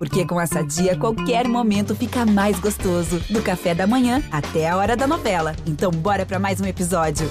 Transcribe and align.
Porque 0.00 0.26
com 0.26 0.40
essa 0.40 0.62
dia, 0.62 0.98
qualquer 0.98 1.46
momento 1.46 1.94
fica 1.94 2.24
mais 2.24 2.58
gostoso. 2.58 3.20
Do 3.30 3.42
café 3.42 3.74
da 3.74 3.86
manhã 3.86 4.22
até 4.32 4.66
a 4.66 4.78
hora 4.78 4.96
da 4.96 5.06
novela. 5.06 5.54
Então, 5.66 5.90
bora 5.90 6.24
para 6.24 6.38
mais 6.38 6.58
um 6.58 6.64
episódio. 6.64 7.26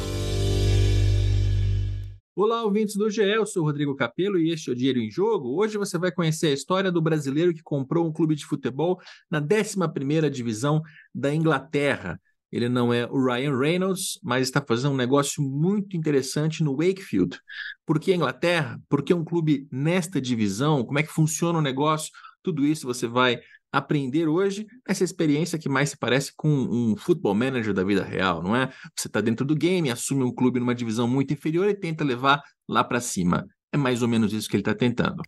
Olá, 2.36 2.64
ouvintes 2.64 2.96
do 2.96 3.10
GE, 3.10 3.24
eu 3.24 3.48
sou 3.48 3.64
Rodrigo 3.64 3.96
Capello 3.96 4.38
e 4.38 4.52
este 4.52 4.70
é 4.70 4.74
o 4.74 4.76
Dinheiro 4.76 5.00
em 5.00 5.10
Jogo. 5.10 5.60
Hoje 5.60 5.80
você 5.80 5.98
vai 5.98 6.12
conhecer 6.12 6.50
a 6.50 6.54
história 6.54 6.92
do 6.92 7.02
brasileiro 7.02 7.56
que 7.56 7.64
comprou 7.64 8.06
um 8.06 8.14
clube 8.14 8.36
de 8.36 8.46
futebol 8.46 9.00
na 9.32 9.42
11ª 9.42 10.30
divisão 10.30 10.80
da 11.14 11.34
Inglaterra. 11.34 12.22
Ele 12.52 12.70
não 12.70 12.94
é 12.94 13.08
o 13.08 13.24
Ryan 13.24 13.58
Reynolds, 13.58 14.20
mas 14.24 14.48
está 14.48 14.64
fazendo 14.66 14.94
um 14.94 14.98
negócio 14.98 15.44
muito 15.44 15.98
interessante 15.98 16.64
no 16.64 16.78
Wakefield. 16.78 17.40
Por 17.84 18.00
que 18.00 18.14
Inglaterra? 18.14 18.80
Por 18.88 19.04
que 19.04 19.14
um 19.14 19.24
clube 19.24 19.68
nesta 19.72 20.22
divisão? 20.22 20.84
Como 20.84 21.00
é 21.00 21.04
que 21.04 21.12
funciona 21.12 21.60
o 21.60 21.64
negócio? 21.64 22.12
Tudo 22.44 22.66
isso 22.66 22.88
você 22.88 23.08
vai 23.08 23.40
aprender 23.72 24.28
hoje 24.28 24.66
essa 24.88 25.04
experiência 25.04 25.60
que 25.60 25.70
mais 25.70 25.92
se 25.92 25.98
parece 25.98 26.32
com 26.36 26.50
um 26.50 26.96
futebol 26.98 27.36
manager 27.36 27.74
da 27.74 27.84
vida 27.84 28.04
real, 28.04 28.42
não 28.42 28.56
é? 28.56 28.68
Você 28.96 29.08
está 29.08 29.22
dentro 29.22 29.46
do 29.46 29.56
game, 29.56 29.92
assume 29.92 30.24
um 30.24 30.34
clube 30.34 30.60
numa 30.60 30.74
divisão 30.74 31.08
muito 31.08 31.34
inferior 31.34 31.70
e 31.70 31.76
tenta 31.76 32.04
levar 32.04 32.42
lá 32.68 32.84
para 32.84 33.00
cima. 33.00 33.46
É 33.72 33.78
mais 33.78 34.02
ou 34.02 34.08
menos 34.08 34.34
isso 34.34 34.50
que 34.50 34.56
ele 34.56 34.62
está 34.62 34.74
tentando. 34.74 35.22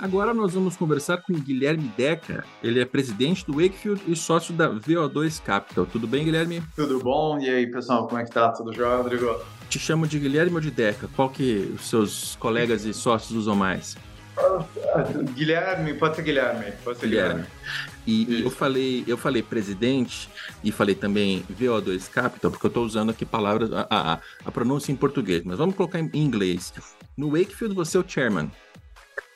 Agora 0.00 0.32
nós 0.32 0.54
vamos 0.54 0.78
conversar 0.78 1.18
com 1.18 1.34
Guilherme 1.34 1.92
Deca. 1.94 2.42
Ele 2.62 2.80
é 2.80 2.86
presidente 2.86 3.44
do 3.44 3.60
Wakefield 3.60 4.00
e 4.08 4.16
sócio 4.16 4.54
da 4.54 4.70
VO2 4.70 5.42
Capital. 5.42 5.84
Tudo 5.84 6.06
bem, 6.06 6.24
Guilherme? 6.24 6.62
Tudo 6.74 7.00
bom? 7.00 7.38
E 7.38 7.50
aí, 7.50 7.66
pessoal, 7.66 8.08
como 8.08 8.18
é 8.18 8.24
que 8.24 8.30
tá? 8.30 8.50
Tudo 8.50 8.72
jóia, 8.72 8.96
Rodrigo? 8.96 9.38
Te 9.68 9.78
chamo 9.78 10.06
de 10.06 10.18
Guilherme 10.18 10.54
ou 10.54 10.60
de 10.60 10.70
Deca? 10.70 11.06
Qual 11.14 11.28
que 11.28 11.70
os 11.74 11.86
seus 11.86 12.34
colegas 12.36 12.86
e 12.86 12.94
sócios 12.94 13.36
usam 13.36 13.54
mais? 13.54 13.94
Guilherme, 15.34 15.92
pode 15.92 16.16
ser 16.16 16.22
Guilherme. 16.22 16.72
Pode 16.82 16.98
ser 16.98 17.06
Guilherme. 17.06 17.44
Guilherme. 17.44 17.50
E, 18.06 18.38
e 18.38 18.42
eu 18.42 18.50
falei, 18.50 19.04
eu 19.06 19.18
falei 19.18 19.42
presidente 19.42 20.30
e 20.64 20.72
falei 20.72 20.94
também 20.94 21.44
VO2 21.52 22.08
Capital, 22.08 22.50
porque 22.50 22.64
eu 22.64 22.68
estou 22.68 22.86
usando 22.86 23.10
aqui 23.10 23.26
palavras, 23.26 23.70
a, 23.70 23.86
a, 23.90 24.18
a, 24.46 24.50
pronúncia 24.50 24.90
em 24.90 24.96
português, 24.96 25.42
mas 25.44 25.58
vamos 25.58 25.76
colocar 25.76 26.00
em 26.00 26.10
inglês. 26.14 26.72
No 27.18 27.32
Wakefield 27.32 27.74
você 27.74 27.98
é 27.98 28.00
o 28.00 28.04
chairman. 28.08 28.50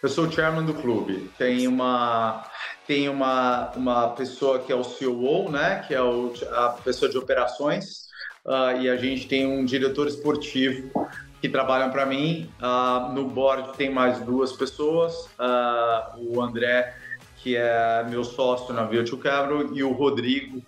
Eu 0.04 0.10
sou 0.10 0.26
o 0.26 0.30
chairman 0.30 0.66
do 0.66 0.74
clube. 0.74 1.30
Tem 1.38 1.66
uma 1.66 2.44
tem 2.86 3.08
uma, 3.08 3.70
uma 3.74 4.10
pessoa 4.10 4.58
que 4.58 4.70
é 4.70 4.76
o 4.76 4.84
COO, 4.84 5.50
né, 5.50 5.82
que 5.88 5.94
é 5.94 6.02
o, 6.02 6.30
a 6.52 6.68
pessoa 6.84 7.10
de 7.10 7.16
operações, 7.16 8.02
uh, 8.44 8.78
e 8.78 8.90
a 8.90 8.98
gente 8.98 9.26
tem 9.26 9.46
um 9.46 9.64
diretor 9.64 10.06
esportivo 10.06 10.90
que 11.40 11.48
trabalham 11.48 11.90
para 11.90 12.04
mim. 12.04 12.50
Uh, 12.60 13.14
no 13.14 13.24
board 13.24 13.78
tem 13.78 13.90
mais 13.90 14.20
duas 14.20 14.52
pessoas, 14.52 15.14
uh, 15.38 16.18
o 16.18 16.42
André, 16.42 16.94
que 17.38 17.56
é 17.56 18.04
meu 18.06 18.24
sócio 18.24 18.74
na 18.74 18.84
Virtual 18.84 19.22
Capital, 19.22 19.74
e 19.74 19.82
o 19.82 19.92
Rodrigo, 19.92 20.62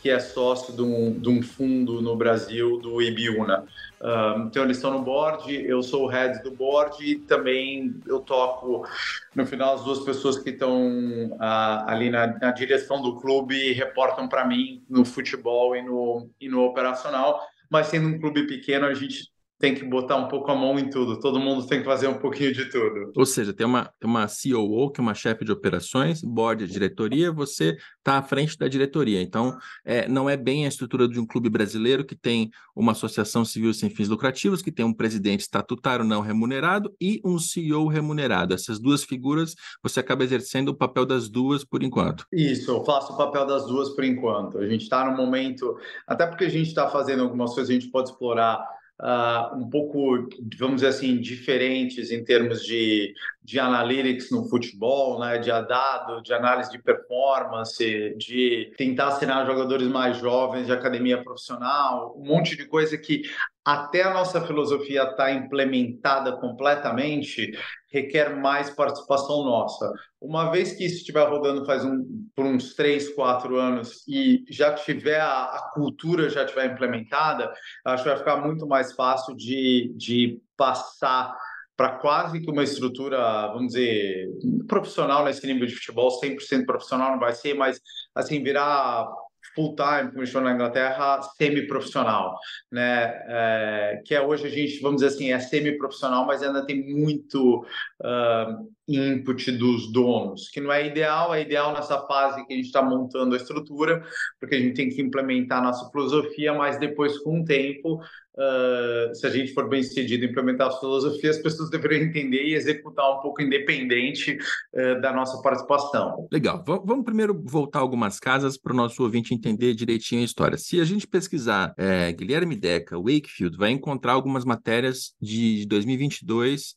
que 0.00 0.08
é 0.08 0.18
sócio 0.18 0.74
de 0.74 0.80
um, 0.80 1.12
de 1.12 1.28
um, 1.28 1.42
fundo 1.42 2.00
no 2.00 2.16
Brasil, 2.16 2.78
do 2.78 3.02
Ibiúna. 3.02 3.66
Uh, 4.04 4.42
então, 4.46 4.64
eles 4.64 4.76
estão 4.76 4.92
no 4.92 5.02
board, 5.02 5.50
eu 5.50 5.82
sou 5.82 6.04
o 6.04 6.06
head 6.06 6.42
do 6.42 6.50
board 6.50 7.02
e 7.02 7.20
também 7.20 7.98
eu 8.06 8.20
toco, 8.20 8.86
no 9.34 9.46
final, 9.46 9.76
as 9.76 9.82
duas 9.82 10.00
pessoas 10.00 10.38
que 10.38 10.50
estão 10.50 11.30
uh, 11.32 11.86
ali 11.86 12.10
na, 12.10 12.26
na, 12.26 12.50
direção 12.50 13.00
do 13.00 13.16
clube 13.16 13.72
reportam 13.72 14.28
para 14.28 14.46
mim 14.46 14.84
no 14.90 15.06
futebol 15.06 15.74
e 15.74 15.80
no, 15.80 16.28
e 16.38 16.50
no 16.50 16.64
operacional. 16.64 17.40
Mas 17.70 17.86
sendo 17.86 18.08
um 18.08 18.20
clube 18.20 18.46
pequeno, 18.46 18.84
a 18.84 18.92
gente 18.92 19.32
tem 19.64 19.74
que 19.74 19.82
botar 19.82 20.16
um 20.16 20.28
pouco 20.28 20.50
a 20.50 20.54
mão 20.54 20.78
em 20.78 20.90
tudo, 20.90 21.18
todo 21.18 21.40
mundo 21.40 21.66
tem 21.66 21.78
que 21.78 21.86
fazer 21.86 22.06
um 22.06 22.18
pouquinho 22.18 22.52
de 22.52 22.68
tudo. 22.68 23.10
Ou 23.16 23.24
seja, 23.24 23.50
tem 23.50 23.66
uma, 23.66 23.90
uma 24.04 24.26
COO, 24.26 24.90
que 24.90 25.00
é 25.00 25.02
uma 25.02 25.14
chefe 25.14 25.42
de 25.42 25.50
operações, 25.50 26.20
board 26.22 26.66
de 26.66 26.70
diretoria, 26.70 27.32
você 27.32 27.74
está 27.96 28.18
à 28.18 28.22
frente 28.22 28.58
da 28.58 28.68
diretoria. 28.68 29.22
Então, 29.22 29.56
é, 29.82 30.06
não 30.06 30.28
é 30.28 30.36
bem 30.36 30.66
a 30.66 30.68
estrutura 30.68 31.08
de 31.08 31.18
um 31.18 31.24
clube 31.24 31.48
brasileiro 31.48 32.04
que 32.04 32.14
tem 32.14 32.50
uma 32.76 32.92
associação 32.92 33.42
civil 33.42 33.72
sem 33.72 33.88
fins 33.88 34.06
lucrativos, 34.06 34.60
que 34.60 34.70
tem 34.70 34.84
um 34.84 34.92
presidente 34.92 35.40
estatutário 35.40 36.04
não 36.04 36.20
remunerado 36.20 36.94
e 37.00 37.22
um 37.24 37.38
CEO 37.38 37.88
remunerado. 37.88 38.52
Essas 38.52 38.78
duas 38.78 39.02
figuras, 39.02 39.54
você 39.82 39.98
acaba 39.98 40.24
exercendo 40.24 40.68
o 40.68 40.74
papel 40.74 41.06
das 41.06 41.26
duas 41.26 41.64
por 41.64 41.82
enquanto. 41.82 42.26
Isso, 42.30 42.70
eu 42.70 42.84
faço 42.84 43.14
o 43.14 43.16
papel 43.16 43.46
das 43.46 43.64
duas 43.64 43.88
por 43.88 44.04
enquanto. 44.04 44.58
A 44.58 44.68
gente 44.68 44.82
está 44.82 45.10
no 45.10 45.16
momento, 45.16 45.78
até 46.06 46.26
porque 46.26 46.44
a 46.44 46.50
gente 46.50 46.66
está 46.66 46.90
fazendo 46.90 47.22
algumas 47.22 47.54
coisas, 47.54 47.70
a 47.70 47.72
gente 47.72 47.88
pode 47.88 48.10
explorar 48.10 48.62
uh, 49.00 49.56
um 49.56 49.68
pouco, 49.68 50.28
vamos 50.58 50.76
dizer 50.76 50.88
assim, 50.88 51.20
diferentes 51.20 52.10
em 52.10 52.24
termos 52.24 52.62
de, 52.62 53.12
de 53.42 53.58
analytics 53.58 54.30
no 54.30 54.48
futebol, 54.48 55.18
né? 55.20 55.38
de 55.38 55.48
dado, 55.48 56.22
de 56.22 56.32
análise 56.32 56.70
de 56.70 56.82
performance, 56.82 58.14
de 58.16 58.72
tentar 58.76 59.08
assinar 59.08 59.46
jogadores 59.46 59.88
mais 59.88 60.18
jovens 60.18 60.66
de 60.66 60.72
academia 60.72 61.22
profissional, 61.22 62.14
um 62.16 62.26
monte 62.26 62.56
de 62.56 62.66
coisa 62.66 62.96
que 62.96 63.22
até 63.64 64.02
a 64.02 64.12
nossa 64.12 64.46
filosofia 64.46 65.02
estar 65.02 65.16
tá 65.16 65.32
implementada 65.32 66.36
completamente, 66.36 67.52
requer 67.94 68.36
mais 68.36 68.70
participação 68.70 69.44
nossa. 69.44 69.92
Uma 70.20 70.50
vez 70.50 70.72
que 70.72 70.84
isso 70.84 70.96
estiver 70.96 71.28
rodando 71.28 71.64
faz 71.64 71.84
um, 71.84 72.28
por 72.34 72.44
uns 72.44 72.74
três, 72.74 73.14
quatro 73.14 73.56
anos 73.56 74.02
e 74.08 74.44
já 74.50 74.74
tiver 74.74 75.20
a, 75.20 75.44
a 75.44 75.70
cultura 75.72 76.28
já 76.28 76.44
tiver 76.44 76.72
implementada, 76.72 77.52
acho 77.84 78.02
que 78.02 78.08
vai 78.08 78.18
ficar 78.18 78.36
muito 78.36 78.66
mais 78.66 78.92
fácil 78.94 79.36
de, 79.36 79.94
de 79.96 80.40
passar 80.56 81.36
para 81.76 81.90
quase 81.98 82.40
que 82.40 82.50
uma 82.50 82.62
estrutura, 82.64 83.48
vamos 83.48 83.68
dizer, 83.68 84.28
profissional 84.66 85.24
nesse 85.24 85.46
nível 85.46 85.66
de 85.66 85.74
futebol, 85.74 86.20
100% 86.20 86.66
profissional 86.66 87.12
não 87.12 87.20
vai 87.20 87.34
ser, 87.34 87.54
mas 87.54 87.80
assim, 88.14 88.42
virar 88.42 89.08
full-time, 89.54 90.12
como 90.12 90.26
chama 90.26 90.48
na 90.48 90.54
Inglaterra, 90.54 91.20
semi-profissional, 91.36 92.36
né? 92.70 93.12
É, 93.28 94.02
que 94.04 94.14
é 94.14 94.20
hoje 94.20 94.46
a 94.46 94.50
gente, 94.50 94.80
vamos 94.80 95.00
dizer 95.00 95.14
assim, 95.14 95.32
é 95.32 95.38
semi-profissional, 95.38 96.26
mas 96.26 96.42
ainda 96.42 96.64
tem 96.64 96.84
muito 96.92 97.64
uh, 98.02 98.72
input 98.86 99.50
dos 99.52 99.90
donos, 99.90 100.48
que 100.48 100.60
não 100.60 100.72
é 100.72 100.86
ideal, 100.86 101.34
é 101.34 101.42
ideal 101.42 101.72
nessa 101.72 101.98
fase 102.06 102.44
que 102.46 102.52
a 102.52 102.56
gente 102.56 102.66
está 102.66 102.82
montando 102.82 103.34
a 103.34 103.38
estrutura, 103.38 104.04
porque 104.38 104.54
a 104.54 104.60
gente 104.60 104.74
tem 104.74 104.88
que 104.88 105.00
implementar 105.00 105.58
a 105.58 105.62
nossa 105.62 105.90
filosofia, 105.90 106.52
mas 106.52 106.78
depois, 106.78 107.18
com 107.18 107.40
o 107.40 107.44
tempo, 107.44 107.94
uh, 107.96 109.14
se 109.14 109.26
a 109.26 109.30
gente 109.30 109.54
for 109.54 109.68
bem 109.68 109.82
sucedido 109.82 110.24
em 110.24 110.28
implementar 110.28 110.68
a 110.68 110.78
filosofia, 110.78 111.30
as 111.30 111.38
pessoas 111.38 111.70
deveriam 111.70 112.02
entender 112.02 112.44
e 112.44 112.54
executar 112.54 113.18
um 113.18 113.20
pouco 113.20 113.40
independente 113.40 114.36
uh, 114.74 115.00
da 115.00 115.12
nossa 115.12 115.40
participação. 115.40 116.28
Legal. 116.30 116.62
V 116.64 116.82
vamos 116.84 117.04
primeiro 117.04 117.42
voltar 117.46 117.78
algumas 117.78 118.20
casas 118.20 118.58
para 118.58 118.72
o 118.72 118.76
nosso 118.76 119.02
ouvinte 119.02 119.32
entender 119.32 119.74
direitinho 119.74 120.20
a 120.20 120.24
história. 120.24 120.58
Se 120.58 120.78
a 120.80 120.84
gente 120.84 121.06
pesquisar 121.06 121.72
é, 121.78 122.12
Guilherme 122.12 122.56
Deca, 122.56 122.98
Wakefield, 122.98 123.56
vai 123.56 123.70
encontrar 123.70 124.12
algumas 124.12 124.44
matérias 124.44 125.14
de 125.20 125.64
2022 125.66 126.74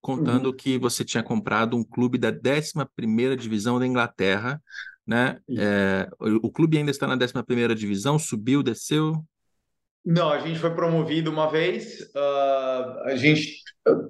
contando 0.00 0.46
uhum. 0.46 0.56
que 0.56 0.78
você 0.78 1.04
tinha 1.04 1.22
comprado 1.22 1.76
um 1.76 1.84
clube 1.84 2.18
da 2.18 2.32
11ª 2.32 3.36
divisão 3.36 3.78
da 3.78 3.86
Inglaterra, 3.86 4.62
né? 5.06 5.38
É, 5.58 6.08
o, 6.18 6.50
clube 6.50 6.78
ainda 6.78 6.90
está 6.90 7.06
na 7.06 7.16
11ª 7.16 7.74
divisão, 7.74 8.18
subiu, 8.18 8.62
desceu? 8.62 9.24
Não, 10.04 10.30
a 10.30 10.38
gente 10.38 10.58
foi 10.58 10.74
promovido 10.74 11.30
uma 11.30 11.50
vez, 11.50 12.00
uh, 12.14 13.00
a 13.04 13.16
gente 13.16 13.60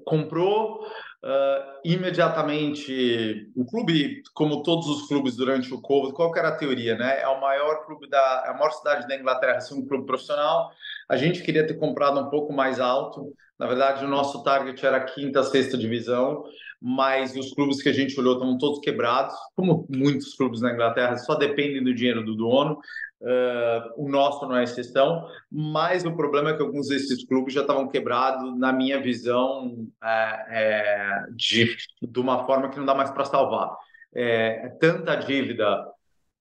comprou 0.05 0.85
uh, 0.85 1.81
imediatamente 1.85 3.51
o 3.57 3.65
clube, 3.65 4.23
como 4.35 4.63
todos 4.63 4.87
os 4.89 5.09
clubes 5.09 5.37
durante 5.37 5.73
o 5.75 5.81
Covid, 5.81 6.15
qual 6.15 6.37
era 6.37 6.49
a 6.49 6.57
teoria, 6.57 6.97
né? 6.97 7.21
É 7.21 7.29
o 7.29 7.41
maior 7.41 7.85
clube 7.87 8.09
da, 8.09 8.45
é 8.47 8.51
a 8.51 8.55
maior 8.55 8.71
cidade 8.71 9.09
da 9.09 9.17
Inglaterra, 9.17 9.61
ser 9.61 9.75
um 9.75 9.87
clube 9.87 10.07
profissional. 10.07 10.71
A 11.09 11.17
gente 11.17 11.43
queria 11.43 11.67
ter 11.67 11.75
comprado 11.75 12.21
um 12.21 12.31
pouco 12.31 12.53
mais 12.53 12.79
alto. 12.79 13.35
Na 13.61 13.67
verdade, 13.67 14.07
o 14.07 14.09
nosso 14.09 14.43
target 14.43 14.87
era 14.87 14.97
a 14.97 15.05
quinta, 15.05 15.43
sexta 15.43 15.77
divisão, 15.77 16.45
mas 16.81 17.37
os 17.37 17.53
clubes 17.53 17.83
que 17.83 17.91
a 17.91 17.93
gente 17.93 18.19
olhou 18.19 18.33
estavam 18.33 18.57
todos 18.57 18.81
quebrados, 18.81 19.35
como 19.55 19.87
muitos 19.95 20.35
clubes 20.35 20.63
na 20.63 20.73
Inglaterra, 20.73 21.19
só 21.19 21.35
dependem 21.35 21.85
do 21.85 21.93
dinheiro 21.93 22.25
do 22.25 22.35
dono. 22.35 22.81
Uh, 23.21 23.93
o 24.07 24.09
nosso 24.09 24.49
não 24.49 24.57
é 24.57 24.65
exceção, 24.65 25.29
mas 25.53 26.07
o 26.07 26.17
problema 26.17 26.49
é 26.49 26.57
que 26.57 26.63
alguns 26.63 26.89
desses 26.89 27.23
clubes 27.27 27.53
já 27.53 27.61
estavam 27.61 27.87
quebrados, 27.87 28.59
na 28.59 28.73
minha 28.73 28.99
visão, 28.99 29.87
é, 30.03 30.47
é, 30.49 31.27
de, 31.33 31.77
de 32.01 32.19
uma 32.19 32.47
forma 32.47 32.71
que 32.71 32.79
não 32.79 32.87
dá 32.87 32.95
mais 32.95 33.11
para 33.11 33.27
salvar. 33.27 33.77
É, 34.15 34.71
tanta 34.81 35.17
dívida 35.17 35.87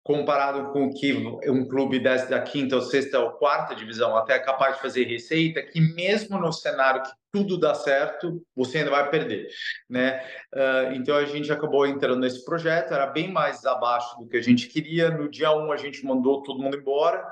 comparado 0.05 0.71
com 0.71 0.85
o 0.85 0.93
que 0.93 1.11
um 1.49 1.67
clube 1.67 1.97
desce 1.97 2.29
da 2.29 2.39
quinta 2.39 2.75
ou 2.75 2.81
sexta 2.83 3.19
ou 3.19 3.31
quarta 3.31 3.75
divisão 3.75 4.15
até 4.15 4.35
é 4.35 4.39
capaz 4.39 4.75
de 4.75 4.81
fazer 4.83 5.05
receita, 5.05 5.63
que 5.63 5.81
mesmo 5.81 6.39
no 6.39 6.53
cenário 6.53 7.01
que 7.01 7.09
tudo 7.33 7.57
dá 7.57 7.73
certo, 7.73 8.39
você 8.55 8.77
ainda 8.77 8.91
vai 8.91 9.09
perder, 9.09 9.47
né? 9.89 10.23
Uh, 10.53 10.93
então 10.93 11.17
a 11.17 11.25
gente 11.25 11.51
acabou 11.51 11.87
entrando 11.87 12.19
nesse 12.19 12.45
projeto, 12.45 12.93
era 12.93 13.07
bem 13.07 13.31
mais 13.31 13.65
abaixo 13.65 14.15
do 14.19 14.27
que 14.27 14.37
a 14.37 14.43
gente 14.43 14.67
queria. 14.67 15.09
No 15.09 15.27
dia 15.27 15.51
1 15.51 15.65
um, 15.65 15.71
a 15.71 15.77
gente 15.77 16.05
mandou 16.05 16.43
todo 16.43 16.61
mundo 16.61 16.77
embora, 16.77 17.25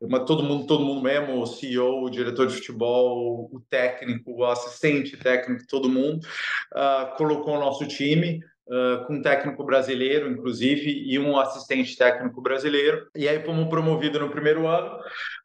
mas 0.00 0.24
todo 0.24 0.42
mundo, 0.42 0.66
todo 0.66 0.82
mundo 0.82 1.02
mesmo, 1.02 1.42
o 1.42 1.46
CEO, 1.46 2.04
o 2.04 2.10
diretor 2.10 2.46
de 2.46 2.54
futebol, 2.54 3.50
o 3.52 3.60
técnico, 3.68 4.32
o 4.32 4.46
assistente 4.46 5.14
técnico, 5.18 5.66
todo 5.68 5.90
mundo, 5.90 6.26
uh, 6.72 7.14
colocou 7.18 7.54
o 7.54 7.60
nosso 7.60 7.86
time. 7.86 8.40
Uh, 8.66 9.04
com 9.06 9.16
um 9.16 9.22
técnico 9.22 9.62
brasileiro, 9.62 10.26
inclusive, 10.30 10.90
e 10.90 11.18
um 11.18 11.38
assistente 11.38 11.98
técnico 11.98 12.40
brasileiro. 12.40 13.06
E 13.14 13.28
aí 13.28 13.44
fomos 13.44 13.68
promovidos 13.68 14.18
no 14.18 14.30
primeiro 14.30 14.66
ano, 14.66 14.98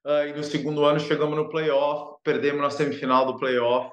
uh, 0.06 0.26
e 0.30 0.34
no 0.34 0.42
segundo 0.42 0.86
ano 0.86 1.02
chegamos 1.02 1.36
no 1.36 1.50
playoff, 1.50 2.18
perdemos 2.24 2.62
na 2.62 2.70
semifinal 2.70 3.26
do 3.26 3.38
playoff, 3.38 3.92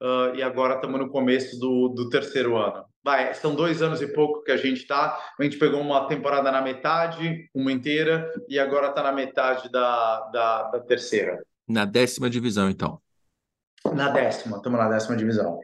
uh, 0.00 0.32
e 0.36 0.42
agora 0.44 0.76
estamos 0.76 1.00
no 1.00 1.08
começo 1.10 1.58
do, 1.58 1.88
do 1.88 2.08
terceiro 2.08 2.56
ano. 2.56 2.84
Vai, 3.02 3.34
são 3.34 3.52
dois 3.52 3.82
anos 3.82 4.00
e 4.00 4.06
pouco 4.06 4.44
que 4.44 4.52
a 4.52 4.56
gente 4.56 4.82
está. 4.82 5.18
A 5.38 5.42
gente 5.42 5.58
pegou 5.58 5.80
uma 5.80 6.06
temporada 6.06 6.52
na 6.52 6.60
metade, 6.60 7.48
uma 7.52 7.72
inteira, 7.72 8.30
e 8.48 8.60
agora 8.60 8.90
está 8.90 9.02
na 9.02 9.10
metade 9.10 9.68
da, 9.72 10.20
da, 10.32 10.62
da 10.64 10.80
terceira. 10.80 11.42
Na 11.66 11.84
décima 11.84 12.30
divisão, 12.30 12.70
então. 12.70 13.00
Na 13.92 14.08
décima, 14.08 14.58
estamos 14.58 14.78
na 14.78 14.88
décima 14.88 15.16
divisão. 15.16 15.58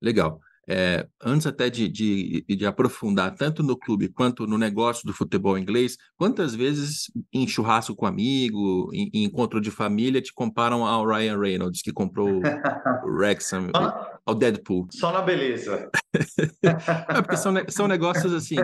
Legal. 0.00 0.40
É, 0.70 1.08
antes 1.24 1.46
até 1.46 1.70
de, 1.70 1.88
de, 1.88 2.44
de, 2.46 2.66
aprofundar 2.66 3.34
tanto 3.34 3.62
no 3.62 3.74
clube 3.74 4.08
quanto 4.08 4.46
no 4.46 4.58
negócio 4.58 5.06
do 5.06 5.14
futebol 5.14 5.56
inglês, 5.56 5.96
quantas 6.14 6.54
vezes 6.54 7.10
em 7.32 7.48
churrasco 7.48 7.96
com 7.96 8.04
amigo, 8.04 8.90
em, 8.92 9.10
em 9.14 9.24
encontro 9.24 9.62
de 9.62 9.70
família, 9.70 10.20
te 10.20 10.32
comparam 10.32 10.84
ao 10.84 11.06
Ryan 11.06 11.38
Reynolds, 11.38 11.80
que 11.80 11.90
comprou 11.90 12.28
o 12.28 12.42
Wrexham, 13.08 13.70
ao 14.28 14.34
Deadpool? 14.34 14.86
Só 14.90 15.10
na 15.10 15.22
beleza. 15.22 15.90
é 16.62 17.22
porque 17.22 17.38
são, 17.38 17.54
são 17.68 17.88
negócios 17.88 18.30
assim. 18.34 18.56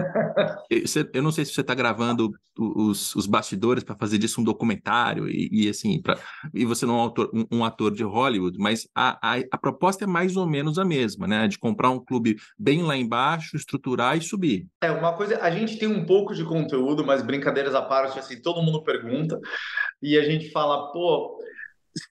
Eu 1.12 1.22
não 1.22 1.32
sei 1.32 1.46
se 1.46 1.54
você 1.54 1.62
está 1.62 1.74
gravando 1.74 2.30
os, 2.58 3.16
os 3.16 3.26
bastidores 3.26 3.82
para 3.82 3.96
fazer 3.96 4.18
disso 4.18 4.42
um 4.42 4.44
documentário, 4.44 5.26
e, 5.26 5.48
e 5.50 5.68
assim, 5.68 6.02
pra, 6.02 6.18
e 6.52 6.66
você 6.66 6.84
não 6.84 6.96
é 6.96 6.98
um, 6.98 7.00
autor, 7.00 7.30
um, 7.32 7.46
um 7.50 7.64
ator 7.64 7.94
de 7.94 8.04
Hollywood, 8.04 8.58
mas 8.58 8.86
a, 8.94 9.18
a, 9.22 9.40
a 9.50 9.58
proposta 9.58 10.04
é 10.04 10.06
mais 10.06 10.36
ou 10.36 10.46
menos 10.46 10.78
a 10.78 10.84
mesma, 10.84 11.26
né? 11.26 11.48
De 11.48 11.58
comprar 11.58 11.88
um 11.88 12.04
clube 12.04 12.36
bem 12.58 12.82
lá 12.82 12.94
embaixo, 12.94 13.56
estruturar 13.56 14.18
e 14.18 14.20
subir. 14.20 14.66
É, 14.82 14.90
uma 14.90 15.14
coisa, 15.14 15.40
a 15.40 15.50
gente 15.50 15.78
tem 15.78 15.88
um 15.88 16.04
pouco 16.04 16.34
de 16.34 16.44
conteúdo, 16.44 17.06
mas 17.06 17.22
brincadeiras 17.22 17.74
à 17.74 17.80
parte, 17.80 18.18
assim, 18.18 18.40
todo 18.40 18.62
mundo 18.62 18.84
pergunta, 18.84 19.40
e 20.02 20.18
a 20.18 20.22
gente 20.24 20.50
fala, 20.50 20.92
pô, 20.92 21.38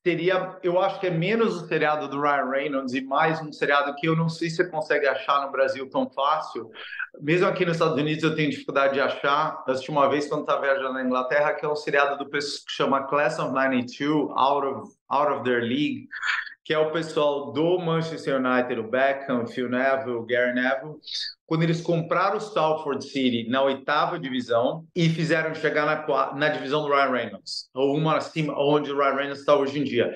seria, 0.02 0.58
eu 0.64 0.80
acho 0.80 1.00
que 1.00 1.08
é 1.08 1.10
menos 1.10 1.62
o 1.62 1.68
seriado 1.68 2.08
do 2.08 2.22
Ryan 2.22 2.50
Reynolds 2.50 2.94
e 2.94 3.02
mais 3.02 3.42
um 3.42 3.52
seriado 3.52 3.94
que 3.96 4.08
eu 4.08 4.16
não 4.16 4.30
sei 4.30 4.50
se 4.50 4.58
você 4.58 4.70
consegue 4.70 5.06
achar 5.08 5.46
no 5.46 5.52
Brasil 5.52 5.90
tão 5.90 6.10
fácil. 6.10 6.72
Mesmo 7.20 7.48
aqui 7.48 7.66
nos 7.66 7.76
Estados 7.76 7.98
Unidos 7.98 8.24
eu 8.24 8.36
tenho 8.36 8.50
dificuldade 8.50 8.94
de 8.94 9.02
achar. 9.02 9.62
Eu 9.68 9.74
assisti 9.74 9.92
uma 9.92 10.10
vez 10.10 10.28
quando 10.28 10.42
estava 10.42 10.62
viajando 10.62 10.94
na 10.94 11.04
Inglaterra, 11.04 11.54
que 11.54 11.66
é 11.66 11.70
um 11.70 11.76
seriado 11.76 12.18
do 12.18 12.30
que 12.30 12.40
chama 12.70 13.04
Class 13.04 13.40
of 13.40 13.52
92, 13.52 14.32
Out 14.36 14.68
of, 14.68 14.92
Out 15.10 15.32
of 15.34 15.44
Their 15.44 15.62
League, 15.62 16.08
que 16.64 16.74
é 16.74 16.80
o 16.80 16.92
pessoal 16.92 17.52
do 17.52 17.78
Manchester 17.78 18.38
United, 18.38 18.80
o 18.80 18.90
Beckham, 18.90 19.46
Phil 19.46 19.70
Neville, 19.70 20.16
o 20.16 20.26
Gary 20.26 20.54
Neville, 20.54 20.96
quando 21.46 21.64
eles 21.64 21.82
compraram 21.82 22.38
o 22.38 22.42
Salford 22.42 23.04
City 23.04 23.50
na 23.50 23.62
oitava 23.62 24.18
divisão 24.18 24.86
e 24.96 25.10
fizeram 25.10 25.54
chegar 25.54 25.86
na, 25.86 26.34
na 26.36 26.50
divisão 26.50 26.84
do 26.84 26.90
Ryan 26.90 27.12
Reynolds, 27.12 27.70
ou 27.74 27.96
uma 27.96 28.18
acima, 28.18 28.54
onde 28.58 28.92
o 28.92 28.98
Ryan 28.98 29.16
Reynolds 29.16 29.40
está 29.40 29.56
hoje 29.56 29.80
em 29.80 29.84
dia 29.84 30.14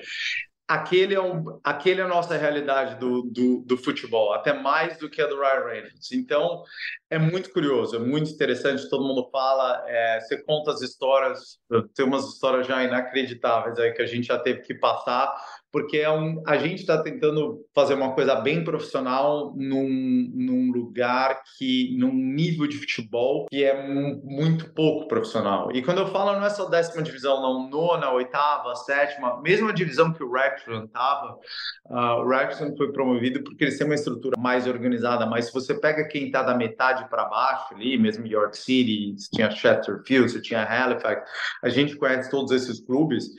aquele 0.68 1.14
é, 1.14 1.20
um, 1.20 1.58
aquele 1.64 2.02
é 2.02 2.04
a 2.04 2.08
nossa 2.08 2.36
realidade 2.36 3.00
do, 3.00 3.22
do, 3.22 3.64
do, 3.66 3.78
futebol, 3.78 4.34
até 4.34 4.52
mais 4.52 4.98
do 4.98 5.08
que 5.08 5.22
a 5.22 5.26
do 5.26 5.40
Ryan 5.40 5.64
Reynolds. 5.64 6.12
Então, 6.12 6.62
é 7.08 7.18
muito 7.18 7.50
curioso, 7.50 7.96
é 7.96 7.98
muito 7.98 8.30
interessante, 8.30 8.88
todo 8.90 9.08
mundo 9.08 9.30
fala, 9.32 9.82
é, 9.88 10.20
você 10.20 10.36
conta 10.44 10.70
as 10.70 10.82
histórias, 10.82 11.58
tem 11.94 12.04
umas 12.04 12.26
histórias 12.26 12.66
já 12.66 12.84
inacreditáveis 12.84 13.78
aí 13.78 13.92
que 13.92 14.02
a 14.02 14.06
gente 14.06 14.26
já 14.26 14.38
teve 14.38 14.60
que 14.60 14.74
passar, 14.74 15.34
porque 15.70 15.98
é 15.98 16.10
um, 16.10 16.42
a 16.46 16.56
gente 16.56 16.80
está 16.80 17.02
tentando 17.02 17.64
fazer 17.74 17.94
uma 17.94 18.12
coisa 18.14 18.34
bem 18.36 18.64
profissional 18.64 19.54
num, 19.56 20.30
num 20.34 20.72
lugar 20.72 21.42
que, 21.56 21.94
num 21.98 22.12
nível 22.12 22.66
de 22.66 22.78
futebol 22.78 23.46
que 23.50 23.62
é 23.62 23.86
muito 24.22 24.72
pouco 24.72 25.08
profissional. 25.08 25.70
E 25.72 25.82
quando 25.82 25.98
eu 25.98 26.06
falo, 26.06 26.38
não 26.38 26.46
é 26.46 26.50
só 26.50 26.66
décima 26.68 27.02
divisão, 27.02 27.42
não, 27.42 27.68
nona, 27.68 28.10
oitava, 28.12 28.74
sétima, 28.76 29.40
mesma 29.42 29.72
divisão 29.72 30.12
que 30.12 30.22
o 30.22 30.30
Wrexham 30.30 30.84
estava, 30.84 31.38
uh, 31.86 32.20
o 32.20 32.24
Wrexham 32.24 32.74
foi 32.76 32.90
promovido 32.92 33.42
porque 33.44 33.64
eles 33.64 33.76
têm 33.76 33.86
uma 33.86 33.94
estrutura 33.94 34.38
mais 34.38 34.66
organizada, 34.66 35.26
mas 35.26 35.46
se 35.46 35.52
você 35.52 35.74
pega 35.74 36.08
quem 36.08 36.26
está 36.26 36.42
da 36.42 36.54
metade 36.54 37.08
para 37.08 37.24
baixo 37.24 37.74
ali, 37.74 37.98
mesmo 37.98 38.26
York 38.26 38.56
City, 38.56 39.14
tinha 39.32 39.50
Chesterfield, 39.50 40.40
tinha 40.40 40.62
Halifax, 40.62 41.28
a 41.62 41.68
gente 41.68 41.96
conhece 41.96 42.30
todos 42.30 42.52
esses 42.52 42.80
clubes, 42.80 43.30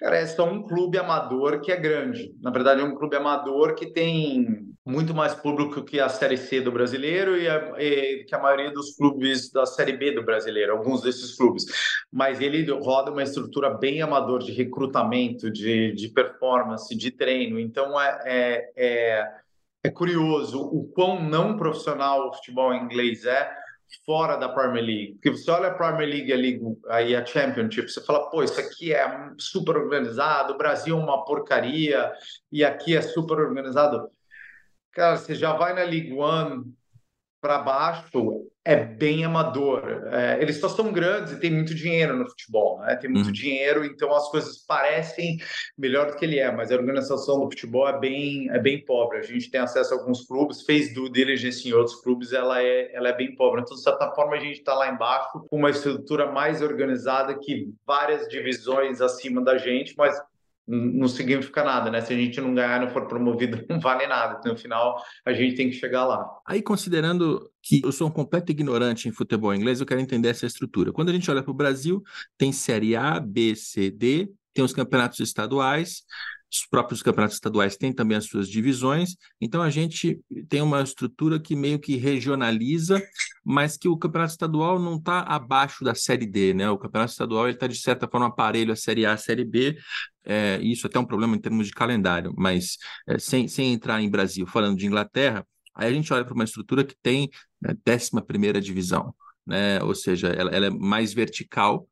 Cara, 0.00 0.16
é 0.16 0.26
só 0.26 0.50
um 0.50 0.62
clube 0.62 0.96
amador 0.96 1.60
que 1.60 1.70
é 1.70 1.76
grande. 1.76 2.34
Na 2.40 2.50
verdade, 2.50 2.80
é 2.80 2.84
um 2.84 2.94
clube 2.94 3.16
amador 3.16 3.74
que 3.74 3.84
tem 3.84 4.66
muito 4.82 5.12
mais 5.12 5.34
público 5.34 5.84
que 5.84 6.00
a 6.00 6.08
Série 6.08 6.38
C 6.38 6.62
do 6.62 6.72
brasileiro 6.72 7.36
e, 7.36 7.46
a, 7.46 7.74
e, 7.78 8.24
que 8.24 8.34
a 8.34 8.38
maioria 8.38 8.72
dos 8.72 8.96
clubes 8.96 9.52
da 9.52 9.66
Série 9.66 9.92
B 9.92 10.12
do 10.12 10.24
brasileiro, 10.24 10.72
alguns 10.72 11.02
desses 11.02 11.36
clubes. 11.36 11.66
Mas 12.10 12.40
ele 12.40 12.64
roda 12.72 13.12
uma 13.12 13.22
estrutura 13.22 13.68
bem 13.68 14.00
amador 14.00 14.38
de 14.38 14.52
recrutamento, 14.52 15.50
de, 15.50 15.92
de 15.92 16.08
performance, 16.08 16.96
de 16.96 17.10
treino. 17.10 17.60
Então, 17.60 18.00
é, 18.00 18.20
é, 18.24 18.72
é, 18.76 19.28
é 19.84 19.90
curioso 19.90 20.62
o 20.62 20.90
quão 20.94 21.22
não 21.22 21.58
profissional 21.58 22.26
o 22.26 22.32
futebol 22.32 22.72
inglês 22.72 23.26
é 23.26 23.59
fora 24.04 24.36
da 24.36 24.48
Premier 24.48 24.84
League. 24.84 25.12
Porque 25.14 25.30
você 25.30 25.50
olha 25.50 25.68
a 25.68 25.74
Premier 25.74 26.08
League 26.08 26.32
ali, 26.32 26.60
aí 26.88 27.14
a 27.14 27.24
Championship, 27.24 27.88
você 27.88 28.00
fala, 28.04 28.30
pô, 28.30 28.42
isso 28.42 28.58
aqui 28.60 28.92
é 28.92 29.32
super 29.38 29.76
organizado, 29.76 30.54
o 30.54 30.58
Brasil 30.58 30.98
é 30.98 31.00
uma 31.00 31.24
porcaria 31.24 32.12
e 32.50 32.64
aqui 32.64 32.96
é 32.96 33.02
super 33.02 33.38
organizado. 33.38 34.10
Cara, 34.92 35.16
você 35.16 35.34
já 35.34 35.52
vai 35.52 35.74
na 35.74 35.82
League 35.82 36.12
One 36.12 36.64
para 37.40 37.58
baixo, 37.58 38.49
é 38.70 38.76
bem 38.76 39.24
amador. 39.24 39.82
É, 40.12 40.40
eles 40.40 40.58
só 40.58 40.68
são 40.68 40.92
grandes 40.92 41.32
e 41.32 41.40
tem 41.40 41.50
muito 41.50 41.74
dinheiro 41.74 42.16
no 42.16 42.28
futebol, 42.28 42.78
né? 42.78 42.94
Tem 42.94 43.10
muito 43.10 43.26
uhum. 43.26 43.32
dinheiro, 43.32 43.84
então 43.84 44.14
as 44.14 44.30
coisas 44.30 44.58
parecem 44.58 45.38
melhor 45.76 46.06
do 46.06 46.16
que 46.16 46.24
ele 46.24 46.38
é, 46.38 46.52
mas 46.52 46.70
a 46.70 46.76
organização 46.76 47.40
do 47.40 47.50
futebol 47.50 47.88
é 47.88 47.98
bem, 47.98 48.48
é 48.50 48.60
bem 48.60 48.84
pobre. 48.84 49.18
A 49.18 49.22
gente 49.22 49.50
tem 49.50 49.60
acesso 49.60 49.92
a 49.92 49.96
alguns 49.98 50.24
clubes, 50.24 50.62
fez 50.62 50.94
do 50.94 51.10
diligence 51.10 51.68
em 51.68 51.72
outros 51.72 52.00
clubes, 52.00 52.32
ela 52.32 52.62
é, 52.62 52.94
ela 52.94 53.08
é 53.08 53.12
bem 53.12 53.34
pobre. 53.34 53.60
Então, 53.60 53.76
de 53.76 53.82
certa 53.82 54.08
forma, 54.12 54.36
a 54.36 54.40
gente 54.40 54.58
está 54.58 54.72
lá 54.72 54.88
embaixo 54.88 55.44
com 55.50 55.56
uma 55.56 55.70
estrutura 55.70 56.30
mais 56.30 56.62
organizada 56.62 57.36
que 57.36 57.68
várias 57.84 58.28
divisões 58.28 59.00
acima 59.00 59.42
da 59.42 59.58
gente, 59.58 59.94
mas 59.98 60.16
não 60.70 61.08
significa 61.08 61.64
nada, 61.64 61.90
né? 61.90 62.00
Se 62.00 62.12
a 62.12 62.16
gente 62.16 62.40
não 62.40 62.54
ganhar, 62.54 62.80
não 62.80 62.88
for 62.88 63.06
promovido, 63.08 63.64
não 63.68 63.80
vale 63.80 64.06
nada. 64.06 64.36
Então, 64.38 64.52
no 64.52 64.58
final, 64.58 65.02
a 65.24 65.32
gente 65.32 65.56
tem 65.56 65.68
que 65.68 65.76
chegar 65.76 66.06
lá. 66.06 66.28
Aí, 66.46 66.62
considerando 66.62 67.50
que 67.62 67.82
eu 67.84 67.90
sou 67.90 68.06
um 68.08 68.10
completo 68.10 68.52
ignorante 68.52 69.08
em 69.08 69.12
futebol 69.12 69.54
inglês, 69.54 69.80
eu 69.80 69.86
quero 69.86 70.00
entender 70.00 70.28
essa 70.28 70.46
estrutura. 70.46 70.92
Quando 70.92 71.08
a 71.08 71.12
gente 71.12 71.30
olha 71.30 71.42
para 71.42 71.50
o 71.50 71.54
Brasil, 71.54 72.02
tem 72.38 72.52
Série 72.52 72.94
A, 72.94 73.18
B, 73.18 73.56
C, 73.56 73.90
D, 73.90 74.30
tem 74.54 74.64
os 74.64 74.72
campeonatos 74.72 75.18
estaduais, 75.20 76.02
os 76.52 76.66
próprios 76.66 77.02
campeonatos 77.02 77.36
estaduais 77.36 77.76
têm 77.76 77.92
também 77.92 78.16
as 78.16 78.24
suas 78.24 78.48
divisões, 78.48 79.16
então 79.40 79.62
a 79.62 79.70
gente 79.70 80.20
tem 80.48 80.60
uma 80.60 80.82
estrutura 80.82 81.38
que 81.38 81.54
meio 81.54 81.78
que 81.78 81.96
regionaliza, 81.96 83.00
mas 83.44 83.76
que 83.76 83.88
o 83.88 83.96
campeonato 83.96 84.32
estadual 84.32 84.78
não 84.78 84.96
está 84.96 85.20
abaixo 85.20 85.84
da 85.84 85.94
Série 85.94 86.26
D, 86.26 86.52
né? 86.52 86.68
O 86.68 86.78
campeonato 86.78 87.12
estadual 87.12 87.48
está, 87.48 87.66
de 87.66 87.78
certa 87.78 88.08
forma, 88.08 88.26
aparelho 88.26 88.72
à 88.72 88.76
Série 88.76 89.06
A, 89.06 89.12
à 89.12 89.16
Série 89.16 89.44
B, 89.44 89.76
é, 90.24 90.58
isso 90.62 90.86
até 90.86 90.98
é 90.98 91.00
um 91.00 91.06
problema 91.06 91.36
em 91.36 91.40
termos 91.40 91.66
de 91.66 91.72
calendário, 91.72 92.34
mas 92.36 92.76
é, 93.08 93.18
sem, 93.18 93.48
sem 93.48 93.72
entrar 93.72 94.00
em 94.00 94.10
Brasil, 94.10 94.46
falando 94.46 94.76
de 94.76 94.86
Inglaterra, 94.86 95.46
aí 95.74 95.90
a 95.90 95.92
gente 95.92 96.12
olha 96.12 96.24
para 96.24 96.34
uma 96.34 96.44
estrutura 96.44 96.84
que 96.84 96.94
tem 97.02 97.30
né, 97.60 97.74
11 97.88 98.60
divisão, 98.60 99.14
né? 99.46 99.82
ou 99.82 99.94
seja, 99.94 100.28
ela, 100.28 100.50
ela 100.50 100.66
é 100.66 100.70
mais 100.70 101.12
vertical, 101.12 101.88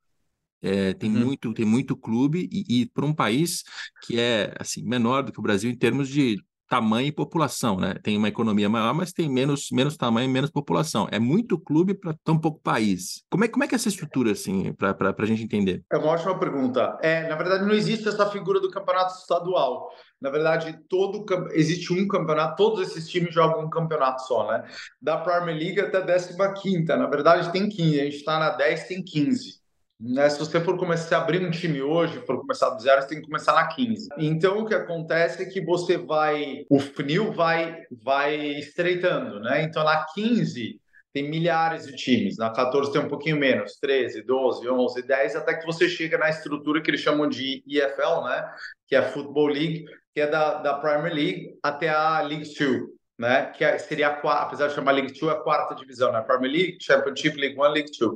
é, 0.63 0.93
tem, 0.95 1.11
uhum. 1.11 1.27
muito, 1.27 1.55
tem 1.55 1.65
muito 1.65 1.97
clube, 1.97 2.49
e, 2.53 2.83
e 2.83 2.87
para 2.87 3.05
um 3.05 3.15
país 3.15 3.63
que 4.03 4.19
é 4.19 4.55
assim 4.59 4.83
menor 4.83 5.23
do 5.23 5.33
que 5.33 5.39
o 5.39 5.43
Brasil 5.43 5.71
em 5.71 5.77
termos 5.77 6.09
de 6.09 6.39
tamanho 6.69 7.09
e 7.09 7.13
população, 7.13 7.79
né? 7.79 7.95
Tem 8.03 8.17
uma 8.17 8.29
economia 8.29 8.69
maior, 8.69 8.93
mas 8.93 9.13
tem 9.13 9.29
menos, 9.29 9.69
menos 9.73 9.97
tamanho 9.97 10.29
e 10.29 10.33
menos 10.33 10.51
população. 10.51 11.09
É 11.11 11.19
muito 11.19 11.59
clube 11.59 11.95
para 11.95 12.15
tão 12.23 12.39
pouco 12.39 12.61
país. 12.61 13.25
Como 13.31 13.45
é, 13.45 13.49
como 13.49 13.65
é 13.65 13.67
que 13.67 13.75
é 13.75 13.77
essa 13.77 13.89
estrutura, 13.89 14.33
assim, 14.33 14.73
para 14.75 15.15
a 15.19 15.27
gente 15.27 15.43
entender? 15.43 15.83
É 15.91 15.97
uma 15.97 16.09
ótima 16.09 16.39
pergunta. 16.39 16.99
É, 17.01 17.27
na 17.27 17.37
verdade, 17.37 17.65
não 17.65 17.75
existe 17.75 18.07
essa 18.07 18.29
figura 18.31 18.61
do 18.61 18.71
campeonato 18.71 19.15
estadual. 19.15 19.89
Na 20.21 20.31
verdade, 20.31 20.79
todo 20.89 21.25
existe 21.53 21.93
um 21.93 22.07
campeonato, 22.07 22.57
todos 22.57 22.81
esses 22.81 23.09
times 23.09 23.33
jogam 23.33 23.65
um 23.65 23.71
campeonato 23.71 24.23
só, 24.27 24.47
né? 24.51 24.65
Da 25.01 25.17
Premier 25.17 25.57
League 25.57 25.81
até 25.81 25.99
a 25.99 26.53
15 26.53 26.85
Na 26.87 27.07
verdade, 27.07 27.51
tem 27.51 27.69
15. 27.69 28.01
A 28.01 28.05
gente 28.05 28.17
está 28.17 28.39
na 28.39 28.51
10, 28.51 28.89
tem 28.89 29.03
15. 29.03 29.58
Né? 30.01 30.31
Se 30.31 30.39
você 30.39 30.61
for 30.61 30.79
começar 30.79 31.19
a 31.19 31.23
abrir 31.23 31.45
um 31.45 31.51
time 31.51 31.83
hoje, 31.83 32.21
for 32.25 32.39
começar 32.41 32.71
do 32.71 32.81
zero, 32.81 33.03
você 33.03 33.09
tem 33.09 33.21
que 33.21 33.27
começar 33.27 33.53
na 33.53 33.67
15. 33.67 34.09
Então, 34.19 34.61
o 34.61 34.67
que 34.67 34.75
acontece 34.75 35.43
é 35.43 35.47
que 35.47 35.61
você 35.61 35.99
vai, 35.99 36.65
o 36.71 36.79
funil 36.79 37.33
vai, 37.33 37.85
vai 37.91 38.37
estreitando, 38.37 39.41
né? 39.41 39.63
Então, 39.63 39.83
na 39.83 40.07
15, 40.15 40.81
tem 41.13 41.29
milhares 41.29 41.87
de 41.87 41.97
times. 41.97 42.37
Na 42.37 42.51
14 42.51 42.93
tem 42.93 43.01
um 43.01 43.09
pouquinho 43.09 43.37
menos, 43.37 43.77
13, 43.81 44.23
12, 44.23 44.69
11, 44.69 45.03
10, 45.03 45.37
até 45.37 45.55
que 45.55 45.67
você 45.67 45.89
chega 45.89 46.17
na 46.17 46.29
estrutura 46.29 46.81
que 46.81 46.91
eles 46.91 47.01
chamam 47.01 47.29
de 47.29 47.65
EFL, 47.67 48.25
né? 48.25 48.49
Que 48.87 48.95
é 48.95 48.99
a 48.99 49.09
Football 49.11 49.49
League, 49.49 49.85
que 50.15 50.21
é 50.21 50.29
da, 50.29 50.63
da 50.63 50.75
Premier 50.75 51.13
League 51.13 51.59
até 51.61 51.89
a 51.89 52.21
League 52.21 52.55
Two 52.55 52.99
né? 53.19 53.47
Que 53.47 53.65
é, 53.65 53.77
seria 53.79 54.09
a 54.09 54.43
apesar 54.43 54.69
de 54.69 54.75
chamar 54.75 54.93
League 54.93 55.19
Two, 55.19 55.29
é 55.29 55.33
a 55.33 55.41
quarta 55.41 55.75
divisão, 55.75 56.13
né? 56.13 56.23
Premier 56.23 56.53
League, 56.53 56.79
Championship, 56.81 57.37
League 57.37 57.59
One, 57.59 57.75
League 57.75 57.91
Two. 57.99 58.15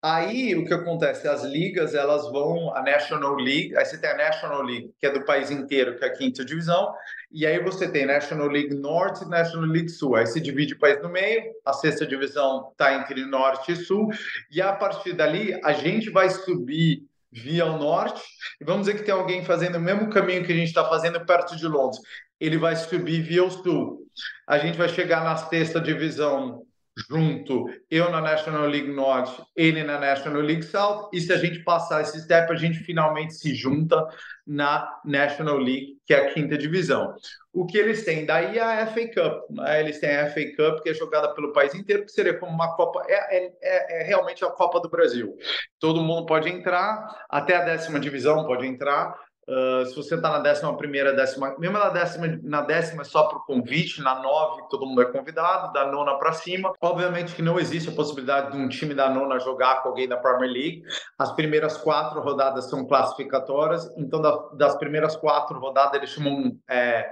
Aí 0.00 0.54
o 0.54 0.64
que 0.64 0.72
acontece? 0.72 1.26
As 1.26 1.42
ligas 1.42 1.92
elas 1.92 2.30
vão 2.30 2.72
a 2.72 2.82
National 2.82 3.34
League, 3.34 3.76
aí 3.76 3.84
você 3.84 3.98
tem 3.98 4.10
a 4.10 4.16
National 4.16 4.62
League, 4.62 4.94
que 4.96 5.06
é 5.06 5.10
do 5.10 5.24
país 5.24 5.50
inteiro, 5.50 5.96
que 5.98 6.04
é 6.04 6.08
a 6.08 6.12
quinta 6.12 6.44
divisão, 6.44 6.94
e 7.32 7.44
aí 7.44 7.58
você 7.58 7.90
tem 7.90 8.06
National 8.06 8.46
League 8.46 8.74
Norte 8.76 9.24
e 9.24 9.28
National 9.28 9.68
League 9.68 9.88
Sul. 9.88 10.14
Aí 10.14 10.26
se 10.26 10.40
divide 10.40 10.74
o 10.74 10.78
país 10.78 11.02
no 11.02 11.08
meio, 11.08 11.42
a 11.64 11.72
sexta 11.72 12.06
divisão 12.06 12.68
está 12.70 12.94
entre 12.94 13.26
Norte 13.26 13.72
e 13.72 13.76
Sul, 13.76 14.08
e 14.52 14.62
a 14.62 14.72
partir 14.72 15.14
dali 15.14 15.58
a 15.64 15.72
gente 15.72 16.10
vai 16.10 16.30
subir 16.30 17.02
via 17.32 17.66
o 17.66 17.76
norte, 17.76 18.22
e 18.60 18.64
vamos 18.64 18.86
dizer 18.86 18.98
que 18.98 19.04
tem 19.04 19.12
alguém 19.12 19.44
fazendo 19.44 19.76
o 19.76 19.80
mesmo 19.80 20.08
caminho 20.10 20.44
que 20.44 20.52
a 20.52 20.56
gente 20.56 20.68
está 20.68 20.84
fazendo 20.88 21.26
perto 21.26 21.56
de 21.56 21.66
Londres. 21.66 22.00
Ele 22.40 22.56
vai 22.56 22.76
subir 22.76 23.20
via 23.20 23.44
o 23.44 23.50
sul. 23.50 24.06
A 24.46 24.58
gente 24.58 24.78
vai 24.78 24.88
chegar 24.88 25.24
na 25.24 25.36
sexta 25.36 25.80
divisão 25.80 26.64
junto, 27.08 27.66
eu 27.90 28.10
na 28.10 28.20
National 28.20 28.66
League 28.66 28.90
Norte, 28.90 29.42
ele 29.54 29.82
na 29.84 29.98
National 29.98 30.42
League 30.42 30.64
South, 30.64 31.10
e 31.12 31.20
se 31.20 31.32
a 31.32 31.36
gente 31.36 31.60
passar 31.60 32.02
esse 32.02 32.20
step, 32.20 32.52
a 32.52 32.56
gente 32.56 32.78
finalmente 32.78 33.34
se 33.34 33.54
junta 33.54 34.06
na 34.46 35.00
National 35.04 35.58
League, 35.58 35.98
que 36.06 36.14
é 36.14 36.26
a 36.26 36.32
quinta 36.32 36.56
divisão. 36.56 37.14
O 37.52 37.66
que 37.66 37.76
eles 37.76 38.04
têm 38.04 38.24
daí 38.24 38.58
é 38.58 38.62
a 38.62 38.86
FA 38.86 39.06
Cup, 39.08 39.50
né? 39.50 39.80
eles 39.80 40.00
têm 40.00 40.16
a 40.16 40.30
FA 40.30 40.40
Cup, 40.56 40.82
que 40.82 40.88
é 40.88 40.94
jogada 40.94 41.34
pelo 41.34 41.52
país 41.52 41.74
inteiro, 41.74 42.04
que 42.04 42.12
seria 42.12 42.38
como 42.38 42.52
uma 42.52 42.74
Copa, 42.74 43.02
é, 43.06 43.36
é, 43.36 43.52
é, 43.62 44.00
é 44.00 44.04
realmente 44.04 44.44
a 44.44 44.50
Copa 44.50 44.80
do 44.80 44.88
Brasil. 44.88 45.36
Todo 45.78 46.02
mundo 46.02 46.26
pode 46.26 46.48
entrar, 46.48 47.26
até 47.28 47.56
a 47.56 47.64
décima 47.64 48.00
divisão 48.00 48.46
pode 48.46 48.66
entrar, 48.66 49.14
Uh, 49.48 49.86
se 49.86 49.96
você 49.96 50.14
está 50.14 50.30
na 50.30 50.40
décima 50.40 50.76
primeira, 50.76 51.14
décima, 51.14 51.56
mesmo 51.58 51.78
na 51.78 51.88
décima, 51.88 52.38
na 52.42 52.60
décima 52.60 53.00
é 53.00 53.04
só 53.04 53.22
para 53.22 53.38
o 53.38 53.44
convite, 53.46 54.02
na 54.02 54.20
nove 54.20 54.62
todo 54.68 54.84
mundo 54.84 55.00
é 55.00 55.06
convidado, 55.06 55.72
da 55.72 55.86
nona 55.86 56.18
para 56.18 56.34
cima. 56.34 56.74
Obviamente 56.82 57.34
que 57.34 57.40
não 57.40 57.58
existe 57.58 57.88
a 57.88 57.92
possibilidade 57.92 58.52
de 58.52 58.58
um 58.58 58.68
time 58.68 58.92
da 58.92 59.08
nona 59.08 59.40
jogar 59.40 59.82
com 59.82 59.88
alguém 59.88 60.06
da 60.06 60.18
Premier 60.18 60.50
League. 60.50 60.82
As 61.18 61.32
primeiras 61.32 61.78
quatro 61.78 62.20
rodadas 62.20 62.68
são 62.68 62.86
classificatórias, 62.86 63.90
então 63.96 64.20
da, 64.20 64.36
das 64.52 64.76
primeiras 64.76 65.16
quatro 65.16 65.58
rodadas 65.58 65.94
eles 65.94 66.10
chamam 66.10 66.54
é, 66.68 67.10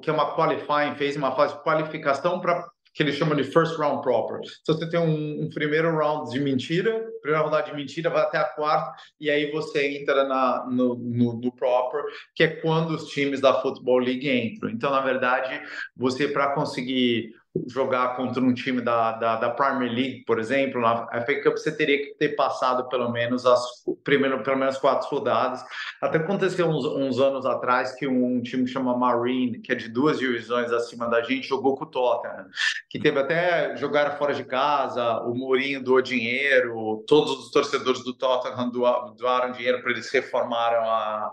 que 0.00 0.10
é 0.10 0.12
uma 0.12 0.36
qualifying, 0.36 0.94
fez 0.94 1.16
uma 1.16 1.34
fase 1.34 1.54
de 1.54 1.62
qualificação 1.64 2.38
para 2.38 2.70
que 2.94 3.02
eles 3.02 3.14
chamam 3.16 3.36
de 3.36 3.44
first 3.44 3.76
round 3.78 4.02
proper. 4.02 4.40
Então 4.60 4.76
você 4.76 4.88
tem 4.88 5.00
um, 5.00 5.44
um, 5.44 5.48
primeiro 5.48 5.96
round 5.96 6.30
de 6.30 6.40
mentira, 6.40 7.06
primeira 7.20 7.44
rodada 7.44 7.70
de 7.70 7.74
mentira, 7.74 8.10
vai 8.10 8.22
até 8.22 8.38
a 8.38 8.44
quarta, 8.44 8.92
e 9.20 9.30
aí 9.30 9.50
você 9.50 9.98
entra 9.98 10.24
na, 10.24 10.66
no, 10.70 10.96
no, 10.96 11.32
no 11.34 11.52
proper, 11.52 12.02
que 12.34 12.44
é 12.44 12.48
quando 12.48 12.90
os 12.90 13.08
times 13.08 13.40
da 13.40 13.60
Football 13.60 13.98
League 13.98 14.28
entram. 14.28 14.70
Então, 14.70 14.90
na 14.90 15.00
verdade, 15.00 15.60
você 15.96 16.28
para 16.28 16.54
conseguir 16.54 17.32
jogar 17.66 18.16
contra 18.16 18.42
um 18.42 18.54
time 18.54 18.80
da, 18.80 19.12
da, 19.12 19.36
da, 19.36 19.50
Premier 19.50 19.92
League, 19.92 20.24
por 20.24 20.38
exemplo, 20.38 20.80
na 20.80 21.06
FA 21.20 21.42
Cup, 21.42 21.56
você 21.56 21.70
teria 21.70 21.98
que 21.98 22.14
ter 22.14 22.30
passado 22.30 22.88
pelo 22.88 23.10
menos 23.10 23.44
as 23.44 23.62
primeiro, 24.02 24.42
pelo 24.42 24.56
menos 24.56 24.78
quatro 24.78 25.08
rodadas. 25.08 25.62
Até 26.00 26.16
aconteceu 26.18 26.66
uns, 26.66 26.84
uns 26.86 27.20
anos 27.20 27.44
atrás 27.44 27.94
que 27.94 28.06
um, 28.06 28.36
um 28.36 28.42
time 28.42 28.64
que 28.64 28.70
chama 28.70 28.96
Marine, 28.96 29.58
que 29.58 29.70
é 29.70 29.74
de 29.74 29.88
duas 29.88 30.18
divisões 30.18 30.72
acima 30.72 31.08
da 31.08 31.22
gente, 31.22 31.46
jogou 31.46 31.76
com 31.76 31.84
o 31.84 31.88
Tottenham, 31.88 32.46
que 32.88 32.98
teve 32.98 33.18
até 33.18 33.76
jogar 33.76 34.16
fora 34.16 34.32
de 34.32 34.44
casa, 34.44 35.20
o 35.20 35.34
Mourinho 35.34 35.82
doou 35.82 36.00
dinheiro, 36.00 37.04
todos 37.06 37.32
os 37.32 37.50
torcedores 37.50 38.02
do 38.02 38.14
Tottenham 38.14 38.70
doaram 38.70 39.52
dinheiro 39.52 39.82
para 39.82 39.90
eles 39.90 40.10
reformarem 40.10 40.78
a 40.78 41.30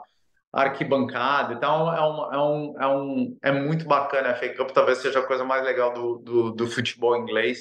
arquibancada. 0.52 1.54
Então 1.54 1.94
é, 1.94 2.02
um, 2.02 2.34
é, 2.34 2.38
um, 2.38 2.82
é, 2.82 2.88
um, 2.88 3.38
é 3.44 3.52
muito 3.52 3.86
bacana 3.86 4.30
a 4.30 4.36
FA 4.36 4.50
Cup, 4.50 4.72
talvez 4.72 5.00
seja 5.00 5.20
a 5.20 5.26
coisa 5.26 5.44
mais 5.44 5.64
legal 5.64 5.94
do, 5.94 6.18
do, 6.18 6.52
do 6.52 6.68
futebol 6.68 7.16
inglês. 7.16 7.60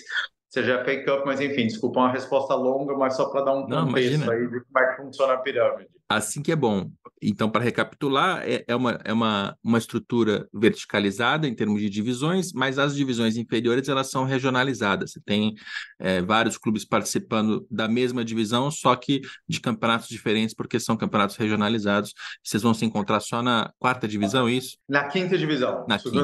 Seja 0.49 0.81
a 0.81 0.85
FA 0.85 1.05
Cup, 1.05 1.27
mas 1.27 1.41
enfim, 1.41 1.67
desculpa 1.67 2.01
uma 2.01 2.13
resposta 2.13 2.55
longa, 2.55 2.97
mas 2.97 3.15
só 3.17 3.29
para 3.29 3.45
dar 3.45 3.53
um 3.53 3.69
contexto 3.69 4.31
aí 4.31 4.49
de 4.49 4.61
como 4.61 4.79
é 4.79 4.91
que 4.91 5.03
funciona 5.03 5.35
a 5.35 5.39
pirâmide. 5.39 5.98
Assim 6.09 6.43
que 6.43 6.51
é 6.51 6.57
bom. 6.57 6.91
Então, 7.21 7.51
para 7.51 7.63
recapitular, 7.63 8.43
é, 8.47 8.65
é, 8.67 8.75
uma, 8.75 8.99
é 9.05 9.13
uma, 9.13 9.57
uma 9.63 9.77
estrutura 9.77 10.49
verticalizada 10.55 11.47
em 11.47 11.55
termos 11.55 11.81
de 11.81 11.91
divisões, 11.91 12.53
mas 12.53 12.79
as 12.79 12.95
divisões 12.95 13.37
inferiores 13.37 13.89
elas 13.89 14.11
são 14.11 14.25
regionalizadas. 14.25 15.13
Você 15.13 15.21
tem 15.21 15.55
é, 15.99 16.23
vários 16.23 16.57
clubes 16.57 16.85
participando 16.85 17.67
da 17.71 17.89
mesma 17.89 18.25
divisão, 18.25 18.71
só 18.71 18.95
que 18.97 19.21
de 19.47 19.61
campeonatos 19.61 20.09
diferentes, 20.09 20.55
porque 20.55 20.81
são 20.81 20.97
campeonatos 20.97 21.37
regionalizados. 21.37 22.15
Vocês 22.43 22.63
vão 22.63 22.73
se 22.73 22.85
encontrar 22.85 23.21
só 23.21 23.43
na 23.43 23.71
quarta 23.79 24.09
divisão, 24.09 24.49
é 24.49 24.53
isso? 24.53 24.79
Na 24.89 25.09
quinta 25.09 25.37
divisão. 25.37 25.85
Na 25.89 25.99
quinta. 25.99 26.19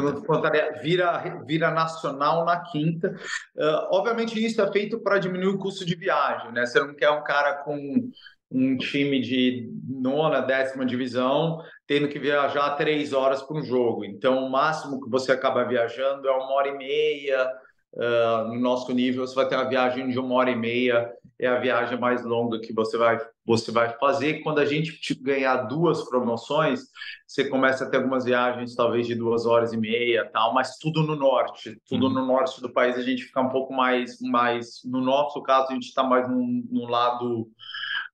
Vira, 0.83 1.43
vira 1.47 1.71
nacional 1.71 2.45
na 2.45 2.61
quinta. 2.61 3.15
Uh, 3.57 3.89
obviamente, 3.91 4.43
isso 4.43 4.63
é 4.63 4.73
feito 4.73 4.99
para 5.01 5.19
diminuir 5.19 5.49
o 5.49 5.59
custo 5.59 5.85
de 5.85 5.95
viagem, 5.95 6.53
né? 6.53 6.65
Você 6.65 6.79
não 6.81 6.95
quer 6.95 7.11
um 7.11 7.23
cara 7.23 7.63
com 7.65 8.11
um 8.51 8.77
time 8.77 9.21
de 9.21 9.69
nona, 9.89 10.41
décima 10.41 10.87
divisão, 10.87 11.61
tendo 11.87 12.09
que 12.09 12.19
viajar 12.19 12.77
três 12.77 13.13
horas 13.13 13.43
para 13.43 13.57
um 13.57 13.63
jogo. 13.63 14.05
Então, 14.05 14.45
o 14.45 14.51
máximo 14.51 15.01
que 15.01 15.11
você 15.11 15.33
acaba 15.33 15.65
viajando 15.65 16.29
é 16.29 16.31
uma 16.31 16.53
hora 16.53 16.69
e 16.69 16.79
meia. 16.79 17.51
Uh, 17.93 18.49
no 18.49 18.61
nosso 18.61 18.93
nível, 18.93 19.25
você 19.25 19.37
vai 19.37 19.49
ter 19.49 19.55
uma 19.55 19.69
viagem 19.69 20.09
de 20.09 20.19
uma 20.19 20.35
hora 20.35 20.51
e 20.51 20.57
meia, 20.57 21.13
é 21.39 21.47
a 21.47 21.61
viagem 21.61 21.97
mais 21.97 22.25
longa 22.25 22.59
que 22.59 22.73
você 22.73 22.99
vai, 22.99 23.19
você 23.47 23.71
vai 23.71 23.97
fazer. 23.99 24.41
Quando 24.41 24.59
a 24.59 24.65
gente 24.65 25.15
ganhar 25.23 25.59
duas 25.69 26.03
promoções, 26.09 26.81
você 27.27 27.49
começa 27.49 27.85
a 27.85 27.89
ter 27.89 27.99
algumas 27.99 28.25
viagens, 28.25 28.75
talvez 28.75 29.07
de 29.07 29.15
duas 29.15 29.47
horas 29.47 29.73
e 29.73 29.77
meia, 29.77 30.29
tal, 30.33 30.53
mas 30.53 30.77
tudo 30.79 31.05
no 31.05 31.15
norte, 31.15 31.81
tudo 31.89 32.07
uhum. 32.07 32.13
no 32.15 32.27
norte 32.27 32.61
do 32.61 32.73
país, 32.73 32.97
a 32.97 33.03
gente 33.03 33.23
fica 33.23 33.41
um 33.41 33.49
pouco 33.49 33.73
mais, 33.73 34.21
mais 34.21 34.81
no 34.85 35.01
nosso 35.01 35.41
caso, 35.43 35.71
a 35.71 35.75
gente 35.75 35.87
está 35.87 36.03
mais 36.03 36.29
no, 36.29 36.65
no 36.71 36.87
lado 36.87 37.49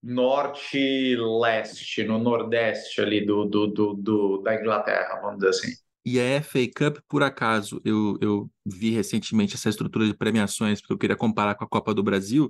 norte-leste, 0.03 2.05
no 2.05 2.19
nordeste 2.19 3.01
ali 3.01 3.25
do, 3.25 3.45
do, 3.45 3.67
do, 3.67 3.95
do, 3.95 4.39
da 4.39 4.55
Inglaterra, 4.55 5.21
vamos 5.21 5.37
dizer 5.37 5.51
assim. 5.51 5.73
E 6.05 6.19
a 6.19 6.43
FA 6.43 6.61
Cup, 6.75 6.99
por 7.07 7.23
acaso, 7.23 7.81
eu, 7.85 8.17
eu 8.23 8.51
vi 8.65 8.91
recentemente 8.91 9.55
essa 9.55 9.69
estrutura 9.69 10.07
de 10.07 10.17
premiações, 10.17 10.81
porque 10.81 10.95
eu 10.95 10.99
queria 10.99 11.17
comparar 11.17 11.55
com 11.55 11.65
a 11.65 11.69
Copa 11.69 11.93
do 11.93 12.03
Brasil, 12.03 12.49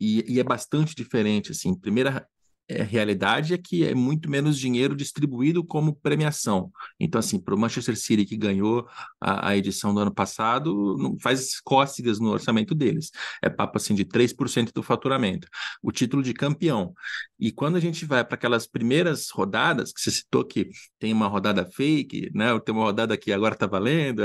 e, 0.00 0.24
e 0.26 0.40
é 0.40 0.42
bastante 0.42 0.94
diferente, 0.94 1.52
assim. 1.52 1.78
Primeira 1.78 2.26
é, 2.68 2.82
realidade 2.82 3.54
é 3.54 3.58
que 3.58 3.84
é 3.84 3.94
muito 3.94 4.30
menos 4.30 4.58
dinheiro 4.58 4.96
distribuído 4.96 5.64
como 5.64 5.94
premiação. 5.94 6.70
Então, 6.98 7.18
assim, 7.18 7.38
para 7.38 7.54
o 7.54 7.58
Manchester 7.58 7.96
City, 7.96 8.24
que 8.24 8.36
ganhou 8.36 8.88
a, 9.20 9.50
a, 9.50 9.56
edição 9.56 9.94
do 9.94 10.00
ano 10.00 10.12
passado, 10.12 10.96
não 10.98 11.18
faz 11.18 11.60
cócegas 11.60 12.18
no 12.18 12.30
orçamento 12.30 12.74
deles. 12.74 13.10
É 13.42 13.48
papo, 13.48 13.76
assim, 13.78 13.94
de 13.94 14.04
3% 14.04 14.72
do 14.72 14.82
faturamento. 14.82 15.48
O 15.82 15.92
título 15.92 16.22
de 16.22 16.34
campeão. 16.34 16.92
E 17.38 17.52
quando 17.52 17.76
a 17.76 17.80
gente 17.80 18.04
vai 18.04 18.24
para 18.24 18.34
aquelas 18.34 18.66
primeiras 18.66 19.30
rodadas, 19.30 19.92
que 19.92 20.00
você 20.00 20.10
citou 20.10 20.44
que 20.44 20.68
tem 20.98 21.12
uma 21.12 21.28
rodada 21.28 21.64
fake, 21.64 22.30
né? 22.34 22.58
Tem 22.60 22.74
uma 22.74 22.84
rodada 22.84 23.16
que 23.16 23.32
agora 23.32 23.54
está 23.54 23.66
valendo. 23.66 24.22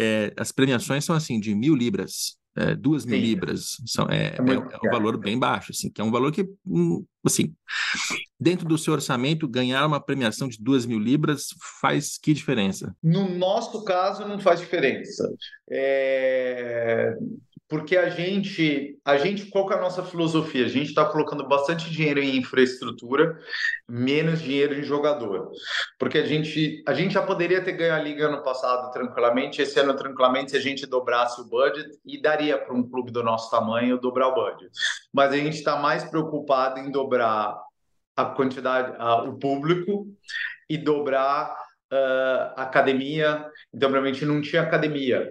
É, 0.00 0.32
as 0.38 0.52
premiações 0.52 1.04
são, 1.04 1.14
assim, 1.14 1.38
de 1.38 1.54
mil 1.54 1.74
libras 1.74 2.36
é, 2.56 2.74
duas 2.74 3.04
mil 3.04 3.18
Sim. 3.18 3.24
libras 3.24 3.76
são, 3.86 4.06
é, 4.08 4.26
é, 4.26 4.36
é, 4.36 4.54
é, 4.54 4.88
um 4.88 4.90
valor 4.90 5.18
bem 5.18 5.38
baixo, 5.38 5.72
assim, 5.72 5.90
que 5.90 6.00
é 6.00 6.04
um 6.04 6.10
valor 6.10 6.30
que, 6.32 6.48
hum, 6.66 7.04
assim, 7.24 7.54
dentro 8.38 8.66
do 8.66 8.78
seu 8.78 8.92
orçamento, 8.92 9.48
ganhar 9.48 9.86
uma 9.86 10.00
premiação 10.00 10.48
de 10.48 10.58
duas 10.62 10.86
mil 10.86 10.98
libras 10.98 11.48
faz 11.80 12.16
que 12.16 12.32
diferença? 12.32 12.94
No 13.02 13.28
nosso 13.28 13.84
caso, 13.84 14.26
não 14.26 14.38
faz 14.38 14.60
diferença. 14.60 15.28
É 15.70 17.16
porque 17.68 17.96
a 17.96 18.10
gente, 18.10 18.98
a 19.04 19.16
gente, 19.16 19.46
qual 19.46 19.70
é 19.72 19.74
a 19.74 19.80
nossa 19.80 20.02
filosofia? 20.02 20.66
A 20.66 20.68
gente 20.68 20.88
está 20.88 21.04
colocando 21.04 21.46
bastante 21.48 21.90
dinheiro 21.90 22.20
em 22.20 22.36
infraestrutura, 22.36 23.38
menos 23.88 24.42
dinheiro 24.42 24.74
em 24.74 24.82
jogador, 24.82 25.50
porque 25.98 26.18
a 26.18 26.26
gente, 26.26 26.82
a 26.86 26.92
gente 26.92 27.14
já 27.14 27.22
poderia 27.22 27.62
ter 27.64 27.72
ganho 27.72 27.94
a 27.94 27.98
liga 27.98 28.26
ano 28.26 28.42
passado 28.42 28.90
tranquilamente, 28.92 29.62
esse 29.62 29.80
ano 29.80 29.96
tranquilamente 29.96 30.50
se 30.50 30.56
a 30.56 30.60
gente 30.60 30.86
dobrasse 30.86 31.40
o 31.40 31.44
budget 31.44 31.88
e 32.04 32.20
daria 32.20 32.58
para 32.58 32.74
um 32.74 32.88
clube 32.88 33.10
do 33.10 33.22
nosso 33.22 33.50
tamanho 33.50 33.98
dobrar 33.98 34.28
o 34.28 34.34
budget, 34.34 34.70
mas 35.12 35.32
a 35.32 35.36
gente 35.36 35.56
está 35.56 35.76
mais 35.76 36.04
preocupado 36.04 36.78
em 36.78 36.90
dobrar 36.90 37.58
a 38.16 38.24
quantidade, 38.26 38.94
a, 38.98 39.22
o 39.22 39.38
público 39.38 40.06
e 40.68 40.76
dobrar 40.76 41.56
uh, 41.92 42.52
academia. 42.56 43.44
Então, 43.72 43.90
realmente 43.90 44.24
não 44.24 44.40
tinha 44.40 44.62
academia 44.62 45.28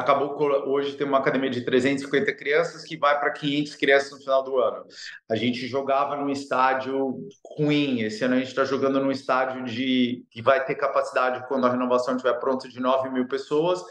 acabou 0.00 0.36
hoje 0.68 0.94
tem 0.94 1.06
uma 1.06 1.18
academia 1.18 1.48
de 1.48 1.62
350 1.62 2.34
crianças 2.34 2.84
que 2.84 2.98
vai 2.98 3.18
para 3.18 3.30
500 3.30 3.74
crianças 3.76 4.10
no 4.10 4.18
final 4.18 4.42
do 4.42 4.58
ano. 4.58 4.84
A 5.26 5.34
gente 5.34 5.66
jogava 5.66 6.16
num 6.16 6.28
estádio 6.28 7.26
ruim, 7.56 8.02
esse 8.02 8.22
ano 8.22 8.34
a 8.34 8.38
gente 8.38 8.48
está 8.48 8.64
jogando 8.64 9.00
num 9.00 9.10
estádio 9.10 9.64
de 9.64 10.22
que 10.30 10.42
vai 10.42 10.62
ter 10.64 10.74
capacidade 10.74 11.48
quando 11.48 11.66
a 11.66 11.70
renovação 11.70 12.14
estiver 12.14 12.38
pronta 12.38 12.68
de 12.68 12.78
9 12.78 13.08
mil 13.08 13.26
pessoas 13.26 13.82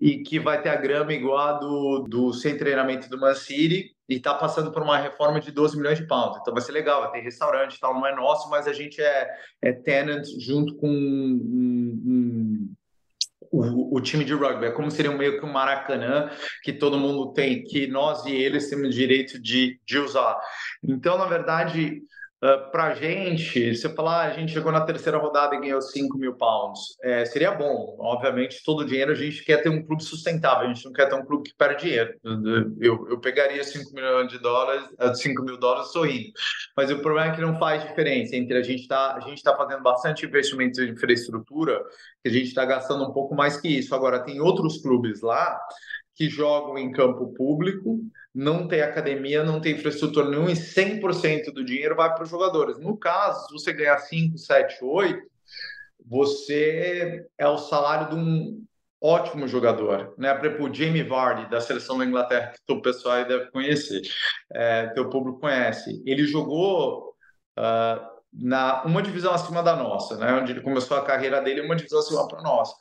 e 0.00 0.22
que 0.22 0.40
vai 0.40 0.60
ter 0.60 0.70
a 0.70 0.76
grama 0.76 1.12
igual 1.12 1.38
a 1.38 1.52
do, 1.52 2.06
do 2.08 2.32
sem 2.32 2.56
treinamento 2.56 3.10
do 3.10 3.20
Man 3.20 3.34
City 3.34 3.94
e 4.08 4.14
está 4.14 4.34
passando 4.34 4.72
por 4.72 4.82
uma 4.82 4.96
reforma 4.96 5.38
de 5.38 5.52
12 5.52 5.76
milhões 5.76 5.98
de 5.98 6.06
pounds. 6.06 6.38
Então 6.40 6.54
vai 6.54 6.62
ser 6.62 6.72
legal, 6.72 7.02
vai 7.02 7.12
ter 7.12 7.20
restaurante 7.20 7.78
tal, 7.78 7.92
não 7.92 8.06
é 8.06 8.14
nosso, 8.14 8.48
mas 8.48 8.66
a 8.66 8.72
gente 8.72 9.02
é, 9.02 9.30
é 9.60 9.72
tenant 9.72 10.24
junto 10.38 10.74
com 10.76 10.88
um, 10.88 12.02
um, 12.04 12.74
o, 13.52 13.96
o, 13.96 14.00
time 14.00 14.24
de 14.24 14.32
rugby. 14.32 14.66
É 14.66 14.70
como 14.70 14.90
seria 14.90 15.12
meio 15.12 15.38
que 15.38 15.44
um 15.44 15.52
Maracanã 15.52 16.30
que 16.62 16.72
todo 16.72 16.98
mundo 16.98 17.32
tem, 17.34 17.62
que 17.62 17.86
nós 17.86 18.24
e 18.24 18.32
eles 18.32 18.70
temos 18.70 18.94
direito 18.94 19.38
de, 19.38 19.78
de 19.86 19.98
usar. 19.98 20.38
Então, 20.82 21.18
na 21.18 21.26
verdade, 21.26 22.00
Ah, 22.44 22.58
para 22.58 22.86
a 22.86 22.94
gente, 22.94 23.72
eu 23.84 23.94
falar, 23.94 24.22
ah, 24.22 24.26
a 24.26 24.32
gente 24.32 24.52
chegou 24.52 24.72
na 24.72 24.80
terceira 24.80 25.16
rodada 25.16 25.54
e 25.54 25.60
ganhou 25.60 25.80
5 25.80 26.18
mil 26.18 26.34
pounds, 26.34 26.96
é, 27.00 27.24
seria 27.24 27.52
bom. 27.52 27.96
Obviamente, 28.00 28.64
todo 28.64 28.80
o 28.80 28.84
dinheiro 28.84 29.12
a 29.12 29.14
gente 29.14 29.44
quer 29.44 29.62
ter 29.62 29.68
um 29.68 29.80
clube 29.80 30.02
sustentável, 30.02 30.68
a 30.68 30.72
gente 30.72 30.84
não 30.84 30.92
quer 30.92 31.08
ter 31.08 31.14
um 31.14 31.24
clube 31.24 31.48
que 31.48 31.56
perde 31.56 31.84
dinheiro. 31.84 32.18
Eu, 32.80 33.08
eu 33.08 33.20
pegaria 33.20 33.62
5 33.62 33.94
milhões 33.94 34.28
de 34.28 34.38
dólares, 34.40 34.84
5 35.14 35.40
ah, 35.40 35.44
mil 35.44 35.56
dólares 35.56 35.92
sorrindo. 35.92 36.32
Mas 36.76 36.90
o 36.90 36.98
problema 36.98 37.32
é 37.32 37.34
que 37.36 37.40
não 37.40 37.56
faz 37.60 37.80
diferença 37.84 38.34
entre 38.34 38.58
a 38.58 38.62
gente 38.62 38.82
está 38.82 39.14
a 39.14 39.20
gente 39.20 39.40
tá 39.40 39.56
fazendo 39.56 39.82
bastante 39.82 40.26
investimento 40.26 40.82
em 40.82 40.90
infraestrutura, 40.90 41.80
que 42.22 42.28
a 42.28 42.32
gente 42.32 42.48
está 42.48 42.64
gastando 42.64 43.04
um 43.04 43.12
pouco 43.12 43.36
mais 43.36 43.56
que 43.60 43.68
isso. 43.68 43.94
Agora, 43.94 44.18
tem 44.18 44.40
outros 44.40 44.78
clubes 44.82 45.20
lá 45.20 45.60
que 46.22 46.30
jogam 46.30 46.78
em 46.78 46.92
campo 46.92 47.34
público, 47.34 47.98
não 48.32 48.68
tem 48.68 48.80
academia, 48.80 49.42
não 49.42 49.60
tem 49.60 49.74
infraestrutura 49.74 50.30
nenhuma 50.30 50.52
e 50.52 50.54
100% 50.54 51.52
do 51.52 51.64
dinheiro 51.64 51.96
vai 51.96 52.14
para 52.14 52.22
os 52.22 52.30
jogadores. 52.30 52.78
No 52.78 52.96
caso, 52.96 53.48
se 53.48 53.52
você 53.52 53.72
ganhar 53.72 53.98
5, 53.98 54.38
7, 54.38 54.84
8, 54.84 55.20
você 56.06 57.26
é 57.36 57.48
o 57.48 57.58
salário 57.58 58.10
de 58.10 58.14
um 58.14 58.64
ótimo 59.00 59.48
jogador, 59.48 60.14
né? 60.16 60.32
Por 60.32 60.46
exemplo, 60.46 60.70
o 60.70 60.72
Jamie 60.72 61.02
Vardy, 61.02 61.50
da 61.50 61.60
seleção 61.60 61.98
da 61.98 62.06
Inglaterra, 62.06 62.52
que 62.64 62.72
o 62.72 62.80
pessoal 62.80 63.16
aí 63.16 63.26
deve 63.26 63.50
conhecer, 63.50 64.00
é, 64.52 64.86
teu 64.90 65.10
público 65.10 65.40
conhece. 65.40 66.00
Ele 66.06 66.24
jogou 66.24 67.16
uh, 67.58 68.12
na 68.32 68.84
uma 68.84 69.02
divisão 69.02 69.34
acima 69.34 69.60
da 69.60 69.74
nossa, 69.74 70.16
né? 70.18 70.32
Onde 70.34 70.52
ele 70.52 70.60
começou 70.60 70.96
a 70.96 71.04
carreira 71.04 71.40
dele, 71.40 71.62
uma 71.62 71.74
divisão 71.74 71.98
acima 71.98 72.28
para 72.28 72.42
nossa 72.42 72.76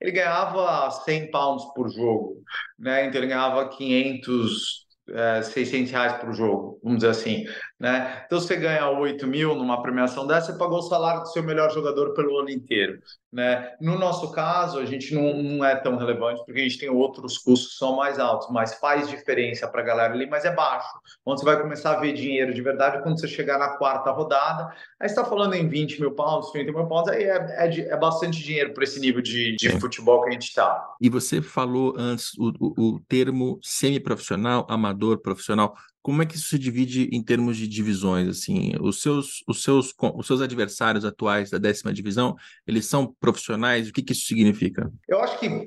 ele 0.00 0.12
ganhava 0.12 0.90
100 0.90 1.30
pounds 1.30 1.64
por 1.74 1.88
jogo, 1.90 2.42
né? 2.78 3.06
Então 3.06 3.20
ele 3.20 3.28
ganhava 3.28 3.68
500 3.68 4.86
é, 5.08 5.42
600 5.42 5.90
reais 5.92 6.12
por 6.14 6.32
jogo, 6.32 6.80
vamos 6.82 6.98
dizer 6.98 7.10
assim, 7.10 7.44
né? 7.78 8.22
Então 8.24 8.40
você 8.40 8.56
ganha 8.56 8.88
8 8.88 9.26
mil 9.26 9.54
numa 9.54 9.82
premiação 9.82 10.26
dessa, 10.26 10.52
você 10.52 10.58
pagou 10.58 10.78
o 10.78 10.82
salário 10.82 11.22
do 11.22 11.28
seu 11.28 11.42
melhor 11.42 11.70
jogador 11.70 12.14
pelo 12.14 12.38
ano 12.38 12.48
inteiro, 12.48 13.00
né? 13.30 13.74
No 13.80 13.98
nosso 13.98 14.32
caso, 14.32 14.78
a 14.78 14.86
gente 14.86 15.14
não, 15.14 15.42
não 15.42 15.64
é 15.64 15.76
tão 15.76 15.96
relevante 15.96 16.42
porque 16.46 16.60
a 16.60 16.62
gente 16.62 16.78
tem 16.78 16.88
outros 16.88 17.36
custos 17.36 17.72
que 17.72 17.78
são 17.78 17.94
mais 17.94 18.18
altos, 18.18 18.48
mas 18.50 18.74
faz 18.74 19.08
diferença 19.08 19.68
para 19.68 19.82
a 19.82 19.84
galera 19.84 20.14
ali, 20.14 20.26
mas 20.26 20.46
é 20.46 20.54
baixo. 20.54 20.88
Onde 21.24 21.40
você 21.40 21.46
vai 21.46 21.60
começar 21.60 21.92
a 21.92 22.00
ver 22.00 22.14
dinheiro 22.14 22.54
de 22.54 22.62
verdade 22.62 23.02
quando 23.02 23.20
você 23.20 23.28
chegar 23.28 23.58
na 23.58 23.76
quarta 23.76 24.10
rodada, 24.10 24.72
aí 24.98 25.06
está 25.06 25.24
falando 25.24 25.54
em 25.54 25.68
20 25.68 26.00
mil 26.00 26.12
pounds, 26.12 26.50
30 26.52 26.72
mil 26.72 26.86
pounds, 26.86 27.08
aí 27.10 27.24
é, 27.24 27.36
é, 27.58 27.78
é 27.88 27.96
bastante 27.96 28.42
dinheiro 28.42 28.72
para 28.72 28.84
esse 28.84 28.98
nível 28.98 29.20
de, 29.20 29.54
de 29.56 29.68
futebol 29.78 30.22
que 30.22 30.30
a 30.30 30.32
gente 30.32 30.48
está. 30.48 30.94
E 30.98 31.10
você 31.10 31.42
falou 31.42 31.94
antes 31.98 32.32
o, 32.38 32.52
o, 32.58 32.94
o 32.94 33.00
termo 33.00 33.58
semi-profissional, 33.62 34.66
amador, 34.70 35.18
profissional, 35.18 35.74
como 36.06 36.22
é 36.22 36.26
que 36.26 36.36
isso 36.36 36.50
se 36.50 36.56
divide 36.56 37.08
em 37.10 37.20
termos 37.20 37.56
de 37.56 37.66
divisões? 37.66 38.28
Assim, 38.28 38.74
os 38.80 39.02
seus, 39.02 39.42
os 39.44 39.64
seus, 39.64 39.92
os 40.14 40.24
seus 40.24 40.40
adversários 40.40 41.04
atuais 41.04 41.50
da 41.50 41.58
décima 41.58 41.92
divisão, 41.92 42.36
eles 42.64 42.86
são 42.86 43.12
profissionais? 43.18 43.88
O 43.88 43.92
que, 43.92 44.04
que 44.04 44.12
isso 44.12 44.24
significa? 44.24 44.88
Eu 45.08 45.20
acho 45.20 45.36
que 45.40 45.66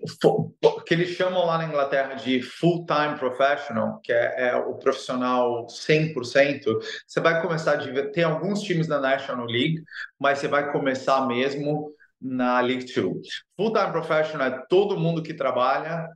que 0.86 0.94
eles 0.94 1.10
chamam 1.10 1.46
lá 1.46 1.58
na 1.58 1.66
Inglaterra 1.66 2.14
de 2.14 2.42
full-time 2.42 3.20
professional, 3.20 4.00
que 4.02 4.14
é, 4.14 4.48
é, 4.48 4.56
o 4.56 4.76
profissional 4.76 5.68
100%. 5.68 6.64
Você 7.06 7.20
vai 7.20 7.42
começar 7.42 7.74
a 7.74 8.06
ter 8.08 8.24
alguns 8.24 8.62
times 8.62 8.88
na 8.88 8.98
National 8.98 9.46
League, 9.46 9.84
mas 10.18 10.40
você 10.40 10.48
vai 10.48 10.72
começar 10.72 11.28
mesmo 11.28 11.94
na 12.22 12.62
League 12.62 12.86
Two. 12.94 13.20
Full-time 13.58 13.92
professional 13.92 14.48
é 14.48 14.66
todo 14.70 14.98
mundo 14.98 15.22
que 15.22 15.34
trabalha 15.34 16.08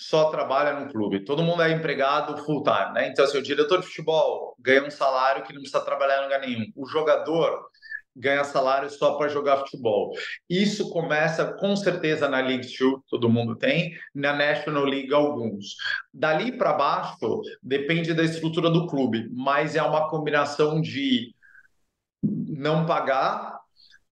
só 0.00 0.30
trabalha 0.30 0.78
no 0.78 0.90
clube. 0.90 1.24
Todo 1.24 1.42
mundo 1.42 1.62
é 1.62 1.70
empregado 1.70 2.36
full 2.44 2.62
time, 2.62 2.92
né? 2.92 3.08
Então, 3.08 3.24
assim, 3.24 3.38
o 3.38 3.42
diretor 3.42 3.80
de 3.80 3.86
futebol 3.86 4.54
ganha 4.58 4.84
um 4.84 4.90
salário 4.90 5.42
que 5.42 5.52
não 5.52 5.60
precisa 5.60 5.84
trabalhar 5.84 6.20
em 6.20 6.24
lugar 6.24 6.40
nenhum. 6.40 6.72
O 6.76 6.86
jogador 6.86 7.68
ganha 8.18 8.42
salário 8.42 8.90
só 8.90 9.16
para 9.16 9.28
jogar 9.28 9.58
futebol. 9.58 10.12
Isso 10.50 10.90
começa 10.90 11.52
com 11.52 11.76
certeza 11.76 12.28
na 12.28 12.40
League 12.40 12.66
Two, 12.76 13.02
todo 13.08 13.28
mundo 13.28 13.54
tem, 13.54 13.96
na 14.14 14.32
National 14.32 14.84
League 14.84 15.14
alguns. 15.14 15.76
Dali 16.12 16.50
para 16.50 16.72
baixo 16.72 17.40
depende 17.62 18.12
da 18.12 18.24
estrutura 18.24 18.70
do 18.70 18.88
clube, 18.88 19.28
mas 19.32 19.76
é 19.76 19.82
uma 19.82 20.08
combinação 20.08 20.80
de 20.80 21.32
não 22.22 22.84
pagar 22.84 23.58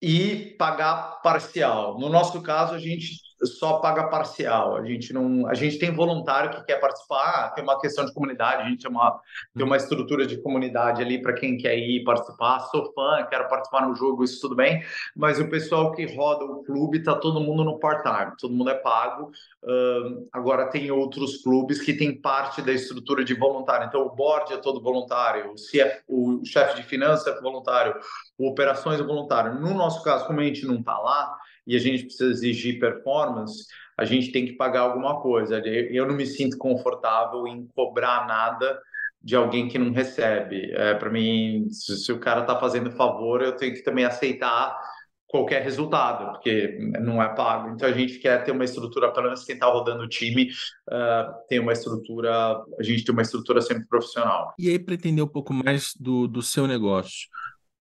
e 0.01 0.55
pagar 0.57 1.21
parcial. 1.23 1.99
No 1.99 2.09
nosso 2.09 2.41
caso, 2.41 2.75
a 2.75 2.79
gente 2.79 3.28
só 3.44 3.79
paga 3.79 4.09
parcial. 4.09 4.77
A 4.77 4.85
gente 4.85 5.12
não, 5.12 5.46
a 5.46 5.55
gente 5.55 5.79
tem 5.79 5.90
voluntário 5.90 6.51
que 6.51 6.64
quer 6.64 6.81
participar, 6.81 7.53
tem 7.55 7.62
uma 7.62 7.81
questão 7.81 8.05
de 8.05 8.12
comunidade, 8.12 8.62
a 8.62 8.68
gente 8.68 8.83
tem 8.83 8.90
uma, 8.90 9.20
tem 9.55 9.64
uma 9.64 9.77
estrutura 9.77 10.27
de 10.27 10.40
comunidade 10.42 11.03
ali 11.03 11.20
para 11.20 11.33
quem 11.33 11.57
quer 11.57 11.77
ir 11.79 12.05
participar. 12.05 12.61
Sou 12.70 12.92
fã, 12.92 13.24
quero 13.31 13.48
participar 13.48 13.87
no 13.87 13.94
jogo, 13.94 14.24
isso 14.24 14.40
tudo 14.40 14.57
bem. 14.57 14.83
Mas 15.16 15.38
o 15.38 15.48
pessoal 15.48 15.92
que 15.92 16.05
roda 16.14 16.44
o 16.44 16.64
clube 16.64 17.03
tá 17.03 17.14
todo 17.14 17.40
mundo 17.40 17.64
no 17.64 17.79
part-time, 17.79 18.33
todo 18.38 18.55
mundo 18.55 18.70
é 18.70 18.74
pago. 18.74 19.31
Uh, 19.62 20.29
agora 20.33 20.66
tem 20.66 20.90
outros 20.90 21.42
clubes 21.42 21.81
que 21.81 21.94
tem 21.94 22.20
parte 22.20 22.61
da 22.61 22.72
estrutura 22.72 23.24
de 23.24 23.35
voluntário. 23.35 23.87
Então 23.87 24.03
o 24.03 24.14
board 24.14 24.53
é 24.53 24.57
todo 24.57 24.83
voluntário, 24.83 25.53
o, 25.53 25.55
CF, 25.55 26.03
o 26.09 26.44
chefe 26.44 26.77
de 26.77 26.83
finanças 26.83 27.27
é 27.27 27.40
voluntário, 27.40 27.94
o 28.37 28.48
operações 28.48 29.01
é 29.01 29.03
voluntário. 29.03 29.55
No 29.61 29.74
nosso 29.74 30.03
caso, 30.03 30.27
como 30.27 30.40
a 30.40 30.44
gente 30.44 30.66
não 30.66 30.77
está 30.77 30.98
lá 30.98 31.37
e 31.69 31.77
a 31.77 31.79
gente 31.79 32.05
precisa 32.05 32.31
exigir 32.31 32.81
performance, 32.81 33.67
a 33.97 34.05
gente 34.05 34.33
tem 34.33 34.47
que 34.47 34.55
pagar 34.55 34.81
alguma 34.81 35.21
coisa. 35.21 35.59
Eu 35.59 36.07
não 36.07 36.17
me 36.17 36.25
sinto 36.25 36.57
confortável 36.57 37.47
em 37.47 37.69
cobrar 37.75 38.27
nada 38.27 38.81
de 39.23 39.37
alguém 39.37 39.69
que 39.69 39.79
não 39.79 39.93
recebe. 39.93 40.73
É, 40.73 40.95
Para 40.95 41.11
mim, 41.11 41.69
se, 41.71 41.99
se, 41.99 42.11
o 42.11 42.19
cara 42.19 42.41
está 42.41 42.59
fazendo 42.59 42.91
favor, 42.91 43.43
eu 43.43 43.55
tenho 43.55 43.75
que 43.75 43.83
também 43.83 44.07
aceitar 44.07 44.79
qualquer 45.27 45.63
resultado, 45.63 46.33
porque 46.33 46.79
não 47.01 47.23
é 47.23 47.29
pago. 47.29 47.75
Então 47.75 47.87
a 47.87 47.93
gente 47.93 48.19
quer 48.19 48.43
ter 48.45 48.53
uma 48.53 48.65
estrutura, 48.65 49.13
pelo 49.13 49.27
menos 49.27 49.45
quem 49.45 49.55
está 49.55 49.67
rodando 49.67 50.05
o 50.05 50.09
time, 50.09 50.49
uh, 50.89 51.47
tem 51.49 51.59
uma 51.59 51.75
estrutura, 51.75 52.33
a 52.79 52.83
gente 52.83 53.05
tem 53.05 53.13
uma 53.13 53.21
estrutura 53.21 53.61
sempre 53.61 53.87
profissional. 53.87 54.55
E 54.59 54.71
aí, 54.71 54.79
para 54.79 54.95
entender 54.95 55.21
um 55.21 55.29
pouco 55.29 55.53
mais 55.53 55.93
do, 56.01 56.27
do 56.27 56.41
seu 56.41 56.67
negócio, 56.67 57.29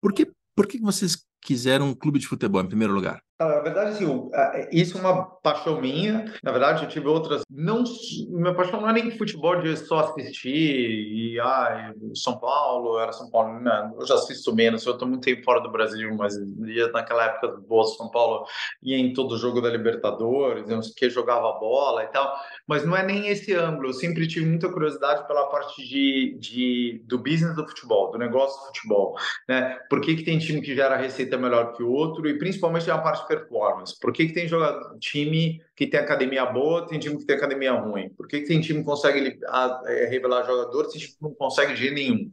por 0.02 0.14
que, 0.14 0.30
por 0.54 0.68
que 0.68 0.78
vocês 0.78 1.26
quiseram 1.42 1.88
um 1.88 1.96
clube 1.96 2.20
de 2.20 2.28
futebol 2.28 2.62
em 2.62 2.68
primeiro 2.68 2.94
lugar? 2.94 3.22
Na 3.40 3.60
verdade, 3.60 3.92
assim, 3.92 4.30
é, 4.34 4.70
isso 4.72 4.98
é 4.98 5.02
uma 5.02 5.24
paixão 5.24 5.80
minha. 5.80 6.26
Na 6.42 6.52
verdade, 6.52 6.84
eu 6.84 6.90
tive 6.90 7.08
outras. 7.08 7.44
Não, 7.48 7.84
minha 8.30 8.56
paixão 8.56 8.82
não 8.82 8.90
é 8.90 8.94
nem 8.94 9.12
futebol 9.16 9.62
de 9.62 9.78
só 9.78 10.00
assistir 10.00 10.50
e 10.58 11.40
ah, 11.40 11.94
São 12.16 12.40
Paulo, 12.40 13.00
era 13.00 13.12
São 13.12 13.30
Paulo. 13.30 13.60
Não, 13.60 13.96
eu 14.00 14.08
já 14.08 14.16
assisto 14.16 14.56
menos. 14.56 14.84
Eu 14.88 14.94
estou 14.94 15.08
muito 15.08 15.24
tempo 15.24 15.44
fora 15.44 15.62
do 15.62 15.72
Brasil, 15.72 16.16
mas 16.16 16.36
ia 16.66 16.92
naquela 16.92 17.26
época 17.26 17.50
do 17.50 17.62
Boa 17.62 17.86
São 17.86 18.10
Paulo 18.10 18.48
ia 18.82 18.98
em 18.98 19.14
todo 19.14 19.38
jogo 19.38 19.62
da 19.62 19.70
Libertadores, 19.70 20.68
não 20.68 20.82
sei 20.82 20.92
o 20.92 20.96
que, 20.96 21.10
jogava 21.10 21.60
bola 21.60 22.06
e 22.06 22.08
tal. 22.08 22.36
Mas 22.66 22.84
não 22.84 22.98
é 22.98 23.04
nem 23.06 23.28
esse 23.28 23.54
ângulo. 23.54 23.90
Eu 23.90 23.94
sempre 23.94 24.28
tive 24.28 24.48
muita 24.48 24.68
curiosidade 24.68 25.28
pela 25.28 25.46
parte 25.46 25.88
de, 25.88 26.36
de 26.40 27.04
do 27.06 27.20
business 27.20 27.56
do 27.56 27.68
futebol, 27.68 28.10
do 28.10 28.18
negócio 28.18 28.60
do 28.62 28.68
futebol, 28.68 29.16
né? 29.48 29.78
Por 29.92 30.02
que, 30.02 30.16
que 30.16 30.24
tem 30.24 30.40
time 30.40 30.60
que 30.60 30.74
gera 30.74 30.96
receita 30.96 31.38
melhor 31.38 31.74
que 31.74 31.84
o 31.84 31.92
outro 31.92 32.28
e 32.28 32.40
principalmente 32.40 32.90
a 32.90 32.98
parte 32.98 33.27
performance. 33.28 33.98
Por 34.00 34.14
que, 34.14 34.28
que 34.28 34.34
tem 34.34 34.48
jogador, 34.48 34.98
time 35.00 35.62
que 35.76 35.88
tem 35.88 36.00
academia 36.00 36.46
boa, 36.46 36.88
tem 36.88 37.00
time 37.00 37.18
que 37.18 37.26
tem 37.26 37.36
academia 37.36 37.74
ruim? 37.74 38.10
Por 38.10 38.28
que, 38.28 38.42
que 38.42 38.48
tem 38.48 38.62
time 38.62 38.80
que 38.80 38.86
consegue 38.86 39.40
é, 39.86 40.06
revelar 40.06 40.44
jogadores 40.46 40.96
e 40.96 41.00
time 41.00 41.14
que 41.14 41.22
não 41.22 41.34
consegue 41.34 41.74
de 41.74 41.92
nenhum? 41.92 42.32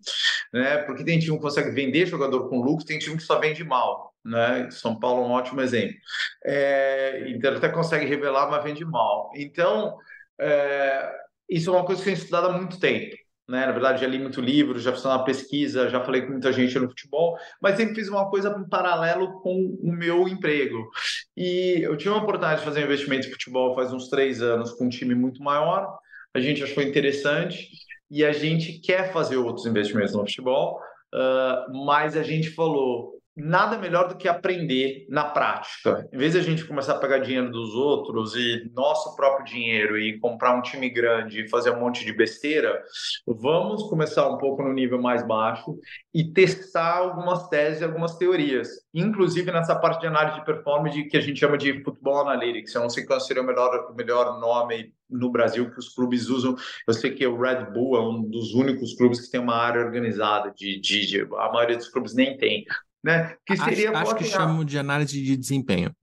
Né? 0.52 0.78
Por 0.78 0.96
que 0.96 1.04
tem 1.04 1.18
time 1.18 1.37
que 1.37 1.42
consegue 1.42 1.70
vender 1.70 2.07
jogador 2.07 2.48
com 2.48 2.62
lucro 2.62 2.85
tem 2.85 2.98
time 2.98 3.16
que 3.16 3.22
só 3.22 3.38
vende 3.38 3.64
mal? 3.64 4.14
Né? 4.24 4.70
São 4.70 4.98
Paulo 4.98 5.24
é 5.24 5.26
um 5.26 5.33
ótimo 5.33 5.61
exemplo. 5.61 5.96
É, 6.44 7.24
então 7.28 7.54
até 7.54 7.68
consegue 7.68 8.07
revelar, 8.07 8.50
mas 8.50 8.64
vende 8.64 8.85
mal. 8.85 9.30
Então, 9.35 9.96
é, 10.40 11.12
isso 11.48 11.70
é 11.70 11.72
uma 11.72 11.85
coisa 11.85 12.02
que 12.02 12.09
eu 12.09 12.14
tenho 12.14 12.22
estudado 12.22 12.48
há 12.48 12.57
muito 12.57 12.78
tempo 12.78 13.23
né? 13.48 13.66
Na 13.66 13.72
verdade, 13.72 14.00
já 14.00 14.07
li 14.07 14.18
muito 14.18 14.40
livro, 14.40 14.78
já 14.78 14.92
fiz 14.92 15.04
uma 15.04 15.24
pesquisa, 15.24 15.88
já 15.88 16.02
falei 16.02 16.22
com 16.22 16.33
muita 16.33 16.52
gente 16.52 16.78
no 16.78 16.88
futebol, 16.88 17.37
mas 17.61 17.76
sempre 17.76 17.94
fiz 17.94 18.09
uma 18.09 18.28
coisa 18.28 18.54
em 18.59 18.68
paralelo 18.68 19.40
com 19.40 19.78
o 19.83 19.92
meu 19.92 20.26
emprego. 20.26 20.88
E 21.37 21.80
eu 21.83 21.96
tive 21.96 22.11
uma 22.11 22.22
oportunidade 22.22 22.61
de 22.61 22.66
fazer 22.66 22.80
um 22.80 22.85
investimento 22.85 23.28
em 23.28 23.33
futebol 23.33 23.74
faz 23.74 23.92
uns 23.92 24.09
três 24.09 24.40
anos 24.40 24.72
com 24.72 24.87
um 24.87 24.88
time 24.90 25.14
muito 25.14 25.42
maior. 25.42 25.98
A 26.33 26.40
gente 26.40 26.62
achou 26.62 26.83
interessante 26.83 27.68
e 28.11 28.24
a 28.24 28.33
gente 28.33 28.80
quer 28.80 29.12
fazer 29.12 29.37
outros 29.37 29.66
investimentos 29.66 30.14
no 30.14 30.20
futebol, 30.20 30.80
uh, 31.14 31.85
mas 31.87 32.16
a 32.16 32.22
gente 32.22 32.50
falou 32.50 33.13
nada 33.37 33.77
melhor 33.79 34.09
do 34.09 34.16
que 34.16 34.29
aprender 34.29 35.07
na 35.09 35.25
prática. 35.25 36.09
Em 36.12 36.16
vez 36.16 36.33
de 36.33 36.38
a 36.38 36.42
gente 36.42 36.64
começar 36.64 36.94
a 36.94 36.99
pegar 36.99 37.18
dinheiro 37.18 37.51
dos 37.51 37.75
outros 37.75 38.35
e 38.37 38.70
nosso 38.75 39.16
próprio 39.16 39.44
dinheiro 39.44 39.99
e 39.99 40.18
comprar 40.18 40.57
um 40.57 40.62
time 40.62 40.88
grande 40.88 41.42
e 41.42 41.49
fazer 41.49 41.70
um 41.70 41.81
monte 41.81 42.05
de 42.05 42.12
besteira, 42.12 42.81
vamos 43.27 43.83
começar 43.85 44.29
um 44.29 44.38
pouco 44.38 44.62
no 44.62 44.73
nível 44.73 45.01
mais 45.01 45.27
baixo 45.27 45.77
e 46.14 46.33
testar 46.33 46.99
algumas 46.99 47.49
teses 47.49 47.81
e 47.81 47.85
algumas 47.85 48.16
teorias, 48.16 48.68
inclusive 48.92 49.51
nessa 49.51 49.75
parte 49.75 50.01
de 50.01 50.07
análise 50.07 50.38
de 50.38 50.44
performance 50.44 51.05
que 51.05 51.16
a 51.16 51.20
gente 51.20 51.40
chama 51.40 51.59
de 51.59 51.83
futebol 51.83 52.20
analytics. 52.20 52.75
Eu 52.75 52.83
não 52.83 52.90
sei 52.90 53.05
qual 53.05 53.18
seria 53.20 53.42
o 53.42 53.47
melhor, 53.47 53.90
o 53.90 53.94
melhor 53.94 54.38
nome 54.38 54.92
no 55.11 55.31
Brasil 55.31 55.70
que 55.70 55.79
os 55.79 55.88
clubes 55.88 56.29
usam. 56.29 56.55
Eu 56.87 56.94
sei 56.94 57.11
que 57.11 57.27
o 57.27 57.38
Red 57.38 57.66
Bull 57.73 57.97
é 57.97 58.01
um 58.01 58.23
dos 58.23 58.55
únicos 58.55 58.94
clubes 58.94 59.20
que 59.20 59.31
tem 59.31 59.40
uma 59.40 59.57
área 59.57 59.85
organizada 59.85 60.53
de, 60.57 60.81
de, 60.81 61.07
de 61.07 61.20
a 61.20 61.53
maioria 61.53 61.77
dos 61.77 61.88
clubes 61.88 62.14
nem 62.14 62.37
tem 62.37 62.64
né? 63.05 63.37
Que 63.45 63.57
seria 63.57 63.90
acho, 63.90 64.01
acho 64.01 64.14
que 64.17 64.25
chamam 64.25 64.64
de 64.64 64.79
análise 64.79 65.23
de 65.23 65.37
desempenho. 65.37 65.95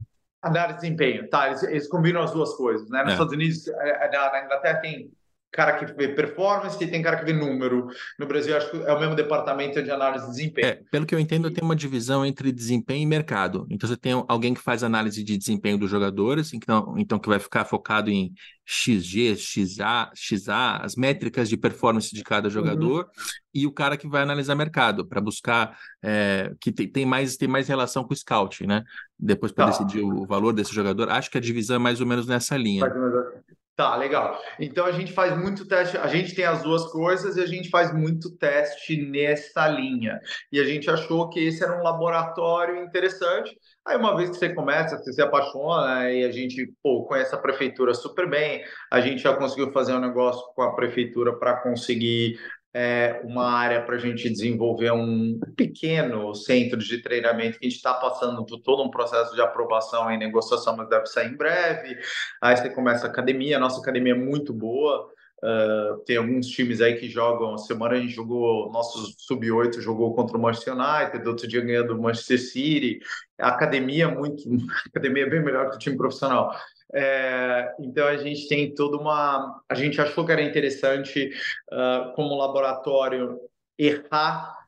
Análise 0.41 0.75
de 0.75 0.81
desempenho, 0.81 1.27
tá? 1.29 1.47
Eles, 1.47 1.63
eles 1.63 1.87
combinam 1.87 2.21
as 2.21 2.31
duas 2.31 2.53
coisas, 2.55 2.87
né? 2.89 2.99
Nos 2.99 3.09
é. 3.09 3.13
Estados 3.13 3.33
Unidos, 3.33 3.67
é, 3.67 4.05
é, 4.05 4.11
na, 4.11 4.31
na 4.31 4.45
Inglaterra 4.45 4.79
tem 4.79 5.11
cara 5.51 5.73
que 5.73 5.85
vê 5.93 6.07
performance 6.09 6.81
e 6.81 6.87
tem 6.87 7.01
cara 7.01 7.17
que 7.17 7.25
vê 7.25 7.33
número. 7.33 7.87
No 8.17 8.25
Brasil, 8.25 8.55
acho 8.55 8.71
que 8.71 8.77
é 8.77 8.93
o 8.93 8.99
mesmo 8.99 9.15
departamento 9.15 9.81
de 9.83 9.91
análise 9.91 10.25
de 10.25 10.31
desempenho. 10.31 10.67
É, 10.67 10.79
pelo 10.89 11.05
que 11.05 11.13
eu 11.13 11.19
entendo, 11.19 11.51
tem 11.51 11.63
uma 11.63 11.75
divisão 11.75 12.25
entre 12.25 12.51
desempenho 12.51 13.03
e 13.03 13.05
mercado. 13.05 13.67
Então, 13.69 13.87
você 13.87 13.97
tem 13.97 14.13
alguém 14.27 14.53
que 14.53 14.61
faz 14.61 14.83
análise 14.83 15.23
de 15.23 15.37
desempenho 15.37 15.77
dos 15.77 15.89
jogadores, 15.89 16.53
então, 16.53 16.95
então 16.97 17.19
que 17.19 17.27
vai 17.27 17.39
ficar 17.39 17.65
focado 17.65 18.09
em 18.09 18.33
XG, 18.65 19.35
XA, 19.35 20.11
XA, 20.15 20.77
as 20.77 20.95
métricas 20.95 21.49
de 21.49 21.57
performance 21.57 22.15
de 22.15 22.23
cada 22.23 22.49
jogador, 22.49 23.03
uhum. 23.03 23.23
e 23.53 23.67
o 23.67 23.71
cara 23.71 23.97
que 23.97 24.07
vai 24.07 24.21
analisar 24.21 24.55
mercado, 24.55 25.05
para 25.05 25.19
buscar 25.19 25.77
é, 26.01 26.53
que 26.61 26.71
tem, 26.71 26.87
tem, 26.87 27.05
mais, 27.05 27.35
tem 27.35 27.49
mais 27.49 27.67
relação 27.67 28.05
com 28.05 28.13
o 28.13 28.15
scout, 28.17 28.65
né? 28.65 28.83
Depois 29.19 29.51
para 29.51 29.65
tá. 29.65 29.71
decidir 29.71 30.01
o 30.01 30.25
valor 30.25 30.53
desse 30.53 30.73
jogador. 30.73 31.09
Acho 31.09 31.29
que 31.29 31.37
a 31.37 31.41
divisão 31.41 31.75
é 31.75 31.79
mais 31.79 31.99
ou 31.99 32.07
menos 32.07 32.25
nessa 32.25 32.55
linha. 32.55 32.81
Mais 32.81 32.95
ou 32.95 33.01
menos 33.01 33.15
assim. 33.15 33.60
Tá, 33.81 33.95
legal. 33.95 34.39
Então 34.59 34.85
a 34.85 34.91
gente 34.91 35.11
faz 35.11 35.35
muito 35.35 35.67
teste, 35.67 35.97
a 35.97 36.05
gente 36.05 36.35
tem 36.35 36.45
as 36.45 36.61
duas 36.61 36.85
coisas 36.91 37.35
e 37.35 37.41
a 37.41 37.47
gente 37.47 37.67
faz 37.67 37.91
muito 37.91 38.29
teste 38.37 38.95
nessa 38.95 39.67
linha. 39.67 40.19
E 40.51 40.59
a 40.59 40.63
gente 40.63 40.87
achou 40.87 41.27
que 41.31 41.39
esse 41.39 41.63
era 41.63 41.79
um 41.79 41.81
laboratório 41.81 42.75
interessante. 42.83 43.57
Aí 43.83 43.97
uma 43.97 44.15
vez 44.15 44.29
que 44.29 44.35
você 44.35 44.53
começa, 44.53 44.99
você 44.99 45.11
se 45.11 45.19
apaixona 45.19 46.11
e 46.11 46.23
a 46.23 46.31
gente 46.31 46.71
pô, 46.83 47.05
conhece 47.05 47.33
a 47.33 47.39
prefeitura 47.39 47.95
super 47.95 48.29
bem, 48.29 48.63
a 48.91 49.01
gente 49.01 49.23
já 49.23 49.35
conseguiu 49.35 49.71
fazer 49.71 49.93
um 49.93 49.99
negócio 49.99 50.43
com 50.53 50.61
a 50.61 50.75
prefeitura 50.75 51.35
para 51.39 51.55
conseguir 51.55 52.39
é, 52.73 53.21
uma 53.23 53.51
área 53.51 53.81
para 53.81 53.95
a 53.95 53.99
gente 53.99 54.29
desenvolver 54.29 54.91
um 54.91 55.39
pequeno 55.55 56.33
centro 56.33 56.77
de 56.77 57.01
treinamento 57.01 57.59
que 57.59 57.65
a 57.65 57.69
gente 57.69 57.77
está 57.77 57.93
passando 57.93 58.45
por 58.45 58.59
todo 58.59 58.83
um 58.83 58.89
processo 58.89 59.35
de 59.35 59.41
aprovação 59.41 60.09
e 60.11 60.17
negociação, 60.17 60.75
mas 60.77 60.89
deve 60.89 61.05
sair 61.07 61.31
em 61.31 61.37
breve. 61.37 61.97
Aí 62.41 62.55
você 62.55 62.69
começa 62.69 63.07
a 63.07 63.09
academia, 63.09 63.57
a 63.57 63.59
nossa 63.59 63.81
academia 63.81 64.13
é 64.13 64.17
muito 64.17 64.53
boa. 64.53 65.09
Uh, 65.43 65.97
tem 66.05 66.17
alguns 66.17 66.47
times 66.47 66.81
aí 66.81 66.95
que 66.95 67.09
jogam. 67.09 67.57
Semana 67.57 67.95
a 67.95 67.99
gente 67.99 68.13
jogou, 68.13 68.71
nosso 68.71 69.13
sub-8 69.17 69.81
jogou 69.81 70.13
contra 70.13 70.37
o 70.37 70.41
Manchester 70.41 70.75
United, 70.75 71.27
outro 71.27 71.47
dia 71.47 71.61
ganhou 71.61 71.87
do 71.87 71.99
Manchester 71.99 72.39
City. 72.39 72.99
A 73.39 73.49
academia 73.49 74.05
é 74.05 74.15
muito, 74.15 74.43
a 74.85 74.89
academia 74.89 75.23
é 75.23 75.29
bem 75.29 75.43
melhor 75.43 75.69
que 75.69 75.75
o 75.75 75.79
time 75.79 75.97
profissional. 75.97 76.55
É, 76.93 77.73
então 77.79 78.05
a 78.07 78.17
gente 78.17 78.47
tem 78.47 78.73
toda 78.75 78.97
uma. 78.97 79.61
A 79.67 79.73
gente 79.73 79.99
achou 79.99 80.25
que 80.25 80.31
era 80.31 80.41
interessante, 80.41 81.31
uh, 81.71 82.13
como 82.15 82.37
laboratório, 82.37 83.39
errar 83.77 84.60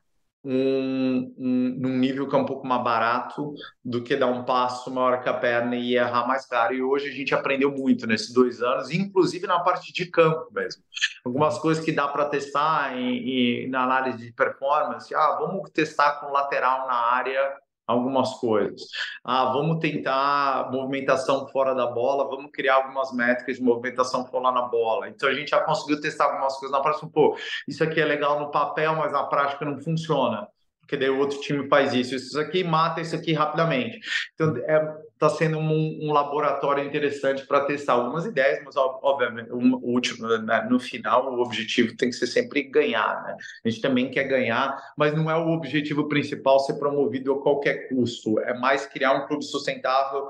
um, 0.44 1.34
um, 1.38 1.76
num 1.78 1.96
nível 1.96 2.28
que 2.28 2.36
é 2.36 2.38
um 2.38 2.44
pouco 2.44 2.66
mais 2.66 2.82
barato 2.84 3.54
do 3.82 4.02
que 4.02 4.14
dar 4.14 4.26
um 4.26 4.44
passo 4.44 4.90
maior 4.90 5.22
que 5.22 5.28
a 5.28 5.34
perna 5.34 5.74
e 5.74 5.96
errar 5.96 6.26
mais 6.26 6.44
caro. 6.44 6.74
E 6.74 6.82
hoje 6.82 7.08
a 7.08 7.12
gente 7.12 7.34
aprendeu 7.34 7.70
muito 7.70 8.06
nesses 8.06 8.32
dois 8.32 8.62
anos, 8.62 8.90
inclusive 8.90 9.46
na 9.46 9.60
parte 9.60 9.92
de 9.92 10.06
campo 10.06 10.48
mesmo. 10.52 10.82
Algumas 11.24 11.58
coisas 11.58 11.82
que 11.82 11.92
dá 11.92 12.06
para 12.06 12.26
testar 12.26 12.96
em, 12.98 13.64
em, 13.64 13.70
na 13.70 13.84
análise 13.84 14.18
de 14.18 14.32
performance. 14.32 15.14
Ah, 15.14 15.38
vamos 15.40 15.70
testar 15.70 16.20
com 16.20 16.30
lateral 16.30 16.86
na 16.86 16.94
área 16.94 17.63
algumas 17.86 18.34
coisas. 18.34 18.82
Ah, 19.22 19.52
vamos 19.52 19.78
tentar 19.78 20.70
movimentação 20.72 21.46
fora 21.48 21.74
da 21.74 21.86
bola, 21.86 22.28
vamos 22.28 22.50
criar 22.52 22.76
algumas 22.76 23.12
métricas 23.12 23.56
de 23.56 23.62
movimentação 23.62 24.26
fora 24.26 24.52
na 24.52 24.62
bola. 24.62 25.08
Então 25.08 25.28
a 25.28 25.34
gente 25.34 25.50
já 25.50 25.60
conseguiu 25.60 26.00
testar 26.00 26.26
algumas 26.26 26.56
coisas 26.58 26.76
na 26.76 26.82
prática. 26.82 27.06
Pô, 27.06 27.36
isso 27.68 27.82
aqui 27.84 28.00
é 28.00 28.04
legal 28.04 28.40
no 28.40 28.50
papel, 28.50 28.96
mas 28.96 29.12
na 29.12 29.24
prática 29.24 29.64
não 29.64 29.80
funciona 29.80 30.48
porque 30.84 30.98
daí 30.98 31.08
o 31.08 31.18
outro 31.18 31.40
time 31.40 31.66
faz 31.68 31.94
isso. 31.94 32.14
Isso 32.14 32.38
aqui 32.38 32.62
mata 32.62 33.00
isso 33.00 33.16
aqui 33.16 33.32
rapidamente. 33.32 33.98
Então, 34.34 34.54
é, 34.58 34.96
tá 35.18 35.28
sendo 35.28 35.58
um, 35.58 35.98
um, 36.02 36.12
laboratório 36.12 36.84
interessante 36.84 37.46
para 37.46 37.64
testar 37.64 37.94
algumas 37.94 38.26
ideias, 38.26 38.62
mas, 38.64 38.76
obviamente, 38.76 39.50
o 39.50 39.76
último, 39.76 40.26
né, 40.38 40.66
no 40.68 40.80
final, 40.80 41.32
o 41.32 41.40
objetivo 41.40 41.96
tem 41.96 42.10
que 42.10 42.16
ser 42.16 42.26
sempre 42.26 42.64
ganhar. 42.64 43.22
Né? 43.24 43.36
A 43.64 43.68
gente 43.68 43.80
também 43.80 44.10
quer 44.10 44.24
ganhar, 44.24 44.76
mas 44.96 45.14
não 45.14 45.30
é 45.30 45.36
o 45.36 45.50
objetivo 45.50 46.08
principal 46.08 46.58
ser 46.60 46.74
promovido 46.74 47.32
a 47.32 47.42
qualquer 47.42 47.88
custo. 47.88 48.40
É 48.40 48.52
mais 48.58 48.86
criar 48.86 49.12
um 49.12 49.26
clube 49.26 49.44
sustentável, 49.44 50.28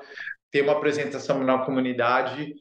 ter 0.50 0.62
uma 0.62 0.72
apresentação 0.72 1.42
na 1.42 1.58
comunidade 1.58 2.54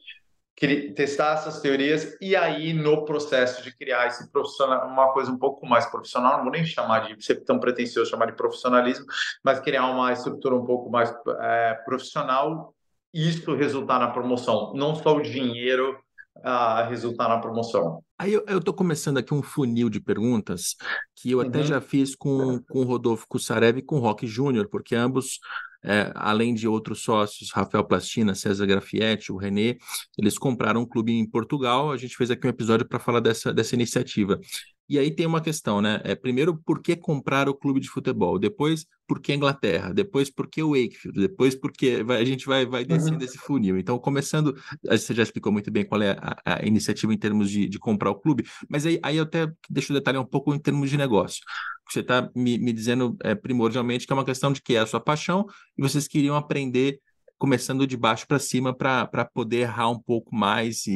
testar 0.56 1.34
essas 1.34 1.60
teorias 1.60 2.16
e 2.20 2.36
aí 2.36 2.72
no 2.72 3.04
processo 3.04 3.62
de 3.62 3.76
criar 3.76 4.06
esse 4.06 4.30
profissional 4.30 4.86
uma 4.86 5.12
coisa 5.12 5.30
um 5.30 5.38
pouco 5.38 5.66
mais 5.66 5.86
profissional 5.86 6.36
não 6.36 6.44
vou 6.44 6.52
nem 6.52 6.64
chamar 6.64 7.00
de 7.00 7.24
ser 7.24 7.44
tão 7.44 7.58
pretensioso 7.58 8.10
chamar 8.10 8.26
de 8.26 8.36
profissionalismo 8.36 9.04
mas 9.42 9.58
criar 9.58 9.90
uma 9.90 10.12
estrutura 10.12 10.54
um 10.54 10.64
pouco 10.64 10.90
mais 10.90 11.12
é, 11.40 11.74
profissional 11.84 12.72
isso 13.12 13.54
resultar 13.54 13.98
na 13.98 14.10
promoção 14.10 14.72
não 14.74 14.94
só 14.94 15.16
o 15.16 15.22
dinheiro 15.22 15.98
a 16.42 16.84
resultar 16.84 17.28
na 17.28 17.38
promoção 17.38 18.02
Aí 18.16 18.32
eu 18.32 18.58
estou 18.58 18.72
começando 18.72 19.18
aqui 19.18 19.34
um 19.34 19.42
funil 19.42 19.90
de 19.90 20.00
perguntas 20.00 20.76
que 21.16 21.32
eu 21.32 21.40
até 21.40 21.58
uhum. 21.58 21.64
já 21.64 21.80
fiz 21.80 22.14
com, 22.14 22.60
com 22.60 22.78
o 22.78 22.84
Rodolfo 22.84 23.26
Cussarev 23.28 23.78
e 23.78 23.82
com 23.82 23.96
o 23.96 23.98
Rock 23.98 24.24
Júnior, 24.24 24.68
porque 24.68 24.94
ambos 24.94 25.40
é, 25.84 26.10
além 26.14 26.54
de 26.54 26.66
outros 26.66 27.02
sócios, 27.02 27.50
Rafael 27.52 27.84
Plastina, 27.84 28.34
César 28.34 28.66
Grafietti, 28.66 29.30
o 29.30 29.36
Renê, 29.36 29.76
eles 30.18 30.38
compraram 30.38 30.82
um 30.82 30.86
clube 30.86 31.12
em 31.12 31.28
Portugal. 31.28 31.92
A 31.92 31.96
gente 31.96 32.16
fez 32.16 32.30
aqui 32.30 32.46
um 32.46 32.50
episódio 32.50 32.86
para 32.88 32.98
falar 32.98 33.20
dessa, 33.20 33.52
dessa 33.52 33.74
iniciativa. 33.74 34.40
E 34.88 34.98
aí 34.98 35.10
tem 35.10 35.24
uma 35.26 35.40
questão, 35.40 35.80
né? 35.80 36.00
É, 36.04 36.14
primeiro, 36.14 36.58
por 36.58 36.82
que 36.82 36.94
comprar 36.94 37.48
o 37.48 37.54
clube 37.54 37.80
de 37.80 37.88
futebol? 37.88 38.38
Depois, 38.38 38.86
por 39.06 39.18
que 39.20 39.32
Inglaterra? 39.32 39.94
Depois, 39.94 40.30
por 40.30 40.46
que 40.46 40.62
o 40.62 40.70
Wakefield? 40.72 41.20
Depois, 41.20 41.54
porque 41.54 42.02
vai, 42.02 42.20
a 42.20 42.24
gente 42.24 42.44
vai, 42.46 42.66
vai 42.66 42.84
descendo 42.84 43.16
uhum. 43.16 43.24
esse 43.24 43.38
funil. 43.38 43.78
Então, 43.78 43.98
começando, 43.98 44.54
você 44.82 45.14
já 45.14 45.22
explicou 45.22 45.50
muito 45.50 45.70
bem 45.70 45.86
qual 45.86 46.02
é 46.02 46.16
a, 46.20 46.56
a 46.56 46.66
iniciativa 46.66 47.14
em 47.14 47.18
termos 47.18 47.50
de, 47.50 47.66
de, 47.66 47.78
comprar 47.78 48.10
o 48.10 48.14
clube, 48.14 48.44
mas 48.68 48.84
aí, 48.84 48.98
aí 49.02 49.16
eu 49.16 49.24
até 49.24 49.50
deixo 49.70 49.92
detalhar 49.92 50.20
um 50.20 50.26
pouco 50.26 50.54
em 50.54 50.58
termos 50.58 50.90
de 50.90 50.98
negócio. 50.98 51.40
Você 51.88 52.00
está 52.00 52.30
me, 52.34 52.58
me, 52.58 52.72
dizendo 52.72 53.16
é, 53.22 53.34
primordialmente 53.34 54.06
que 54.06 54.12
é 54.12 54.16
uma 54.16 54.24
questão 54.24 54.52
de 54.52 54.62
que 54.62 54.74
é 54.74 54.80
a 54.80 54.86
sua 54.86 55.00
paixão 55.00 55.46
e 55.76 55.82
vocês 55.82 56.08
queriam 56.08 56.36
aprender 56.36 56.98
começando 57.38 57.86
de 57.86 57.96
baixo 57.96 58.26
para 58.26 58.38
cima 58.38 58.74
para 58.74 59.24
poder 59.34 59.58
errar 59.58 59.90
um 59.90 59.98
pouco 59.98 60.34
mais 60.34 60.86
e, 60.86 60.92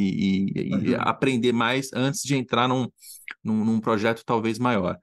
e, 0.54 0.74
uhum. 0.74 0.82
e, 0.82 0.94
aprender 0.94 1.52
mais 1.52 1.90
antes 1.92 2.22
de 2.22 2.34
entrar 2.36 2.68
num, 2.68 2.88
num, 3.44 3.64
num 3.64 3.80
projeto 3.80 4.22
talvez 4.24 4.58
maior. 4.58 4.96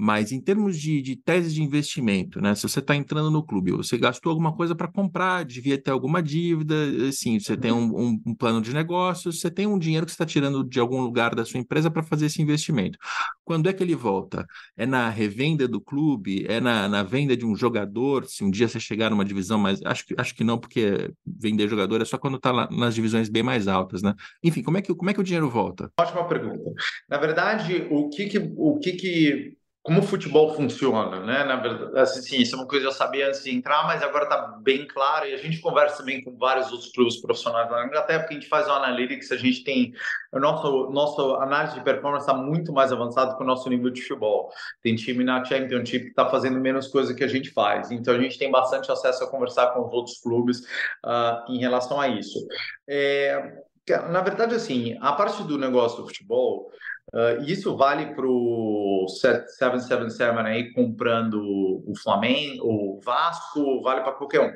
Mas 0.00 0.30
em 0.30 0.40
termos 0.40 0.78
de, 0.78 1.02
de 1.02 1.16
tese 1.16 1.52
de 1.52 1.60
investimento, 1.60 2.40
né? 2.40 2.54
Se 2.54 2.62
você 2.62 2.78
está 2.78 2.94
entrando 2.94 3.32
no 3.32 3.42
clube, 3.42 3.72
você 3.72 3.98
gastou 3.98 4.30
alguma 4.30 4.54
coisa 4.54 4.72
para 4.72 4.86
comprar, 4.86 5.44
devia 5.44 5.76
ter 5.76 5.90
alguma 5.90 6.22
dívida, 6.22 6.74
assim, 7.08 7.40
você 7.40 7.56
tem 7.56 7.72
um, 7.72 7.98
um, 7.98 8.22
um 8.26 8.34
plano 8.34 8.62
de 8.62 8.72
negócios, 8.72 9.40
você 9.40 9.50
tem 9.50 9.66
um 9.66 9.76
dinheiro 9.76 10.06
que 10.06 10.12
você 10.12 10.14
está 10.14 10.24
tirando 10.24 10.62
de 10.62 10.78
algum 10.78 11.00
lugar 11.00 11.34
da 11.34 11.44
sua 11.44 11.58
empresa 11.58 11.90
para 11.90 12.04
fazer 12.04 12.26
esse 12.26 12.40
investimento. 12.40 12.96
Quando 13.44 13.68
é 13.68 13.72
que 13.72 13.82
ele 13.82 13.96
volta? 13.96 14.46
É 14.76 14.86
na 14.86 15.08
revenda 15.10 15.66
do 15.66 15.80
clube? 15.80 16.46
É 16.48 16.60
na, 16.60 16.88
na 16.88 17.02
venda 17.02 17.36
de 17.36 17.44
um 17.44 17.56
jogador? 17.56 18.24
Se 18.26 18.44
um 18.44 18.50
dia 18.50 18.68
você 18.68 18.78
chegar 18.78 19.10
numa 19.10 19.24
divisão 19.24 19.58
mais. 19.58 19.80
Acho 19.84 20.06
que, 20.06 20.14
acho 20.16 20.34
que 20.34 20.44
não, 20.44 20.58
porque 20.58 21.10
vender 21.26 21.68
jogador 21.68 22.00
é 22.00 22.04
só 22.04 22.16
quando 22.16 22.36
está 22.36 22.68
nas 22.70 22.94
divisões 22.94 23.28
bem 23.28 23.42
mais 23.42 23.66
altas, 23.66 24.00
né? 24.00 24.14
Enfim, 24.44 24.62
como 24.62 24.78
é 24.78 24.82
que, 24.82 24.94
como 24.94 25.10
é 25.10 25.14
que 25.14 25.20
o 25.20 25.24
dinheiro 25.24 25.50
volta? 25.50 25.90
Ótima 25.98 26.28
pergunta. 26.28 26.70
Na 27.08 27.18
verdade, 27.18 27.86
o 27.90 28.08
que, 28.08 28.26
que, 28.26 28.52
o 28.56 28.78
que, 28.78 28.92
que 28.92 29.57
como 29.88 30.00
o 30.00 30.02
futebol 30.02 30.54
funciona, 30.54 31.18
né? 31.20 31.44
Na 31.44 31.56
verdade, 31.56 31.98
assim, 31.98 32.42
isso 32.42 32.54
é 32.54 32.58
uma 32.58 32.66
coisa 32.66 32.84
que 32.84 32.90
eu 32.90 32.94
sabia 32.94 33.26
antes 33.26 33.42
de 33.42 33.56
entrar, 33.56 33.86
mas 33.86 34.02
agora 34.02 34.24
está 34.24 34.58
bem 34.60 34.86
claro 34.86 35.26
e 35.26 35.32
a 35.32 35.38
gente 35.38 35.62
conversa 35.62 35.96
também 35.96 36.22
com 36.22 36.36
vários 36.36 36.70
outros 36.70 36.92
clubes 36.92 37.16
profissionais 37.16 37.70
na 37.70 37.86
Inglaterra, 37.86 38.18
porque 38.18 38.34
a 38.34 38.38
gente 38.38 38.50
faz 38.50 38.68
o 38.68 38.70
analytics, 38.70 39.32
a 39.32 39.38
gente 39.38 39.64
tem 39.64 39.94
o 40.30 40.38
nosso 40.38 40.90
nosso 40.90 41.36
análise 41.36 41.76
de 41.76 41.80
performance 41.80 42.26
está 42.26 42.36
muito 42.36 42.70
mais 42.70 42.92
avançado 42.92 43.34
que 43.34 43.42
o 43.42 43.46
nosso 43.46 43.66
nível 43.70 43.88
de 43.88 44.02
futebol. 44.02 44.50
Tem 44.82 44.94
time 44.94 45.24
na 45.24 45.42
Championship 45.42 46.04
que 46.04 46.10
está 46.10 46.28
fazendo 46.28 46.60
menos 46.60 46.88
coisa 46.88 47.14
que 47.14 47.24
a 47.24 47.28
gente 47.28 47.50
faz, 47.50 47.90
então 47.90 48.14
a 48.14 48.18
gente 48.18 48.38
tem 48.38 48.50
bastante 48.50 48.92
acesso 48.92 49.24
a 49.24 49.30
conversar 49.30 49.68
com 49.68 49.86
os 49.86 49.92
outros 49.94 50.20
clubes 50.20 50.58
uh, 51.02 51.50
em 51.50 51.60
relação 51.60 51.98
a 51.98 52.08
isso. 52.08 52.46
É, 52.86 53.64
na 54.10 54.20
verdade, 54.20 54.54
assim, 54.54 54.98
a 55.00 55.14
parte 55.14 55.42
do 55.44 55.56
negócio 55.56 56.02
do 56.02 56.08
futebol 56.08 56.70
Uh, 57.12 57.42
isso 57.46 57.76
vale 57.76 58.14
para 58.14 58.26
o 58.26 59.06
777 59.08 60.38
aí 60.40 60.72
comprando 60.72 61.40
o 61.86 61.94
Flamengo, 62.02 62.66
o 62.66 63.00
Vasco, 63.00 63.82
vale 63.82 64.02
para 64.02 64.12
qualquer 64.12 64.40
um. 64.40 64.52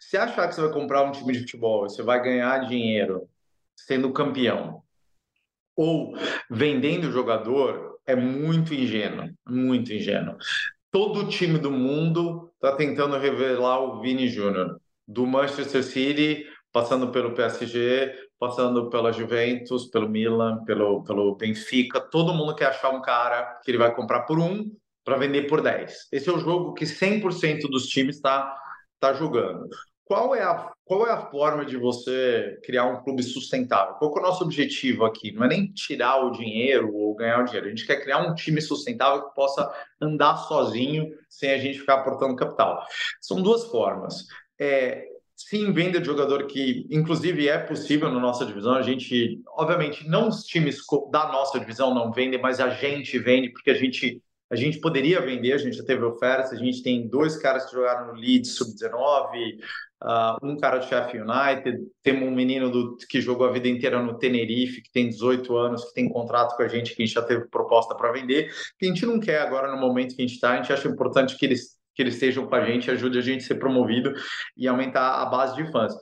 Se 0.00 0.16
achar 0.16 0.48
que 0.48 0.54
você 0.54 0.60
vai 0.60 0.72
comprar 0.72 1.02
um 1.02 1.10
time 1.10 1.32
de 1.32 1.40
futebol, 1.40 1.82
você 1.82 2.02
vai 2.02 2.22
ganhar 2.22 2.66
dinheiro 2.66 3.28
sendo 3.74 4.12
campeão 4.12 4.82
ou 5.76 6.14
vendendo 6.50 7.12
jogador, 7.12 7.98
é 8.06 8.16
muito 8.16 8.72
ingênuo, 8.72 9.28
muito 9.46 9.92
ingênuo. 9.92 10.36
Todo 10.90 11.28
time 11.28 11.58
do 11.58 11.70
mundo 11.70 12.50
está 12.54 12.74
tentando 12.74 13.18
revelar 13.18 13.80
o 13.80 14.00
Vini 14.00 14.28
Júnior, 14.28 14.80
do 15.06 15.26
Manchester 15.26 15.84
City, 15.84 16.46
passando 16.72 17.08
pelo 17.08 17.34
PSG, 17.34 18.14
passando 18.38 18.90
pela 18.90 19.12
Juventus, 19.12 19.86
pelo 19.86 20.08
Milan, 20.08 20.62
pelo, 20.64 21.02
pelo 21.04 21.36
Benfica. 21.36 22.00
Todo 22.00 22.34
mundo 22.34 22.54
quer 22.54 22.66
achar 22.66 22.90
um 22.90 23.00
cara 23.00 23.60
que 23.64 23.70
ele 23.70 23.78
vai 23.78 23.94
comprar 23.94 24.22
por 24.22 24.38
um 24.38 24.70
para 25.04 25.16
vender 25.16 25.42
por 25.42 25.62
10. 25.62 26.08
Esse 26.12 26.28
é 26.28 26.32
o 26.32 26.38
jogo 26.38 26.74
que 26.74 26.84
100% 26.84 27.68
dos 27.70 27.86
times 27.86 28.16
está 28.16 28.54
tá 28.98 29.12
jogando. 29.12 29.68
Qual 30.04 30.36
é, 30.36 30.42
a, 30.42 30.70
qual 30.84 31.04
é 31.06 31.10
a 31.10 31.30
forma 31.30 31.64
de 31.64 31.76
você 31.76 32.60
criar 32.64 32.84
um 32.84 33.02
clube 33.02 33.24
sustentável? 33.24 33.94
Qual 33.94 34.16
é 34.16 34.18
o 34.20 34.22
nosso 34.22 34.44
objetivo 34.44 35.04
aqui? 35.04 35.32
Não 35.32 35.44
é 35.44 35.48
nem 35.48 35.72
tirar 35.72 36.24
o 36.24 36.30
dinheiro 36.30 36.94
ou 36.94 37.14
ganhar 37.16 37.40
o 37.40 37.44
dinheiro. 37.44 37.66
A 37.66 37.70
gente 37.70 37.84
quer 37.84 38.00
criar 38.00 38.18
um 38.18 38.32
time 38.32 38.60
sustentável 38.60 39.28
que 39.28 39.34
possa 39.34 39.68
andar 40.00 40.36
sozinho 40.36 41.12
sem 41.28 41.50
a 41.50 41.58
gente 41.58 41.80
ficar 41.80 41.94
aportando 41.94 42.36
capital. 42.36 42.86
São 43.20 43.42
duas 43.42 43.64
formas. 43.64 44.26
É, 44.60 45.04
sim, 45.36 45.70
venda 45.72 46.00
de 46.00 46.06
jogador 46.06 46.46
que, 46.46 46.86
inclusive, 46.90 47.46
é 47.46 47.58
possível 47.58 48.10
na 48.10 48.18
nossa 48.18 48.46
divisão. 48.46 48.74
A 48.74 48.82
gente, 48.82 49.40
obviamente, 49.50 50.08
não 50.08 50.28
os 50.28 50.44
times 50.44 50.78
da 51.12 51.28
nossa 51.30 51.60
divisão 51.60 51.94
não 51.94 52.10
vendem, 52.10 52.40
mas 52.40 52.58
a 52.58 52.70
gente 52.70 53.18
vende 53.18 53.50
porque 53.50 53.70
a 53.70 53.74
gente 53.74 54.22
a 54.48 54.54
gente 54.54 54.78
poderia 54.78 55.20
vender, 55.20 55.52
a 55.52 55.58
gente 55.58 55.76
já 55.76 55.84
teve 55.84 56.04
ofertas, 56.04 56.52
a 56.52 56.56
gente 56.56 56.82
tem 56.82 57.08
dois 57.08 57.36
caras 57.36 57.66
que 57.66 57.72
jogaram 57.72 58.06
no 58.06 58.20
Leeds 58.20 58.54
Sub-19, 58.54 59.58
uh, 60.04 60.46
um 60.46 60.56
cara 60.56 60.78
do 60.78 60.86
Sheffield 60.86 61.28
United, 61.28 61.78
temos 62.02 62.28
um 62.28 62.34
menino 62.34 62.70
do, 62.70 62.96
que 63.08 63.20
jogou 63.20 63.46
a 63.46 63.52
vida 63.52 63.68
inteira 63.68 64.00
no 64.00 64.16
Tenerife, 64.18 64.82
que 64.82 64.92
tem 64.92 65.08
18 65.08 65.56
anos, 65.56 65.84
que 65.86 65.94
tem 65.94 66.08
contrato 66.08 66.56
com 66.56 66.62
a 66.62 66.68
gente, 66.68 66.94
que 66.94 67.02
a 67.02 67.06
gente 67.06 67.14
já 67.14 67.22
teve 67.22 67.48
proposta 67.48 67.94
para 67.96 68.12
vender, 68.12 68.52
que 68.78 68.86
a 68.86 68.88
gente 68.88 69.04
não 69.04 69.18
quer 69.18 69.40
agora 69.40 69.70
no 69.72 69.80
momento 69.80 70.14
que 70.14 70.22
a 70.22 70.26
gente 70.26 70.36
está, 70.36 70.52
a 70.52 70.56
gente 70.56 70.72
acha 70.72 70.88
importante 70.88 71.36
que 71.36 71.44
eles, 71.44 71.75
que 71.96 72.02
eles 72.02 72.14
estejam 72.14 72.46
com 72.46 72.54
a 72.54 72.64
gente, 72.64 72.90
ajude 72.90 73.18
a 73.18 73.22
gente 73.22 73.42
a 73.42 73.46
ser 73.46 73.54
promovido 73.54 74.12
e 74.54 74.68
aumentar 74.68 75.22
a 75.22 75.26
base 75.26 75.56
de 75.56 75.72
fãs. 75.72 75.94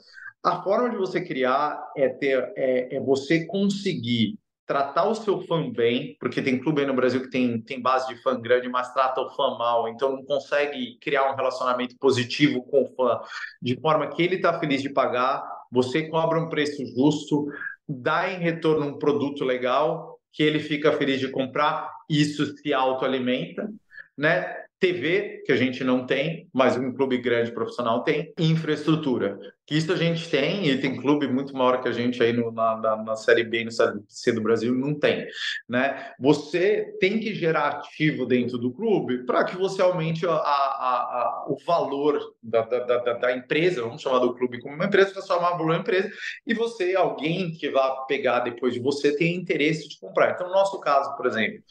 A 0.45 0.61
forma 0.61 0.91
de 0.91 0.97
você 0.97 1.25
criar 1.25 1.81
é 1.97 2.09
ter 2.09 2.53
é, 2.57 2.97
é 2.97 3.01
você 3.01 3.47
conseguir 3.47 4.37
tratar 4.67 5.07
o 5.09 5.15
seu 5.15 5.43
fã 5.43 5.71
bem, 5.71 6.17
porque 6.19 6.43
tem 6.43 6.59
clube 6.59 6.81
aí 6.81 6.87
no 6.87 6.95
Brasil 6.95 7.21
que 7.21 7.31
tem, 7.31 7.61
tem 7.61 7.81
base 7.81 8.09
de 8.09 8.21
fã 8.23 8.39
grande, 8.41 8.69
mas 8.69 8.93
trata 8.93 9.21
o 9.21 9.31
fã 9.31 9.57
mal, 9.59 9.89
então 9.89 10.13
não 10.13 10.25
consegue 10.25 10.99
criar 11.01 11.31
um 11.31 11.37
relacionamento 11.37 11.97
positivo 11.99 12.63
com 12.63 12.83
o 12.83 12.95
fã, 12.95 13.21
de 13.61 13.79
forma 13.79 14.09
que 14.09 14.23
ele 14.23 14.37
está 14.37 14.59
feliz 14.59 14.83
de 14.83 14.89
pagar, 14.89 15.45
você 15.71 16.09
cobra 16.09 16.41
um 16.41 16.49
preço 16.49 16.85
justo, 16.95 17.47
dá 17.87 18.31
em 18.31 18.39
retorno 18.39 18.87
um 18.87 18.99
produto 18.99 19.45
legal, 19.45 20.19
que 20.33 20.43
ele 20.43 20.59
fica 20.59 20.93
feliz 20.93 21.21
de 21.21 21.29
comprar, 21.29 21.91
isso 22.09 22.57
se 22.57 22.73
autoalimenta, 22.73 23.71
né? 24.17 24.64
TV, 24.85 25.43
que 25.47 25.53
a 25.53 25.57
gente 25.57 25.83
não 25.83 26.05
tem, 26.05 26.47
mas 26.53 26.77
um 26.77 26.93
clube 26.93 27.17
grande 27.17 27.51
profissional 27.51 28.03
tem, 28.03 28.35
infraestrutura, 28.39 29.39
que 29.67 29.75
isso 29.75 29.91
a 29.91 29.97
gente 29.97 30.29
tem, 30.29 30.69
e 30.69 30.79
tem 30.79 31.01
clube 31.01 31.27
muito 31.27 31.57
maior 31.57 31.81
que 31.81 31.89
a 31.89 31.93
gente 31.93 32.23
aí 32.23 32.35
no, 32.35 32.53
na, 32.53 32.77
na, 32.77 32.97
na, 33.03 33.17
Série 33.17 33.45
B 33.45 33.63
e 33.63 33.65
no 33.65 33.73
Série 33.73 33.99
C 34.09 34.31
do 34.31 34.43
Brasil, 34.43 34.75
não 34.75 34.93
tem. 34.93 35.27
Né? 35.67 36.13
Você 36.21 36.95
tem 37.01 37.19
que 37.19 37.35
gerar 37.35 37.69
ativo 37.69 38.27
dentro 38.27 38.59
do 38.59 38.71
clube 38.71 39.25
para 39.25 39.45
que 39.45 39.57
você 39.57 39.81
aumente 39.81 40.27
a, 40.27 40.33
a, 40.33 40.35
a, 40.35 41.47
o 41.49 41.57
valor 41.65 42.21
da, 42.43 42.61
da, 42.61 42.81
da, 42.81 43.13
da, 43.15 43.35
empresa, 43.35 43.81
vamos 43.81 44.03
chamar 44.03 44.19
do 44.19 44.35
clube 44.35 44.61
como 44.61 44.75
uma 44.75 44.85
empresa, 44.85 45.13
transformar 45.13 45.59
em 45.59 45.81
empresa, 45.81 46.11
e 46.47 46.53
você, 46.53 46.95
alguém 46.95 47.53
que 47.53 47.71
vai 47.71 47.91
pegar 48.07 48.41
depois 48.41 48.75
de 48.75 48.81
você, 48.81 49.17
tem 49.17 49.35
interesse 49.35 49.89
de 49.89 49.99
comprar. 49.99 50.33
Então, 50.33 50.47
no 50.47 50.53
nosso 50.53 50.79
caso, 50.79 51.17
por 51.17 51.25
exemplo, 51.25 51.63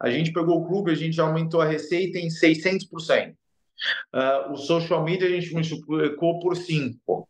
a 0.00 0.10
gente 0.10 0.32
pegou 0.32 0.60
o 0.60 0.66
clube, 0.66 0.90
a 0.90 0.94
gente 0.94 1.20
aumentou 1.20 1.60
a 1.60 1.66
receita 1.66 2.18
em 2.18 2.28
600%. 2.28 3.30
Uh, 3.30 3.34
ah, 4.12 4.50
o 4.52 4.56
social 4.56 5.04
media 5.04 5.26
a 5.26 5.30
gente 5.30 5.52
multiplicou 5.52 6.40
por 6.40 6.56
5. 6.56 7.28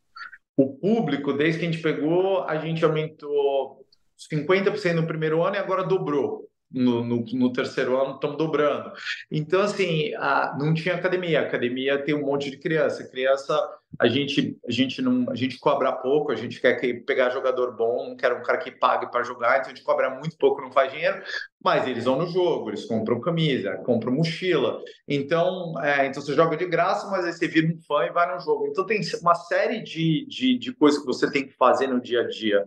O 0.57 0.74
público, 0.74 1.33
desde 1.33 1.61
que 1.61 1.66
a 1.66 1.70
gente 1.70 1.83
pegou, 1.83 2.42
a 2.44 2.57
gente 2.59 2.85
aumentou 2.85 3.85
50% 4.33 4.94
no 4.94 5.07
primeiro 5.07 5.42
ano 5.42 5.57
e 5.57 5.59
agora 5.59 5.85
dobrou 5.85 6.47
no, 6.70 7.02
no, 7.02 7.24
no, 7.24 7.52
terceiro 7.52 8.00
ano 8.00 8.14
estamos 8.14 8.37
dobrando. 8.37 8.92
Então, 9.31 9.62
assim, 9.62 10.12
a, 10.16 10.57
não 10.59 10.74
tinha 10.74 10.94
academia. 10.94 11.40
Academia 11.40 12.02
tem 12.02 12.14
um 12.14 12.26
monte 12.26 12.50
de 12.50 12.59
criança. 12.59 13.09
Criança, 13.09 13.59
a 13.98 14.07
gente, 14.07 14.59
a 14.66 14.70
gente 14.70 15.00
não, 15.00 15.31
a 15.31 15.35
gente 15.35 15.59
cobra 15.59 15.92
pouco, 15.92 16.31
a 16.31 16.37
gente 16.37 16.61
quer 16.61 16.74
que, 16.74 16.92
pegar 16.92 17.31
jogador 17.31 17.74
bom, 17.74 18.11
não 18.11 18.16
quer 18.16 18.33
um 18.33 18.42
cara 18.42 18.59
que 18.59 18.70
pague 18.70 19.11
para 19.11 19.24
jogar, 19.24 19.59
então 19.59 19.72
a 19.72 19.74
gente 19.74 19.83
cobra 19.83 20.11
muito 20.11 20.37
pouco, 20.37 20.61
não 20.61 20.70
faz 20.70 20.92
dinheiro, 20.92 21.22
mas 21.62 21.87
eles 21.87 22.04
vão 22.04 22.18
no 22.18 22.26
jogo, 22.26 22.68
eles 22.68 22.85
compram 22.85 23.20
camisa, 23.20 23.76
compram 23.78 24.12
mochila. 24.12 24.78
Então, 25.07 25.72
é, 25.83 26.07
então 26.07 26.22
você 26.22 26.35
joga 26.35 26.57
de 26.57 26.66
graça, 26.66 27.09
mas 27.11 27.24
aí 27.24 27.33
você 27.33 27.48
vira 27.48 27.66
um 27.66 27.81
fã 27.81 28.04
e 28.04 28.12
vai 28.12 28.33
no 28.33 28.40
jogo. 28.40 28.66
Então 28.66 28.85
tem 28.85 29.00
uma 29.22 29.35
série 29.35 29.83
de, 29.83 30.26
de, 30.28 30.59
de 30.59 30.72
coisas 30.74 31.00
que 31.00 31.07
você 31.07 31.31
tem 31.31 31.46
que 31.46 31.54
fazer 31.54 31.87
no 31.87 32.00
dia 32.00 32.20
a 32.20 32.28
dia 32.28 32.66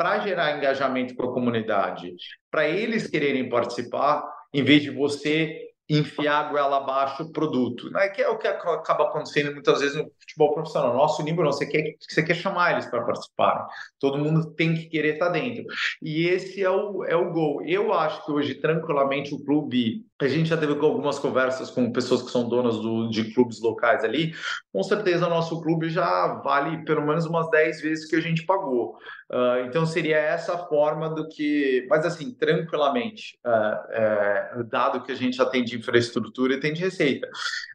para 0.00 0.18
gerar 0.20 0.56
engajamento 0.56 1.14
com 1.14 1.24
a 1.24 1.34
comunidade, 1.34 2.14
para 2.50 2.66
eles 2.66 3.06
quererem 3.06 3.50
participar, 3.50 4.26
em 4.50 4.64
vez 4.64 4.80
de 4.80 4.88
você 4.88 5.68
enfiar 5.90 6.50
goela 6.50 6.78
abaixo 6.78 7.24
o 7.24 7.30
produto. 7.30 7.90
Né? 7.90 8.08
Que 8.08 8.22
é 8.22 8.28
o 8.30 8.38
que 8.38 8.48
acaba 8.48 9.04
acontecendo 9.04 9.52
muitas 9.52 9.80
vezes 9.80 9.98
no 9.98 10.10
futebol 10.18 10.54
profissional. 10.54 10.94
Nosso 10.94 11.22
nível 11.22 11.44
não, 11.44 11.52
você 11.52 11.66
quer, 11.66 11.96
você 12.00 12.22
quer 12.22 12.32
chamar 12.32 12.72
eles 12.72 12.86
para 12.86 13.04
participarem. 13.04 13.66
Todo 13.98 14.16
mundo 14.16 14.54
tem 14.54 14.72
que 14.72 14.86
querer 14.86 15.14
estar 15.14 15.26
tá 15.26 15.32
dentro. 15.32 15.64
E 16.00 16.26
esse 16.28 16.64
é 16.64 16.70
o, 16.70 17.04
é 17.04 17.14
o 17.14 17.30
gol. 17.30 17.62
Eu 17.66 17.92
acho 17.92 18.24
que 18.24 18.32
hoje, 18.32 18.54
tranquilamente, 18.54 19.34
o 19.34 19.44
clube. 19.44 20.06
A 20.20 20.28
gente 20.28 20.50
já 20.50 20.56
teve 20.56 20.72
algumas 20.72 21.18
conversas 21.18 21.70
com 21.70 21.92
pessoas 21.92 22.22
que 22.22 22.30
são 22.30 22.48
donas 22.48 22.76
do, 22.76 23.08
de 23.08 23.32
clubes 23.32 23.60
locais 23.60 24.04
ali. 24.04 24.34
Com 24.72 24.82
certeza, 24.82 25.28
nosso 25.28 25.62
clube 25.62 25.88
já 25.88 26.34
vale 26.44 26.84
pelo 26.84 27.06
menos 27.06 27.24
umas 27.24 27.50
10 27.50 27.80
vezes 27.80 28.06
que 28.06 28.16
a 28.16 28.20
gente 28.20 28.44
pagou. 28.44 28.96
Uh, 29.30 29.64
então, 29.66 29.86
seria 29.86 30.18
essa 30.18 30.58
forma 30.58 31.08
do 31.08 31.26
que. 31.28 31.86
Mas, 31.88 32.04
assim, 32.04 32.34
tranquilamente, 32.34 33.38
uh, 33.46 34.60
uh, 34.60 34.64
dado 34.64 35.02
que 35.02 35.12
a 35.12 35.14
gente 35.14 35.36
já 35.36 35.46
tem 35.46 35.64
de 35.64 35.78
infraestrutura 35.78 36.54
e 36.54 36.60
tem 36.60 36.72
de 36.72 36.82
receita. 36.82 37.28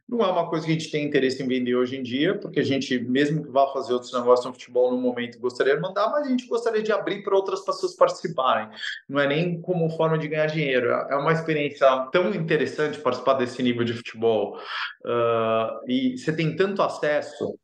Não 0.07 0.23
é 0.23 0.27
uma 0.27 0.47
coisa 0.47 0.65
que 0.65 0.71
a 0.71 0.75
gente 0.75 0.91
tem 0.91 1.03
interesse 1.03 1.41
em 1.41 1.47
vender 1.47 1.75
hoje 1.75 1.95
em 1.95 2.03
dia, 2.03 2.37
porque 2.37 2.59
a 2.59 2.63
gente, 2.63 2.99
mesmo 2.99 3.43
que 3.43 3.49
vá 3.49 3.71
fazer 3.73 3.91
outros 3.93 4.13
negócios 4.13 4.45
no 4.45 4.53
futebol 4.53 4.91
no 4.91 4.97
momento, 4.97 5.39
gostaria 5.39 5.75
de 5.75 5.81
mandar, 5.81 6.11
mas 6.11 6.27
a 6.27 6.29
gente 6.29 6.45
gostaria 6.45 6.83
de 6.83 6.91
abrir 6.91 7.23
para 7.23 7.35
outras 7.35 7.65
pessoas 7.65 7.95
participarem. 7.95 8.69
Não 9.09 9.19
é 9.19 9.27
nem 9.27 9.59
como 9.61 9.89
forma 9.89 10.17
de 10.19 10.27
ganhar 10.27 10.45
dinheiro. 10.45 10.91
É 10.91 11.15
uma 11.15 11.33
experiência 11.33 11.87
tão 12.11 12.31
interessante 12.35 12.99
participar 12.99 13.33
desse 13.33 13.63
nível 13.63 13.83
de 13.83 13.93
futebol. 13.93 14.59
Uh, 15.03 15.89
e 15.89 16.17
você 16.17 16.35
tem 16.35 16.55
tanto 16.55 16.83
acesso 16.83 17.57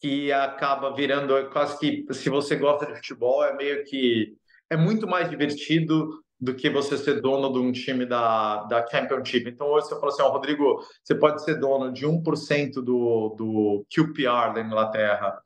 que 0.00 0.32
acaba 0.32 0.94
virando 0.94 1.50
quase 1.50 1.78
que, 1.78 2.14
se 2.14 2.30
você 2.30 2.56
gosta 2.56 2.86
de 2.86 2.94
futebol, 2.94 3.44
é 3.44 3.54
meio 3.54 3.84
que. 3.84 4.34
É 4.70 4.76
muito 4.76 5.06
mais 5.06 5.28
divertido 5.30 6.22
do 6.40 6.54
que 6.54 6.70
você 6.70 6.96
ser 6.96 7.20
dono 7.20 7.52
de 7.52 7.58
um 7.58 7.72
time 7.72 8.06
da, 8.06 8.64
da 8.64 8.86
Championship. 8.86 9.48
Então, 9.48 9.66
hoje 9.68 9.88
você 9.88 9.98
fala 9.98 10.12
assim, 10.12 10.22
oh, 10.22 10.28
Rodrigo, 10.28 10.80
você 11.02 11.14
pode 11.14 11.42
ser 11.42 11.56
dono 11.56 11.92
de 11.92 12.06
1% 12.06 12.74
do, 12.74 13.34
do 13.36 13.86
QPR 13.88 14.54
da 14.54 14.60
Inglaterra 14.60 15.36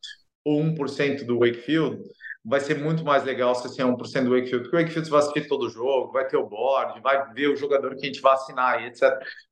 ou 0.45 0.61
1% 0.61 1.25
do 1.25 1.39
Wakefield, 1.39 2.03
vai 2.45 2.61
ser 2.61 2.79
muito 2.79 3.05
mais 3.05 3.25
legal 3.25 3.55
se 3.55 3.63
você 3.63 3.81
é 3.81 3.85
1% 3.85 3.97
do 4.25 4.31
Wakefield, 4.31 4.65
porque 4.65 4.77
o 4.77 4.81
Wakefield 4.81 5.11
vai 5.11 5.21
assistir 5.21 5.47
todo 5.47 5.67
o 5.67 5.71
jogo, 5.71 6.13
vai 6.13 6.27
ter 6.27 6.37
o 6.37 6.47
board, 6.47 7.01
vai 7.01 7.33
ver 7.33 7.49
o 7.49 7.57
jogador 7.57 7.95
que 7.95 8.03
a 8.03 8.07
gente 8.07 8.21
vai 8.21 8.35
assinar, 8.35 8.85
etc. 8.85 9.03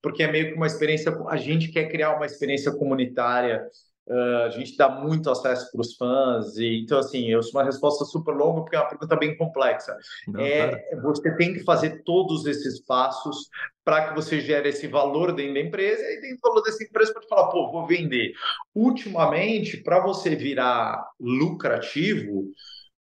Porque 0.02 0.22
é 0.22 0.30
meio 0.30 0.48
que 0.48 0.54
uma 0.54 0.66
experiência, 0.66 1.16
a 1.28 1.36
gente 1.36 1.68
quer 1.68 1.88
criar 1.88 2.16
uma 2.16 2.26
experiência 2.26 2.72
comunitária 2.72 3.64
Uh, 4.08 4.44
a 4.46 4.50
gente 4.50 4.76
dá 4.76 4.88
muito 4.88 5.30
acesso 5.30 5.70
para 5.70 5.80
os 5.80 5.94
fãs, 5.96 6.56
e 6.56 6.82
então, 6.82 6.98
assim, 6.98 7.28
eu 7.28 7.42
sou 7.42 7.60
uma 7.60 7.66
resposta 7.66 8.04
super 8.04 8.32
longa 8.34 8.62
porque 8.62 8.74
é 8.74 8.80
uma 8.80 8.88
pergunta 8.88 9.16
bem 9.16 9.36
complexa. 9.36 9.96
Não, 10.26 10.40
é, 10.40 10.96
Você 11.02 11.36
tem 11.36 11.52
que 11.52 11.62
fazer 11.62 12.02
todos 12.02 12.44
esses 12.46 12.84
passos 12.84 13.48
para 13.84 14.08
que 14.08 14.14
você 14.14 14.40
gere 14.40 14.68
esse 14.68 14.88
valor 14.88 15.32
dentro 15.32 15.54
da 15.54 15.60
empresa 15.60 16.02
e 16.02 16.20
dentro 16.20 16.36
do 16.36 16.48
valor 16.48 16.62
dessa 16.62 16.82
empresa 16.82 17.12
para 17.12 17.28
falar, 17.28 17.48
pô, 17.48 17.70
vou 17.70 17.86
vender. 17.86 18.32
Ultimamente, 18.74 19.76
para 19.76 20.00
você 20.00 20.34
virar 20.34 21.06
lucrativo, 21.20 22.50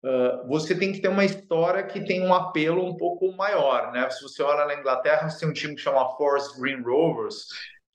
Uh, 0.04 0.48
você 0.48 0.78
tem 0.78 0.94
que 0.94 1.02
ter 1.02 1.08
uma 1.08 1.26
história 1.26 1.84
que 1.84 2.00
tem 2.06 2.22
um 2.22 2.34
apelo 2.34 2.86
um 2.86 2.96
pouco 2.96 3.32
maior, 3.34 3.92
né? 3.92 4.08
Se 4.12 4.22
você 4.22 4.44
olha 4.44 4.66
na 4.66 4.80
Inglaterra, 4.80 5.28
você 5.28 5.40
tem 5.40 5.50
um 5.50 5.54
time 5.54 5.76
que 5.76 5.82
chama 5.82 6.16
Forest 6.16 6.60
Green 6.62 6.82
Rovers, 6.82 7.48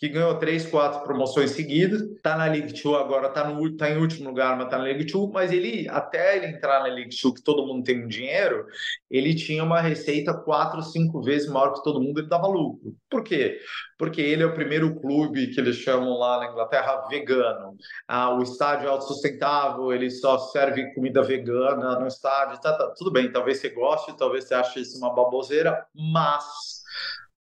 que 0.03 0.09
ganhou 0.09 0.37
três, 0.37 0.67
quatro 0.67 1.05
promoções 1.05 1.53
seguidas, 1.53 2.03
está 2.03 2.37
na 2.37 2.47
League 2.47 2.73
Two 2.75 2.97
agora, 2.97 3.29
está 3.29 3.45
tá 3.79 3.89
em 3.89 3.99
último 3.99 4.31
lugar, 4.31 4.57
mas 4.57 4.65
está 4.65 4.77
na 4.77 4.83
League 4.83 5.07
Two, 5.07 5.31
mas 5.33 5.53
ele, 5.53 5.89
até 5.89 6.37
ele 6.37 6.47
entrar 6.47 6.81
na 6.81 6.87
League 6.87 7.17
Two, 7.17 7.33
que 7.33 7.41
todo 7.41 7.65
mundo 7.65 7.85
tem 7.85 8.05
um 8.05 8.09
dinheiro, 8.09 8.67
ele 9.09 9.33
tinha 9.33 9.63
uma 9.63 9.81
receita 9.81 10.35
quatro, 10.35 10.83
cinco 10.83 11.23
vezes 11.23 11.49
maior 11.49 11.73
que 11.73 11.85
todo 11.85 12.01
mundo, 12.03 12.19
ele 12.19 12.27
dava 12.27 12.49
lucro. 12.49 12.97
Por 13.09 13.23
quê? 13.23 13.61
Porque 13.97 14.21
ele 14.21 14.43
é 14.43 14.47
o 14.47 14.55
primeiro 14.55 14.93
clube 15.01 15.55
que 15.55 15.61
eles 15.61 15.77
chamam 15.77 16.19
lá 16.19 16.41
na 16.41 16.51
Inglaterra 16.51 17.07
vegano. 17.09 17.77
Ah, 18.09 18.35
o 18.35 18.43
estádio 18.43 18.89
é 18.89 18.91
autossustentável, 18.91 19.93
ele 19.93 20.11
só 20.11 20.37
serve 20.37 20.93
comida 20.97 21.23
vegana 21.23 22.01
no 22.01 22.09
estádio, 22.09 22.61
tá, 22.61 22.77
tá, 22.77 22.93
tudo 22.99 23.13
bem, 23.13 23.31
talvez 23.31 23.59
você 23.59 23.69
goste, 23.69 24.17
talvez 24.17 24.49
você 24.49 24.55
ache 24.55 24.81
isso 24.81 24.99
uma 24.99 25.15
baboseira, 25.15 25.87
mas 25.95 26.82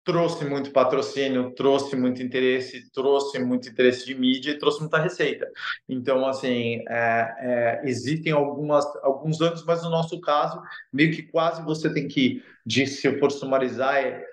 trouxe 0.04 0.44
muito 0.44 0.72
patrocínio, 0.72 1.54
trouxe 1.54 1.94
muito 1.96 2.22
interesse, 2.22 2.90
trouxe 2.92 3.38
muito 3.38 3.68
interesse 3.68 4.04
de 4.04 4.14
mídia 4.14 4.50
e 4.50 4.58
trouxe 4.58 4.80
muita 4.80 4.98
receita. 4.98 5.48
Então, 5.88 6.26
assim, 6.26 6.82
é, 6.88 7.34
é, 7.38 7.80
existem 7.84 8.32
algumas, 8.32 8.84
alguns 9.02 9.40
anos, 9.40 9.64
mas 9.64 9.82
no 9.82 9.90
nosso 9.90 10.20
caso, 10.20 10.60
meio 10.92 11.12
que 11.12 11.22
quase 11.22 11.62
você 11.62 11.92
tem 11.92 12.08
que, 12.08 12.42
de, 12.66 12.86
se 12.86 13.06
eu 13.06 13.18
for 13.18 13.30
sumarizar, 13.30 13.96
é 13.96 14.24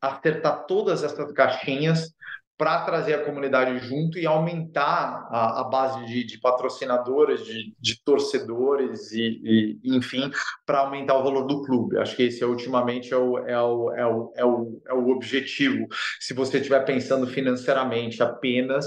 acertar 0.00 0.64
todas 0.66 1.02
essas 1.02 1.32
caixinhas 1.32 2.14
para 2.58 2.80
trazer 2.80 3.14
a 3.14 3.24
comunidade 3.24 3.78
junto 3.78 4.18
e 4.18 4.26
aumentar 4.26 5.28
a, 5.30 5.60
a 5.60 5.64
base 5.64 6.04
de, 6.06 6.24
de 6.24 6.38
patrocinadores, 6.38 7.46
de, 7.46 7.72
de 7.78 8.02
torcedores 8.02 9.12
e, 9.12 9.78
e 9.84 9.96
enfim, 9.96 10.28
para 10.66 10.80
aumentar 10.80 11.14
o 11.14 11.22
valor 11.22 11.46
do 11.46 11.62
clube. 11.62 11.96
Acho 11.98 12.16
que 12.16 12.24
esse 12.24 12.44
ultimamente 12.44 13.14
é 13.14 13.16
o, 13.16 13.38
é, 13.38 13.62
o, 13.62 13.92
é, 13.92 14.06
o, 14.06 14.32
é, 14.36 14.44
o, 14.44 14.82
é 14.88 14.92
o 14.92 15.08
objetivo. 15.08 15.86
Se 16.18 16.34
você 16.34 16.58
estiver 16.58 16.84
pensando 16.84 17.28
financeiramente 17.28 18.20
apenas, 18.24 18.86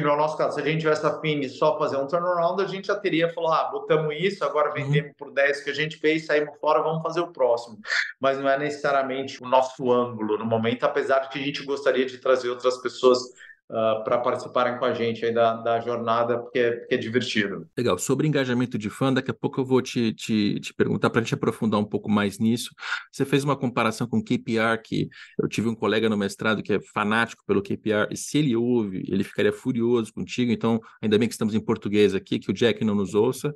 que 0.00 0.06
no 0.06 0.16
nosso 0.16 0.36
caso, 0.36 0.54
se 0.54 0.60
a 0.60 0.64
gente 0.64 0.80
tivesse 0.80 1.04
afim 1.04 1.40
de 1.40 1.48
só 1.48 1.78
fazer 1.78 1.96
um 1.96 2.06
turnaround, 2.06 2.62
a 2.62 2.66
gente 2.66 2.86
já 2.86 2.94
teria 2.94 3.32
falado, 3.32 3.66
ah, 3.66 3.70
botamos 3.70 4.14
isso, 4.18 4.44
agora 4.44 4.68
uhum. 4.68 4.74
vendemos 4.74 5.12
por 5.16 5.32
10 5.32 5.62
que 5.62 5.70
a 5.70 5.74
gente 5.74 5.96
fez, 5.96 6.26
saímos 6.26 6.56
fora, 6.60 6.82
vamos 6.82 7.02
fazer 7.02 7.20
o 7.20 7.32
próximo. 7.32 7.78
Mas 8.20 8.38
não 8.38 8.48
é 8.48 8.58
necessariamente 8.58 9.42
o 9.42 9.48
nosso 9.48 9.90
ângulo 9.90 10.38
no 10.38 10.44
momento, 10.44 10.84
apesar 10.84 11.20
de 11.20 11.28
que 11.30 11.38
a 11.38 11.42
gente 11.42 11.64
gostaria 11.64 12.06
de 12.06 12.18
trazer 12.18 12.48
outras 12.48 12.78
pessoas 12.78 13.18
uh, 13.70 13.76
ah, 13.76 14.02
para 14.04 14.18
participarem 14.18 14.78
com 14.78 14.84
a 14.84 14.92
gente 14.92 15.24
aí 15.24 15.32
da, 15.32 15.54
da 15.54 15.80
jornada, 15.80 16.38
porque 16.38 16.58
é, 16.58 16.72
porque 16.72 16.94
é 16.94 16.98
divertido. 16.98 17.68
Legal. 17.76 17.98
Sobre 17.98 18.26
engajamento 18.26 18.78
de 18.78 18.90
fã, 18.90 19.12
daqui 19.12 19.30
a 19.30 19.34
pouco 19.34 19.60
eu 19.60 19.64
vou 19.64 19.82
te, 19.82 20.12
te, 20.12 20.58
te 20.60 20.74
perguntar 20.74 21.10
para 21.10 21.20
a 21.20 21.24
gente 21.24 21.34
aprofundar 21.34 21.80
um 21.80 21.84
pouco 21.84 22.10
mais 22.10 22.38
nisso. 22.38 22.70
Você 23.12 23.24
fez 23.24 23.44
uma 23.44 23.56
comparação 23.56 24.06
com 24.06 24.22
KPR, 24.22 24.80
que 24.82 25.08
eu 25.38 25.48
tive 25.48 25.68
um 25.68 25.74
colega 25.74 26.08
no 26.08 26.16
mestrado 26.16 26.62
que 26.62 26.74
é 26.74 26.80
fanático 26.80 27.44
pelo 27.46 27.62
KPR, 27.62 28.08
e 28.10 28.16
se 28.16 28.38
ele 28.38 28.56
ouve, 28.56 29.04
ele 29.08 29.24
ficaria 29.24 29.52
furioso 29.52 30.12
contigo. 30.12 30.50
Então, 30.50 30.80
ainda 31.02 31.18
bem 31.18 31.28
que 31.28 31.34
estamos 31.34 31.54
em 31.54 31.60
português 31.60 32.14
aqui, 32.14 32.38
que 32.38 32.50
o 32.50 32.54
Jack 32.54 32.84
não 32.84 32.94
nos 32.94 33.14
ouça. 33.14 33.52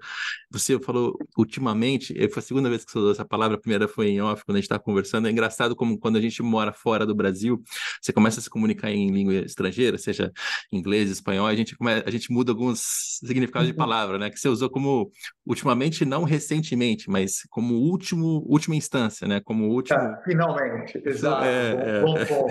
Você 0.51 0.79
falou 0.79 1.17
ultimamente, 1.37 2.15
foi 2.29 2.41
a 2.41 2.43
segunda 2.43 2.69
vez 2.69 2.85
que 2.85 2.93
você 2.93 2.99
usou 2.99 3.13
essa 3.13 3.25
palavra, 3.25 3.57
a 3.57 3.61
primeira 3.61 3.89
foi 3.89 4.09
em 4.09 4.21
off, 4.21 4.45
quando 4.45 4.57
a 4.57 4.59
gente 4.59 4.65
estava 4.65 4.83
conversando. 4.83 5.29
É 5.29 5.31
engraçado 5.31 5.75
como 5.75 5.99
quando 5.99 6.17
a 6.17 6.21
gente 6.21 6.43
mora 6.43 6.73
fora 6.73 7.07
do 7.07 7.15
Brasil, 7.15 7.63
você 8.01 8.13
começa 8.13 8.41
a 8.41 8.43
se 8.43 8.51
comunicar 8.51 8.91
em 8.91 9.11
língua 9.11 9.35
estrangeira, 9.35 9.99
seja 10.03 10.33
inglês, 10.73 11.11
espanhol, 11.11 11.47
a 11.47 11.55
gente, 11.55 11.77
a 12.05 12.11
gente 12.11 12.33
muda 12.33 12.53
alguns 12.53 12.81
significados 13.25 13.69
de 13.69 13.73
uhum. 13.73 13.79
palavra, 13.79 14.19
né? 14.19 14.31
Que 14.31 14.39
você 14.39 14.49
usou 14.49 14.71
como 14.71 15.11
ultimamente, 15.47 16.05
não 16.05 16.25
recentemente, 16.25 17.11
mas 17.11 17.43
como 17.51 17.75
último, 17.75 18.45
última 18.47 18.75
instância, 18.75 19.27
né? 19.27 19.41
Como 19.45 19.69
último. 19.69 19.99
É, 19.99 20.23
finalmente, 20.25 21.03
exato. 21.05 21.45
É, 21.45 22.01
bom, 22.03 22.19
é... 22.19 22.25
bom, 22.25 22.47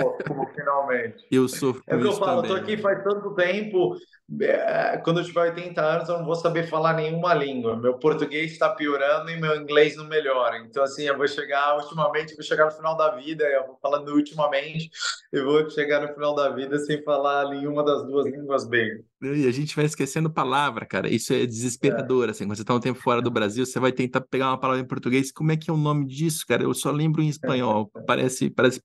bom, 0.00 0.18
como 0.26 0.46
finalmente. 0.54 1.24
Eu 1.30 1.48
sou. 1.48 1.80
É 1.86 1.96
o 1.96 2.00
que 2.00 2.06
eu 2.06 2.12
falo, 2.12 2.42
também. 2.42 2.56
tô 2.56 2.62
aqui 2.62 2.76
faz 2.76 3.02
tanto 3.02 3.34
tempo 3.34 3.96
é, 4.40 4.96
quando 5.04 5.20
eu 5.20 5.24
tiver 5.24 5.42
80 5.42 5.80
anos, 5.82 6.08
eu 6.08 6.18
não 6.18 6.24
vou 6.24 6.34
saber 6.34 6.66
falar 6.66 6.94
nenhuma 6.94 7.34
língua. 7.34 7.76
Meu 7.76 7.98
português 7.98 8.52
está 8.52 8.70
piorando 8.70 9.30
e 9.30 9.38
meu 9.38 9.54
inglês 9.54 9.96
não 9.96 10.06
melhora. 10.06 10.58
Então, 10.58 10.82
assim, 10.82 11.02
eu 11.02 11.16
vou 11.16 11.28
chegar, 11.28 11.76
ultimamente, 11.76 12.30
eu 12.30 12.36
vou 12.36 12.44
chegar 12.44 12.64
no 12.64 12.70
final 12.70 12.96
da 12.96 13.10
vida, 13.10 13.44
eu 13.44 13.66
vou 13.66 13.78
falando 13.82 14.08
ultimamente, 14.08 14.90
eu 15.30 15.44
vou 15.44 15.68
chegar 15.68 16.00
no 16.00 16.12
final 16.14 16.34
da 16.34 16.48
vida 16.48 16.78
sem 16.94 17.02
falar 17.02 17.50
nenhuma 17.50 17.84
das 17.84 18.06
duas 18.06 18.26
línguas 18.26 18.66
bem. 18.66 19.04
E 19.22 19.46
a 19.46 19.50
gente 19.50 19.74
vai 19.74 19.84
esquecendo 19.84 20.30
palavra, 20.30 20.86
cara. 20.86 21.08
Isso 21.08 21.32
é 21.32 21.44
desesperador, 21.46 22.28
é. 22.28 22.30
assim. 22.30 22.44
Quando 22.44 22.56
você 22.56 22.62
está 22.62 22.74
um 22.74 22.80
tempo 22.80 23.00
fora 23.00 23.20
do 23.20 23.30
Brasil, 23.30 23.66
você 23.66 23.80
vai 23.80 23.92
tentar 23.92 24.20
pegar 24.22 24.48
uma 24.48 24.58
palavra 24.58 24.82
em 24.82 24.86
português. 24.86 25.32
Como 25.32 25.52
é 25.52 25.56
que 25.56 25.70
é 25.70 25.72
o 25.72 25.76
nome 25.76 26.06
disso, 26.06 26.44
cara? 26.46 26.62
Eu 26.62 26.74
só 26.74 26.90
lembro 26.90 27.22
em 27.22 27.28
espanhol. 27.28 27.90
Parece, 28.06 28.50
parece 28.50 28.80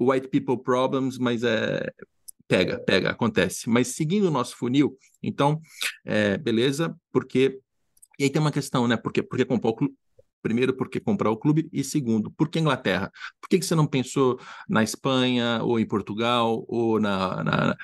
white 0.00 0.28
people 0.28 0.60
problems, 0.62 1.18
mas 1.18 1.42
é 1.44 1.86
Pega, 2.48 2.78
pega, 2.78 3.10
acontece. 3.10 3.66
Mas 3.66 3.88
seguindo 3.88 4.28
o 4.28 4.30
nosso 4.30 4.56
funil, 4.56 4.98
então, 5.22 5.58
é, 6.04 6.36
beleza, 6.36 6.94
porque. 7.10 7.58
E 8.18 8.24
aí 8.24 8.30
tem 8.30 8.42
uma 8.42 8.52
questão, 8.52 8.86
né? 8.86 8.94
Por 8.94 9.10
que, 9.10 9.22
por 9.22 9.38
que 9.38 9.44
comprar 9.46 9.70
o 9.70 9.74
clube? 9.74 9.94
Primeiro, 10.42 10.74
por 10.74 10.88
que 10.88 11.00
comprar 11.00 11.30
o 11.30 11.36
clube? 11.36 11.68
E 11.72 11.84
segundo, 11.84 12.30
por 12.30 12.48
que 12.48 12.58
Inglaterra? 12.58 13.10
Por 13.40 13.48
que, 13.48 13.58
que 13.58 13.64
você 13.64 13.74
não 13.74 13.86
pensou 13.86 14.38
na 14.68 14.82
Espanha, 14.82 15.60
ou 15.62 15.78
em 15.78 15.86
Portugal, 15.86 16.64
ou 16.68 17.00
na, 17.00 17.44
na, 17.44 17.76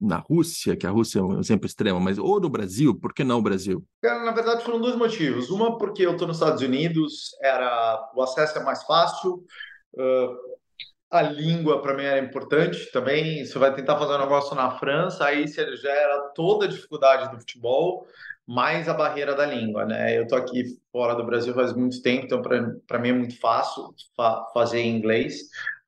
na 0.00 0.16
Rússia, 0.16 0.76
que 0.76 0.86
a 0.86 0.90
Rússia 0.90 1.18
é 1.18 1.22
um 1.22 1.38
exemplo 1.38 1.66
extremo, 1.66 2.00
mas 2.00 2.18
ou 2.18 2.40
no 2.40 2.48
Brasil, 2.48 2.94
por 2.94 3.12
que 3.12 3.22
não 3.22 3.38
o 3.38 3.42
Brasil? 3.42 3.84
Na 4.02 4.32
verdade, 4.32 4.64
foram 4.64 4.80
dois 4.80 4.96
motivos. 4.96 5.50
Uma, 5.50 5.76
porque 5.76 6.04
eu 6.04 6.12
estou 6.12 6.26
nos 6.26 6.38
Estados 6.38 6.62
Unidos, 6.62 7.36
era 7.42 8.10
o 8.14 8.22
acesso 8.22 8.58
é 8.58 8.64
mais 8.64 8.82
fácil. 8.84 9.44
Uh, 9.92 10.49
a 11.10 11.22
língua 11.22 11.82
para 11.82 11.94
mim 11.94 12.04
era 12.04 12.20
importante 12.20 12.90
também. 12.92 13.44
Você 13.44 13.58
vai 13.58 13.74
tentar 13.74 13.98
fazer 13.98 14.14
um 14.14 14.20
negócio 14.20 14.54
na 14.54 14.70
França, 14.70 15.24
aí 15.24 15.48
você 15.48 15.76
gera 15.76 16.30
toda 16.34 16.66
a 16.66 16.68
dificuldade 16.68 17.30
do 17.30 17.40
futebol, 17.40 18.06
mais 18.46 18.88
a 18.88 18.94
barreira 18.94 19.34
da 19.34 19.44
língua, 19.44 19.84
né? 19.84 20.16
Eu 20.16 20.26
tô 20.26 20.36
aqui 20.36 20.64
fora 20.92 21.14
do 21.14 21.26
Brasil 21.26 21.52
faz 21.52 21.72
muito 21.72 22.00
tempo, 22.00 22.26
então 22.26 22.40
para 22.86 22.98
mim 22.98 23.08
é 23.08 23.12
muito 23.12 23.38
fácil 23.40 23.92
fa 24.16 24.44
fazer 24.54 24.82
inglês. 24.82 25.40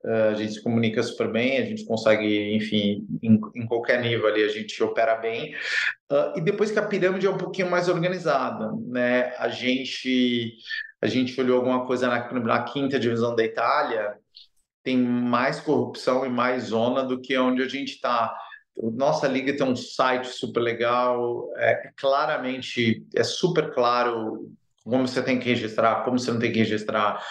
Uh, 0.04 0.30
a 0.32 0.35
gente 0.35 0.54
se 0.54 0.62
comunica 0.62 1.00
super 1.00 1.30
bem, 1.30 1.58
a 1.58 1.64
gente 1.64 1.87
consegue, 1.87 2.56
enfim, 2.56 3.06
em, 3.22 3.40
em 3.54 3.66
qualquer 3.66 4.00
nível 4.00 4.26
ali 4.26 4.42
a 4.42 4.48
gente 4.48 4.82
opera 4.82 5.14
bem. 5.14 5.54
Uh, 6.11 6.37
e 6.37 6.40
depois 6.40 6.72
que 6.72 6.78
a 6.80 6.87
pirâmide 6.87 7.28
é 7.28 7.30
um 7.30 7.38
pouquinho 7.38 7.70
mais 7.70 7.88
organizada, 7.88 8.72
né? 8.88 9.32
A 9.38 9.48
gente 9.48 10.56
a 11.00 11.06
gente 11.06 11.40
olhou 11.40 11.58
alguma 11.58 11.85
coisa 11.87 12.08
na, 12.08 12.32
na 12.32 12.62
quinta 12.64 12.98
divisão 12.98 13.35
da 13.35 13.44
Itália 13.44 14.16
tem 14.83 14.99
mais 14.99 15.61
corrupção 15.61 16.25
e 16.27 16.29
mais 16.29 16.64
zona 16.64 17.03
do 17.05 17.21
que 17.21 17.37
onde 17.38 17.62
a 17.62 17.68
gente 17.68 17.95
está. 17.95 18.37
Nossa 18.77 19.29
liga 19.29 19.57
tem 19.57 19.66
um 19.66 19.77
site 19.77 20.29
super 20.29 20.61
legal, 20.61 21.51
é 21.57 21.90
claramente, 21.97 23.07
é 23.14 23.23
super 23.23 23.73
claro 23.73 24.51
como 24.85 25.07
você 25.07 25.23
tem 25.23 25.38
que 25.38 25.49
registrar, 25.49 26.03
como 26.05 26.18
você 26.18 26.33
não 26.33 26.40
tem 26.40 26.51
que 26.51 26.59
registrar, 26.59 27.23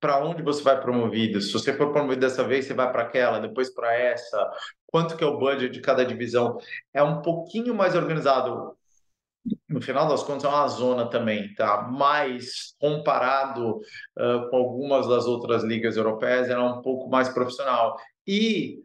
para 0.00 0.24
onde 0.24 0.42
você 0.42 0.62
vai 0.62 0.80
promovido. 0.80 1.40
Se 1.40 1.52
você 1.52 1.72
for 1.72 1.92
promovido 1.92 2.20
dessa 2.20 2.44
vez, 2.44 2.64
você 2.64 2.74
vai 2.74 2.90
para 2.90 3.02
aquela, 3.02 3.40
depois 3.40 3.72
para 3.72 3.94
essa. 3.94 4.50
Quanto 4.86 5.16
que 5.16 5.24
é 5.24 5.26
o 5.26 5.38
budget 5.38 5.72
de 5.72 5.80
cada 5.80 6.04
divisão? 6.04 6.58
É 6.92 7.02
um 7.02 7.20
pouquinho 7.20 7.74
mais 7.74 7.94
organizado 7.94 8.76
no 9.68 9.80
final 9.80 10.08
das 10.08 10.22
contas 10.22 10.44
é 10.44 10.48
uma 10.48 10.68
zona 10.68 11.06
também, 11.06 11.52
tá? 11.54 11.88
Mas 11.90 12.74
comparado 12.78 13.76
uh, 13.76 14.48
com 14.48 14.56
algumas 14.56 15.08
das 15.08 15.26
outras 15.26 15.62
ligas 15.62 15.96
europeias, 15.96 16.48
ela 16.48 16.64
é 16.64 16.72
um 16.72 16.80
pouco 16.80 17.10
mais 17.10 17.28
profissional 17.28 17.96
e 18.26 18.78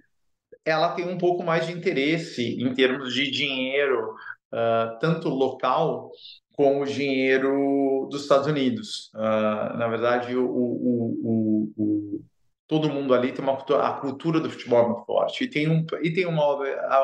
ela 0.66 0.94
tem 0.94 1.08
um 1.08 1.18
pouco 1.18 1.44
mais 1.44 1.66
de 1.66 1.74
interesse 1.74 2.62
em 2.62 2.74
termos 2.74 3.14
de 3.14 3.30
dinheiro, 3.32 4.14
uh, 4.54 5.00
tanto 5.00 5.30
local 5.30 6.12
como 6.54 6.86
dinheiro 6.86 8.08
dos 8.12 8.24
Estados 8.24 8.48
Unidos. 8.48 9.12
Uh, 9.16 9.78
na 9.78 9.88
verdade, 9.88 10.36
o, 10.36 10.46
o, 10.46 11.20
o, 11.24 11.74
o, 11.78 12.22
todo 12.68 12.90
mundo 12.90 13.14
ali 13.14 13.32
tem 13.32 13.44
uma 13.44 13.54
a 13.54 13.94
cultura 13.94 14.40
do 14.40 14.50
futebol 14.50 14.84
é 14.84 14.88
muito 14.88 15.06
forte 15.06 15.44
e 15.44 15.50
tem 15.50 15.70
um 15.70 15.86
e 16.02 16.12
tem 16.14 16.26
uma 16.26 16.44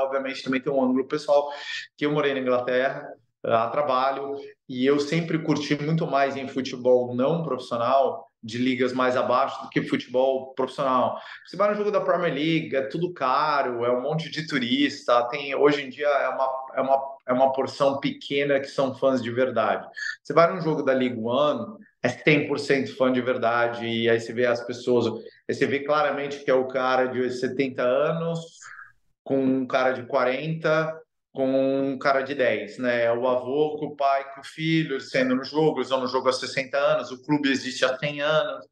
obviamente 0.03 0.43
também 0.43 0.61
tem 0.61 0.71
um 0.71 0.83
ângulo 0.83 1.07
pessoal 1.07 1.49
que 1.97 2.05
eu 2.05 2.11
morei 2.11 2.33
na 2.33 2.41
Inglaterra 2.41 3.07
a 3.47 3.67
trabalho 3.67 4.36
e 4.67 4.86
eu 4.86 4.99
sempre 4.99 5.39
curti 5.39 5.81
muito 5.81 6.08
mais 6.08 6.36
em 6.36 6.47
futebol 6.47 7.15
não 7.15 7.43
profissional 7.43 8.25
de 8.45 8.60
ligas 8.60 8.93
mais 8.93 9.17
abaixo 9.17 9.63
do 9.63 9.69
que 9.69 9.81
futebol 9.81 10.53
profissional. 10.53 11.19
Você 11.45 11.58
vai 11.58 11.71
no 11.71 11.75
jogo 11.75 11.89
da 11.89 11.99
Premier 11.99 12.31
League, 12.31 12.75
é 12.75 12.84
tudo 12.84 13.12
caro, 13.12 13.84
é 13.84 13.91
um 13.91 14.01
monte 14.01 14.29
de 14.29 14.45
turista, 14.45 15.27
tem 15.29 15.55
hoje 15.55 15.84
em 15.84 15.89
dia 15.89 16.08
é 16.08 16.29
uma, 16.29 16.49
é 16.75 16.81
uma, 16.81 17.17
é 17.29 17.34
uma 17.34 17.51
porção 17.51 17.99
pequena 17.99 18.60
que 18.60 18.67
são 18.67 18.93
fãs 18.93 19.21
de 19.21 19.31
verdade. 19.31 19.88
Você 20.23 20.31
vai 20.31 20.53
num 20.53 20.62
jogo 20.62 20.84
da 20.84 20.93
League 20.93 21.19
One, 21.19 21.84
é 22.03 22.08
100% 22.08 22.95
fã 22.95 23.12
de 23.12 23.19
verdade, 23.19 23.88
e 23.88 24.08
aí 24.08 24.19
você 24.19 24.31
vê 24.31 24.45
as 24.45 24.63
pessoas, 24.63 25.08
aí 25.49 25.55
você 25.55 25.65
vê 25.65 25.79
claramente 25.79 26.43
que 26.43 26.52
é 26.52 26.54
o 26.54 26.67
cara 26.67 27.08
de 27.08 27.31
70 27.31 27.81
anos 27.81 28.39
com 29.23 29.43
um 29.43 29.65
cara 29.65 29.93
de 29.93 30.04
40 30.04 31.02
com 31.36 31.92
um 31.92 32.00
cara 32.00 32.21
de 32.21 32.33
10, 32.33 32.79
né? 32.79 33.12
O 33.12 33.27
avô 33.27 33.77
com 33.77 33.88
o 33.88 33.96
pai, 33.96 34.33
com 34.33 34.42
o 34.42 34.44
filho, 34.44 35.00
sendo 35.02 35.36
no 35.36 35.44
jogo, 35.44 35.79
eles 35.79 35.90
vão 35.90 36.02
no 36.02 36.08
jogo 36.08 36.29
há 36.29 36.33
60 36.33 36.77
anos, 36.77 37.12
o 37.12 37.21
clube 37.21 37.50
existe 37.52 37.86
há 37.86 37.98
100 37.98 38.21
anos. 38.21 38.65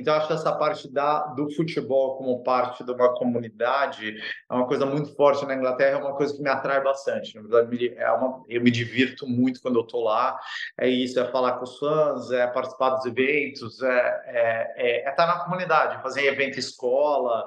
Então, 0.00 0.14
acho 0.14 0.26
que 0.26 0.32
essa 0.32 0.52
parte 0.52 0.90
da, 0.92 1.26
do 1.28 1.50
futebol 1.54 2.16
como 2.16 2.42
parte 2.42 2.84
de 2.84 2.90
uma 2.90 3.14
comunidade 3.14 4.16
é 4.50 4.54
uma 4.54 4.66
coisa 4.66 4.86
muito 4.86 5.14
forte 5.14 5.44
na 5.46 5.54
Inglaterra, 5.54 5.98
é 5.98 6.02
uma 6.02 6.16
coisa 6.16 6.34
que 6.34 6.42
me 6.42 6.48
atrai 6.48 6.82
bastante. 6.82 7.34
Na 7.34 7.42
verdade, 7.42 7.94
é 7.96 8.10
uma, 8.12 8.42
eu 8.48 8.62
me 8.62 8.70
divirto 8.70 9.26
muito 9.26 9.60
quando 9.60 9.76
eu 9.76 9.82
estou 9.82 10.02
lá. 10.02 10.38
É 10.78 10.88
isso, 10.88 11.20
é 11.20 11.24
falar 11.30 11.52
com 11.52 11.64
os 11.64 11.78
fãs, 11.78 12.30
é 12.30 12.46
participar 12.46 12.90
dos 12.90 13.04
eventos, 13.04 13.82
é 13.82 13.98
é, 13.98 14.72
é, 14.76 15.06
é 15.06 15.10
estar 15.10 15.26
na 15.26 15.40
comunidade, 15.40 16.02
fazer 16.02 16.24
evento 16.26 16.58
escola. 16.58 17.44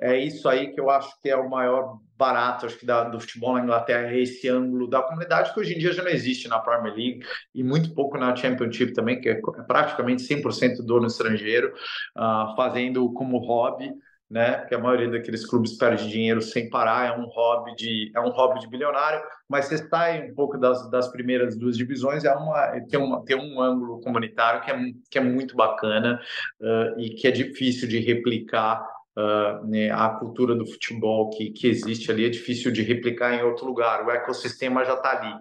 É 0.00 0.16
isso 0.16 0.48
aí 0.48 0.72
que 0.72 0.80
eu 0.80 0.90
acho 0.90 1.20
que 1.20 1.30
é 1.30 1.36
o 1.36 1.48
maior 1.48 1.98
barato, 2.16 2.66
acho 2.66 2.78
que 2.78 2.86
da, 2.86 3.04
do 3.04 3.20
futebol 3.20 3.54
na 3.54 3.62
Inglaterra 3.62 4.12
é 4.12 4.20
esse 4.20 4.48
ângulo 4.48 4.88
da 4.88 5.02
comunidade 5.02 5.52
que 5.52 5.58
hoje 5.58 5.74
em 5.74 5.78
dia 5.78 5.92
já 5.92 6.02
não 6.02 6.10
existe 6.10 6.46
na 6.46 6.60
Premier 6.60 6.94
League 6.94 7.26
e 7.52 7.62
muito 7.62 7.92
pouco 7.92 8.16
na 8.16 8.34
Championship 8.36 8.92
também, 8.92 9.20
que 9.20 9.28
é 9.28 9.40
praticamente 9.66 10.22
100% 10.22 10.84
dono 10.84 11.06
estrangeiro, 11.06 11.74
uh, 12.16 12.54
fazendo 12.56 13.12
como 13.12 13.38
hobby, 13.38 13.92
né? 14.30 14.58
Porque 14.58 14.74
a 14.74 14.78
maioria 14.78 15.10
daqueles 15.10 15.46
clubes 15.46 15.76
perde 15.76 16.08
dinheiro 16.08 16.40
sem 16.40 16.68
parar, 16.68 17.06
é 17.06 17.18
um 17.18 17.26
hobby 17.26 17.74
de 17.76 18.10
é 18.14 18.20
um 18.20 18.30
hobby 18.30 18.60
de 18.60 18.68
bilionário, 18.68 19.22
mas 19.48 19.66
você 19.66 19.78
sai 19.88 20.30
um 20.30 20.34
pouco 20.34 20.58
das, 20.58 20.90
das 20.90 21.08
primeiras 21.08 21.56
duas 21.56 21.76
divisões, 21.76 22.24
é 22.24 22.34
uma 22.34 22.80
tem, 22.88 22.98
uma, 22.98 23.24
tem 23.24 23.36
um 23.36 23.60
ângulo 23.60 24.00
comunitário 24.00 24.62
que 24.62 24.70
é, 24.70 24.78
que 25.10 25.18
é 25.18 25.20
muito 25.20 25.54
bacana 25.54 26.20
uh, 26.60 27.00
e 27.00 27.10
que 27.10 27.28
é 27.28 27.30
difícil 27.30 27.86
de 27.88 27.98
replicar 27.98 28.84
Uh, 29.16 29.64
né, 29.68 29.92
a 29.92 30.08
cultura 30.08 30.56
do 30.56 30.66
futebol 30.66 31.30
que, 31.30 31.50
que 31.50 31.68
existe 31.68 32.10
ali 32.10 32.26
é 32.26 32.28
difícil 32.28 32.72
de 32.72 32.82
replicar 32.82 33.32
em 33.32 33.44
outro 33.44 33.64
lugar, 33.64 34.04
o 34.04 34.10
ecossistema 34.10 34.84
já 34.84 34.94
está 34.94 35.16
ali. 35.16 35.32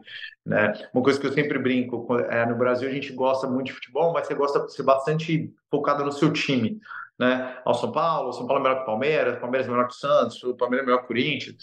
Né? 0.46 0.74
Uma 0.94 1.04
coisa 1.04 1.20
que 1.20 1.26
eu 1.26 1.32
sempre 1.32 1.58
brinco, 1.58 2.06
é, 2.30 2.46
no 2.46 2.56
Brasil 2.56 2.88
a 2.88 2.92
gente 2.92 3.12
gosta 3.14 3.48
muito 3.48 3.68
de 3.68 3.74
futebol, 3.74 4.14
mas 4.14 4.28
você 4.28 4.36
gosta 4.36 4.60
de 4.60 4.74
ser 4.74 4.84
bastante 4.84 5.52
focado 5.72 6.06
no 6.06 6.12
seu 6.12 6.32
time. 6.32 6.80
Né? 7.18 7.58
Ao 7.66 7.74
São 7.74 7.92
Paulo, 7.92 8.32
São 8.34 8.46
Paulo 8.46 8.60
é 8.60 8.64
melhor 8.64 8.78
que 8.78 8.84
o 8.84 8.86
Palmeiras, 8.86 9.40
Palmeiras 9.40 9.68
é 9.68 9.72
melhor 9.72 9.88
que 9.88 9.96
o 9.96 9.98
Santos, 9.98 10.44
o 10.44 10.56
Palmeiras 10.56 10.84
é 10.84 10.86
melhor 10.86 11.00
que 11.00 11.06
o 11.06 11.08
Corinthians. 11.08 11.56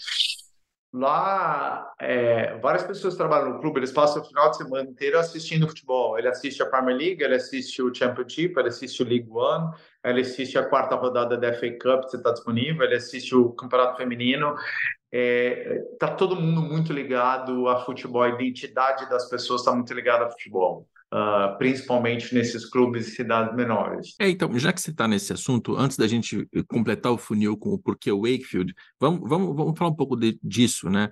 Lá, 0.93 1.89
é, 1.97 2.57
várias 2.57 2.83
pessoas 2.83 3.15
trabalham 3.15 3.53
no 3.53 3.59
clube, 3.61 3.79
eles 3.79 3.93
passam 3.93 4.21
o 4.21 4.25
final 4.25 4.51
de 4.51 4.57
semana 4.57 4.89
inteiro 4.89 5.17
assistindo 5.17 5.65
futebol. 5.65 6.19
Ele 6.19 6.27
assiste 6.27 6.61
a 6.61 6.65
Premier 6.65 6.97
League, 6.97 7.23
ele 7.23 7.35
assiste 7.35 7.81
o 7.81 7.95
Championship, 7.95 8.59
ele 8.59 8.67
assiste 8.67 9.01
o 9.01 9.05
League 9.05 9.29
One, 9.29 9.73
ele 10.03 10.19
assiste 10.19 10.57
a 10.57 10.67
quarta 10.67 10.95
rodada 10.95 11.37
da 11.37 11.53
FA 11.53 11.71
Cup, 11.81 12.09
se 12.09 12.17
está 12.17 12.33
disponível, 12.33 12.83
ele 12.83 12.95
assiste 12.95 13.33
o 13.33 13.53
Campeonato 13.53 13.95
Feminino. 13.95 14.53
É, 15.09 15.81
tá 15.97 16.09
todo 16.09 16.35
mundo 16.35 16.61
muito 16.61 16.91
ligado 16.91 17.69
a 17.69 17.85
futebol, 17.85 18.23
a 18.23 18.29
identidade 18.29 19.09
das 19.09 19.29
pessoas 19.29 19.61
está 19.61 19.73
muito 19.73 19.93
ligada 19.93 20.25
a 20.25 20.29
futebol. 20.29 20.89
Uh, 21.13 21.57
principalmente 21.57 22.33
nesses 22.33 22.65
clubes 22.65 23.05
e 23.05 23.11
cidades 23.11 23.53
menores. 23.53 24.15
É, 24.17 24.29
então, 24.29 24.57
já 24.57 24.71
que 24.71 24.79
você 24.79 24.91
está 24.91 25.09
nesse 25.09 25.33
assunto, 25.33 25.75
antes 25.75 25.97
da 25.97 26.07
gente 26.07 26.47
completar 26.69 27.11
o 27.11 27.17
funil 27.17 27.57
com 27.57 27.71
o 27.71 27.77
porquê 27.77 28.13
Wakefield, 28.13 28.73
vamos, 28.97 29.27
vamos, 29.27 29.53
vamos 29.53 29.77
falar 29.77 29.91
um 29.91 29.95
pouco 29.95 30.15
de, 30.15 30.39
disso, 30.41 30.89
né? 30.89 31.09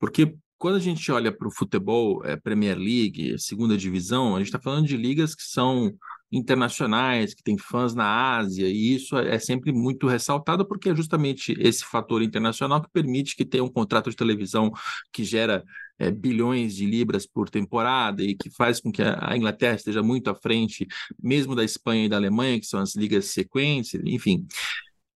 Porque 0.00 0.34
quando 0.62 0.76
a 0.76 0.80
gente 0.80 1.10
olha 1.10 1.32
para 1.32 1.48
o 1.48 1.50
futebol, 1.50 2.24
é, 2.24 2.36
Premier 2.36 2.78
League, 2.78 3.36
segunda 3.36 3.76
divisão, 3.76 4.36
a 4.36 4.38
gente 4.38 4.46
está 4.46 4.60
falando 4.60 4.86
de 4.86 4.96
ligas 4.96 5.34
que 5.34 5.42
são 5.42 5.92
internacionais, 6.30 7.34
que 7.34 7.42
têm 7.42 7.58
fãs 7.58 7.96
na 7.96 8.36
Ásia, 8.36 8.68
e 8.68 8.94
isso 8.94 9.18
é 9.18 9.40
sempre 9.40 9.72
muito 9.72 10.06
ressaltado 10.06 10.64
porque 10.64 10.90
é 10.90 10.94
justamente 10.94 11.54
esse 11.58 11.84
fator 11.84 12.22
internacional 12.22 12.80
que 12.80 12.88
permite 12.92 13.34
que 13.34 13.44
tenha 13.44 13.64
um 13.64 13.68
contrato 13.68 14.08
de 14.08 14.14
televisão 14.14 14.72
que 15.12 15.24
gera 15.24 15.64
é, 16.02 16.10
bilhões 16.10 16.74
de 16.74 16.84
libras 16.84 17.26
por 17.26 17.48
temporada 17.48 18.22
e 18.22 18.34
que 18.34 18.50
faz 18.50 18.80
com 18.80 18.90
que 18.90 19.02
a 19.02 19.36
Inglaterra 19.36 19.76
esteja 19.76 20.02
muito 20.02 20.28
à 20.28 20.34
frente, 20.34 20.86
mesmo 21.22 21.54
da 21.54 21.64
Espanha 21.64 22.06
e 22.06 22.08
da 22.08 22.16
Alemanha, 22.16 22.58
que 22.58 22.66
são 22.66 22.80
as 22.80 22.96
ligas 22.96 23.26
sequentes, 23.26 24.00
enfim. 24.04 24.46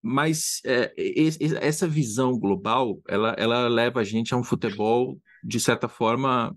Mas 0.00 0.60
é, 0.64 0.92
essa 1.60 1.88
visão 1.88 2.38
global, 2.38 3.00
ela, 3.08 3.34
ela 3.36 3.66
leva 3.66 4.00
a 4.00 4.04
gente 4.04 4.32
a 4.32 4.36
um 4.36 4.44
futebol, 4.44 5.20
de 5.42 5.58
certa 5.58 5.88
forma, 5.88 6.54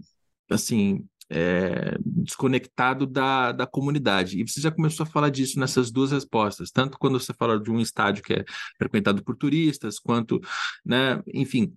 assim, 0.52 1.04
é, 1.30 1.98
desconectado 2.06 3.08
da, 3.08 3.52
da 3.52 3.66
comunidade. 3.66 4.40
E 4.40 4.48
você 4.48 4.62
já 4.62 4.70
começou 4.70 5.04
a 5.04 5.08
falar 5.08 5.30
disso 5.30 5.60
nessas 5.60 5.92
duas 5.92 6.12
respostas, 6.12 6.70
tanto 6.70 7.00
quando 7.00 7.20
você 7.20 7.34
fala 7.34 7.60
de 7.60 7.72
um 7.72 7.80
estádio 7.80 8.24
que 8.24 8.34
é 8.34 8.46
frequentado 8.78 9.24
por 9.24 9.36
turistas, 9.36 9.98
quanto, 9.98 10.40
né, 10.86 11.20
enfim, 11.34 11.74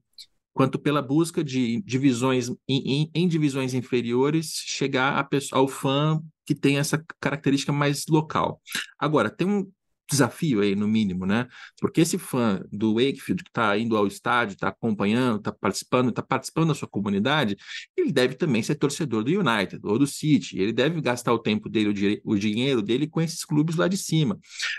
quanto 0.52 0.78
pela 0.78 1.02
busca 1.02 1.42
de 1.42 1.82
divisões 1.82 2.48
em, 2.68 3.02
em, 3.02 3.10
em 3.14 3.28
divisões 3.28 3.74
inferiores 3.74 4.52
chegar 4.66 5.18
a, 5.18 5.28
ao 5.52 5.66
fã 5.66 6.22
que 6.46 6.54
tem 6.54 6.78
essa 6.78 7.02
característica 7.20 7.72
mais 7.72 8.06
local. 8.08 8.60
Agora, 8.98 9.30
tem 9.30 9.46
um, 9.46 9.70
desafio 10.12 10.60
aí, 10.60 10.74
no 10.74 10.86
mínimo, 10.86 11.26
né? 11.26 11.48
Porque 11.80 12.02
esse 12.02 12.18
fã 12.18 12.62
do 12.70 12.94
Wakefield 12.94 13.42
que 13.42 13.50
está 13.50 13.76
indo 13.76 13.96
ao 13.96 14.06
estádio, 14.06 14.54
está 14.54 14.68
acompanhando, 14.68 15.38
está 15.38 15.52
participando, 15.52 16.10
está 16.10 16.22
participando 16.22 16.68
da 16.68 16.74
sua 16.74 16.88
comunidade, 16.88 17.56
ele 17.96 18.12
deve 18.12 18.34
também 18.34 18.62
ser 18.62 18.74
torcedor 18.74 19.24
do 19.24 19.30
United 19.30 19.80
ou 19.84 19.98
do 19.98 20.06
City. 20.06 20.58
Ele 20.58 20.72
deve 20.72 21.00
gastar 21.00 21.32
o 21.32 21.38
tempo 21.38 21.68
dele, 21.68 22.20
o, 22.24 22.32
o 22.32 22.38
dinheiro 22.38 22.82
dele 22.82 23.06
com 23.06 23.20
esses 23.20 23.44
clubes 23.44 23.76
lá 23.76 23.88
de 23.88 23.96
cima. 23.96 24.38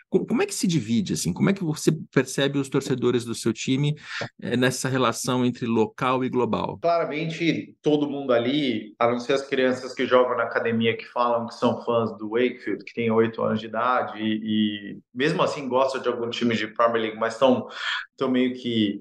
Como, 0.09 0.41
é 0.41 0.45
que 0.45 0.53
se 0.53 0.67
divide 0.67 1.13
assim? 1.13 1.33
Como 1.33 1.49
é 1.49 1.53
que 1.53 1.63
você 1.63 1.91
percebe 2.11 2.59
os 2.59 2.69
torcedores 2.69 3.25
do 3.25 3.33
seu 3.33 3.51
time 3.51 3.95
é, 4.41 4.55
nessa 4.55 4.87
relação 4.87 5.45
entre 5.45 5.65
local 5.65 6.23
e 6.23 6.29
global? 6.29 6.77
Claramente, 6.81 7.75
todo 7.81 8.09
mundo 8.09 8.31
ali, 8.31 8.93
a 8.99 9.09
não 9.09 9.19
ser 9.19 9.33
as 9.33 9.47
crianças 9.47 9.93
que 9.93 10.05
jogam 10.05 10.37
na 10.37 10.43
academia 10.43 10.95
que 10.95 11.05
falam 11.05 11.47
que 11.47 11.55
são 11.55 11.83
fãs 11.83 12.15
do 12.17 12.29
Wakefield, 12.29 12.83
que 12.83 12.93
têm 12.93 13.11
oito 13.11 13.41
anos 13.41 13.59
de 13.59 13.65
idade 13.65 14.21
e, 14.21 14.93
e 14.93 14.99
mesmo 15.23 15.41
assim 15.41 15.69
gosta 15.69 15.99
de 16.01 16.07
algum 16.09 16.29
time 16.29 16.53
de 16.53 16.67
Premier 16.67 17.01
League, 17.03 17.17
mas 17.19 17.33
estão 17.35 17.69
meio 18.29 18.53
que, 18.55 18.99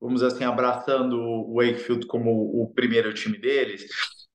vamos 0.00 0.20
dizer 0.20 0.32
assim, 0.32 0.44
abraçando 0.44 1.18
o 1.18 1.54
Wakefield 1.56 2.06
como 2.06 2.30
o 2.30 2.72
primeiro 2.72 3.12
time 3.12 3.36
deles. 3.36 3.84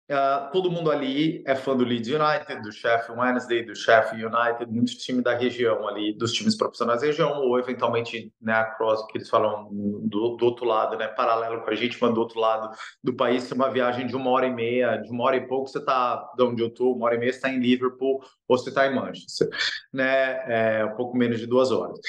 Uh, 0.10 0.51
todo 0.51 0.72
mundo 0.72 0.89
ali 0.89 1.43
é 1.45 1.55
fã 1.55 1.78
do 1.78 1.84
Leeds 1.84 2.10
United, 2.10 2.64
do 2.64 2.72
Sheffield 2.72 3.22
Wednesday, 3.22 3.64
do 3.64 3.76
Sheffield 3.76 4.26
United, 4.26 4.66
muitos 4.72 4.95
times 4.95 5.24
da 5.24 5.36
região 5.38 5.88
ali, 5.88 6.18
dos 6.18 6.34
times 6.34 6.57
profissionais 6.57 7.01
da 7.01 7.05
região, 7.05 7.39
ou 7.39 7.60
eventualmente 7.60 8.34
né, 8.41 8.53
a 8.53 8.66
cross, 8.66 9.05
que 9.05 9.20
eles 9.20 9.30
falam 9.30 9.70
do, 9.72 10.36
do, 10.36 10.45
outro 10.45 10.66
lado, 10.66 10.97
né, 10.97 11.07
paralelo 11.10 11.62
com 11.62 11.70
a 11.70 11.76
gente, 11.76 11.95
mas 12.01 12.12
do 12.12 12.20
outro 12.20 12.39
lado 12.39 12.76
do 13.03 13.16
país, 13.16 13.47
tem 13.47 13.55
uma 13.55 13.70
viagem 13.70 14.07
de 14.07 14.16
uma 14.16 14.32
hora 14.32 14.47
e 14.47 14.51
meia, 14.51 14.97
de 14.97 15.12
uma 15.12 15.26
hora 15.26 15.36
e 15.36 15.47
pouco, 15.47 15.70
você 15.70 15.78
está 15.78 16.28
de 16.36 16.43
onde 16.43 16.64
eu 16.64 16.70
estou, 16.70 16.95
uma 16.95 17.05
hora 17.05 17.14
e 17.14 17.20
meia, 17.20 17.32
você 17.32 17.38
está 17.38 17.49
em 17.51 17.60
Liverpool, 17.60 18.24
ou 18.47 18.57
você 18.57 18.70
está 18.70 18.88
em 18.88 18.95
Manchester, 18.95 19.47
né, 19.93 20.80
é, 20.80 20.86
um 20.86 20.95
pouco 20.95 21.16
menos 21.16 21.39
de 21.39 21.45
duas 21.45 21.72
horas. 21.72 21.99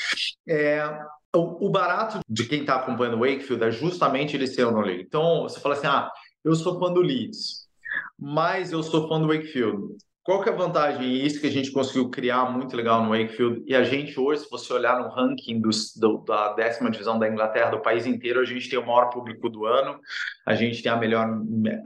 É, 0.48 0.82
o, 1.36 1.66
o 1.66 1.70
barato 1.70 2.20
de 2.26 2.46
quem 2.46 2.62
está 2.62 2.76
acompanhando 2.76 3.18
o 3.18 3.20
Wakefield 3.20 3.62
é 3.62 3.70
justamente 3.70 4.34
ele 4.34 4.46
ser 4.46 4.64
no 4.64 4.80
League. 4.80 5.04
Então, 5.06 5.42
você 5.42 5.60
fala 5.60 5.74
assim, 5.74 5.86
ah, 5.86 6.10
eu 6.42 6.54
sou 6.54 6.78
fã 6.78 6.90
do 6.90 7.00
Leeds, 7.00 7.59
mas 8.20 8.72
eu 8.72 8.82
sou 8.82 9.08
fã 9.08 9.20
do 9.20 9.28
Wakefield. 9.28 9.96
Qual 10.22 10.42
que 10.42 10.50
é 10.50 10.52
a 10.52 10.56
vantagem? 10.56 11.24
Isso 11.24 11.40
que 11.40 11.46
a 11.46 11.50
gente 11.50 11.72
conseguiu 11.72 12.10
criar 12.10 12.52
muito 12.52 12.76
legal 12.76 13.02
no 13.02 13.10
Wakefield. 13.10 13.64
E 13.66 13.74
a 13.74 13.82
gente 13.82 14.20
hoje, 14.20 14.42
se 14.42 14.50
você 14.50 14.70
olhar 14.72 15.00
no 15.00 15.08
ranking 15.08 15.58
dos, 15.58 15.96
do, 15.96 16.18
da 16.18 16.52
décima 16.52 16.90
divisão 16.90 17.18
da 17.18 17.26
Inglaterra, 17.26 17.70
do 17.70 17.80
país 17.80 18.06
inteiro, 18.06 18.38
a 18.40 18.44
gente 18.44 18.68
tem 18.68 18.78
o 18.78 18.86
maior 18.86 19.08
público 19.08 19.48
do 19.48 19.64
ano. 19.64 19.98
A 20.46 20.54
gente 20.54 20.82
tem 20.82 20.92
a 20.92 20.96
melhor, 20.96 21.26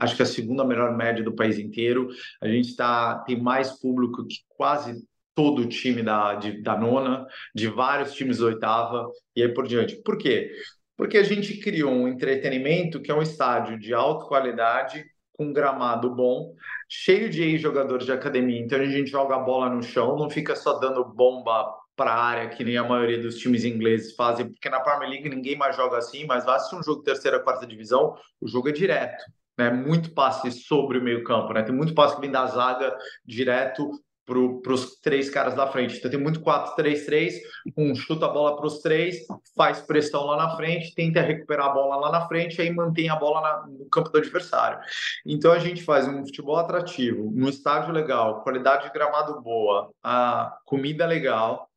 acho 0.01 0.17
que 0.17 0.21
a 0.21 0.25
segunda 0.25 0.65
melhor 0.65 0.95
média 0.95 1.23
do 1.23 1.33
país 1.33 1.57
inteiro. 1.57 2.09
A 2.41 2.47
gente 2.47 2.75
tá, 2.75 3.19
tem 3.19 3.41
mais 3.41 3.79
público 3.79 4.27
que 4.27 4.39
quase 4.49 5.01
todo 5.33 5.61
o 5.61 5.67
time 5.67 6.03
da, 6.03 6.35
de, 6.35 6.61
da 6.61 6.77
nona, 6.77 7.25
de 7.53 7.67
vários 7.67 8.13
times 8.13 8.39
da 8.39 8.47
oitava 8.47 9.09
e 9.33 9.43
aí 9.43 9.53
por 9.53 9.65
diante. 9.65 9.95
Por 10.03 10.17
quê? 10.17 10.51
Porque 10.97 11.17
a 11.17 11.23
gente 11.23 11.57
criou 11.57 11.91
um 11.91 12.07
entretenimento 12.07 13.01
que 13.01 13.11
é 13.11 13.15
um 13.15 13.21
estádio 13.21 13.79
de 13.79 13.93
alta 13.93 14.25
qualidade 14.25 15.05
com 15.37 15.53
gramado 15.53 16.09
bom, 16.09 16.53
cheio 16.89 17.29
de 17.29 17.43
ex-jogadores 17.43 18.05
de 18.05 18.11
academia. 18.11 18.59
Então 18.59 18.79
a 18.79 18.85
gente 18.85 19.09
joga 19.09 19.35
a 19.35 19.39
bola 19.39 19.69
no 19.69 19.83
chão, 19.83 20.15
não 20.15 20.29
fica 20.29 20.55
só 20.55 20.79
dando 20.79 21.03
bomba 21.03 21.73
para 21.95 22.11
a 22.11 22.23
área, 22.23 22.49
que 22.49 22.63
nem 22.63 22.77
a 22.77 22.83
maioria 22.83 23.21
dos 23.21 23.37
times 23.37 23.63
ingleses 23.63 24.15
fazem, 24.15 24.49
porque 24.49 24.69
na 24.69 24.81
Premier 24.81 25.09
League 25.09 25.29
ninguém 25.29 25.57
mais 25.57 25.75
joga 25.75 25.97
assim, 25.97 26.25
mas 26.25 26.45
vai 26.45 26.55
assistir 26.55 26.75
um 26.75 26.83
jogo 26.83 27.03
terceira, 27.03 27.39
quarta 27.39 27.65
divisão, 27.65 28.15
o 28.41 28.47
jogo 28.47 28.69
é 28.69 28.71
direto. 28.71 29.23
Né, 29.57 29.69
muito 29.69 30.11
passe 30.11 30.51
sobre 30.51 30.97
o 30.97 31.01
meio 31.01 31.23
campo, 31.23 31.53
né? 31.53 31.63
Tem 31.63 31.73
muito 31.73 31.93
passe 31.93 32.13
que 32.13 32.19
vem 32.19 32.29
da 32.29 32.45
zaga 32.45 32.93
direto 33.25 33.89
para 34.25 34.73
os 34.73 34.95
três 34.99 35.29
caras 35.29 35.53
da 35.53 35.67
frente. 35.67 35.97
Então 35.97 36.09
tem 36.09 36.19
muito 36.19 36.41
4-3-3, 36.41 37.33
um 37.77 37.93
chuta 37.93 38.25
a 38.25 38.29
bola 38.29 38.57
para 38.57 38.65
os 38.65 38.79
três, 38.79 39.17
faz 39.55 39.81
pressão 39.81 40.25
lá 40.25 40.35
na 40.35 40.55
frente, 40.55 40.95
tenta 40.95 41.21
recuperar 41.21 41.67
a 41.67 41.73
bola 41.73 41.95
lá 41.97 42.11
na 42.11 42.27
frente, 42.27 42.59
aí 42.59 42.71
mantém 42.71 43.09
a 43.09 43.15
bola 43.15 43.41
na, 43.41 43.67
no 43.67 43.89
campo 43.89 44.09
do 44.09 44.17
adversário. 44.17 44.79
Então 45.25 45.51
a 45.51 45.59
gente 45.59 45.83
faz 45.83 46.07
um 46.07 46.25
futebol 46.25 46.57
atrativo, 46.57 47.31
um 47.35 47.47
estádio 47.47 47.93
legal, 47.93 48.41
qualidade 48.41 48.85
de 48.85 48.93
gramado 48.93 49.39
boa, 49.41 49.91
a 50.03 50.57
comida 50.65 51.05
legal, 51.05 51.69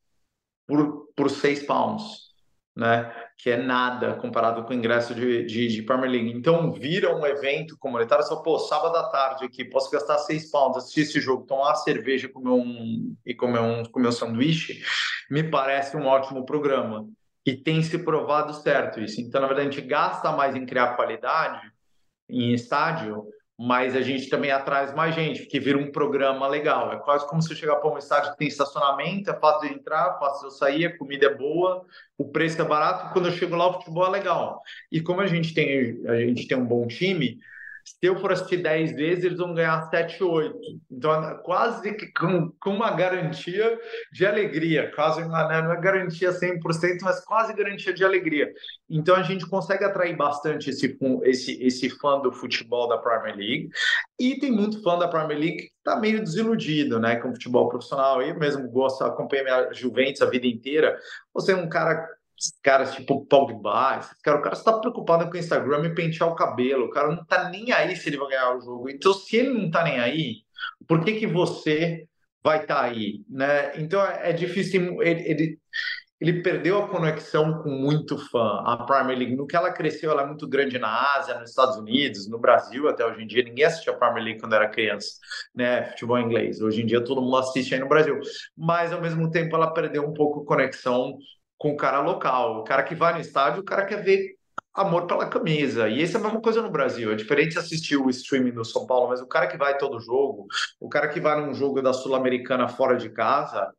por, 0.67 1.09
por 1.15 1.31
seis 1.31 1.63
pounds. 1.63 2.29
né? 2.77 3.13
Que 3.39 3.51
é 3.51 3.57
nada 3.57 4.15
comparado 4.15 4.65
com 4.65 4.73
o 4.73 4.77
ingresso 4.77 5.15
de, 5.15 5.45
de, 5.45 5.69
de 5.69 5.83
Premier 5.83 6.11
League. 6.11 6.33
Então, 6.33 6.73
vira 6.73 7.17
um 7.17 7.25
evento 7.25 7.79
comunitário, 7.79 8.25
só, 8.25 8.37
pô, 8.37 8.59
sábado 8.59 8.97
à 8.97 9.09
tarde 9.11 9.45
aqui, 9.45 9.65
posso 9.65 9.91
gastar 9.91 10.19
seis 10.19 10.51
pounds, 10.51 10.79
assistir 10.79 11.03
esse 11.03 11.21
jogo, 11.21 11.47
tomar 11.47 11.69
uma 11.69 11.75
cerveja 11.77 12.29
comer 12.29 12.51
um, 12.51 13.15
e 13.25 13.35
comer 13.35 13.61
um, 13.61 13.85
comer 13.85 14.09
um 14.09 14.13
sanduíche, 14.13 14.83
me 15.31 15.45
parece 15.45 15.97
um 15.97 16.05
ótimo 16.05 16.45
programa. 16.45 17.07
E 17.47 17.57
tem 17.57 17.81
se 17.83 17.97
provado 17.99 18.53
certo 18.53 19.01
isso. 19.01 19.21
Então, 19.21 19.41
na 19.41 19.47
verdade, 19.47 19.69
a 19.69 19.71
gente 19.71 19.87
gasta 19.87 20.33
mais 20.33 20.57
em 20.57 20.67
criar 20.67 20.97
qualidade 20.97 21.63
em 22.29 22.53
estádio, 22.53 23.25
mas 23.59 23.97
a 23.97 24.01
gente 24.03 24.29
também 24.29 24.53
atrai 24.53 24.95
mais 24.95 25.13
gente, 25.17 25.41
porque 25.41 25.59
vira 25.59 25.77
um 25.77 25.91
programa 25.91 26.47
legal. 26.47 26.93
É 26.93 26.97
quase 26.97 27.27
como 27.27 27.43
se 27.43 27.53
eu 27.53 27.57
chegar 27.57 27.77
para 27.77 27.93
um 27.93 27.99
estádio 27.99 28.31
que 28.31 28.39
tem 28.39 28.47
estacionamento, 28.47 29.31
é 29.31 29.35
fácil 29.35 29.69
de 29.69 29.75
entrar, 29.75 30.17
fácil 30.21 30.41
de 30.41 30.47
eu 30.47 30.51
sair, 30.53 30.87
a 30.87 30.97
comida 30.97 31.27
é 31.27 31.35
boa, 31.35 31.85
o 32.17 32.25
preço 32.25 32.63
é 32.63 32.65
barato, 32.65 33.13
quando 33.13 33.27
eu 33.27 33.33
chego 33.33 33.57
lá 33.57 33.67
o 33.67 33.73
futebol 33.75 34.07
é 34.07 34.11
legal. 34.11 34.63
E 34.93 35.01
como 35.01 35.21
a 35.21 35.27
gente 35.27 35.53
tem, 35.53 36.01
a 36.07 36.21
gente 36.21 36.47
tem 36.47 36.57
um 36.57 36.65
bom 36.65 36.87
time, 36.87 37.41
se 37.89 38.07
eu 38.07 38.19
for 38.21 38.33
assistir 38.33 38.59
10 38.59 38.93
vezes, 38.95 39.25
eles 39.25 39.39
vão 39.39 39.55
ganhar 39.55 39.89
7, 39.89 40.23
8. 40.23 40.59
Então, 40.91 41.39
quase 41.43 41.95
que 41.95 42.13
com, 42.13 42.53
com 42.61 42.71
uma 42.71 42.91
garantia 42.91 43.79
de 44.13 44.27
alegria, 44.27 44.93
quase 44.95 45.23
uma, 45.23 45.49
né, 45.49 45.63
não 45.63 45.73
é 45.73 45.81
garantia 45.81 46.31
100%, 46.31 46.99
mas 47.03 47.25
quase 47.25 47.55
garantia 47.55 47.93
de 47.93 48.05
alegria. 48.05 48.53
Então, 48.89 49.17
a 49.17 49.23
gente 49.23 49.49
consegue 49.49 49.85
atrair 49.85 50.17
bastante 50.17 50.71
esse, 50.71 50.99
esse, 51.25 51.63
esse 51.63 51.91
fã 51.91 52.21
do 52.21 52.31
futebol 52.31 52.89
da 52.89 52.99
Premier 52.99 53.37
League. 53.37 53.71
E 54.19 54.39
tem 54.39 54.53
muito 54.53 54.83
fã 54.83 54.99
da 54.99 55.09
Premier 55.09 55.39
League 55.39 55.57
que 55.57 55.71
está 55.79 55.99
meio 55.99 56.21
desiludido 56.21 57.01
né, 57.01 57.17
com 57.17 57.31
o 57.31 57.33
futebol 57.33 57.69
profissional. 57.69 58.21
Eu 58.21 58.39
mesmo 58.39 58.69
gosto, 58.69 59.03
acompanhei 59.03 59.45
minha 59.45 59.73
Juventus 59.73 60.21
a 60.21 60.27
vida 60.27 60.47
inteira. 60.47 60.99
Você 61.33 61.53
é 61.53 61.57
um 61.57 61.69
cara 61.69 62.07
caras 62.63 62.95
tipo 62.95 63.27
Pogba, 63.27 63.99
esses 64.01 64.21
cara, 64.23 64.39
o 64.39 64.43
cara 64.43 64.55
está 64.55 64.73
preocupado 64.79 65.29
com 65.29 65.37
o 65.37 65.39
Instagram 65.39 65.87
e 65.87 65.95
pentear 65.95 66.31
o 66.31 66.35
cabelo, 66.35 66.87
o 66.87 66.91
cara 66.91 67.09
não 67.09 67.25
tá 67.25 67.49
nem 67.49 67.73
aí 67.73 67.97
se 67.97 68.09
ele 68.09 68.17
vai 68.17 68.29
ganhar 68.29 68.57
o 68.57 68.61
jogo. 68.61 68.89
Então, 68.89 69.13
se 69.13 69.37
ele 69.37 69.51
não 69.51 69.71
tá 69.71 69.83
nem 69.83 69.99
aí, 69.99 70.43
por 70.87 71.05
que 71.05 71.15
que 71.15 71.27
você 71.27 72.07
vai 72.43 72.63
estar 72.63 72.77
tá 72.77 72.83
aí, 72.83 73.25
né? 73.29 73.73
Então 73.81 74.05
é, 74.05 74.31
é 74.31 74.33
difícil 74.33 75.03
ele, 75.03 75.21
ele, 75.29 75.59
ele 76.21 76.43
perdeu 76.43 76.79
a 76.79 76.89
conexão 76.89 77.63
com 77.63 77.71
muito 77.71 78.17
fã. 78.31 78.63
A 78.65 78.85
Premier 78.85 79.19
League, 79.19 79.37
no 79.37 79.47
que 79.47 79.57
ela 79.57 79.73
cresceu, 79.73 80.11
ela 80.11 80.23
é 80.23 80.27
muito 80.27 80.49
grande 80.49 80.79
na 80.79 81.17
Ásia, 81.17 81.39
nos 81.39 81.51
Estados 81.51 81.77
Unidos, 81.77 82.29
no 82.29 82.39
Brasil 82.39 82.89
até 82.89 83.05
hoje 83.05 83.23
em 83.23 83.27
dia. 83.27 83.45
Ninguém 83.45 83.65
assistia 83.65 83.93
a 83.93 83.97
Premier 83.97 84.25
League 84.25 84.41
quando 84.41 84.55
era 84.55 84.69
criança, 84.69 85.13
né? 85.55 85.85
Futebol 85.91 86.19
inglês. 86.19 86.61
Hoje 86.61 86.83
em 86.83 86.87
dia 86.87 87.05
todo 87.05 87.21
mundo 87.23 87.37
assiste 87.37 87.75
aí 87.75 87.81
no 87.81 87.89
Brasil. 87.89 88.19
Mas 88.57 88.93
ao 88.93 89.01
mesmo 89.01 89.31
tempo 89.31 89.55
ela 89.55 89.73
perdeu 89.73 90.05
um 90.09 90.15
pouco 90.15 90.43
a 90.43 90.47
conexão 90.47 91.19
com 91.59 91.73
o 91.73 91.77
cara 91.77 92.01
local. 92.01 92.61
O 92.61 92.65
cara 92.65 92.83
que 92.83 92.95
vai 92.95 93.13
no 93.15 93.21
estádio, 93.21 93.61
o 93.61 93.65
cara 93.65 93.85
quer 93.85 94.03
ver 94.03 94.39
amor 94.75 95.07
pela 95.07 95.29
camisa. 95.29 95.89
E 95.89 96.03
isso 96.03 96.17
é 96.17 96.21
a 96.21 96.23
mesma 96.23 96.41
coisa 96.41 96.63
no 96.63 96.71
Brasil. 96.71 97.13
É 97.13 97.17
diferente 97.17 97.59
assistir 97.59 97.97
o 97.97 98.09
streaming 98.11 98.53
do 98.53 98.65
São 98.65 98.87
Paulo, 98.87 99.09
mas 99.09 99.21
o 99.21 99.27
cara 99.27 99.49
que 99.49 99.59
vai 99.59 99.77
todo 99.77 100.01
jogo, 100.01 100.47
o 100.81 100.89
cara 100.89 101.09
que 101.09 101.21
vai 101.21 101.41
num 101.41 101.53
jogo 101.53 101.83
da 101.83 101.93
Sul-Americana 101.93 102.69
fora 102.69 102.97
de 102.97 103.11
casa, 103.11 103.73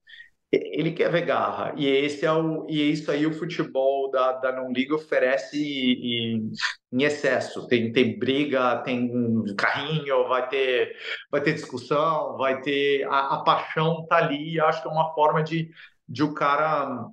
ele 0.52 0.92
quer 0.94 1.12
ver 1.12 1.26
garra. 1.26 1.74
E 1.78 1.88
esse 1.88 2.26
é 2.26 2.32
o 2.32 2.66
e 2.70 2.82
é 2.82 2.86
isso 2.86 3.12
aí 3.12 3.26
o 3.26 3.34
futebol 3.34 4.10
da, 4.10 4.34
da 4.34 4.52
não 4.52 4.72
liga 4.72 4.96
oferece 4.96 5.58
em, 5.58 6.52
em 6.92 7.04
excesso. 7.04 7.68
Tem, 7.68 7.92
tem 7.92 8.18
briga, 8.18 8.78
tem 8.84 9.10
carrinho, 9.56 10.28
vai 10.28 10.48
ter 10.50 10.96
vai 11.32 11.42
ter 11.42 11.54
discussão, 11.54 12.36
vai 12.38 12.62
ter 12.62 13.04
a, 13.06 13.36
a 13.36 13.44
paixão 13.44 14.06
tá 14.08 14.18
ali. 14.18 14.60
Acho 14.60 14.82
que 14.82 14.88
é 14.88 14.92
uma 14.92 15.14
forma 15.14 15.44
de 15.44 15.70
de 16.08 16.24
o 16.24 16.34
cara 16.34 17.06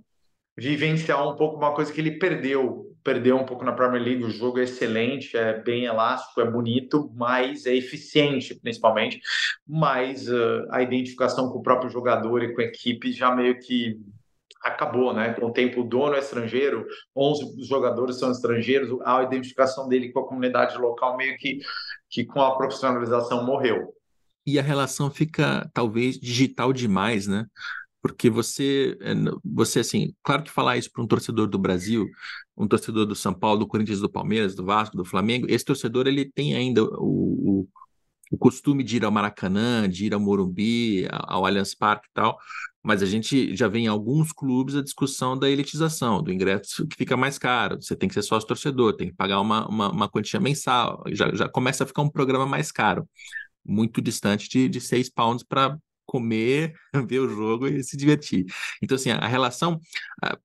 vivenciar 0.56 1.28
um 1.28 1.36
pouco 1.36 1.56
uma 1.56 1.74
coisa 1.74 1.92
que 1.92 2.00
ele 2.00 2.18
perdeu. 2.18 2.84
Perdeu 3.04 3.36
um 3.36 3.44
pouco 3.44 3.64
na 3.64 3.72
Premier 3.72 4.02
League. 4.02 4.24
O 4.24 4.30
jogo 4.30 4.58
é 4.58 4.64
excelente, 4.64 5.36
é 5.36 5.60
bem 5.60 5.84
elástico, 5.84 6.40
é 6.40 6.50
bonito, 6.50 7.12
mas 7.14 7.66
é 7.66 7.74
eficiente, 7.74 8.54
principalmente. 8.54 9.20
Mas 9.66 10.28
uh, 10.28 10.66
a 10.70 10.82
identificação 10.82 11.50
com 11.50 11.58
o 11.58 11.62
próprio 11.62 11.90
jogador 11.90 12.42
e 12.42 12.52
com 12.52 12.60
a 12.60 12.64
equipe 12.64 13.12
já 13.12 13.34
meio 13.34 13.60
que 13.60 14.00
acabou, 14.62 15.14
né? 15.14 15.32
Com 15.34 15.46
o 15.46 15.52
tempo, 15.52 15.82
o 15.82 15.84
dono 15.84 16.14
é 16.14 16.18
estrangeiro, 16.18 16.84
11 17.14 17.62
jogadores 17.64 18.18
são 18.18 18.32
estrangeiros, 18.32 18.98
a 19.04 19.22
identificação 19.22 19.88
dele 19.88 20.10
com 20.10 20.20
a 20.20 20.26
comunidade 20.26 20.76
local 20.76 21.16
meio 21.16 21.36
que, 21.36 21.60
que 22.10 22.24
com 22.24 22.40
a 22.40 22.56
profissionalização 22.56 23.44
morreu. 23.44 23.94
E 24.44 24.58
a 24.58 24.62
relação 24.62 25.10
fica, 25.10 25.68
talvez, 25.72 26.18
digital 26.18 26.72
demais, 26.72 27.26
né? 27.26 27.46
Porque 28.06 28.30
você, 28.30 28.96
eh, 29.00 29.14
você 29.44 29.80
assim, 29.80 30.14
claro 30.22 30.44
que 30.44 30.50
falar 30.50 30.76
isso 30.76 30.90
para 30.92 31.02
um 31.02 31.06
torcedor 31.08 31.48
do 31.48 31.58
Brasil, 31.58 32.08
um 32.56 32.68
torcedor 32.68 33.04
do 33.04 33.16
São 33.16 33.34
Paulo, 33.34 33.58
do 33.58 33.66
Corinthians, 33.66 34.00
do 34.00 34.08
Palmeiras, 34.08 34.54
do 34.54 34.64
Vasco, 34.64 34.96
do 34.96 35.04
Flamengo, 35.04 35.46
esse 35.50 35.64
torcedor 35.64 36.06
ele 36.06 36.24
tem 36.24 36.54
ainda 36.54 36.84
o, 36.84 37.62
o, 37.62 37.68
o 38.30 38.38
costume 38.38 38.84
de 38.84 38.98
ir 38.98 39.04
ao 39.04 39.10
Maracanã, 39.10 39.88
de 39.88 40.06
ir 40.06 40.14
ao 40.14 40.20
Morumbi, 40.20 41.08
ao 41.10 41.44
Allianz 41.44 41.74
Parque 41.74 42.06
e 42.08 42.12
tal, 42.14 42.38
mas 42.80 43.02
a 43.02 43.06
gente 43.06 43.56
já 43.56 43.66
vê 43.66 43.80
em 43.80 43.88
alguns 43.88 44.32
clubes 44.32 44.76
a 44.76 44.82
discussão 44.82 45.36
da 45.36 45.50
elitização, 45.50 46.22
do 46.22 46.32
ingresso 46.32 46.86
que 46.86 46.96
fica 46.96 47.16
mais 47.16 47.38
caro, 47.38 47.82
você 47.82 47.96
tem 47.96 48.08
que 48.08 48.14
ser 48.14 48.22
sócio 48.22 48.46
torcedor, 48.46 48.94
tem 48.94 49.08
que 49.08 49.16
pagar 49.16 49.40
uma, 49.40 49.66
uma, 49.68 49.90
uma 49.90 50.08
quantia 50.08 50.38
mensal, 50.38 51.02
já, 51.08 51.34
já 51.34 51.48
começa 51.48 51.82
a 51.82 51.86
ficar 51.88 52.02
um 52.02 52.10
programa 52.10 52.46
mais 52.46 52.70
caro 52.70 53.08
muito 53.66 54.00
distante 54.00 54.48
de, 54.48 54.68
de 54.68 54.80
6 54.80 55.10
pounds 55.10 55.42
para 55.42 55.76
comer, 56.06 56.72
ver 57.08 57.20
o 57.20 57.28
jogo 57.28 57.66
e 57.66 57.82
se 57.82 57.96
divertir. 57.96 58.46
Então, 58.82 58.94
assim, 58.94 59.10
a 59.10 59.26
relação, 59.26 59.80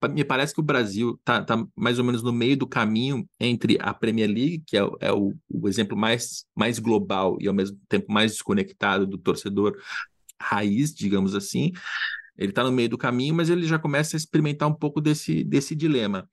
me 0.10 0.24
parece 0.24 0.54
que 0.54 0.60
o 0.60 0.64
Brasil 0.64 1.16
está 1.20 1.44
tá 1.44 1.64
mais 1.76 2.00
ou 2.00 2.06
menos 2.06 2.24
no 2.24 2.34
meio 2.34 2.58
do 2.58 2.68
caminho 2.68 3.28
entre 3.40 3.78
a 3.80 3.94
Premier 3.94 4.28
League, 4.30 4.64
que 4.66 4.78
é, 4.78 4.82
é 5.00 5.12
o, 5.14 5.34
o, 5.50 5.70
exemplo 5.70 5.96
mais, 5.98 6.46
mais 6.56 6.80
global 6.80 7.38
e 7.40 7.48
ao 7.48 7.54
mesmo 7.54 7.78
tempo 7.88 8.12
mais 8.12 8.34
desconectado 8.34 9.06
do 9.06 9.18
torcedor 9.18 9.78
raiz, 10.42 10.94
digamos 10.94 11.36
assim. 11.36 11.72
Ele 12.38 12.52
está 12.52 12.64
no 12.64 12.72
meio 12.72 12.90
do 12.90 12.98
caminho, 12.98 13.36
mas 13.36 13.50
ele 13.50 13.68
já 13.68 13.78
começa 13.78 14.16
a 14.16 14.18
experimentar 14.18 14.68
um 14.68 14.74
pouco 14.74 15.00
desse, 15.00 15.44
desse 15.44 15.76
dilema 15.76 16.28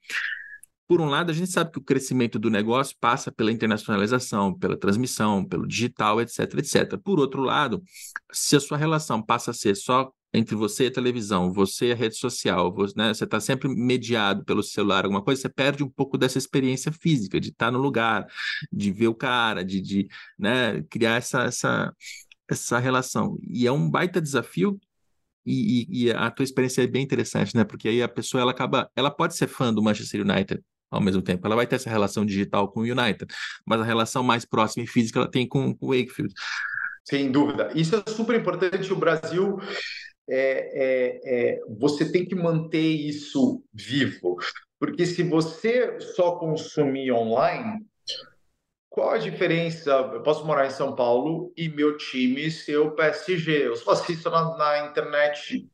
por 0.89 1.01
um 1.01 1.05
lado, 1.05 1.29
a 1.29 1.35
gente 1.35 1.51
sabe 1.51 1.71
que 1.71 1.77
o 1.77 1.83
crescimento 1.83 2.39
do 2.39 2.49
negócio 2.49 2.95
passa 2.99 3.31
pela 3.31 3.51
internacionalização, 3.51 4.57
pela 4.57 4.75
transmissão, 4.75 5.45
pelo 5.45 5.67
digital, 5.67 6.19
etc, 6.19 6.39
etc. 6.57 6.97
Por 6.97 7.19
outro 7.19 7.43
lado, 7.43 7.83
se 8.31 8.55
a 8.55 8.59
sua 8.59 8.75
relação 8.75 9.21
passa 9.21 9.51
a 9.51 9.53
ser 9.53 9.75
só 9.75 10.11
entre 10.33 10.55
você 10.55 10.85
e 10.85 10.87
a 10.87 10.91
televisão, 10.91 11.53
você 11.53 11.89
e 11.89 11.91
a 11.91 11.95
rede 11.95 12.15
social, 12.15 12.73
você 12.73 12.93
né, 12.97 13.11
está 13.11 13.39
sempre 13.39 13.69
mediado 13.69 14.43
pelo 14.43 14.63
celular, 14.63 15.05
alguma 15.05 15.23
coisa, 15.23 15.43
você 15.43 15.49
perde 15.49 15.83
um 15.83 15.89
pouco 15.89 16.17
dessa 16.17 16.39
experiência 16.39 16.91
física, 16.91 17.39
de 17.39 17.49
estar 17.49 17.69
no 17.71 17.77
lugar, 17.79 18.25
de 18.71 18.91
ver 18.91 19.09
o 19.09 19.15
cara, 19.15 19.63
de, 19.63 19.81
de 19.81 20.07
né, 20.39 20.81
criar 20.89 21.17
essa, 21.17 21.43
essa, 21.43 21.93
essa 22.49 22.79
relação. 22.79 23.37
E 23.47 23.67
é 23.67 23.71
um 23.71 23.87
baita 23.87 24.19
desafio 24.19 24.79
e, 25.45 25.87
e, 25.87 26.05
e, 26.05 26.11
a 26.11 26.31
tua 26.31 26.43
experiência 26.43 26.83
é 26.83 26.87
bem 26.87 27.03
interessante, 27.03 27.55
né? 27.55 27.63
Porque 27.63 27.87
aí 27.87 28.03
a 28.03 28.07
pessoa 28.07 28.41
ela 28.41 28.51
acaba, 28.51 28.89
ela 28.95 29.09
pode 29.11 29.35
ser 29.35 29.47
fã 29.47 29.73
do 29.73 29.81
Manchester 29.81 30.21
United, 30.21 30.63
ao 30.89 31.01
mesmo 31.01 31.21
tempo. 31.21 31.45
Ela 31.45 31.55
vai 31.55 31.67
ter 31.67 31.75
essa 31.75 31.89
relação 31.89 32.25
digital 32.25 32.71
com 32.71 32.81
o 32.81 32.83
United, 32.83 33.25
mas 33.65 33.81
a 33.81 33.83
relação 33.83 34.23
mais 34.23 34.45
próxima 34.45 34.83
e 34.83 34.87
física 34.87 35.19
ela 35.19 35.29
tem 35.29 35.47
com, 35.47 35.73
com 35.75 35.87
o 35.87 35.89
Wakefield. 35.89 36.33
Sem 37.03 37.31
dúvida. 37.31 37.71
Isso 37.75 37.95
é 37.95 38.11
super 38.11 38.39
importante. 38.39 38.91
O 38.93 38.95
Brasil, 38.95 39.57
é, 40.29 40.39
é, 40.39 41.21
é, 41.23 41.61
você 41.79 42.11
tem 42.11 42.25
que 42.25 42.35
manter 42.35 42.87
isso 42.87 43.63
vivo. 43.73 44.37
Porque 44.79 45.05
se 45.05 45.23
você 45.23 45.99
só 45.99 46.37
consumir 46.37 47.11
online, 47.11 47.85
qual 48.89 49.11
a 49.11 49.17
diferença? 49.17 49.91
Eu 49.91 50.21
posso 50.21 50.45
morar 50.45 50.67
em 50.67 50.71
São 50.71 50.95
Paulo 50.95 51.51
e 51.55 51.67
meu 51.67 51.97
time 51.97 52.49
ser 52.49 52.77
o 52.77 52.91
PSG. 52.91 53.67
Eu 53.67 53.75
só 53.75 53.91
assisto 53.91 54.29
na, 54.29 54.57
na 54.57 54.87
internet 54.87 55.67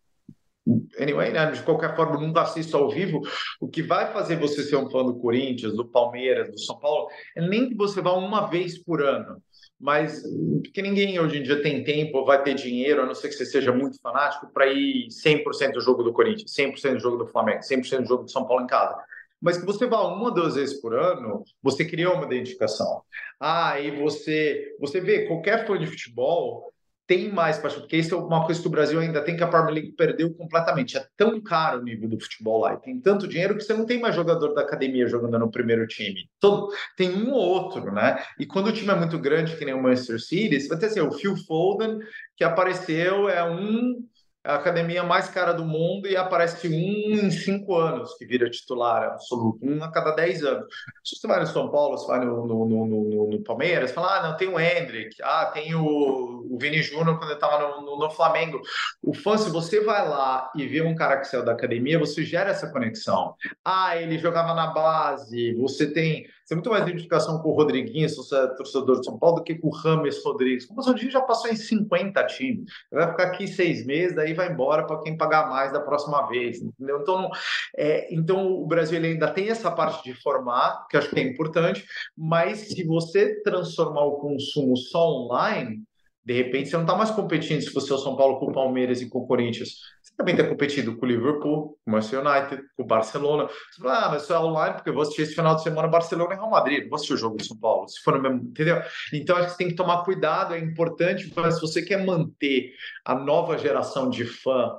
anyway, 1.00 1.32
né? 1.32 1.52
de 1.52 1.62
qualquer 1.62 1.96
forma, 1.96 2.20
nunca 2.20 2.42
assisto 2.42 2.76
ao 2.76 2.90
vivo. 2.90 3.22
O 3.60 3.68
que 3.68 3.82
vai 3.82 4.12
fazer 4.12 4.38
você 4.38 4.64
ser 4.64 4.76
um 4.76 4.90
fã 4.90 5.04
do 5.04 5.16
Corinthians, 5.16 5.74
do 5.74 5.86
Palmeiras, 5.86 6.50
do 6.50 6.60
São 6.60 6.80
Paulo, 6.80 7.08
é 7.36 7.42
nem 7.42 7.70
que 7.70 7.76
você 7.76 8.02
vá 8.02 8.14
uma 8.14 8.48
vez 8.48 8.78
por 8.78 9.02
ano. 9.02 9.42
Mas 9.80 10.24
porque 10.64 10.82
ninguém 10.82 11.20
hoje 11.20 11.38
em 11.38 11.44
dia 11.44 11.62
tem 11.62 11.84
tempo 11.84 12.26
vai 12.26 12.42
ter 12.42 12.54
dinheiro, 12.54 13.02
a 13.02 13.06
não 13.06 13.14
ser 13.14 13.28
que 13.28 13.36
você 13.36 13.46
seja 13.46 13.72
muito 13.72 14.00
fanático, 14.02 14.52
para 14.54 14.68
ir 14.68 15.08
100% 15.10 15.74
do 15.74 15.82
jogo 15.82 16.02
do 16.02 16.14
Corinthians, 16.14 16.54
100% 16.54 16.94
do 16.94 17.00
jogo 17.00 17.18
do 17.18 17.28
Flamengo, 17.28 17.60
100% 17.60 18.02
do 18.02 18.08
jogo 18.08 18.24
do 18.24 18.32
São 18.32 18.48
Paulo 18.48 18.64
em 18.64 18.68
casa. 18.68 18.96
Mas 19.42 19.58
que 19.58 19.66
você 19.66 19.86
vá 19.86 20.02
uma, 20.08 20.32
duas 20.32 20.56
vezes 20.56 20.80
por 20.82 20.98
ano, 20.98 21.44
você 21.62 21.86
cria 21.86 22.10
uma 22.10 22.26
identificação. 22.26 23.04
Ah, 23.40 23.80
e 23.80 23.92
você, 23.92 24.74
você 24.80 25.02
vê, 25.02 25.28
qualquer 25.28 25.68
fã 25.68 25.78
de 25.78 25.86
futebol 25.86 26.74
tem 27.08 27.32
mais 27.32 27.58
paixão, 27.58 27.82
porque 27.82 27.98
isso 27.98 28.16
é 28.16 28.18
uma 28.18 28.46
coisa 28.46 28.60
que 28.60 28.68
o 28.68 28.72
Brasil 28.72 29.00
ainda 29.00 29.22
tem 29.22 29.38
que 29.38 29.44
a 29.44 29.48
Premier 29.48 29.74
League 29.76 29.92
perdeu 29.92 30.34
completamente. 30.34 30.98
É 30.98 31.06
tão 31.16 31.40
caro 31.42 31.80
o 31.80 31.84
nível 31.84 32.10
do 32.10 32.20
futebol 32.20 32.62
lá 32.62 32.74
e 32.74 32.78
tem 32.78 33.00
tanto 33.00 33.28
dinheiro 33.28 33.56
que 33.56 33.64
você 33.64 33.74
não 33.74 33.86
tem 33.86 34.00
mais 34.00 34.16
jogador 34.16 34.54
da 34.54 34.62
academia 34.62 35.08
jogando 35.08 35.38
no 35.38 35.52
primeiro 35.52 35.86
time. 35.88 36.30
Todo, 36.40 36.70
tem 36.98 37.12
um 37.12 37.32
ou 37.32 37.48
outro, 37.48 37.92
né? 37.92 38.24
E 38.40 38.46
quando 38.46 38.68
o 38.68 38.72
time 38.72 38.90
é 38.90 38.96
muito 38.96 39.20
grande, 39.20 39.56
que 39.56 39.66
nem 39.66 39.74
o 39.74 39.82
Manchester 39.82 40.20
City, 40.20 40.60
você 40.60 40.68
vai 40.68 40.80
ter 40.80 40.88
assim, 40.88 41.00
o 41.00 41.12
Phil 41.12 41.36
Foden, 41.38 42.00
que 42.36 42.44
apareceu, 42.44 43.30
é 43.30 43.44
um 43.44 44.04
a 44.46 44.56
academia 44.56 45.04
mais 45.04 45.28
cara 45.28 45.54
do 45.54 45.66
mundo 45.66 46.08
e 46.08 46.16
aparece 46.16 46.68
um 46.68 46.72
em 46.72 47.32
cinco 47.32 47.76
anos 47.76 48.14
que 48.16 48.26
vira 48.26 48.50
titular 48.50 49.04
absoluto, 49.04 49.60
um 49.64 49.84
a 49.84 49.92
cada 49.92 50.12
dez 50.12 50.44
anos. 50.44 50.66
Se 51.04 51.16
você 51.16 51.28
vai 51.28 51.40
no 51.40 51.48
São 51.48 51.70
Paulo, 51.72 51.98
você 51.98 52.06
vai 52.06 52.24
no, 52.24 52.46
no, 52.46 52.66
no, 52.66 53.30
no 53.32 53.44
Palmeiras, 53.44 53.92
fala, 53.92 54.20
ah, 54.20 54.28
não, 54.28 54.38
tem 54.38 54.48
o 54.48 54.60
Hendrick, 54.60 55.16
ah, 55.24 55.48
tem 55.48 55.74
o, 55.74 55.82
o 55.82 56.58
Vini 56.60 56.84
Júnior 56.84 57.18
quando 57.18 57.32
ele 57.32 57.34
estava 57.34 57.82
no, 57.82 58.10
Flamengo. 58.12 58.62
O 59.02 59.16
fã, 59.16 59.36
se 59.36 59.50
você 59.50 59.82
vai 59.82 60.08
lá 60.08 60.52
e 60.56 60.68
vê 60.68 60.82
um 60.82 60.94
cara 60.94 61.18
que 61.18 61.28
saiu 61.28 61.44
da 61.44 61.54
academia, 61.54 61.98
você 61.98 62.24
gera 62.24 62.52
essa 62.52 62.72
conexão. 62.72 63.34
Ah, 63.64 63.98
ele 63.98 64.20
jogava 64.20 64.54
na 64.54 64.68
base, 64.68 65.54
você 65.56 65.92
tem 65.92 66.28
é 66.54 66.56
muito 66.56 66.70
mais 66.70 66.84
identificação 66.84 67.40
com 67.40 67.50
o 67.50 67.54
Rodriguinho, 67.54 68.06
é 68.06 68.48
torcedor 68.56 69.00
de 69.00 69.06
São 69.06 69.18
Paulo, 69.18 69.38
do 69.38 69.44
que 69.44 69.56
com 69.56 69.68
o 69.68 69.72
Rames 69.72 70.24
Rodrigues. 70.24 70.70
O 70.70 70.74
Rodrigues 70.76 71.14
já 71.14 71.22
passou 71.22 71.50
em 71.50 71.56
50 71.56 72.24
times. 72.28 72.72
Vai 72.92 73.10
ficar 73.10 73.24
aqui 73.24 73.48
seis 73.48 73.86
meses, 73.86 74.16
daí 74.16 74.34
vai 74.34 74.52
embora 74.52 74.86
para 74.86 75.02
quem 75.02 75.18
pagar 75.18 75.50
mais 75.50 75.72
da 75.72 75.80
próxima 75.80 76.28
vez. 76.28 76.62
Entendeu? 76.62 77.00
Então, 77.02 77.30
é, 77.76 78.14
então 78.14 78.52
o 78.52 78.68
Brasil 78.68 79.02
ainda 79.02 79.32
tem 79.32 79.50
essa 79.50 79.72
parte 79.72 80.04
de 80.04 80.14
formar, 80.22 80.86
que 80.90 80.98
acho 80.98 81.10
que 81.10 81.20
é 81.20 81.24
importante, 81.24 81.84
mas 82.16 82.70
se 82.70 82.84
você 82.86 83.42
transformar 83.42 84.04
o 84.04 84.18
consumo 84.18 84.78
só 84.78 85.10
online, 85.10 85.84
de 86.26 86.34
repente, 86.34 86.70
você 86.70 86.76
não 86.76 86.84
está 86.84 86.96
mais 86.96 87.12
competindo 87.12 87.62
se 87.62 87.72
você 87.72 87.92
é 87.92 87.96
o 87.96 88.00
São 88.00 88.16
Paulo 88.16 88.40
com 88.40 88.48
o 88.48 88.54
Palmeiras 88.54 89.00
e 89.00 89.08
com 89.08 89.20
o 89.20 89.28
Corinthians. 89.28 89.76
Também 90.18 90.34
está 90.36 90.48
competindo 90.48 90.96
com 90.96 91.06
o 91.06 91.10
Liverpool, 91.10 91.78
com 91.84 91.92
o 91.92 91.92
Manchester 91.92 92.26
United, 92.26 92.64
com 92.76 92.84
o 92.84 92.86
Barcelona. 92.86 93.48
Você 93.48 93.82
fala, 93.82 94.06
ah, 94.06 94.10
mas 94.12 94.24
isso 94.24 94.34
é 94.34 94.40
online 94.40 94.76
porque 94.76 94.90
eu 94.90 94.94
vou 94.94 95.04
assistir 95.04 95.24
esse 95.24 95.36
final 95.36 95.56
de 95.56 95.64
semana 95.64 95.88
Barcelona 95.88 96.34
e 96.34 96.38
Real 96.38 96.50
Madrid. 96.50 96.84
Não 96.84 96.90
vou 96.90 96.96
assistir 96.96 97.14
o 97.14 97.18
jogo 97.18 97.38
do 97.38 97.44
São 97.44 97.58
Paulo, 97.58 97.88
se 97.90 98.02
for 98.02 98.16
no 98.16 98.22
mesmo. 98.22 98.50
Entendeu? 98.50 98.82
Então, 99.14 99.36
acho 99.36 99.48
que 99.48 99.52
você 99.52 99.58
tem 99.58 99.68
que 99.68 99.76
tomar 99.76 100.04
cuidado, 100.04 100.54
é 100.54 100.60
importante, 100.60 101.32
mas 101.36 101.56
se 101.56 101.62
você 101.62 101.82
quer 101.82 102.06
manter 102.06 102.74
a 103.04 103.14
nova 103.14 103.58
geração 103.58 104.10
de 104.10 104.26
fã 104.26 104.72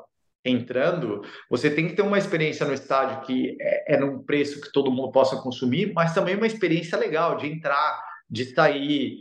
entrando, 0.45 1.23
você 1.51 1.69
tem 1.69 1.89
que 1.89 1.95
ter 1.95 2.03
uma 2.03 2.19
experiência 2.19 2.65
no 2.65 2.73
estádio 2.73 3.21
que 3.23 3.57
é, 3.61 3.95
é 3.95 3.99
num 3.99 4.23
preço 4.23 4.61
que 4.61 4.73
todo 4.73 4.91
mundo 4.91 5.11
possa 5.11 5.37
consumir, 5.37 5.93
mas 5.93 6.15
também 6.15 6.37
uma 6.37 6.47
experiência 6.47 6.97
legal 6.97 7.37
de 7.37 7.49
entrar, 7.49 8.01
de 8.31 8.45
sair, 8.55 9.19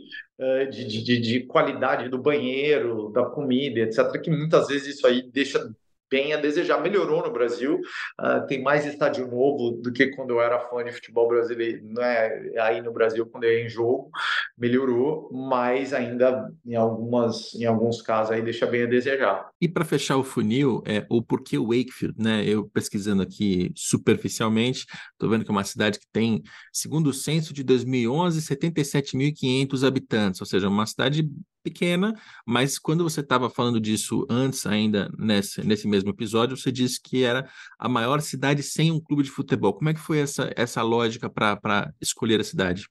de, 0.70 1.02
de, 1.02 1.20
de 1.20 1.40
qualidade 1.46 2.08
do 2.08 2.18
banheiro, 2.18 3.10
da 3.10 3.24
comida, 3.24 3.80
etc., 3.80 4.20
que 4.22 4.30
muitas 4.30 4.68
vezes 4.68 4.96
isso 4.96 5.06
aí 5.06 5.22
deixa 5.22 5.70
bem 6.10 6.32
a 6.32 6.36
desejar. 6.36 6.80
Melhorou 6.80 7.22
no 7.22 7.32
Brasil, 7.32 7.80
uh, 8.20 8.46
tem 8.46 8.62
mais 8.62 8.86
estádio 8.86 9.26
novo 9.26 9.72
do 9.72 9.92
que 9.92 10.08
quando 10.08 10.30
eu 10.30 10.40
era 10.40 10.60
fã 10.60 10.84
de 10.84 10.92
futebol 10.92 11.28
brasileiro, 11.28 11.84
né? 11.84 12.52
aí 12.60 12.80
no 12.80 12.92
Brasil, 12.92 13.26
quando 13.26 13.44
eu 13.44 13.52
ia 13.52 13.66
em 13.66 13.68
jogo, 13.68 14.10
melhorou, 14.56 15.30
mas 15.32 15.92
ainda 15.92 16.50
em, 16.64 16.74
algumas, 16.74 17.54
em 17.54 17.64
alguns 17.64 18.02
casos 18.02 18.32
aí 18.32 18.42
deixa 18.42 18.66
bem 18.66 18.82
a 18.82 18.86
desejar. 18.86 19.48
E 19.60 19.68
para 19.68 19.84
fechar 19.84 20.16
o 20.16 20.24
funil, 20.24 20.82
é, 20.86 21.04
o 21.08 21.22
porquê 21.22 21.58
Wakefield, 21.58 22.14
né? 22.18 22.44
Eu 22.46 22.68
pesquisando 22.68 23.22
aqui 23.22 23.72
superficialmente, 23.74 24.86
estou 25.12 25.28
vendo 25.28 25.44
que 25.44 25.50
é 25.50 25.52
uma 25.52 25.64
cidade 25.64 25.98
que 25.98 26.06
tem, 26.12 26.42
segundo 26.72 27.08
o 27.08 27.14
censo 27.14 27.52
de 27.52 27.62
2011, 27.62 28.40
77.500 28.40 29.86
habitantes, 29.86 30.40
ou 30.40 30.46
seja, 30.46 30.68
uma 30.68 30.86
cidade 30.86 31.28
pequena, 31.66 32.14
mas 32.46 32.78
quando 32.78 33.02
você 33.02 33.20
estava 33.20 33.50
falando 33.50 33.80
disso 33.80 34.24
antes, 34.30 34.64
ainda 34.66 35.10
nesse, 35.18 35.66
nesse 35.66 35.88
mesmo 35.88 36.10
episódio, 36.10 36.56
você 36.56 36.70
disse 36.70 37.00
que 37.02 37.24
era 37.24 37.48
a 37.76 37.88
maior 37.88 38.20
cidade 38.20 38.62
sem 38.62 38.92
um 38.92 39.00
clube 39.00 39.24
de 39.24 39.30
futebol. 39.30 39.74
Como 39.74 39.88
é 39.88 39.94
que 39.94 40.00
foi 40.00 40.18
essa, 40.18 40.52
essa 40.54 40.80
lógica 40.82 41.28
para 41.28 41.92
escolher 42.00 42.40
a 42.40 42.44
cidade? 42.44 42.88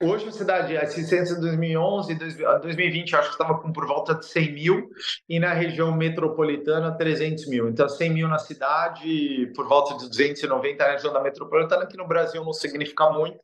Hoje 0.00 0.28
a 0.28 0.30
cidade, 0.30 0.76
a 0.76 0.82
assistência 0.82 1.34
de 1.34 1.40
2011 1.40 2.12
e 2.12 2.14
2020, 2.14 3.16
acho 3.16 3.30
que 3.30 3.34
estava 3.34 3.58
com 3.58 3.72
por 3.72 3.84
volta 3.84 4.14
de 4.14 4.26
100 4.26 4.52
mil, 4.52 4.90
e 5.28 5.40
na 5.40 5.52
região 5.52 5.90
metropolitana, 5.90 6.96
300 6.96 7.48
mil. 7.48 7.68
Então, 7.68 7.88
100 7.88 8.10
mil 8.10 8.28
na 8.28 8.38
cidade, 8.38 9.52
por 9.56 9.66
volta 9.66 9.96
de 9.98 10.08
290 10.08 10.86
na 10.86 10.92
região 10.92 11.12
da 11.12 11.20
metropolitana, 11.20 11.84
que 11.84 11.96
no 11.96 12.06
Brasil 12.06 12.44
não 12.44 12.52
significa 12.52 13.10
muito. 13.10 13.38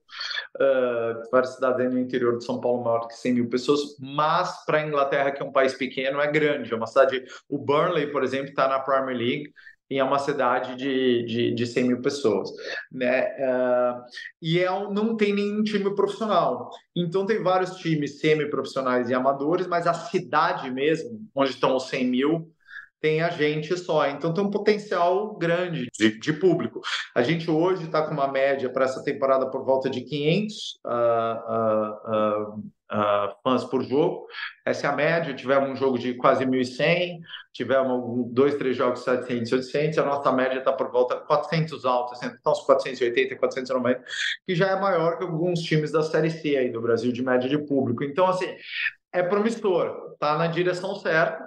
Uh, 0.55 1.28
várias 1.32 1.57
cidades 1.57 1.92
no 1.92 1.98
interior 1.98 2.38
de 2.38 2.44
São 2.44 2.61
Paulo 2.61 2.84
maior 2.84 3.09
que 3.09 3.14
100 3.14 3.32
mil 3.32 3.48
pessoas, 3.48 3.80
mas 3.98 4.64
para 4.64 4.78
a 4.78 4.86
Inglaterra, 4.86 5.32
que 5.32 5.42
é 5.42 5.44
um 5.44 5.50
país 5.50 5.74
pequeno, 5.74 6.20
é 6.20 6.30
grande. 6.30 6.72
É 6.72 6.76
uma 6.76 6.86
cidade. 6.86 7.24
O 7.48 7.59
Burnley, 7.59 8.12
por 8.12 8.22
exemplo, 8.22 8.50
está 8.50 8.68
na 8.68 8.78
Premier 8.78 9.16
League 9.16 9.52
e 9.91 9.99
é 9.99 10.05
uma 10.05 10.18
cidade 10.18 10.76
de, 10.76 11.24
de, 11.24 11.55
de 11.55 11.66
100 11.66 11.85
mil 11.85 12.01
pessoas. 12.01 12.51
Né? 12.91 13.22
Uh, 13.22 14.03
e 14.41 14.59
é 14.59 14.70
um, 14.70 14.93
não 14.93 15.16
tem 15.16 15.35
nenhum 15.35 15.62
time 15.62 15.95
profissional. 15.95 16.70
Então, 16.97 17.26
tem 17.26 17.43
vários 17.43 17.76
times 17.76 18.20
semi-profissionais 18.20 19.11
e 19.11 19.14
amadores, 19.14 19.66
mas 19.66 19.87
a 19.87 19.95
cidade 19.95 20.70
mesmo, 20.70 21.20
onde 21.35 21.51
estão 21.51 21.76
os 21.76 21.89
100 21.89 22.07
mil, 22.07 22.51
tem 23.01 23.20
a 23.20 23.28
gente 23.28 23.76
só. 23.76 24.09
Então, 24.09 24.32
tem 24.32 24.43
um 24.43 24.51
potencial 24.51 25.37
grande 25.37 25.89
de, 25.93 26.18
de 26.18 26.32
público. 26.32 26.80
A 27.14 27.22
gente 27.22 27.51
hoje 27.51 27.85
está 27.85 28.01
com 28.07 28.14
uma 28.14 28.32
média 28.32 28.70
para 28.70 28.87
essa 28.87 29.05
temporada 29.05 29.51
por 29.51 29.62
volta 29.64 29.91
de 29.91 30.01
500 30.01 30.80
uh, 30.87 32.57
uh, 32.57 32.64
uh, 32.93 33.35
fãs 33.43 33.64
por 33.64 33.82
jogo. 33.82 34.26
Essa 34.64 34.87
é 34.87 34.91
a 34.91 34.95
média. 34.95 35.35
Tivemos 35.35 35.70
um 35.70 35.76
jogo 35.76 35.99
de 35.99 36.14
quase 36.14 36.45
1.100, 36.45 37.20
tivemos 37.53 38.32
dois, 38.32 38.55
três 38.57 38.76
jogos 38.76 39.01
de 39.01 39.05
700, 39.07 39.53
800. 39.53 39.99
A 39.99 40.05
nossa 40.05 40.32
média 40.32 40.59
está 40.59 40.72
por 40.72 40.91
volta 40.91 41.16
de 41.16 41.26
400 41.26 41.85
altos, 41.85 42.22
então 42.22 42.53
uns 42.53 42.61
480, 42.61 43.37
490, 43.37 44.05
que 44.47 44.55
já 44.55 44.70
é 44.70 44.80
maior 44.80 45.18
que 45.18 45.24
alguns 45.24 45.61
times 45.61 45.93
da 45.93 46.03
Série 46.03 46.30
C 46.30 46.57
aí 46.57 46.70
do 46.70 46.80
Brasil, 46.80 47.12
de 47.12 47.22
média 47.22 47.49
de 47.49 47.59
público. 47.59 48.05
Então, 48.05 48.26
assim, 48.26 48.55
é 49.12 49.22
promissor, 49.22 50.12
está 50.12 50.37
na 50.37 50.47
direção 50.47 50.95
certa. 50.97 51.45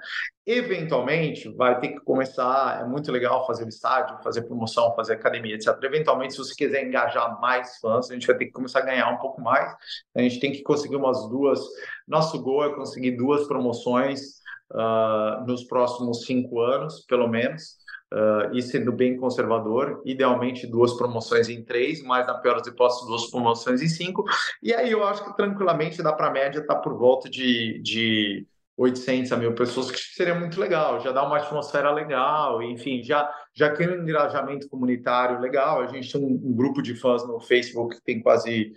Eventualmente, 0.49 1.49
vai 1.49 1.77
ter 1.77 1.89
que 1.89 1.99
começar. 1.99 2.79
É 2.81 2.85
muito 2.85 3.11
legal 3.11 3.45
fazer 3.45 3.65
o 3.65 3.67
estádio, 3.67 4.17
fazer 4.23 4.43
promoção, 4.43 4.95
fazer 4.95 5.15
academia, 5.15 5.55
etc. 5.55 5.77
Eventualmente, 5.83 6.31
se 6.31 6.37
você 6.37 6.55
quiser 6.55 6.87
engajar 6.87 7.37
mais 7.41 7.77
fãs, 7.79 8.09
a 8.09 8.13
gente 8.13 8.25
vai 8.25 8.37
ter 8.37 8.45
que 8.45 8.51
começar 8.51 8.79
a 8.79 8.85
ganhar 8.85 9.09
um 9.09 9.17
pouco 9.17 9.41
mais. 9.41 9.75
A 10.15 10.21
gente 10.21 10.39
tem 10.39 10.53
que 10.53 10.63
conseguir 10.63 10.95
umas 10.95 11.27
duas. 11.27 11.59
Nosso 12.07 12.41
gol 12.41 12.63
é 12.63 12.73
conseguir 12.73 13.17
duas 13.17 13.45
promoções 13.45 14.37
uh, 14.71 15.45
nos 15.45 15.65
próximos 15.65 16.25
cinco 16.25 16.61
anos, 16.61 17.05
pelo 17.09 17.27
menos. 17.27 17.75
Uh, 18.13 18.55
e 18.55 18.61
sendo 18.61 18.93
bem 18.93 19.17
conservador, 19.17 20.01
idealmente 20.05 20.65
duas 20.65 20.93
promoções 20.93 21.49
em 21.49 21.61
três, 21.61 22.01
mas 22.01 22.25
na 22.25 22.35
pior 22.35 22.57
das 22.57 22.67
hipóteses, 22.67 23.05
duas 23.05 23.29
promoções 23.29 23.81
em 23.81 23.89
cinco. 23.89 24.23
E 24.63 24.73
aí 24.73 24.89
eu 24.89 25.03
acho 25.03 25.25
que 25.25 25.35
tranquilamente 25.35 26.01
dá 26.01 26.13
para 26.13 26.27
a 26.27 26.31
média 26.31 26.61
estar 26.61 26.75
tá 26.75 26.79
por 26.79 26.97
volta 26.97 27.29
de, 27.29 27.81
de 27.81 28.47
800 28.78 29.32
a 29.32 29.38
mil 29.38 29.53
pessoas, 29.55 29.89
que 29.89 29.97
seria 29.97 30.36
muito 30.36 30.59
legal, 30.59 30.99
já 30.99 31.11
dá 31.11 31.25
uma 31.25 31.38
atmosfera 31.38 31.91
legal, 31.91 32.61
enfim, 32.61 33.01
já, 33.01 33.28
já 33.51 33.71
cria 33.71 33.89
um 33.89 34.03
engajamento 34.03 34.69
comunitário 34.69 35.39
legal. 35.39 35.82
A 35.82 35.88
gente 35.88 36.11
tem 36.11 36.21
um, 36.21 36.28
um 36.28 36.55
grupo 36.55 36.82
de 36.84 36.93
fãs 36.93 37.28
no 37.28 37.39
Facebook 37.39 37.95
que 37.95 38.03
tem 38.03 38.21
quase 38.21 38.73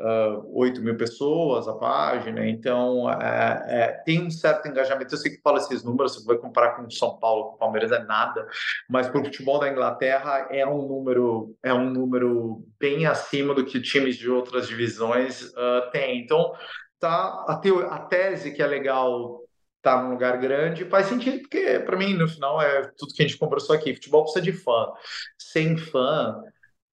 uh, 0.00 0.58
8 0.58 0.80
mil 0.82 0.96
pessoas 0.96 1.68
a 1.68 1.74
página, 1.74 2.44
então 2.48 3.08
é, 3.08 3.64
é, 3.68 3.88
tem 4.04 4.26
um 4.26 4.30
certo 4.32 4.66
engajamento. 4.66 5.14
Eu 5.14 5.18
sei 5.18 5.30
que 5.30 5.42
fala 5.42 5.58
esses 5.58 5.84
números, 5.84 6.16
você 6.16 6.26
vai 6.26 6.38
comparar 6.38 6.72
com 6.72 6.90
São 6.90 7.16
Paulo, 7.16 7.52
com 7.52 7.58
Palmeiras 7.58 7.92
é 7.92 8.02
nada, 8.02 8.46
mas 8.88 9.08
para 9.08 9.20
o 9.20 9.24
futebol 9.24 9.60
da 9.60 9.70
Inglaterra 9.70 10.48
é 10.50 10.66
um 10.66 10.88
número 10.88 11.56
é 11.62 11.72
um 11.72 11.88
número 11.88 12.64
bem 12.80 13.06
acima 13.06 13.54
do 13.54 13.64
que 13.64 13.80
times 13.80 14.16
de 14.16 14.28
outras 14.28 14.66
divisões 14.66 15.42
uh, 15.42 15.90
têm. 15.92 16.20
Então 16.20 16.52
tá 16.98 17.44
a, 17.48 17.60
a 17.90 17.98
tese 18.00 18.52
que 18.52 18.62
é 18.62 18.66
legal 18.66 19.40
tá 19.82 20.02
num 20.02 20.10
lugar 20.10 20.38
grande 20.38 20.84
faz 20.86 21.06
sentido 21.06 21.40
porque 21.40 21.78
para 21.80 21.96
mim 21.96 22.14
no 22.14 22.28
final 22.28 22.60
é 22.60 22.90
tudo 22.96 23.14
que 23.14 23.22
a 23.22 23.26
gente 23.26 23.38
conversou 23.38 23.74
aqui 23.74 23.94
futebol 23.94 24.22
precisa 24.22 24.44
de 24.44 24.52
fã 24.52 24.92
sem 25.38 25.76
fã 25.76 26.36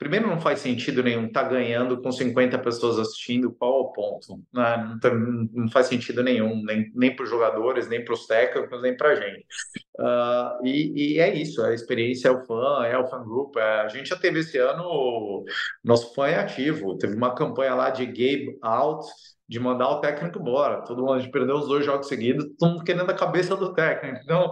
Primeiro, 0.03 0.27
não 0.27 0.41
faz 0.41 0.59
sentido 0.59 1.01
nenhum 1.01 1.31
tá 1.31 1.43
ganhando 1.43 2.01
com 2.01 2.11
50 2.11 2.59
pessoas 2.59 2.99
assistindo, 2.99 3.53
qual 3.53 3.71
é 3.71 3.81
o 3.83 3.93
ponto? 3.93 4.43
Não, 4.51 4.99
não, 5.01 5.49
não 5.53 5.69
faz 5.69 5.87
sentido 5.87 6.21
nenhum, 6.21 6.61
nem, 6.61 6.91
nem 6.93 7.15
para 7.15 7.23
os 7.23 7.29
jogadores, 7.29 7.87
nem 7.87 8.03
para 8.03 8.13
os 8.13 8.27
técnicos, 8.27 8.81
nem 8.81 8.97
para 8.97 9.09
a 9.11 9.15
gente. 9.15 9.45
Uh, 9.97 10.65
e, 10.65 11.13
e, 11.13 11.19
é 11.19 11.33
isso, 11.33 11.63
a 11.63 11.73
experiência 11.73 12.27
é 12.27 12.31
o 12.31 12.43
fã, 12.45 12.85
é 12.85 12.97
o 12.97 13.07
fan 13.07 13.23
group. 13.23 13.55
É, 13.55 13.81
a 13.81 13.87
gente 13.87 14.09
já 14.09 14.17
teve 14.17 14.39
esse 14.39 14.57
ano, 14.57 15.45
nosso 15.81 16.13
fã 16.13 16.27
é 16.27 16.37
ativo, 16.37 16.97
teve 16.97 17.15
uma 17.15 17.33
campanha 17.33 17.73
lá 17.73 17.89
de 17.89 18.05
Gabe 18.05 18.57
Out, 18.61 19.07
de 19.53 19.59
mandar 19.59 19.87
o 19.87 20.01
técnico 20.01 20.39
embora. 20.39 20.81
Todo 20.81 21.01
mundo, 21.01 21.13
a 21.13 21.19
gente 21.19 21.31
perdeu 21.31 21.55
os 21.55 21.67
dois 21.67 21.85
jogos 21.85 22.07
seguidos, 22.07 22.43
todo 22.57 22.71
mundo 22.71 22.83
querendo 22.83 23.07
a 23.07 23.13
cabeça 23.13 23.55
do 23.55 23.71
técnico. 23.71 24.19
Então, 24.23 24.51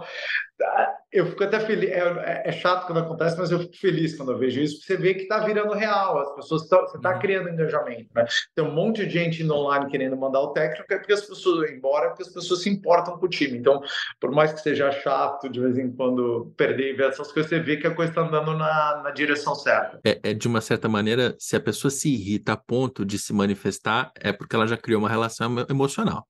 eu 1.12 1.26
fico 1.26 1.44
até 1.44 1.60
feliz. 1.60 1.90
É, 1.90 1.98
é, 1.98 2.42
é, 2.46 2.52
chato 2.52 2.86
quando 2.86 2.98
acontece, 2.98 3.36
mas 3.38 3.50
eu 3.50 3.58
fico 3.60 3.76
feliz 3.76 4.16
quando 4.16 4.32
eu 4.32 4.38
vejo 4.38 4.60
isso. 4.60 4.80
Você 4.82 4.96
vê 4.96 5.12
que 5.12 5.22
está 5.22 5.40
virando 5.40 5.74
real. 5.74 6.18
As 6.18 6.34
pessoas 6.34 6.62
estão. 6.62 6.80
Você 6.80 6.96
está 6.96 7.14
uhum. 7.14 7.18
criando 7.18 7.50
engajamento. 7.50 8.08
Né? 8.14 8.24
Tem 8.54 8.64
um 8.64 8.72
monte 8.72 9.04
de 9.04 9.10
gente 9.10 9.42
indo 9.42 9.54
online 9.54 9.90
querendo 9.90 10.16
mandar 10.16 10.40
o 10.40 10.52
técnico, 10.52 10.92
é 10.92 10.96
porque 10.96 11.12
as 11.12 11.20
pessoas 11.20 11.56
vão 11.58 11.76
embora, 11.76 12.08
porque 12.08 12.22
as 12.22 12.30
pessoas 12.30 12.62
se 12.62 12.70
importam 12.70 13.18
com 13.18 13.26
o 13.26 13.28
time. 13.28 13.58
Então, 13.58 13.82
por 14.18 14.30
mais 14.30 14.52
que 14.52 14.60
seja 14.60 14.90
chato 14.90 15.48
de 15.48 15.60
vez 15.60 15.76
em 15.76 15.92
quando 15.92 16.52
perder 16.56 16.94
e 16.94 16.96
ver 16.96 17.10
essas 17.10 17.30
coisas, 17.30 17.50
você 17.50 17.60
vê 17.60 17.76
que 17.76 17.86
a 17.86 17.94
coisa 17.94 18.10
está 18.10 18.22
andando 18.22 18.56
na, 18.56 19.02
na 19.04 19.10
direção 19.10 19.54
certa. 19.54 20.00
É, 20.04 20.18
é, 20.22 20.34
de 20.34 20.48
uma 20.48 20.60
certa 20.60 20.88
maneira, 20.88 21.36
se 21.38 21.54
a 21.56 21.60
pessoa 21.60 21.90
se 21.90 22.08
irrita 22.08 22.52
a 22.52 22.56
ponto 22.56 23.04
de 23.04 23.18
se 23.18 23.32
manifestar, 23.32 24.10
é 24.18 24.32
porque 24.32 24.56
ela 24.56 24.66
já 24.66 24.76
criou 24.76 25.00
uma 25.00 25.08
relação 25.08 25.54
emocional. 25.68 26.26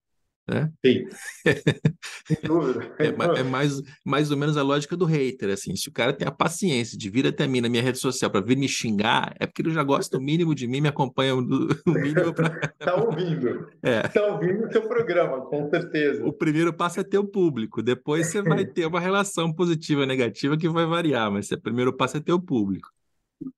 Né? 0.48 0.72
Sim. 0.84 1.06
Sem 2.26 2.38
dúvida. 2.42 2.94
É, 2.98 3.06
é, 3.06 3.42
mais, 3.44 3.80
mais 4.04 4.30
ou 4.30 4.36
menos 4.36 4.56
a 4.56 4.62
lógica 4.62 4.96
do 4.96 5.04
hater, 5.04 5.50
assim. 5.50 5.76
Se 5.76 5.88
o 5.88 5.92
cara 5.92 6.12
tem 6.12 6.26
a 6.26 6.32
paciência 6.32 6.98
de 6.98 7.08
vir 7.08 7.26
até 7.26 7.46
mim 7.46 7.60
na 7.60 7.68
minha 7.68 7.82
rede 7.82 7.98
social 7.98 8.30
para 8.30 8.40
vir 8.40 8.56
me 8.56 8.68
xingar, 8.68 9.34
é 9.38 9.46
porque 9.46 9.62
ele 9.62 9.70
já 9.70 9.82
gosta 9.82 10.18
o 10.18 10.20
mínimo 10.20 10.54
de 10.54 10.66
mim, 10.66 10.80
me 10.80 10.88
acompanha 10.88 11.34
o 11.36 11.42
mínimo 11.86 12.34
para. 12.34 12.50
tá 12.78 12.94
ouvindo. 12.96 13.68
É. 13.82 14.02
Tá 14.08 14.26
ouvindo 14.26 14.66
o 14.66 14.72
seu 14.72 14.82
programa, 14.82 15.42
com 15.42 15.70
certeza. 15.70 16.24
O 16.24 16.32
primeiro 16.32 16.72
passo 16.72 17.00
é 17.00 17.04
ter 17.04 17.18
o 17.18 17.24
público, 17.24 17.82
depois 17.82 18.26
você 18.26 18.42
vai 18.42 18.64
ter 18.64 18.86
uma 18.86 19.00
relação 19.00 19.52
positiva 19.52 20.02
e 20.02 20.06
negativa 20.06 20.56
que 20.56 20.68
vai 20.68 20.86
variar, 20.86 21.30
mas 21.30 21.50
o 21.50 21.60
primeiro 21.60 21.92
passo 21.92 22.16
é 22.16 22.20
ter 22.20 22.32
o 22.32 22.40
público. 22.40 22.88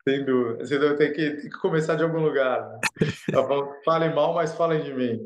Sem 0.07 0.25
dúvida. 0.25 0.65
Você 0.65 0.97
tem 0.97 1.13
que, 1.13 1.31
tem 1.31 1.51
que 1.51 1.59
começar 1.59 1.95
de 1.95 2.03
algum 2.03 2.21
lugar. 2.21 2.79
Né? 3.01 3.07
Falem 3.85 4.15
mal, 4.15 4.35
mas 4.35 4.55
falem 4.55 4.83
de 4.83 4.95
mim. 4.95 5.21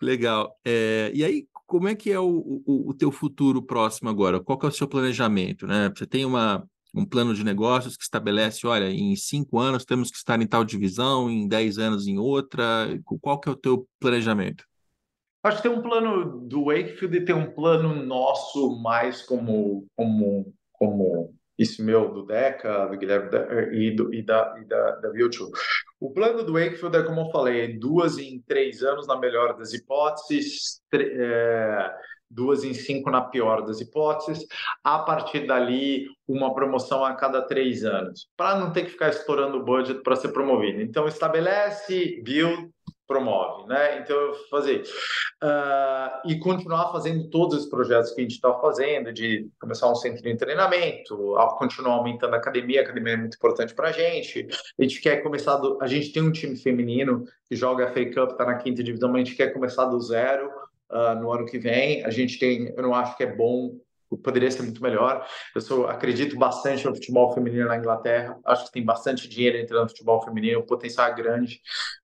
Legal. 0.00 0.54
É, 0.64 1.10
e 1.14 1.24
aí, 1.24 1.46
como 1.66 1.88
é 1.88 1.94
que 1.94 2.10
é 2.10 2.18
o, 2.18 2.62
o, 2.66 2.90
o, 2.90 2.94
teu 2.94 3.10
futuro 3.10 3.62
próximo 3.62 4.08
agora? 4.08 4.40
Qual 4.40 4.58
é 4.62 4.66
o 4.66 4.70
seu 4.70 4.86
planejamento? 4.88 5.66
Né? 5.66 5.92
Você 5.94 6.06
tem 6.06 6.24
uma, 6.24 6.66
um 6.94 7.04
plano 7.04 7.34
de 7.34 7.44
negócios 7.44 7.96
que 7.96 8.04
estabelece, 8.04 8.66
olha, 8.66 8.88
em 8.88 9.14
cinco 9.16 9.58
anos 9.58 9.84
temos 9.84 10.10
que 10.10 10.16
estar 10.16 10.40
em 10.40 10.46
tal 10.46 10.64
divisão, 10.64 11.28
em 11.28 11.48
dez 11.48 11.78
anos 11.78 12.06
em 12.06 12.18
outra. 12.18 12.88
Qual 13.20 13.40
que 13.40 13.48
é 13.48 13.52
o 13.52 13.56
teu 13.56 13.86
planejamento? 14.00 14.64
Acho 15.42 15.58
que 15.58 15.68
tem 15.68 15.78
um 15.78 15.82
plano 15.82 16.40
do 16.40 16.64
Wakefield 16.64 17.16
e 17.16 17.24
tem 17.24 17.34
um 17.34 17.50
plano 17.52 18.04
nosso 18.04 18.80
mais 18.80 19.22
como, 19.22 19.86
como, 19.94 20.52
como 20.72 21.34
isso 21.58 21.84
meu, 21.84 22.12
do 22.12 22.24
Deca, 22.24 22.86
do 22.86 22.98
Guilherme 22.98 23.30
e, 23.72 23.94
do, 23.94 24.12
e 24.12 24.22
da, 24.22 24.56
e 24.60 24.64
da, 24.64 24.90
da. 24.96 25.10
O 25.98 26.12
plano 26.12 26.42
do 26.42 26.54
Wakefield 26.54 26.96
é, 26.96 27.02
como 27.02 27.22
eu 27.22 27.30
falei, 27.30 27.78
duas 27.78 28.18
em 28.18 28.40
três 28.46 28.82
anos 28.82 29.06
na 29.06 29.18
melhor 29.18 29.56
das 29.56 29.72
hipóteses, 29.72 30.80
é, 30.92 31.94
duas 32.30 32.64
em 32.64 32.74
cinco 32.74 33.10
na 33.10 33.22
pior 33.22 33.62
das 33.62 33.80
hipóteses. 33.80 34.46
A 34.84 34.98
partir 34.98 35.46
dali, 35.46 36.06
uma 36.28 36.54
promoção 36.54 37.04
a 37.04 37.14
cada 37.14 37.42
três 37.42 37.84
anos, 37.84 38.28
para 38.36 38.58
não 38.58 38.72
ter 38.72 38.84
que 38.84 38.90
ficar 38.90 39.08
estourando 39.08 39.58
o 39.58 39.64
budget 39.64 40.02
para 40.02 40.16
ser 40.16 40.28
promovido. 40.28 40.82
Então, 40.82 41.08
estabelece, 41.08 42.20
build, 42.22 42.70
promove, 43.06 43.68
né? 43.68 44.00
Então, 44.00 44.32
fazer 44.50 44.82
uh, 45.42 46.28
e 46.28 46.38
continuar 46.38 46.90
fazendo 46.92 47.28
todos 47.30 47.58
os 47.58 47.66
projetos 47.66 48.12
que 48.12 48.20
a 48.20 48.24
gente 48.24 48.34
está 48.34 48.52
fazendo, 48.54 49.12
de 49.12 49.48
começar 49.60 49.90
um 49.90 49.94
centro 49.94 50.22
de 50.22 50.36
treinamento, 50.36 51.34
continuar 51.58 51.94
aumentando 51.94 52.34
a 52.34 52.38
academia, 52.38 52.80
a 52.80 52.84
academia 52.84 53.14
é 53.14 53.16
muito 53.16 53.36
importante 53.36 53.74
para 53.74 53.88
a 53.88 53.92
gente. 53.92 54.46
A 54.78 54.82
gente 54.82 55.00
quer 55.00 55.22
começar, 55.22 55.56
do, 55.56 55.78
a 55.80 55.86
gente 55.86 56.12
tem 56.12 56.22
um 56.22 56.32
time 56.32 56.56
feminino 56.56 57.24
que 57.48 57.56
joga 57.56 57.84
a 57.84 57.92
FA 57.92 58.04
Cup, 58.06 58.32
está 58.32 58.44
na 58.44 58.56
quinta 58.56 58.82
divisão, 58.82 59.08
mas 59.10 59.22
a 59.22 59.24
gente 59.24 59.36
quer 59.36 59.52
começar 59.52 59.84
do 59.86 60.00
zero 60.00 60.50
uh, 60.90 61.14
no 61.20 61.30
ano 61.32 61.46
que 61.46 61.58
vem. 61.58 62.04
A 62.04 62.10
gente 62.10 62.38
tem, 62.38 62.72
eu 62.76 62.82
não 62.82 62.94
acho 62.94 63.16
que 63.16 63.22
é 63.22 63.34
bom 63.34 63.78
poderia 64.22 64.50
ser 64.50 64.62
muito 64.62 64.82
melhor. 64.82 65.26
Eu 65.54 65.60
sou, 65.60 65.86
acredito 65.86 66.36
bastante 66.36 66.84
no 66.84 66.94
futebol 66.94 67.32
feminino 67.32 67.68
na 67.68 67.76
Inglaterra. 67.76 68.38
Acho 68.44 68.66
que 68.66 68.72
tem 68.72 68.84
bastante 68.84 69.28
dinheiro 69.28 69.56
entrando 69.56 69.84
no 69.84 69.88
futebol 69.88 70.22
feminino, 70.22 70.60
o 70.60 70.66
potencial 70.66 71.08
é 71.08 71.14
grande. 71.14 71.60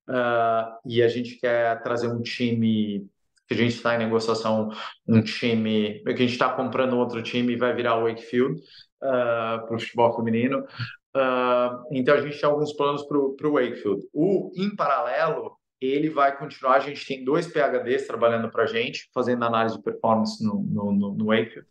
Uh, 0.09 0.73
e 0.87 1.03
a 1.03 1.09
gente 1.09 1.37
quer 1.37 1.81
trazer 1.83 2.09
um 2.09 2.23
time 2.23 3.07
que 3.47 3.55
a 3.55 3.57
gente 3.57 3.75
está 3.75 3.95
em 3.95 3.99
negociação, 3.99 4.71
um 5.07 5.23
time 5.23 6.03
que 6.05 6.11
a 6.11 6.17
gente 6.17 6.33
está 6.33 6.49
comprando 6.49 6.97
outro 6.97 7.23
time 7.23 7.53
e 7.53 7.57
vai 7.57 7.75
virar 7.75 7.99
o 7.99 8.09
Wakefield 8.09 8.59
uh, 8.59 9.67
para 9.67 9.77
o 9.77 9.81
futebol 9.81 10.17
feminino. 10.17 10.65
Uh, 11.15 11.85
então 11.93 12.15
a 12.15 12.21
gente 12.23 12.41
tem 12.41 12.49
alguns 12.49 12.73
planos 12.73 13.05
para 13.05 13.19
o 13.19 13.53
Wakefield. 13.53 14.03
O 14.13 14.51
em 14.57 14.75
paralelo 14.75 15.57
ele 15.87 16.11
vai 16.11 16.37
continuar. 16.37 16.77
A 16.77 16.81
gente 16.81 17.07
tem 17.07 17.25
dois 17.25 17.47
PHDs 17.47 18.07
trabalhando 18.07 18.51
para 18.51 18.65
a 18.65 18.67
gente, 18.67 19.09
fazendo 19.15 19.45
análise 19.45 19.77
de 19.77 19.83
performance 19.83 20.45
no, 20.45 20.63
no, 20.63 20.93
no, 20.93 21.15
no 21.15 21.27
Wakefield, 21.27 21.69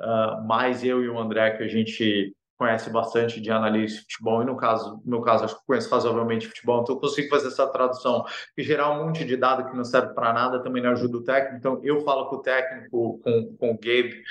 uh, 0.00 0.46
mais 0.46 0.84
eu 0.84 1.02
e 1.02 1.08
o 1.08 1.18
André, 1.18 1.50
que 1.52 1.62
a 1.62 1.68
gente 1.68 2.34
conhece 2.58 2.90
bastante 2.90 3.40
de 3.40 3.50
análise 3.50 3.96
de 3.96 4.00
futebol, 4.02 4.40
e 4.40 4.44
no 4.44 4.56
caso, 4.56 5.02
no 5.04 5.10
meu 5.10 5.20
caso, 5.20 5.44
acho 5.44 5.58
que 5.58 5.66
conheço 5.66 5.90
razoavelmente 5.90 6.46
futebol, 6.46 6.80
então 6.80 6.94
eu 6.94 7.00
consigo 7.00 7.28
fazer 7.28 7.48
essa 7.48 7.66
tradução 7.66 8.24
e 8.56 8.62
gerar 8.62 8.92
um 8.92 9.04
monte 9.04 9.24
de 9.24 9.36
dado 9.36 9.68
que 9.68 9.76
não 9.76 9.82
serve 9.82 10.14
para 10.14 10.32
nada, 10.32 10.62
também 10.62 10.80
não 10.80 10.92
ajuda 10.92 11.16
o 11.16 11.24
técnico. 11.24 11.56
Então, 11.56 11.80
eu 11.82 12.00
falo 12.02 12.28
com 12.28 12.36
o 12.36 12.42
técnico, 12.42 13.20
com, 13.24 13.56
com 13.56 13.70
o 13.72 13.78
Gabe, 13.78 14.22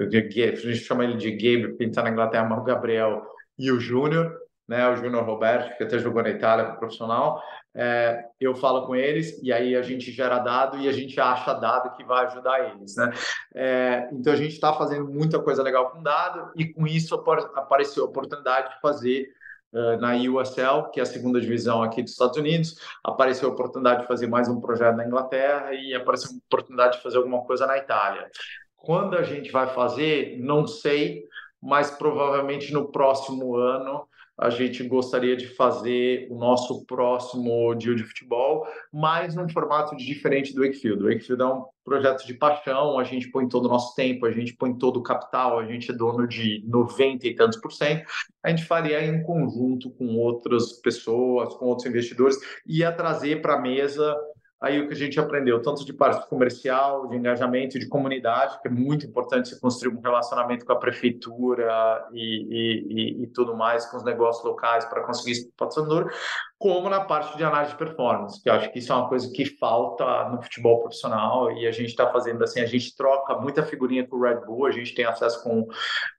a 0.00 0.54
gente 0.56 0.78
chama 0.78 1.04
ele 1.04 1.16
de 1.16 1.30
Gabe, 1.30 1.76
ele 1.78 1.88
está 1.88 2.02
na 2.02 2.10
Inglaterra, 2.10 2.44
mas 2.44 2.58
o 2.58 2.64
Gabriel 2.64 3.22
e 3.56 3.70
o 3.70 3.78
Júnior, 3.78 4.36
né, 4.68 4.88
o 4.88 4.96
Júnior 4.96 5.24
Roberto, 5.24 5.76
que 5.76 5.84
até 5.84 5.98
jogou 5.98 6.22
na 6.22 6.30
Itália 6.30 6.72
profissional, 6.72 7.40
é, 7.78 8.24
eu 8.40 8.54
falo 8.54 8.86
com 8.86 8.96
eles 8.96 9.38
e 9.42 9.52
aí 9.52 9.76
a 9.76 9.82
gente 9.82 10.10
gera 10.10 10.38
dado 10.38 10.78
e 10.78 10.88
a 10.88 10.92
gente 10.92 11.20
acha 11.20 11.52
dado 11.52 11.94
que 11.94 12.02
vai 12.02 12.24
ajudar 12.24 12.70
eles, 12.70 12.96
né? 12.96 13.12
É, 13.54 14.08
então 14.10 14.32
a 14.32 14.36
gente 14.36 14.52
está 14.52 14.72
fazendo 14.72 15.06
muita 15.06 15.38
coisa 15.38 15.62
legal 15.62 15.90
com 15.90 16.02
dado 16.02 16.50
e 16.56 16.72
com 16.72 16.86
isso 16.86 17.14
apareceu 17.54 18.04
a 18.04 18.06
oportunidade 18.06 18.74
de 18.74 18.80
fazer 18.80 19.28
uh, 19.74 20.00
na 20.00 20.14
USL, 20.14 20.90
que 20.90 21.00
é 21.00 21.02
a 21.02 21.06
segunda 21.06 21.38
divisão 21.38 21.82
aqui 21.82 22.02
dos 22.02 22.12
Estados 22.12 22.38
Unidos, 22.38 22.80
apareceu 23.04 23.50
a 23.50 23.52
oportunidade 23.52 24.00
de 24.00 24.06
fazer 24.06 24.26
mais 24.26 24.48
um 24.48 24.58
projeto 24.58 24.96
na 24.96 25.06
Inglaterra 25.06 25.74
e 25.74 25.94
apareceu 25.94 26.30
a 26.30 26.36
oportunidade 26.46 26.96
de 26.96 27.02
fazer 27.02 27.18
alguma 27.18 27.42
coisa 27.44 27.66
na 27.66 27.76
Itália. 27.76 28.30
Quando 28.74 29.18
a 29.18 29.22
gente 29.22 29.52
vai 29.52 29.66
fazer, 29.66 30.38
não 30.40 30.66
sei, 30.66 31.24
mas 31.60 31.90
provavelmente 31.90 32.72
no 32.72 32.90
próximo 32.90 33.54
ano 33.54 34.08
a 34.38 34.50
gente 34.50 34.82
gostaria 34.86 35.36
de 35.36 35.46
fazer 35.46 36.28
o 36.30 36.38
nosso 36.38 36.84
próximo 36.84 37.74
dia 37.74 37.94
de 37.94 38.04
futebol, 38.04 38.66
mas 38.92 39.34
num 39.34 39.48
formato 39.48 39.96
diferente 39.96 40.54
do 40.54 40.62
Wakefield. 40.62 41.02
O 41.02 41.06
Wakefield 41.08 41.42
é 41.42 41.46
um 41.46 41.64
projeto 41.82 42.26
de 42.26 42.34
paixão, 42.34 42.98
a 42.98 43.04
gente 43.04 43.30
põe 43.30 43.48
todo 43.48 43.66
o 43.66 43.68
nosso 43.68 43.94
tempo, 43.94 44.26
a 44.26 44.32
gente 44.32 44.54
põe 44.54 44.76
todo 44.76 44.98
o 44.98 45.02
capital, 45.02 45.58
a 45.58 45.64
gente 45.64 45.90
é 45.90 45.94
dono 45.94 46.26
de 46.26 46.62
90 46.66 47.26
e 47.26 47.34
tantos 47.34 47.58
por 47.58 47.72
cento. 47.72 48.04
A 48.42 48.50
gente 48.50 48.64
faria 48.64 49.02
em 49.04 49.22
conjunto 49.22 49.90
com 49.90 50.16
outras 50.16 50.72
pessoas, 50.80 51.54
com 51.54 51.66
outros 51.66 51.86
investidores, 51.86 52.36
ia 52.66 52.92
trazer 52.92 53.40
para 53.40 53.54
a 53.54 53.60
mesa 53.60 54.14
aí 54.60 54.80
o 54.80 54.88
que 54.88 54.94
a 54.94 54.96
gente 54.96 55.20
aprendeu, 55.20 55.60
tanto 55.60 55.84
de 55.84 55.92
parte 55.92 56.28
comercial, 56.28 57.08
de 57.08 57.16
engajamento, 57.16 57.78
de 57.78 57.88
comunidade, 57.88 58.60
que 58.60 58.68
é 58.68 58.70
muito 58.70 59.06
importante 59.06 59.48
se 59.48 59.60
construir 59.60 59.94
um 59.94 60.00
relacionamento 60.00 60.64
com 60.64 60.72
a 60.72 60.78
prefeitura 60.78 62.06
e, 62.12 62.46
e, 62.48 62.86
e, 62.88 63.22
e 63.24 63.26
tudo 63.28 63.54
mais, 63.54 63.86
com 63.86 63.98
os 63.98 64.04
negócios 64.04 64.44
locais 64.44 64.84
para 64.86 65.02
conseguir 65.02 65.32
esse 65.32 65.52
patrocinador, 65.56 66.10
como 66.58 66.88
na 66.88 67.00
parte 67.00 67.36
de 67.36 67.44
análise 67.44 67.72
de 67.72 67.78
performance, 67.78 68.42
que 68.42 68.48
eu 68.48 68.54
acho 68.54 68.72
que 68.72 68.78
isso 68.78 68.90
é 68.90 68.96
uma 68.96 69.08
coisa 69.08 69.30
que 69.30 69.44
falta 69.58 70.28
no 70.30 70.42
futebol 70.42 70.80
profissional 70.80 71.52
e 71.52 71.66
a 71.66 71.70
gente 71.70 71.88
está 71.88 72.10
fazendo 72.10 72.42
assim, 72.42 72.60
a 72.60 72.66
gente 72.66 72.96
troca 72.96 73.36
muita 73.36 73.62
figurinha 73.62 74.06
com 74.06 74.16
o 74.16 74.22
Red 74.22 74.40
Bull, 74.46 74.66
a 74.66 74.70
gente 74.70 74.94
tem 74.94 75.04
acesso 75.04 75.42
com 75.42 75.68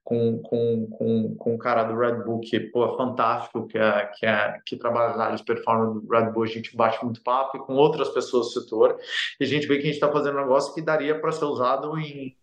com, 0.07 0.39
com, 0.41 0.87
com, 0.87 1.35
com 1.35 1.57
cara 1.57 1.83
do 1.83 1.97
Red 1.97 2.23
Bull, 2.23 2.39
que 2.39 2.59
pô, 2.59 2.93
é 2.93 2.95
fantástico, 2.95 3.67
que, 3.67 3.77
é, 3.77 4.05
que, 4.17 4.25
é, 4.25 4.57
que 4.65 4.77
trabalha 4.77 5.09
na 5.09 5.15
análise 5.15 5.43
de 5.43 5.53
performance 5.53 6.05
do 6.05 6.09
Red 6.09 6.31
Bull, 6.31 6.43
a 6.43 6.47
gente 6.47 6.77
bate 6.77 7.03
muito 7.03 7.21
papo 7.21 7.57
e 7.57 7.59
com 7.59 7.73
outras 7.73 8.07
pessoas 8.07 8.47
do 8.47 8.61
setor, 8.61 8.97
e 9.37 9.43
a 9.43 9.47
gente 9.47 9.67
vê 9.67 9.75
que 9.75 9.81
a 9.81 9.85
gente 9.85 9.95
está 9.95 10.09
fazendo 10.09 10.37
um 10.37 10.41
negócio 10.41 10.73
que 10.73 10.81
daria 10.81 11.19
para 11.19 11.33
ser 11.33 11.43
usado 11.43 11.99
em, 11.99 12.37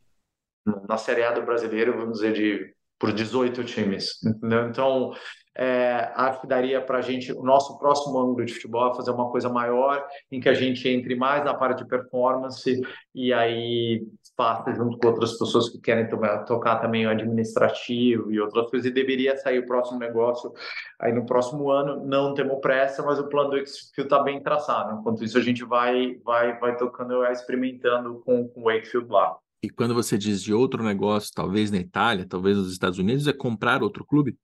na 0.86 0.98
Série 0.98 1.22
A 1.22 1.32
do 1.32 1.40
brasileiro, 1.40 1.96
vamos 1.96 2.18
dizer, 2.18 2.34
de 2.34 2.74
por 2.98 3.12
18 3.12 3.64
times, 3.64 4.22
entendeu? 4.22 4.68
Então, 4.68 5.14
é, 5.56 6.10
acho 6.14 6.40
que 6.40 6.46
daria 6.46 6.80
para 6.80 6.98
a 6.98 7.02
gente, 7.02 7.32
o 7.32 7.42
nosso 7.42 7.78
próximo 7.78 8.18
ângulo 8.18 8.44
de 8.44 8.54
futebol 8.54 8.90
é 8.90 8.94
fazer 8.94 9.10
uma 9.10 9.30
coisa 9.30 9.48
maior, 9.48 10.04
em 10.30 10.40
que 10.40 10.48
a 10.48 10.54
gente 10.54 10.88
entre 10.88 11.14
mais 11.14 11.44
na 11.44 11.54
parte 11.54 11.82
de 11.82 11.88
performance 11.88 12.80
e 13.14 13.32
aí 13.32 14.04
faça 14.36 14.74
junto 14.74 14.98
com 14.98 15.06
outras 15.06 15.38
pessoas 15.38 15.68
que 15.68 15.78
querem 15.80 16.08
tocar, 16.08 16.44
tocar 16.44 16.76
também 16.80 17.06
o 17.06 17.10
administrativo 17.10 18.32
e 18.32 18.40
outras 18.40 18.68
coisas, 18.68 18.90
e 18.90 18.92
deveria 18.92 19.36
sair 19.36 19.60
o 19.60 19.66
próximo 19.66 19.98
negócio 19.98 20.52
aí 21.00 21.12
no 21.12 21.24
próximo 21.24 21.70
ano. 21.70 22.04
Não 22.04 22.34
temos 22.34 22.60
pressa, 22.60 23.02
mas 23.04 23.18
o 23.18 23.28
plano 23.28 23.50
do 23.50 23.56
Wakefield 23.56 23.92
está 23.98 24.22
bem 24.22 24.42
traçado. 24.42 24.98
Enquanto 24.98 25.22
isso, 25.22 25.38
a 25.38 25.40
gente 25.40 25.64
vai, 25.64 26.16
vai, 26.24 26.58
vai 26.58 26.76
tocando, 26.76 27.24
experimentando 27.26 28.20
com, 28.24 28.48
com 28.48 28.60
o 28.60 28.64
Wakefield 28.64 29.08
lá. 29.08 29.36
E 29.62 29.70
quando 29.70 29.94
você 29.94 30.18
diz 30.18 30.42
de 30.42 30.52
outro 30.52 30.82
negócio, 30.82 31.30
talvez 31.34 31.70
na 31.70 31.78
Itália, 31.78 32.26
talvez 32.28 32.56
nos 32.56 32.70
Estados 32.70 32.98
Unidos, 32.98 33.26
é 33.26 33.32
comprar 33.32 33.82
outro 33.82 34.04
clube? 34.04 34.36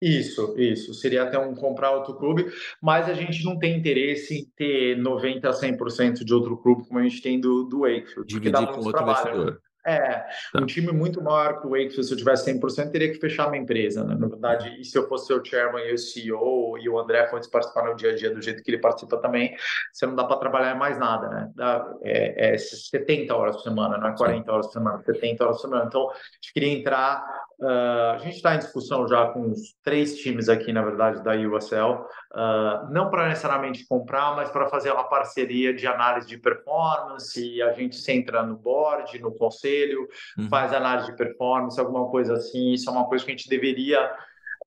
Isso, 0.00 0.54
isso. 0.56 0.94
Seria 0.94 1.24
até 1.24 1.38
um 1.38 1.54
comprar 1.54 1.90
outro 1.90 2.14
clube, 2.14 2.46
mas 2.80 3.08
a 3.08 3.14
gente 3.14 3.44
não 3.44 3.58
tem 3.58 3.76
interesse 3.76 4.40
em 4.40 4.44
ter 4.56 4.96
90% 4.96 5.44
a 5.44 5.52
100% 5.52 6.24
de 6.24 6.32
outro 6.32 6.56
clube 6.56 6.86
como 6.86 7.00
a 7.00 7.02
gente 7.02 7.20
tem 7.20 7.40
do, 7.40 7.64
do 7.64 7.80
Wakefield. 7.80 8.26
Dividir 8.26 8.66
com 8.68 8.76
outro 8.76 8.92
trabalho, 8.92 9.24
né? 9.24 9.30
investidor. 9.32 9.68
É, 9.88 10.26
tá. 10.52 10.60
um 10.60 10.66
time 10.66 10.92
muito 10.92 11.22
maior 11.22 11.60
que 11.60 11.66
o 11.66 11.70
Wakefield, 11.70 12.04
se 12.04 12.12
eu 12.12 12.18
tivesse 12.18 12.52
100%, 12.52 12.90
teria 12.90 13.10
que 13.10 13.18
fechar 13.18 13.48
minha 13.48 13.62
empresa, 13.62 14.04
né? 14.04 14.14
Na 14.18 14.26
verdade, 14.26 14.76
e 14.78 14.84
se 14.84 14.98
eu 14.98 15.08
fosse 15.08 15.32
o 15.32 15.42
chairman 15.42 15.82
e 15.82 15.94
o 15.94 15.98
CEO 15.98 16.76
e 16.78 16.88
o 16.90 16.98
André 16.98 17.26
fosse 17.28 17.50
participar 17.50 17.84
no 17.86 17.96
dia 17.96 18.10
a 18.10 18.14
dia 18.14 18.30
do 18.30 18.42
jeito 18.42 18.62
que 18.62 18.70
ele 18.70 18.78
participa 18.78 19.16
também, 19.16 19.56
você 19.90 20.04
não 20.04 20.14
dá 20.14 20.24
para 20.24 20.36
trabalhar 20.36 20.74
mais 20.74 20.98
nada, 20.98 21.28
né? 21.28 21.50
Dá, 21.54 21.90
é, 22.02 22.54
é 22.54 22.58
70 22.58 23.34
horas 23.34 23.56
por 23.56 23.62
semana, 23.62 23.96
não 23.96 24.08
é 24.08 24.16
40 24.16 24.52
horas 24.52 24.66
por 24.66 24.72
semana, 24.74 25.02
70 25.02 25.44
horas 25.44 25.56
por 25.56 25.62
semana. 25.62 25.84
Então, 25.86 26.10
a 26.10 26.14
gente 26.14 26.52
queria 26.52 26.72
entrar 26.72 27.24
Uh, 27.60 28.12
a 28.14 28.18
gente 28.18 28.36
está 28.36 28.54
em 28.54 28.58
discussão 28.58 29.08
já 29.08 29.26
com 29.26 29.50
os 29.50 29.74
três 29.82 30.16
times 30.18 30.48
aqui, 30.48 30.72
na 30.72 30.80
verdade, 30.82 31.22
da 31.24 31.34
USL, 31.34 32.04
uh, 32.32 32.90
não 32.90 33.10
para 33.10 33.28
necessariamente 33.28 33.84
comprar, 33.88 34.36
mas 34.36 34.48
para 34.48 34.68
fazer 34.68 34.92
uma 34.92 35.08
parceria 35.08 35.74
de 35.74 35.84
análise 35.86 36.28
de 36.28 36.38
performance. 36.38 37.40
E 37.40 37.60
a 37.60 37.72
gente 37.72 37.96
se 37.96 38.12
entra 38.12 38.44
no 38.44 38.56
board, 38.56 39.18
no 39.18 39.32
conselho, 39.34 40.06
uhum. 40.38 40.48
faz 40.48 40.72
análise 40.72 41.10
de 41.10 41.16
performance, 41.16 41.80
alguma 41.80 42.08
coisa 42.08 42.34
assim. 42.34 42.72
Isso 42.72 42.88
é 42.88 42.92
uma 42.92 43.08
coisa 43.08 43.24
que 43.24 43.32
a 43.32 43.36
gente 43.36 43.48
deveria 43.48 44.08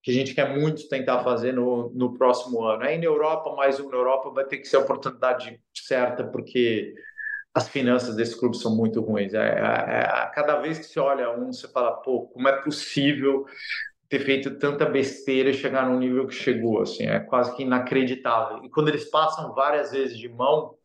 que 0.04 0.10
a 0.10 0.14
gente 0.14 0.34
quer 0.34 0.58
muito 0.58 0.88
tentar 0.90 1.24
fazer 1.24 1.54
no, 1.54 1.92
no 1.94 2.18
próximo 2.18 2.64
ano. 2.64 2.84
É 2.84 2.98
na 2.98 3.04
Europa, 3.04 3.54
mais 3.56 3.80
um 3.80 3.90
na 3.90 3.98
Europa 3.98 4.32
vai 4.32 4.46
ter 4.46 4.58
que 4.58 4.68
ser 4.68 4.78
a 4.78 4.80
oportunidade 4.80 5.62
certa, 5.76 6.24
porque 6.24 6.94
as 7.54 7.68
finanças 7.68 8.16
desse 8.16 8.40
clube 8.40 8.58
são 8.58 8.76
muito 8.76 9.02
ruins. 9.02 9.34
É, 9.34 9.40
é, 9.40 10.00
é, 10.00 10.32
cada 10.34 10.58
vez 10.58 10.80
que 10.80 10.86
você 10.86 11.00
olha 11.00 11.32
um, 11.32 11.52
você 11.52 11.68
fala, 11.68 11.92
pô, 11.92 12.28
como 12.28 12.48
é 12.48 12.62
possível 12.62 13.46
ter 14.08 14.20
feito 14.20 14.58
tanta 14.58 14.86
besteira 14.86 15.50
e 15.50 15.54
chegar 15.54 15.90
no 15.90 15.98
nível 15.98 16.28
que 16.28 16.34
chegou, 16.36 16.82
assim, 16.82 17.06
é 17.06 17.20
quase 17.20 17.56
que 17.56 17.64
inacreditável. 17.64 18.64
E 18.64 18.70
quando 18.70 18.90
eles 18.90 19.06
passam 19.06 19.54
várias 19.54 19.92
vezes 19.92 20.18
de 20.18 20.28
mão, 20.28 20.76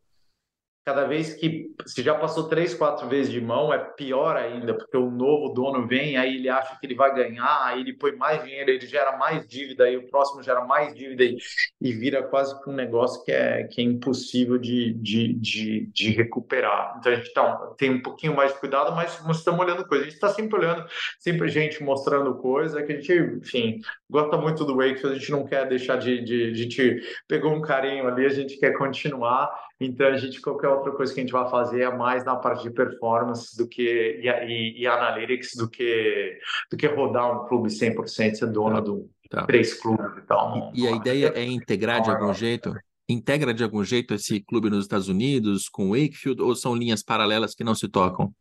cada 0.87 1.03
vez 1.03 1.33
que 1.33 1.69
se 1.85 2.01
já 2.01 2.15
passou 2.15 2.47
três, 2.47 2.73
quatro 2.73 3.09
vezes 3.09 3.29
de 3.29 3.41
mão, 3.41 3.73
é 3.73 3.77
pior 3.77 4.37
ainda, 4.37 4.73
porque 4.73 4.95
o 4.95 5.11
novo 5.11 5.53
dono 5.53 5.85
vem, 5.85 6.15
aí 6.15 6.37
ele 6.37 6.47
acha 6.47 6.79
que 6.79 6.85
ele 6.85 6.95
vai 6.95 7.13
ganhar, 7.13 7.65
aí 7.65 7.81
ele 7.81 7.91
põe 7.91 8.15
mais 8.15 8.41
dinheiro, 8.41 8.69
ele 8.71 8.87
gera 8.87 9.17
mais 9.17 9.45
dívida, 9.45 9.83
aí 9.83 9.97
o 9.97 10.07
próximo 10.07 10.41
gera 10.41 10.63
mais 10.63 10.95
dívida 10.95 11.25
e, 11.25 11.37
e 11.81 11.91
vira 11.91 12.23
quase 12.23 12.57
que 12.63 12.69
um 12.69 12.73
negócio 12.73 13.21
que 13.25 13.33
é, 13.33 13.65
que 13.65 13.81
é 13.81 13.83
impossível 13.83 14.57
de, 14.57 14.93
de, 14.93 15.33
de, 15.33 15.89
de 15.93 16.11
recuperar. 16.11 16.95
Então 16.97 17.11
a 17.11 17.15
gente 17.15 17.33
tá, 17.33 17.73
tem 17.77 17.91
um 17.91 18.01
pouquinho 18.01 18.33
mais 18.33 18.53
de 18.53 18.59
cuidado, 18.59 18.95
mas 18.95 19.21
nós 19.25 19.39
estamos 19.39 19.59
olhando 19.59 19.85
coisa. 19.85 20.03
A 20.03 20.05
gente 20.05 20.15
está 20.15 20.29
sempre 20.29 20.57
olhando, 20.57 20.85
sempre 21.19 21.49
gente 21.49 21.83
mostrando 21.83 22.33
coisa, 22.35 22.81
que 22.81 22.93
a 22.93 22.95
gente, 22.95 23.11
enfim, 23.11 23.81
gosta 24.09 24.37
muito 24.37 24.63
do 24.63 24.77
Wakefield, 24.77 25.17
a 25.17 25.19
gente 25.19 25.31
não 25.31 25.45
quer 25.45 25.67
deixar 25.67 25.97
de, 25.97 26.23
de, 26.23 26.53
de, 26.53 26.65
de 26.65 27.01
pegou 27.27 27.51
um 27.51 27.59
carinho 27.59 28.07
ali, 28.07 28.25
a 28.25 28.29
gente 28.29 28.57
quer 28.57 28.71
continuar 28.71 29.51
então, 29.79 30.07
a 30.07 30.17
gente, 30.17 30.41
qualquer 30.41 30.69
outra 30.69 30.91
coisa 30.91 31.13
que 31.13 31.19
a 31.19 31.23
gente 31.23 31.31
vai 31.31 31.47
fazer 31.49 31.81
é 31.81 31.95
mais 31.95 32.25
na 32.25 32.35
parte 32.35 32.63
de 32.63 32.71
performance 32.71 33.55
do 33.55 33.67
que, 33.67 34.19
e, 34.21 34.27
e, 34.27 34.81
e 34.81 34.87
analytics 34.87 35.51
do 35.55 35.69
que, 35.69 36.39
do 36.71 36.77
que 36.77 36.87
rodar 36.87 37.43
um 37.43 37.47
clube 37.47 37.69
100%, 37.69 38.35
ser 38.35 38.47
dono 38.47 38.81
de 38.81 39.29
tá. 39.29 39.45
três 39.45 39.75
clubes 39.75 40.17
e 40.17 40.21
tal. 40.25 40.71
E, 40.73 40.81
e 40.81 40.87
a 40.87 40.91
ideia 40.91 41.31
é 41.35 41.45
integrar 41.45 42.01
de 42.01 42.09
algum 42.09 42.33
jeito? 42.33 42.73
Integra 43.07 43.53
de 43.53 43.63
algum 43.63 43.83
jeito 43.83 44.15
esse 44.15 44.41
clube 44.41 44.69
nos 44.69 44.85
Estados 44.85 45.07
Unidos 45.07 45.69
com 45.69 45.89
o 45.89 45.91
Wakefield 45.91 46.41
ou 46.41 46.55
são 46.55 46.75
linhas 46.75 47.03
paralelas 47.03 47.53
que 47.53 47.63
não 47.63 47.75
se 47.75 47.87
tocam? 47.87 48.33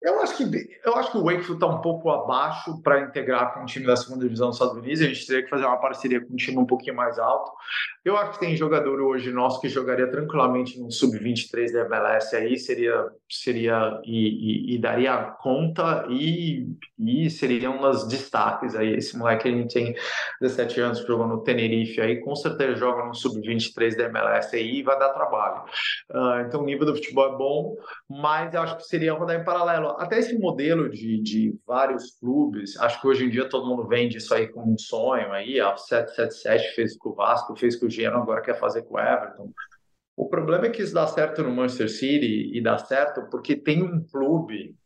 Eu 0.00 0.20
acho 0.20 0.36
que 0.36 0.78
eu 0.84 0.94
acho 0.94 1.10
que 1.10 1.18
o 1.18 1.24
Wakefield 1.24 1.54
está 1.54 1.66
um 1.66 1.80
pouco 1.80 2.08
abaixo 2.08 2.80
para 2.82 3.00
integrar 3.00 3.52
com 3.52 3.62
o 3.62 3.66
time 3.66 3.84
da 3.84 3.96
segunda 3.96 4.24
divisão 4.24 4.48
dos 4.48 4.56
Estados 4.56 4.76
Unidos. 4.76 5.00
A 5.00 5.06
gente 5.06 5.26
teria 5.26 5.42
que 5.42 5.50
fazer 5.50 5.64
uma 5.64 5.76
parceria 5.76 6.20
com 6.24 6.32
um 6.32 6.36
time 6.36 6.56
um 6.56 6.66
pouquinho 6.66 6.94
mais 6.94 7.18
alto. 7.18 7.50
Eu 8.04 8.16
acho 8.16 8.32
que 8.32 8.40
tem 8.40 8.56
jogador 8.56 9.00
hoje 9.00 9.32
nosso 9.32 9.60
que 9.60 9.68
jogaria 9.68 10.08
tranquilamente 10.08 10.80
no 10.80 10.90
sub-23 10.90 11.72
da 11.72 11.80
MLS 11.80 12.34
aí, 12.36 12.56
seria 12.58 13.08
seria 13.28 14.00
e, 14.04 14.72
e, 14.72 14.74
e, 14.74 14.78
daria 14.78 15.16
conta 15.40 16.06
e, 16.08 16.66
e 16.98 17.28
seria 17.28 17.70
um 17.70 17.80
dos 17.80 18.06
destaques 18.06 18.76
aí. 18.76 18.94
Esse 18.94 19.18
moleque 19.18 19.50
gente 19.50 19.74
tem 19.74 19.96
17 20.40 20.80
anos, 20.80 20.98
jogou 21.00 21.26
no 21.26 21.42
Tenerife 21.42 22.00
aí, 22.00 22.20
com 22.20 22.34
certeza 22.36 22.76
joga 22.76 23.04
no 23.04 23.14
sub-23 23.14 23.96
da 23.96 24.04
MLS 24.04 24.54
aí 24.54 24.78
e 24.78 24.82
vai 24.82 24.98
dar 24.98 25.10
trabalho. 25.10 25.64
Uh, 26.08 26.46
então 26.46 26.62
o 26.62 26.64
nível 26.64 26.86
do 26.86 26.94
futebol 26.94 27.34
é 27.34 27.36
bom, 27.36 27.76
mas 28.08 28.54
eu 28.54 28.62
acho 28.62 28.76
que 28.76 28.84
seria 28.84 29.12
rodar 29.12 29.36
em 29.36 29.44
paralelo 29.44 29.87
até 29.98 30.18
esse 30.18 30.38
modelo 30.38 30.88
de, 30.88 31.20
de 31.20 31.58
vários 31.66 32.18
clubes, 32.18 32.76
acho 32.78 33.00
que 33.00 33.06
hoje 33.06 33.24
em 33.24 33.30
dia 33.30 33.48
todo 33.48 33.66
mundo 33.66 33.86
vende 33.86 34.18
isso 34.18 34.34
aí 34.34 34.48
como 34.48 34.72
um 34.72 34.78
sonho 34.78 35.32
aí, 35.32 35.60
a 35.60 35.76
777 35.76 36.74
fez 36.74 36.96
com 36.96 37.10
o 37.10 37.14
Vasco, 37.14 37.56
fez 37.56 37.76
com 37.76 37.86
o 37.86 37.90
Genoa, 37.90 38.22
agora 38.22 38.42
quer 38.42 38.58
fazer 38.58 38.82
com 38.82 38.94
o 38.94 39.00
Everton. 39.00 39.52
O 40.16 40.28
problema 40.28 40.66
é 40.66 40.70
que 40.70 40.82
isso 40.82 40.94
dá 40.94 41.06
certo 41.06 41.42
no 41.42 41.50
Manchester 41.50 41.88
City 41.88 42.50
e 42.52 42.60
dá 42.60 42.76
certo 42.76 43.28
porque 43.30 43.54
tem 43.54 43.82
um 43.82 44.02
clube 44.02 44.76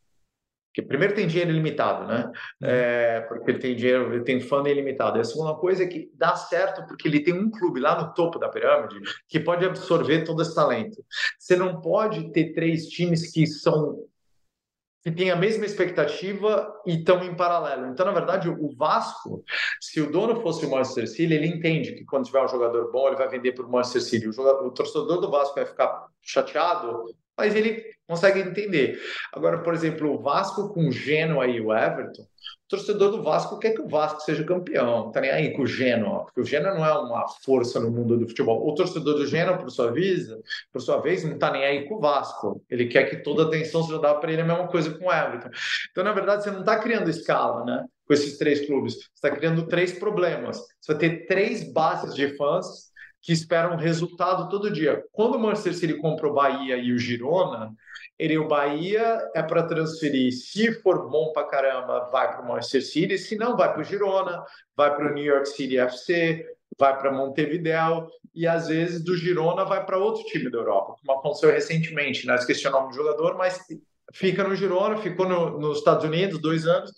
que 0.74 0.80
primeiro 0.80 1.14
tem 1.14 1.26
dinheiro 1.26 1.50
ilimitado, 1.50 2.06
né? 2.06 2.26
Uhum. 2.26 2.32
É, 2.68 3.20
porque 3.22 3.50
ele 3.50 3.58
tem 3.58 3.76
dinheiro, 3.76 4.14
ele 4.14 4.24
tem 4.24 4.40
fã 4.40 4.62
ilimitado. 4.66 5.18
E 5.18 5.20
a 5.20 5.24
segunda 5.24 5.54
coisa 5.54 5.84
é 5.84 5.86
que 5.86 6.10
dá 6.14 6.34
certo 6.34 6.86
porque 6.86 7.06
ele 7.06 7.20
tem 7.20 7.34
um 7.34 7.50
clube 7.50 7.78
lá 7.78 8.00
no 8.00 8.14
topo 8.14 8.38
da 8.38 8.48
pirâmide 8.48 9.00
que 9.28 9.38
pode 9.38 9.64
absorver 9.64 10.24
todo 10.24 10.40
esse 10.40 10.54
talento. 10.54 11.04
Você 11.38 11.56
não 11.56 11.80
pode 11.80 12.32
ter 12.32 12.54
três 12.54 12.86
times 12.88 13.30
que 13.30 13.46
são 13.46 13.98
que 15.02 15.10
têm 15.10 15.30
a 15.30 15.36
mesma 15.36 15.66
expectativa 15.66 16.72
e 16.86 16.98
estão 16.98 17.22
em 17.24 17.34
paralelo. 17.34 17.86
Então, 17.88 18.06
na 18.06 18.12
verdade, 18.12 18.48
o 18.48 18.70
Vasco, 18.76 19.42
se 19.80 20.00
o 20.00 20.10
dono 20.10 20.40
fosse 20.40 20.64
o 20.64 20.70
Manchester 20.70 21.08
City, 21.08 21.34
ele 21.34 21.46
entende 21.46 21.92
que 21.92 22.04
quando 22.04 22.26
tiver 22.26 22.42
um 22.42 22.48
jogador 22.48 22.90
bom, 22.92 23.08
ele 23.08 23.16
vai 23.16 23.28
vender 23.28 23.52
para 23.52 23.66
o 23.66 23.70
Manchester 23.70 24.02
City. 24.02 24.28
O, 24.28 24.32
jogador, 24.32 24.64
o 24.64 24.70
torcedor 24.70 25.20
do 25.20 25.30
Vasco 25.30 25.56
vai 25.56 25.66
ficar 25.66 26.06
chateado, 26.22 27.04
mas 27.36 27.54
ele 27.56 27.84
consegue 28.06 28.40
entender. 28.40 29.00
Agora, 29.32 29.58
por 29.58 29.74
exemplo, 29.74 30.12
o 30.12 30.22
Vasco 30.22 30.72
com 30.72 30.86
o 30.86 30.92
Genoa 30.92 31.48
e 31.48 31.60
o 31.60 31.74
Everton, 31.74 32.24
torcedor 32.72 33.10
do 33.10 33.22
Vasco 33.22 33.58
quer 33.58 33.72
que 33.72 33.82
o 33.82 33.88
Vasco 33.88 34.22
seja 34.22 34.42
campeão, 34.44 35.12
tá 35.12 35.20
nem 35.20 35.30
aí 35.30 35.52
com 35.52 35.62
o 35.62 35.66
Genoa, 35.66 36.24
porque 36.24 36.40
o 36.40 36.44
Genoa 36.44 36.74
não 36.74 36.86
é 36.86 36.98
uma 36.98 37.28
força 37.44 37.78
no 37.78 37.90
mundo 37.90 38.16
do 38.16 38.26
futebol. 38.26 38.66
O 38.66 38.74
torcedor 38.74 39.14
do 39.14 39.26
Genoa, 39.26 39.58
por 39.58 39.70
sua 39.70 39.90
vez, 39.92 40.26
por 40.72 40.80
sua 40.80 40.98
vez, 40.98 41.22
não 41.22 41.36
tá 41.36 41.50
nem 41.50 41.64
aí 41.64 41.86
com 41.86 41.96
o 41.96 42.00
Vasco. 42.00 42.64
Ele 42.70 42.86
quer 42.86 43.10
que 43.10 43.16
toda 43.16 43.42
a 43.42 43.46
atenção 43.46 43.82
seja 43.82 43.98
dada 43.98 44.18
para 44.18 44.32
ele, 44.32 44.40
a 44.40 44.44
mesma 44.46 44.68
coisa 44.68 44.90
com 44.90 45.04
o 45.04 45.12
Everton. 45.12 45.50
Então, 45.90 46.02
na 46.02 46.12
verdade, 46.12 46.44
você 46.44 46.50
não 46.50 46.60
está 46.60 46.78
criando 46.78 47.10
escala, 47.10 47.62
né? 47.64 47.84
Com 48.06 48.14
esses 48.14 48.38
três 48.38 48.64
clubes, 48.64 48.94
você 48.94 49.08
está 49.14 49.30
criando 49.30 49.66
três 49.66 49.92
problemas. 49.92 50.58
Você 50.80 50.92
vai 50.92 50.98
ter 50.98 51.26
três 51.26 51.70
bases 51.72 52.14
de 52.14 52.34
fãs 52.38 52.90
que 53.22 53.32
esperam 53.32 53.76
resultado 53.76 54.48
todo 54.48 54.70
dia. 54.70 55.04
Quando 55.12 55.36
o 55.36 55.38
Manchester 55.38 55.74
City 55.74 55.94
comprou 55.94 56.32
o 56.32 56.34
Bahia 56.34 56.76
e 56.76 56.92
o 56.92 56.98
Girona, 56.98 57.72
ele 58.18 58.36
o 58.36 58.48
Bahia 58.48 59.30
é 59.32 59.42
para 59.42 59.62
transferir. 59.62 60.32
Se 60.32 60.72
for 60.82 61.08
bom 61.08 61.32
para 61.32 61.46
caramba, 61.46 62.08
vai 62.10 62.32
para 62.32 62.42
o 62.42 62.48
Manchester 62.48 62.84
City. 62.84 63.16
Se 63.16 63.36
não, 63.36 63.56
vai 63.56 63.72
para 63.72 63.80
o 63.80 63.84
Girona, 63.84 64.44
vai 64.76 64.94
para 64.94 65.08
o 65.08 65.14
New 65.14 65.24
York 65.24 65.48
City 65.48 65.78
FC, 65.78 66.44
vai 66.76 66.98
para 66.98 67.12
Montevideo 67.12 68.08
e 68.34 68.44
às 68.46 68.66
vezes 68.66 69.04
do 69.04 69.16
Girona 69.16 69.64
vai 69.64 69.86
para 69.86 69.98
outro 69.98 70.24
time 70.24 70.50
da 70.50 70.58
Europa, 70.58 70.96
como 71.00 71.18
aconteceu 71.18 71.50
recentemente. 71.50 72.26
Não 72.26 72.34
esqueci 72.34 72.66
o 72.66 72.92
jogador, 72.92 73.36
mas 73.36 73.60
fica 74.12 74.42
no 74.42 74.56
Girona, 74.56 74.96
ficou 74.96 75.28
no, 75.28 75.60
nos 75.60 75.78
Estados 75.78 76.04
Unidos 76.04 76.40
dois 76.40 76.66
anos, 76.66 76.92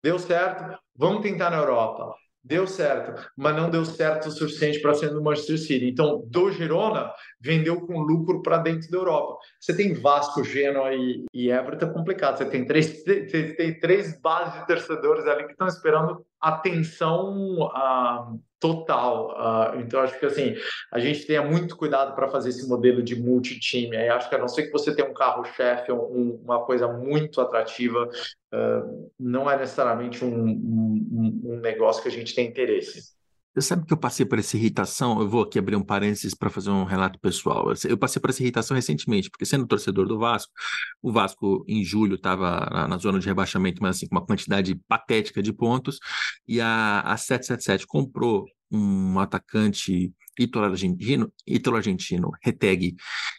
deu 0.00 0.16
certo. 0.16 0.78
Vamos 0.94 1.22
tentar 1.22 1.50
na 1.50 1.56
Europa 1.56 2.14
deu 2.46 2.66
certo, 2.66 3.28
mas 3.36 3.56
não 3.56 3.68
deu 3.68 3.84
certo 3.84 4.28
o 4.28 4.30
suficiente 4.30 4.80
para 4.80 4.94
ser 4.94 5.10
no 5.10 5.22
Manchester 5.22 5.58
City. 5.58 5.88
Então, 5.88 6.22
do 6.26 6.50
Girona, 6.52 7.10
vendeu 7.40 7.80
com 7.80 7.98
lucro 7.98 8.40
para 8.40 8.58
dentro 8.58 8.88
da 8.88 8.98
Europa. 8.98 9.36
Você 9.60 9.76
tem 9.76 9.94
Vasco, 9.94 10.44
Genoa 10.44 10.94
e, 10.94 11.24
e 11.34 11.50
Everton, 11.50 11.86
é 11.86 11.92
complicado. 11.92 12.38
Você 12.38 12.46
tem 12.46 12.64
três, 12.64 13.02
você 13.02 13.54
tem 13.54 13.78
três 13.80 14.20
bases 14.20 14.60
de 14.60 14.66
torcedores 14.66 15.26
ali 15.26 15.44
que 15.44 15.52
estão 15.52 15.66
esperando 15.66 16.24
atenção 16.48 17.58
uh, 17.62 18.40
total. 18.58 19.30
Uh, 19.30 19.80
então, 19.80 20.00
acho 20.00 20.18
que 20.18 20.26
assim, 20.26 20.54
a 20.92 20.98
gente 20.98 21.26
tenha 21.26 21.42
muito 21.42 21.76
cuidado 21.76 22.14
para 22.14 22.28
fazer 22.28 22.50
esse 22.50 22.68
modelo 22.68 23.02
de 23.02 23.16
multitime. 23.16 23.96
Aí 23.96 24.08
acho 24.08 24.28
que 24.28 24.34
a 24.34 24.38
não 24.38 24.48
ser 24.48 24.64
que 24.64 24.72
você 24.72 24.94
tenha 24.94 25.08
um 25.08 25.14
carro-chefe, 25.14 25.92
um, 25.92 26.40
uma 26.42 26.64
coisa 26.64 26.88
muito 26.88 27.40
atrativa, 27.40 28.08
uh, 28.52 29.10
não 29.18 29.50
é 29.50 29.58
necessariamente 29.58 30.24
um, 30.24 30.46
um, 30.46 31.40
um 31.44 31.60
negócio 31.60 32.02
que 32.02 32.08
a 32.08 32.12
gente 32.12 32.34
tem 32.34 32.48
interesse. 32.48 33.15
Você 33.56 33.68
sabe 33.68 33.86
que 33.86 33.92
eu 33.94 33.96
passei 33.96 34.26
por 34.26 34.38
essa 34.38 34.54
irritação? 34.54 35.18
Eu 35.18 35.30
vou 35.30 35.42
aqui 35.42 35.58
abrir 35.58 35.76
um 35.76 35.82
parênteses 35.82 36.34
para 36.34 36.50
fazer 36.50 36.68
um 36.68 36.84
relato 36.84 37.18
pessoal. 37.18 37.72
Eu 37.88 37.96
passei 37.96 38.20
por 38.20 38.28
essa 38.28 38.42
irritação 38.42 38.74
recentemente, 38.74 39.30
porque 39.30 39.46
sendo 39.46 39.66
torcedor 39.66 40.06
do 40.06 40.18
Vasco, 40.18 40.52
o 41.00 41.10
Vasco 41.10 41.64
em 41.66 41.82
julho 41.82 42.16
estava 42.16 42.68
na, 42.70 42.86
na, 42.86 42.98
zona 42.98 43.18
de 43.18 43.26
rebaixamento, 43.26 43.82
mas 43.82 43.96
assim, 43.96 44.08
com 44.08 44.14
uma 44.14 44.26
quantidade 44.26 44.78
patética 44.86 45.42
de 45.42 45.54
pontos, 45.54 45.98
e 46.46 46.60
a, 46.60 47.00
a 47.00 47.16
777 47.16 47.86
comprou 47.86 48.44
um 48.70 49.18
atacante 49.18 50.12
ítalo-argentino, 50.38 51.32
ítalo-argentino, 51.46 52.30
Reteg, 52.42 52.96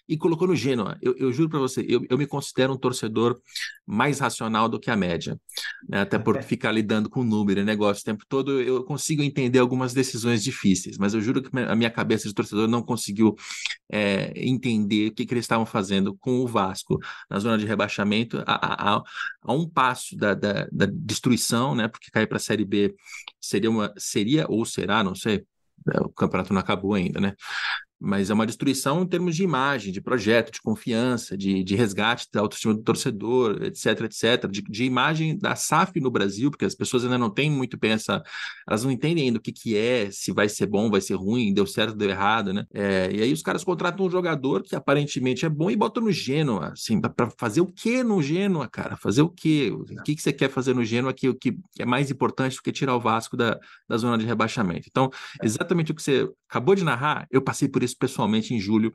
e 0.08 0.18
colocou 0.18 0.48
no 0.48 0.56
Genoa. 0.56 0.98
Eu, 1.02 1.16
eu 1.18 1.32
juro 1.32 1.50
para 1.50 1.60
você, 1.60 1.86
eu, 1.88 2.06
eu, 2.10 2.18
me 2.18 2.26
considero 2.26 2.74
um 2.74 2.78
torcedor 2.78 3.40
mais 3.86 4.20
racional 4.20 4.70
do 4.70 4.80
que 4.80 4.90
a 4.90 4.96
média, 4.96 5.40
né? 5.88 6.02
até 6.02 6.18
por 6.18 6.42
ficar 6.44 6.72
lidando 6.72 7.10
com 7.10 7.24
número 7.24 7.60
e 7.60 7.64
negócio 7.64 8.02
o 8.02 8.06
tempo 8.06 8.24
todo, 8.28 8.62
eu 8.62 8.84
consigo 8.84 9.22
entender 9.22 9.60
algumas 9.60 9.94
decisões 9.94 10.44
difíceis, 10.44 10.98
mas 10.98 11.14
eu 11.14 11.22
juro 11.22 11.42
que 11.42 11.50
a 11.58 11.76
minha 11.76 11.92
cabeça 11.92 12.28
de 12.28 12.34
torcedor 12.34 12.68
não 12.68 12.82
conseguiu 12.82 13.36
é, 13.92 14.32
entender 14.36 15.10
o 15.10 15.14
que, 15.14 15.26
que, 15.26 15.34
eles 15.34 15.44
estavam 15.44 15.66
fazendo 15.66 16.16
com 16.16 16.40
o 16.40 16.48
Vasco 16.48 17.00
na 17.30 17.40
zona 17.40 17.58
de 17.58 17.66
rebaixamento, 17.66 18.44
a, 18.46 18.96
a, 18.96 19.04
a 19.42 19.54
um 19.54 19.68
passo 19.68 20.16
da, 20.16 20.34
da, 20.34 20.68
da 20.72 20.86
destruição, 20.92 21.76
né? 21.76 21.88
porque 21.88 22.12
cair 22.12 22.28
para 22.28 22.38
a 22.38 22.40
Série 22.40 22.66
B 22.66 22.96
seria, 23.40 23.70
uma, 23.70 23.94
seria 23.98 24.46
ou 24.50 24.66
será, 24.66 25.04
não 25.04 25.16
sei, 25.16 25.46
o 26.02 26.10
campeonato 26.10 26.54
não 26.54 26.62
acabou 26.62 26.94
ainda, 26.94 27.20
né? 27.20 27.34
Mas 28.00 28.30
é 28.30 28.34
uma 28.34 28.46
destruição 28.46 29.02
em 29.02 29.08
termos 29.08 29.36
de 29.36 29.44
imagem, 29.44 29.92
de 29.92 30.00
projeto, 30.00 30.52
de 30.52 30.62
confiança, 30.62 31.36
de, 31.36 31.64
de 31.64 31.76
resgate 31.76 32.28
da 32.32 32.42
autoestima 32.42 32.74
do 32.74 32.82
torcedor, 32.82 33.64
etc, 33.64 34.02
etc, 34.02 34.50
de, 34.50 34.62
de, 34.62 34.84
imagem 34.84 35.38
da 35.38 35.56
SAF 35.56 36.00
no 36.00 36.12
Brasil, 36.12 36.52
porque 36.52 36.66
as 36.66 36.76
pessoas 36.76 37.04
ainda 37.04 37.18
não 37.18 37.30
têm 37.30 37.50
muito 37.50 37.78
bem 37.78 37.92
essa, 37.92 38.22
elas 38.68 38.84
não 38.84 38.92
entendem 38.92 39.26
ainda 39.26 39.40
o 39.40 39.42
que, 39.42 39.52
que 39.52 39.76
é, 39.76 40.10
se 40.12 40.32
vai 40.32 40.48
ser 40.48 40.68
bom, 40.68 40.92
vai 40.92 41.02
ser 41.02 41.16
ruim, 41.16 41.54
deu 41.54 41.66
certo, 41.66 41.96
deu 41.96 42.10
errado, 42.10 42.54
né? 42.54 42.66
É, 42.74 43.10
e 43.12 43.22
aí 43.22 43.34
os 43.34 43.42
caras 43.42 43.64
contratam 43.64 44.06
um 44.06 44.10
jogador 44.10 44.62
que 44.62 44.76
aparentemente 44.76 45.46
é 45.46 45.50
bom 45.50 45.72
e 45.72 45.76
botam 45.76 46.04
no 46.04 46.12
Gênua, 46.12 46.74
assim, 46.74 47.02
para 47.02 47.32
fazer 47.38 47.62
o 47.62 47.68
que 47.68 48.04
no 48.04 48.22
Gênua, 48.22 48.68
cara? 48.68 48.96
Fazer 48.96 49.24
o 49.24 49.30
quê? 49.30 49.72
O 49.74 50.04
que, 50.04 50.16
que 50.16 50.22
você 50.22 50.32
quer 50.32 50.50
fazer 50.50 50.76
no 50.76 50.86
Gênua 50.86 51.14
que, 51.14 51.34
que 51.34 51.58
é 51.80 51.86
mais 51.86 52.12
importante 52.12 52.58
do 52.58 52.62
que 52.62 52.72
tirar 52.72 52.96
o 52.96 53.00
Vasco 53.00 53.36
da, 53.36 53.60
da 53.88 53.98
zona 53.98 54.18
de 54.18 54.26
rebaixamento? 54.26 54.88
Então, 54.90 55.10
exatamente 55.42 55.92
o 55.92 55.96
que 55.96 56.04
você 56.04 56.30
acabou 56.48 56.76
de 56.76 56.84
narrar, 56.84 57.28
eu 57.32 57.42
passei 57.42 57.68
por 57.68 57.84
isso 57.84 57.87
pessoalmente 57.94 58.54
em 58.54 58.60
julho 58.60 58.94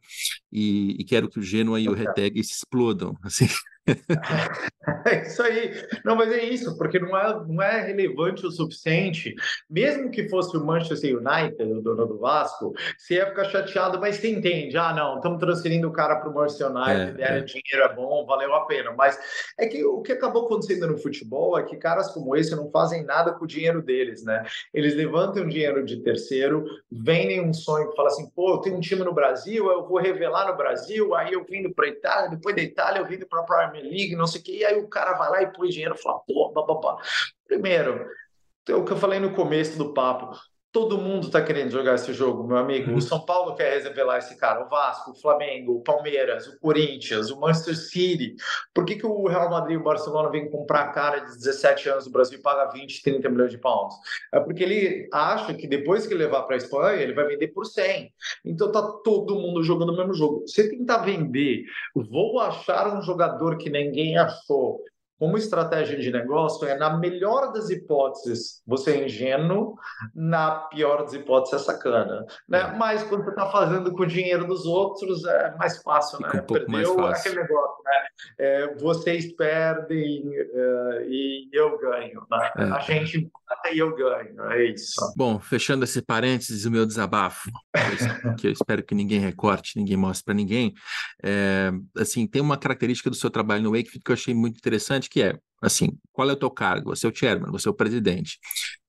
e, 0.51 0.97
e 1.01 1.05
quero 1.05 1.28
que 1.28 1.38
o 1.38 1.43
Genoa 1.43 1.80
e 1.80 1.88
o 1.88 1.95
Reteg 1.95 2.43
se 2.43 2.53
explodam, 2.53 3.16
assim. 3.22 3.47
É 5.07 5.22
isso 5.22 5.43
aí. 5.43 5.72
Não, 6.05 6.16
mas 6.16 6.33
é 6.33 6.43
isso, 6.45 6.76
porque 6.76 6.99
não 6.99 7.16
é, 7.16 7.47
não 7.47 7.62
é 7.62 7.83
relevante 7.83 8.45
o 8.45 8.51
suficiente. 8.51 9.35
Mesmo 9.70 10.11
que 10.11 10.28
fosse 10.28 10.57
o 10.57 10.64
Manchester 10.64 11.18
United, 11.18 11.72
o 11.72 11.80
dono 11.80 12.07
do 12.07 12.18
Vasco, 12.18 12.72
você 12.99 13.14
ia 13.14 13.26
ficar 13.26 13.45
chateado, 13.45 14.01
mas 14.01 14.16
você 14.16 14.28
entende. 14.28 14.76
Ah, 14.76 14.93
não, 14.93 15.16
estamos 15.16 15.39
transferindo 15.39 15.89
o 15.89 15.93
cara 15.93 16.16
para 16.16 16.28
o 16.28 16.35
Manchester 16.35 16.68
United, 16.68 17.22
é, 17.22 17.39
é. 17.39 17.41
dinheiro 17.43 17.83
é 17.85 17.95
bom, 17.95 18.26
valeu 18.26 18.53
a 18.55 18.66
pena. 18.66 18.93
Mas 18.93 19.18
é 19.59 19.66
que 19.66 19.85
o 19.85 20.03
que 20.03 20.12
acabou 20.12 20.47
acontecendo 20.47 20.89
no 20.89 20.99
futebol 20.99 21.57
é 21.57 21.62
que 21.62 21.76
caras 21.76 22.11
como 22.12 22.35
esse 22.37 22.55
não 22.57 22.70
fazem 22.70 23.05
nada 23.05 23.33
com 23.33 23.45
o 23.45 23.49
dinheiro 23.49 23.83
deles, 23.83 24.24
né? 24.24 24.45
Eles 24.74 24.95
levantam 24.95 25.47
dinheiro 25.47 25.85
de 25.85 26.03
terceiro, 26.03 26.64
vendem 26.91 27.41
um 27.41 27.53
sonho 27.53 27.89
que 27.91 27.97
fala 27.97 28.09
assim, 28.09 28.28
pô, 28.30 28.55
eu 28.55 28.59
tenho 28.59 28.76
um 28.76 28.80
time 28.80 29.05
no 29.05 29.14
Brasil, 29.14 29.70
eu 29.70 29.87
vou 29.87 29.99
revelar 29.99 30.49
no 30.49 30.57
Brasil, 30.57 31.14
aí 31.14 31.33
eu 31.33 31.45
vindo 31.45 31.72
para 31.72 31.87
Itália, 31.87 32.30
depois 32.30 32.55
da 32.57 32.62
Itália 32.62 33.01
eu 33.01 33.07
vindo 33.07 33.26
para 33.26 33.41
a 33.41 33.45
Premier 33.73 33.91
League, 33.91 34.16
não 34.16 34.27
sei 34.27 34.41
o 34.41 34.45
quê, 34.45 34.59
e 34.59 34.64
aí 34.64 34.79
o 34.79 34.89
cara 34.89 35.14
vai 35.14 35.31
lá 35.31 35.43
e 35.43 35.53
põe 35.53 35.68
dinheiro 35.68 35.95
e 35.95 36.03
fala, 36.03 36.20
pô, 36.20 36.51
babá. 36.51 36.99
Primeiro, 37.47 38.07
é 38.68 38.75
o 38.75 38.85
que 38.85 38.93
eu 38.93 38.97
falei 38.97 39.18
no 39.18 39.35
começo 39.35 39.77
do 39.77 39.93
papo, 39.93 40.31
Todo 40.73 40.97
mundo 40.97 41.27
está 41.27 41.43
querendo 41.43 41.70
jogar 41.70 41.97
esse 41.97 42.14
jogo, 42.14 42.49
meu 42.49 42.57
amigo. 42.57 42.91
O 42.91 42.95
uhum. 42.95 43.01
São 43.01 43.20
Paulo 43.20 43.55
quer 43.55 43.83
revelar 43.83 44.16
esse 44.16 44.39
cara, 44.39 44.64
o 44.64 44.70
Vasco, 44.70 45.11
o 45.11 45.14
Flamengo, 45.14 45.77
o 45.77 45.83
Palmeiras, 45.83 46.47
o 46.47 46.59
Corinthians, 46.59 47.31
o 47.31 47.39
Manchester 47.39 47.77
City. 47.77 48.37
Por 48.73 48.87
que, 48.87 48.97
que 48.97 49.07
o 49.07 49.27
Real 49.29 49.51
Madrid 49.51 49.75
e 49.75 49.77
o 49.77 49.85
Barcelona 49.85 50.31
vêm 50.31 50.51
comprar 50.51 50.91
cara 50.93 51.18
de 51.18 51.37
17 51.37 51.91
anos 51.91 52.05
do 52.05 52.11
Brasil 52.11 52.39
e 52.39 52.43
paga 52.43 52.73
20, 52.73 53.03
30 53.03 53.29
milhões 53.29 53.51
de 53.51 53.59
pounds? 53.59 53.95
É 54.33 54.41
porque 54.41 54.62
ele 54.62 55.11
acha 55.12 55.53
que 55.53 55.66
depois 55.66 56.07
que 56.07 56.14
levar 56.14 56.45
para 56.45 56.57
a 56.57 56.59
Espanha, 56.59 57.03
ele 57.03 57.12
vai 57.12 57.27
vender 57.27 57.49
por 57.49 57.66
100. 57.66 58.11
Então 58.43 58.73
tá 58.73 58.81
todo 59.05 59.35
mundo 59.35 59.62
jogando 59.62 59.93
o 59.93 59.97
mesmo 59.97 60.14
jogo. 60.14 60.43
Você 60.47 60.70
tentar 60.70 60.99
vender, 60.99 61.64
vou 61.95 62.41
achar 62.41 62.97
um 62.97 63.03
jogador 63.03 63.59
que 63.59 63.68
ninguém 63.68 64.16
achou 64.16 64.83
como 65.23 65.39
estratégia 65.39 65.97
de 65.97 66.11
negócio 66.11 66.66
é, 66.66 66.77
na 66.77 66.99
melhor 66.99 67.53
das 67.53 67.70
hipóteses, 67.70 68.61
você 68.66 68.91
é 68.91 69.05
ingênuo, 69.05 69.77
na 70.12 70.51
pior 70.51 71.05
das 71.05 71.12
hipóteses, 71.12 71.61
é 71.61 71.64
sacana. 71.64 72.27
Né? 72.49 72.61
É. 72.61 72.77
Mas 72.77 73.05
quando 73.05 73.23
você 73.23 73.31
está 73.31 73.49
fazendo 73.49 73.93
com 73.93 74.03
o 74.03 74.07
dinheiro 74.07 74.45
dos 74.49 74.66
outros, 74.66 75.25
é 75.25 75.55
mais 75.57 75.81
fácil, 75.81 76.18
né? 76.18 76.29
Um 76.43 76.43
Perdeu 76.45 76.97
fácil. 76.97 77.31
aquele 77.31 77.41
negócio, 77.41 77.85
né? 77.85 78.07
É, 78.37 78.75
vocês 78.75 79.33
perdem 79.35 80.29
uh, 80.29 81.03
e 81.07 81.49
eu 81.53 81.79
ganho. 81.79 82.27
Né? 82.29 82.53
É. 82.57 82.62
A 82.64 82.81
gente 82.81 83.31
mata 83.49 83.70
e 83.73 83.79
eu 83.79 83.95
ganho, 83.95 84.43
é 84.51 84.64
isso. 84.64 85.01
Bom, 85.16 85.39
fechando 85.39 85.85
esse 85.85 86.03
parênteses, 86.03 86.64
o 86.64 86.70
meu 86.70 86.85
desabafo, 86.85 87.49
que 88.39 88.49
eu 88.49 88.53
espero 88.53 88.83
que 88.83 88.95
ninguém 88.95 89.20
recorte, 89.20 89.79
ninguém 89.79 89.97
mostre 89.97 90.25
para 90.25 90.35
ninguém. 90.35 90.75
É, 91.23 91.70
assim, 91.97 92.27
tem 92.27 92.43
uma 92.43 92.57
característica 92.57 93.09
do 93.09 93.16
seu 93.16 93.31
trabalho 93.31 93.62
no 93.62 93.70
Wakefield 93.70 94.03
que 94.05 94.11
eu 94.11 94.14
achei 94.14 94.35
muito 94.35 94.57
interessante, 94.57 95.09
que 95.12 95.22
é 95.22 95.38
assim, 95.60 95.90
qual 96.10 96.28
é 96.28 96.32
o 96.32 96.36
teu 96.36 96.50
cargo? 96.50 96.96
Você 96.96 97.06
é 97.06 97.10
o 97.10 97.14
chairman, 97.14 97.50
você 97.50 97.68
é 97.68 97.70
o 97.70 97.74
presidente. 97.74 98.38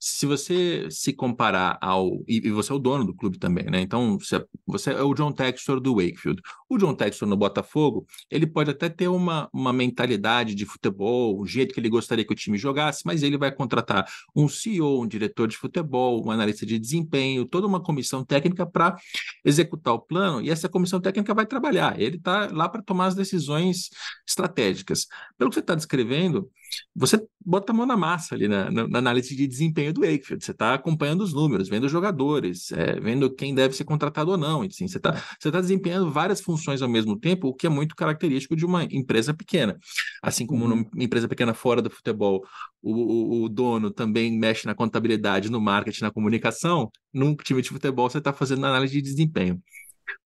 Se 0.05 0.25
você 0.25 0.89
se 0.91 1.13
comparar 1.13 1.77
ao. 1.81 2.21
E, 2.27 2.45
e 2.47 2.51
você 2.51 2.73
é 2.73 2.75
o 2.75 2.79
dono 2.79 3.05
do 3.05 3.15
clube 3.15 3.39
também, 3.39 3.63
né? 3.71 3.79
Então, 3.79 4.19
você, 4.19 4.45
você 4.67 4.91
é 4.91 5.01
o 5.01 5.13
John 5.13 5.31
Textor 5.31 5.79
do 5.79 5.95
Wakefield. 5.95 6.41
O 6.69 6.77
John 6.77 6.93
Textor 6.93 7.25
no 7.25 7.37
Botafogo, 7.37 8.05
ele 8.29 8.45
pode 8.45 8.69
até 8.69 8.89
ter 8.89 9.07
uma, 9.07 9.49
uma 9.53 9.71
mentalidade 9.71 10.55
de 10.55 10.65
futebol, 10.65 11.39
o 11.39 11.47
jeito 11.47 11.73
que 11.73 11.79
ele 11.79 11.87
gostaria 11.87 12.25
que 12.25 12.33
o 12.33 12.35
time 12.35 12.57
jogasse, 12.57 13.03
mas 13.05 13.23
ele 13.23 13.37
vai 13.37 13.49
contratar 13.49 14.05
um 14.35 14.49
CEO, 14.49 15.03
um 15.03 15.07
diretor 15.07 15.47
de 15.47 15.55
futebol, 15.55 16.21
um 16.25 16.31
analista 16.31 16.65
de 16.65 16.77
desempenho, 16.77 17.45
toda 17.45 17.65
uma 17.65 17.81
comissão 17.81 18.25
técnica 18.25 18.65
para 18.65 18.97
executar 19.45 19.93
o 19.93 19.99
plano, 19.99 20.41
e 20.41 20.49
essa 20.49 20.67
comissão 20.67 20.99
técnica 20.99 21.33
vai 21.33 21.45
trabalhar. 21.45 21.97
Ele 21.97 22.17
está 22.17 22.49
lá 22.51 22.67
para 22.67 22.81
tomar 22.81 23.05
as 23.05 23.15
decisões 23.15 23.89
estratégicas. 24.27 25.07
Pelo 25.37 25.49
que 25.49 25.53
você 25.53 25.61
está 25.61 25.75
descrevendo, 25.75 26.51
você 26.95 27.21
bota 27.45 27.71
a 27.71 27.75
mão 27.75 27.85
na 27.85 27.97
massa 27.97 28.35
ali 28.35 28.47
na, 28.47 28.69
na, 28.71 28.87
na 28.87 28.99
análise 28.99 29.35
de 29.35 29.47
desempenho 29.47 29.93
do 29.93 30.01
Wakefield. 30.01 30.43
Você 30.43 30.51
está 30.51 30.73
acompanhando 30.73 31.21
os 31.21 31.33
números, 31.33 31.69
vendo 31.69 31.85
os 31.85 31.91
jogadores, 31.91 32.71
é, 32.71 32.99
vendo 32.99 33.33
quem 33.33 33.53
deve 33.53 33.75
ser 33.75 33.83
contratado 33.83 34.31
ou 34.31 34.37
não. 34.37 34.61
Assim, 34.61 34.87
você 34.87 34.97
está 34.97 35.21
você 35.39 35.51
tá 35.51 35.59
desempenhando 35.59 36.11
várias 36.11 36.41
funções 36.41 36.81
ao 36.81 36.89
mesmo 36.89 37.17
tempo, 37.19 37.47
o 37.47 37.53
que 37.53 37.67
é 37.67 37.69
muito 37.69 37.95
característico 37.95 38.55
de 38.55 38.65
uma 38.65 38.83
empresa 38.85 39.33
pequena. 39.33 39.77
Assim 40.21 40.45
como 40.45 40.63
uhum. 40.63 40.69
numa 40.69 40.89
empresa 40.97 41.27
pequena 41.27 41.53
fora 41.53 41.81
do 41.81 41.89
futebol, 41.89 42.43
o, 42.81 42.91
o, 42.91 43.43
o, 43.43 43.49
dono 43.49 43.91
também 43.91 44.37
mexe 44.37 44.65
na 44.65 44.75
contabilidade, 44.75 45.49
no 45.49 45.59
marketing, 45.59 46.03
na 46.03 46.11
comunicação, 46.11 46.89
num 47.13 47.35
time 47.35 47.61
de 47.61 47.69
futebol 47.69 48.09
você 48.09 48.17
está 48.17 48.33
fazendo 48.33 48.65
análise 48.65 48.93
de 48.93 49.01
desempenho. 49.01 49.61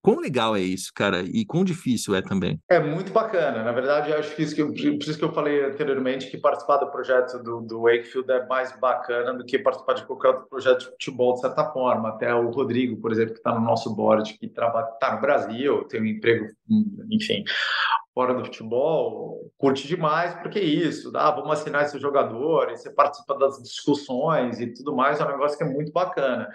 Quão 0.07 0.21
legal 0.21 0.55
é 0.55 0.61
isso, 0.61 0.93
cara? 0.95 1.23
E 1.23 1.45
quão 1.45 1.65
difícil 1.65 2.15
é 2.15 2.23
também? 2.23 2.61
É 2.71 2.79
muito 2.79 3.13
bacana. 3.13 3.65
Na 3.65 3.73
verdade, 3.73 4.13
acho 4.13 4.37
que 4.37 4.43
isso 4.45 4.55
que 4.55 4.63
eu, 4.63 4.69
por 4.69 4.79
isso 4.79 5.19
que 5.19 5.25
eu 5.25 5.33
falei 5.33 5.65
anteriormente 5.65 6.31
que 6.31 6.39
participar 6.39 6.77
do 6.77 6.93
projeto 6.93 7.43
do, 7.43 7.61
do 7.61 7.83
Wakefield 7.83 8.31
é 8.31 8.47
mais 8.47 8.71
bacana 8.79 9.35
do 9.35 9.45
que 9.45 9.59
participar 9.59 9.95
de 9.95 10.07
qualquer 10.07 10.29
outro 10.29 10.47
projeto 10.49 10.79
de 10.79 10.87
futebol, 10.91 11.35
de 11.35 11.41
certa 11.41 11.73
forma. 11.73 12.11
Até 12.11 12.33
o 12.33 12.51
Rodrigo, 12.51 13.01
por 13.01 13.11
exemplo, 13.11 13.33
que 13.33 13.41
está 13.41 13.53
no 13.53 13.61
nosso 13.61 13.93
board, 13.97 14.33
que 14.39 14.47
está 14.47 15.13
no 15.13 15.21
Brasil, 15.21 15.83
tem 15.89 16.01
um 16.01 16.07
emprego, 16.07 16.47
enfim, 17.11 17.43
fora 18.17 18.33
do 18.33 18.47
futebol, 18.47 19.53
curte 19.59 19.87
demais, 19.87 20.35
porque 20.37 20.59
é 20.59 20.65
isso, 20.65 21.13
ah, 21.15 21.31
vamos 21.31 21.51
assinar 21.51 21.85
esses 21.85 22.01
jogadores, 22.01 22.81
você 22.81 22.91
participa 22.91 23.37
das 23.37 23.63
discussões 23.63 24.59
e 24.59 24.73
tudo 24.73 24.97
mais, 24.97 25.21
é 25.21 25.25
um 25.25 25.29
negócio 25.29 25.59
que 25.59 25.63
é 25.63 25.69
muito 25.69 25.93
bacana. 25.93 26.49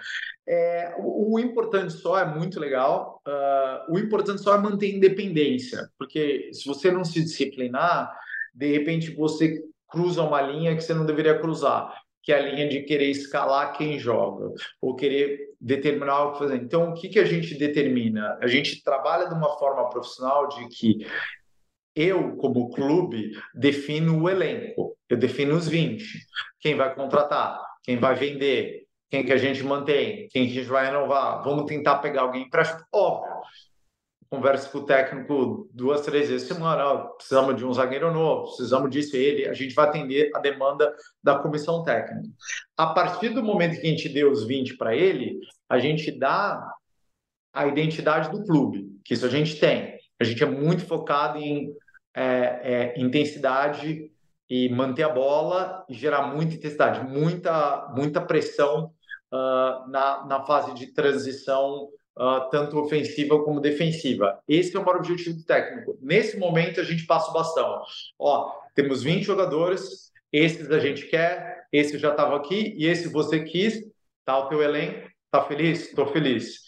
É, 0.44 0.92
o, 0.98 1.34
o, 1.34 1.38
importante 1.38 1.92
só 1.92 2.18
é 2.18 2.24
muito 2.24 2.58
legal, 2.58 3.21
uh, 3.26 3.92
o 3.92 3.98
importante 3.98 4.42
só 4.42 4.54
é 4.54 4.58
manter 4.58 4.94
independência, 4.94 5.88
porque 5.98 6.50
se 6.52 6.66
você 6.66 6.90
não 6.90 7.04
se 7.04 7.22
disciplinar, 7.22 8.12
de 8.54 8.66
repente 8.66 9.14
você 9.14 9.62
cruza 9.88 10.22
uma 10.22 10.40
linha 10.40 10.74
que 10.74 10.82
você 10.82 10.94
não 10.94 11.04
deveria 11.04 11.38
cruzar, 11.38 11.94
que 12.22 12.32
é 12.32 12.38
a 12.38 12.42
linha 12.42 12.68
de 12.68 12.82
querer 12.82 13.10
escalar 13.10 13.76
quem 13.76 13.98
joga, 13.98 14.52
ou 14.80 14.94
querer 14.94 15.50
determinar 15.60 16.24
o 16.24 16.32
que 16.32 16.38
fazer. 16.38 16.56
Então, 16.56 16.90
o 16.90 16.94
que, 16.94 17.08
que 17.08 17.18
a 17.18 17.24
gente 17.24 17.54
determina? 17.56 18.38
A 18.40 18.46
gente 18.46 18.82
trabalha 18.82 19.28
de 19.28 19.34
uma 19.34 19.58
forma 19.58 19.88
profissional 19.90 20.48
de 20.48 20.68
que 20.68 21.06
eu, 21.94 22.36
como 22.36 22.70
clube, 22.70 23.32
defino 23.54 24.22
o 24.22 24.28
elenco, 24.28 24.96
eu 25.08 25.16
defino 25.16 25.54
os 25.54 25.68
20. 25.68 26.04
Quem 26.60 26.74
vai 26.74 26.94
contratar, 26.94 27.60
quem 27.82 27.98
vai 27.98 28.14
vender, 28.14 28.81
quem 29.12 29.22
que 29.22 29.32
a 29.32 29.36
gente 29.36 29.62
mantém, 29.62 30.26
quem 30.30 30.46
que 30.46 30.52
a 30.52 30.62
gente 30.62 30.70
vai 30.70 30.86
renovar. 30.86 31.44
Vamos 31.44 31.66
tentar 31.66 31.98
pegar 31.98 32.22
alguém 32.22 32.48
para. 32.48 32.82
Óbvio, 32.90 33.30
conversa 34.30 34.70
com 34.70 34.78
o 34.78 34.86
técnico 34.86 35.68
duas, 35.70 36.00
três 36.00 36.30
vezes 36.30 36.48
por 36.48 36.54
semana. 36.54 36.96
precisamos 37.18 37.54
de 37.54 37.66
um 37.66 37.74
zagueiro 37.74 38.10
novo, 38.10 38.46
precisamos 38.46 38.90
disso. 38.90 39.14
Ele, 39.14 39.46
a 39.46 39.52
gente 39.52 39.74
vai 39.74 39.86
atender 39.86 40.30
a 40.34 40.38
demanda 40.38 40.96
da 41.22 41.38
comissão 41.38 41.82
técnica. 41.82 42.26
A 42.74 42.86
partir 42.86 43.28
do 43.28 43.42
momento 43.42 43.78
que 43.78 43.86
a 43.86 43.90
gente 43.90 44.08
deu 44.08 44.30
os 44.30 44.46
20 44.46 44.78
para 44.78 44.96
ele, 44.96 45.38
a 45.68 45.78
gente 45.78 46.10
dá 46.10 46.72
a 47.52 47.66
identidade 47.66 48.30
do 48.30 48.42
clube, 48.42 48.98
que 49.04 49.12
isso 49.12 49.26
a 49.26 49.28
gente 49.28 49.60
tem. 49.60 49.94
A 50.18 50.24
gente 50.24 50.42
é 50.42 50.46
muito 50.46 50.86
focado 50.86 51.36
em 51.36 51.70
é, 52.16 52.22
é, 52.24 52.94
intensidade 52.96 54.10
e 54.48 54.70
manter 54.70 55.02
a 55.02 55.10
bola 55.10 55.84
e 55.86 55.92
gerar 55.92 56.34
muita 56.34 56.54
intensidade, 56.54 57.06
muita, 57.06 57.92
muita 57.94 58.18
pressão 58.18 58.90
uh, 59.32 59.90
na, 59.90 60.26
na 60.26 60.44
fase 60.44 60.74
de 60.74 60.88
transição, 60.88 61.88
uh, 62.18 62.50
tanto 62.50 62.78
ofensiva 62.78 63.42
como 63.42 63.60
defensiva. 63.60 64.38
Esse 64.46 64.76
é 64.76 64.80
o 64.80 64.84
maior 64.84 64.98
objetivo 64.98 65.44
técnico. 65.44 65.98
Nesse 66.00 66.38
momento, 66.38 66.80
a 66.80 66.84
gente 66.84 67.06
passa 67.06 67.30
o 67.30 67.34
bastão. 67.34 67.82
Ó, 68.18 68.52
temos 68.74 69.02
20 69.02 69.22
jogadores, 69.22 70.12
esses 70.32 70.70
a 70.70 70.78
gente 70.78 71.06
quer, 71.06 71.66
esse 71.72 71.98
já 71.98 72.10
estava 72.10 72.36
aqui 72.36 72.74
e 72.76 72.86
esse 72.86 73.08
você 73.08 73.40
quis, 73.42 73.82
tá 74.24 74.38
o 74.38 74.48
teu 74.48 74.62
elenco, 74.62 75.08
tá 75.30 75.42
feliz? 75.42 75.88
Estou 75.88 76.06
feliz. 76.06 76.60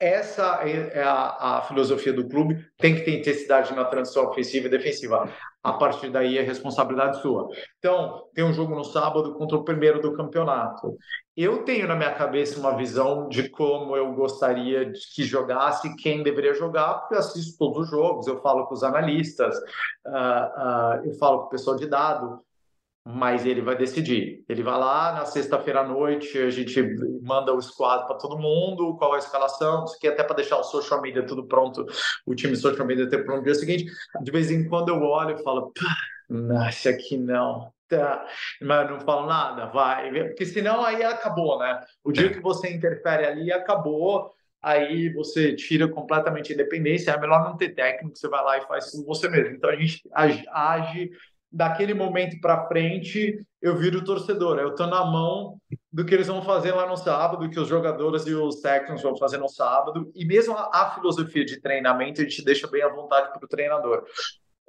Essa 0.00 0.60
é, 0.66 0.98
é 0.98 1.02
a, 1.02 1.58
a, 1.58 1.62
filosofia 1.62 2.12
do 2.12 2.26
clube, 2.26 2.66
tem 2.78 2.94
que 2.94 3.02
ter 3.02 3.20
intensidade 3.20 3.74
na 3.74 3.84
transição 3.84 4.26
ofensiva 4.26 4.66
e 4.66 4.70
defensiva. 4.70 5.30
A 5.62 5.74
partir 5.74 6.08
daí 6.08 6.38
é 6.38 6.42
responsabilidade 6.42 7.20
sua. 7.20 7.46
Então, 7.78 8.24
tem 8.34 8.42
um 8.42 8.52
jogo 8.52 8.74
no 8.74 8.82
sábado 8.82 9.34
contra 9.34 9.58
o 9.58 9.62
primeiro 9.62 10.00
do 10.00 10.14
campeonato. 10.14 10.96
Eu 11.36 11.64
tenho 11.64 11.86
na 11.86 11.94
minha 11.94 12.14
cabeça 12.14 12.58
uma 12.58 12.74
visão 12.74 13.28
de 13.28 13.50
como 13.50 13.94
eu 13.94 14.14
gostaria 14.14 14.86
de 14.86 15.00
que 15.14 15.22
jogasse, 15.22 15.94
quem 15.96 16.22
deveria 16.22 16.54
jogar, 16.54 16.94
porque 16.94 17.14
eu 17.14 17.18
assisto 17.18 17.58
todos 17.58 17.84
os 17.84 17.90
jogos, 17.90 18.26
eu 18.26 18.40
falo 18.40 18.66
com 18.66 18.74
os 18.74 18.82
analistas, 18.82 19.54
uh, 20.06 21.02
uh, 21.02 21.04
eu 21.04 21.12
falo 21.18 21.40
com 21.40 21.46
o 21.46 21.50
pessoal 21.50 21.76
de 21.76 21.86
dado, 21.86 22.40
mas 23.14 23.44
ele 23.46 23.60
vai 23.60 23.76
decidir. 23.76 24.44
Ele 24.48 24.62
vai 24.62 24.78
lá 24.78 25.12
na 25.12 25.24
sexta-feira 25.24 25.80
à 25.80 25.84
noite, 25.84 26.38
a 26.38 26.50
gente 26.50 26.82
manda 27.22 27.52
o 27.52 27.60
squad 27.60 28.06
para 28.06 28.16
todo 28.16 28.38
mundo, 28.38 28.96
qual 28.96 29.12
é 29.12 29.16
a 29.16 29.18
escalação, 29.18 29.84
isso 29.84 29.96
aqui 29.96 30.08
até 30.08 30.22
para 30.22 30.36
deixar 30.36 30.58
o 30.58 30.64
social 30.64 31.00
media 31.00 31.24
tudo 31.26 31.46
pronto, 31.46 31.86
o 32.26 32.34
time 32.34 32.56
social 32.56 32.86
media 32.86 33.08
ter 33.08 33.24
pronto 33.24 33.38
no 33.38 33.44
dia 33.44 33.54
seguinte. 33.54 33.84
De 34.22 34.30
vez 34.30 34.50
em 34.50 34.68
quando 34.68 34.88
eu 34.88 35.00
olho 35.02 35.36
e 35.36 35.42
falo, 35.42 35.72
nossa, 36.28 36.90
aqui 36.90 37.16
não. 37.16 37.72
Tá. 37.88 38.24
Mas 38.62 38.88
não 38.88 39.00
falo 39.00 39.26
nada, 39.26 39.66
vai, 39.66 40.12
porque 40.28 40.46
senão 40.46 40.84
aí 40.84 41.02
acabou, 41.02 41.58
né? 41.58 41.80
O 42.04 42.12
dia 42.12 42.30
que 42.30 42.38
você 42.38 42.72
interfere 42.72 43.26
ali, 43.26 43.52
acabou 43.52 44.32
aí 44.62 45.08
você 45.12 45.54
tira 45.54 45.88
completamente 45.88 46.52
a 46.52 46.54
independência, 46.54 47.10
é 47.10 47.18
melhor 47.18 47.42
não 47.42 47.56
ter 47.56 47.70
técnico, 47.70 48.16
você 48.16 48.28
vai 48.28 48.44
lá 48.44 48.58
e 48.58 48.66
faz 48.66 48.90
tudo 48.90 49.06
você 49.06 49.28
mesmo. 49.28 49.56
Então 49.56 49.70
a 49.70 49.76
gente 49.76 50.02
age 50.12 51.10
daquele 51.52 51.94
momento 51.94 52.40
para 52.40 52.66
frente, 52.68 53.38
eu 53.60 53.76
viro 53.76 54.04
torcedor. 54.04 54.58
Eu 54.58 54.70
estou 54.70 54.86
na 54.86 55.04
mão 55.04 55.58
do 55.92 56.04
que 56.04 56.14
eles 56.14 56.28
vão 56.28 56.42
fazer 56.42 56.72
lá 56.72 56.86
no 56.86 56.96
sábado, 56.96 57.40
do 57.40 57.50
que 57.50 57.58
os 57.58 57.68
jogadores 57.68 58.26
e 58.26 58.34
os 58.34 58.60
técnicos 58.60 59.02
vão 59.02 59.16
fazer 59.16 59.38
no 59.38 59.48
sábado. 59.48 60.10
E 60.14 60.24
mesmo 60.24 60.56
a, 60.56 60.70
a 60.72 60.90
filosofia 60.94 61.44
de 61.44 61.60
treinamento, 61.60 62.20
a 62.20 62.24
gente 62.24 62.44
deixa 62.44 62.68
bem 62.68 62.82
à 62.82 62.88
vontade 62.88 63.32
para 63.32 63.44
o 63.44 63.48
treinador 63.48 64.04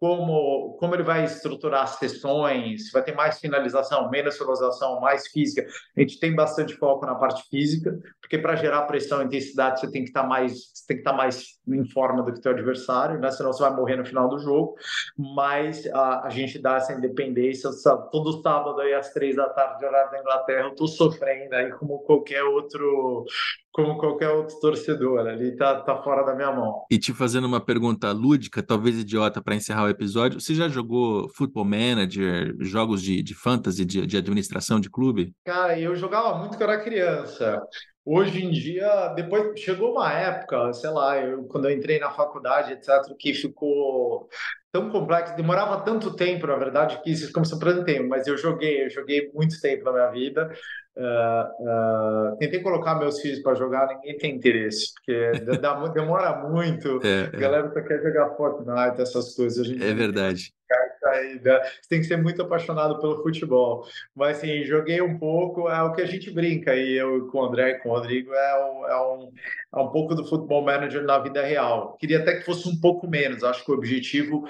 como, 0.02 0.78
como 0.80 0.96
ele 0.96 1.04
vai 1.04 1.24
estruturar 1.26 1.84
as 1.84 2.00
sessões, 2.00 2.92
vai 2.92 3.04
ter 3.04 3.14
mais 3.14 3.40
finalização, 3.40 4.10
menos 4.10 4.36
finalização, 4.36 5.00
mais 5.00 5.28
física. 5.28 5.64
A 5.96 6.00
gente 6.00 6.20
tem 6.20 6.34
bastante 6.34 6.74
foco 6.74 7.06
na 7.06 7.14
parte 7.14 7.48
física, 7.52 7.96
porque 8.20 8.40
para 8.40 8.56
gerar 8.56 8.82
pressão 8.88 9.22
e 9.22 9.26
intensidade 9.26 9.80
você 9.80 9.92
tem 9.92 10.04
que 10.04 10.10
estar 10.10 10.24
tá 10.24 10.28
mais, 10.28 10.72
tem 10.88 10.98
que 10.98 11.02
estar 11.02 11.12
tá 11.12 11.18
mais 11.18 11.60
em 11.68 11.86
forma 11.86 12.24
do 12.24 12.34
que 12.34 12.42
teu 12.42 12.52
adversário, 12.52 13.20
né? 13.20 13.30
Senão 13.30 13.54
você 13.54 13.62
vai 13.62 13.76
morrer 13.76 13.96
no 13.96 14.04
final 14.04 14.28
do 14.28 14.40
jogo. 14.40 14.74
Mas 15.16 15.86
a, 15.94 16.26
a 16.26 16.30
gente 16.32 16.58
dá 16.58 16.78
essa 16.78 16.94
independência. 16.94 17.72
Sabe? 17.72 18.10
Todo 18.10 18.42
sábado 18.42 18.82
aí 18.82 18.96
às 18.96 19.14
três 19.14 19.36
da 19.36 19.50
tarde, 19.50 19.86
horário 19.86 20.10
da 20.10 20.20
Inglaterra, 20.20 20.64
eu 20.64 20.74
tô 20.74 20.88
sofrendo 20.88 21.54
aí 21.54 21.72
como 21.74 22.00
qualquer 22.00 22.44
outro 22.44 23.24
como 23.72 23.98
qualquer 23.98 24.30
outro 24.30 24.60
torcedor. 24.60 25.28
Ali 25.28 25.56
tá, 25.56 25.82
tá 25.82 26.02
fora 26.04 26.24
da 26.24 26.36
minha 26.36 26.52
mão. 26.52 26.86
E 26.92 26.98
te 26.98 27.14
fazendo 27.14 27.46
uma 27.46 27.64
pergunta 27.64 28.12
lúdica, 28.12 28.62
talvez 28.62 29.00
idiota, 29.00 29.42
para 29.42 29.56
encerrar 29.56 29.86
o 29.86 29.90
episódio: 29.90 30.40
você 30.40 30.54
já 30.54 30.68
jogou 30.68 31.30
Football 31.30 31.66
Manager, 31.66 32.56
jogos 32.60 33.02
de, 33.02 33.22
de 33.24 33.34
fantasy, 33.34 33.86
de, 33.86 34.06
de 34.06 34.18
administração 34.18 34.80
de 34.80 34.90
clube? 34.90 35.34
Cara, 35.46 35.80
eu 35.80 35.96
jogava 35.96 36.38
muito 36.38 36.58
quando 36.58 36.70
era 36.70 36.84
criança. 36.84 37.62
Hoje 38.04 38.44
em 38.44 38.50
dia, 38.50 39.10
depois 39.10 39.60
chegou 39.60 39.92
uma 39.92 40.12
época, 40.12 40.74
sei 40.74 40.90
lá, 40.90 41.20
eu, 41.20 41.44
quando 41.44 41.66
eu 41.66 41.72
entrei 41.72 42.00
na 42.00 42.10
faculdade, 42.10 42.74
etc., 42.74 42.90
que 43.18 43.32
ficou 43.32 44.28
tão 44.72 44.90
complexo, 44.90 45.36
demorava 45.36 45.84
tanto 45.84 46.16
tempo, 46.16 46.48
na 46.48 46.56
verdade, 46.56 47.00
que 47.04 47.12
isso 47.12 47.32
começou 47.32 47.60
a 47.62 47.84
tempo, 47.84 48.10
mas 48.10 48.26
eu 48.26 48.38
joguei, 48.38 48.86
eu 48.86 48.90
joguei 48.90 49.30
muito 49.34 49.60
tempo 49.62 49.84
na 49.84 49.92
minha 49.92 50.10
vida. 50.10 50.50
Uh, 50.98 52.34
uh, 52.34 52.38
tentei 52.38 52.60
colocar 52.62 52.96
meus 52.96 53.22
filhos 53.22 53.40
para 53.40 53.56
jogar, 53.56 53.88
ninguém 53.88 54.18
tem 54.18 54.36
interesse, 54.36 54.94
porque 54.94 55.32
dá, 55.60 55.88
demora 55.88 56.48
muito. 56.48 57.00
É, 57.12 57.36
a 57.36 57.40
galera 57.40 57.72
só 57.74 57.82
quer 57.82 58.02
jogar 58.02 58.36
Fortnite, 58.36 59.02
essas 59.02 59.36
coisas. 59.36 59.68
é 59.70 59.94
verdade. 59.94 61.64
Você 61.82 61.90
tem 61.90 62.00
que 62.00 62.08
ser 62.08 62.18
muito 62.18 62.42
apaixonado 62.42 63.00
pelo 63.00 63.22
futebol. 63.22 63.86
Mas, 64.16 64.38
assim, 64.38 64.64
joguei 64.64 65.02
um 65.02 65.18
pouco, 65.18 65.70
é 65.70 65.82
o 65.82 65.94
que 65.94 66.02
a 66.02 66.06
gente 66.06 66.32
brinca, 66.32 66.76
e 66.76 66.94
eu 66.94 67.28
com 67.28 67.40
o 67.40 67.46
André 67.46 67.72
e 67.72 67.80
com 67.80 67.90
o 67.90 67.94
Rodrigo, 67.94 68.34
é 68.34 68.66
um, 68.66 68.88
é 68.88 69.02
um, 69.02 69.32
é 69.76 69.80
um 69.80 69.90
pouco 69.90 70.16
do 70.16 70.26
futebol 70.26 70.64
manager 70.64 71.04
na 71.04 71.20
vida 71.20 71.42
real. 71.44 71.98
Queria 72.00 72.20
até 72.20 72.36
que 72.36 72.46
fosse 72.46 72.70
um 72.70 72.80
pouco 72.80 73.08
menos, 73.08 73.44
acho 73.44 73.66
que 73.66 73.72
o 73.72 73.76
objetivo 73.76 74.48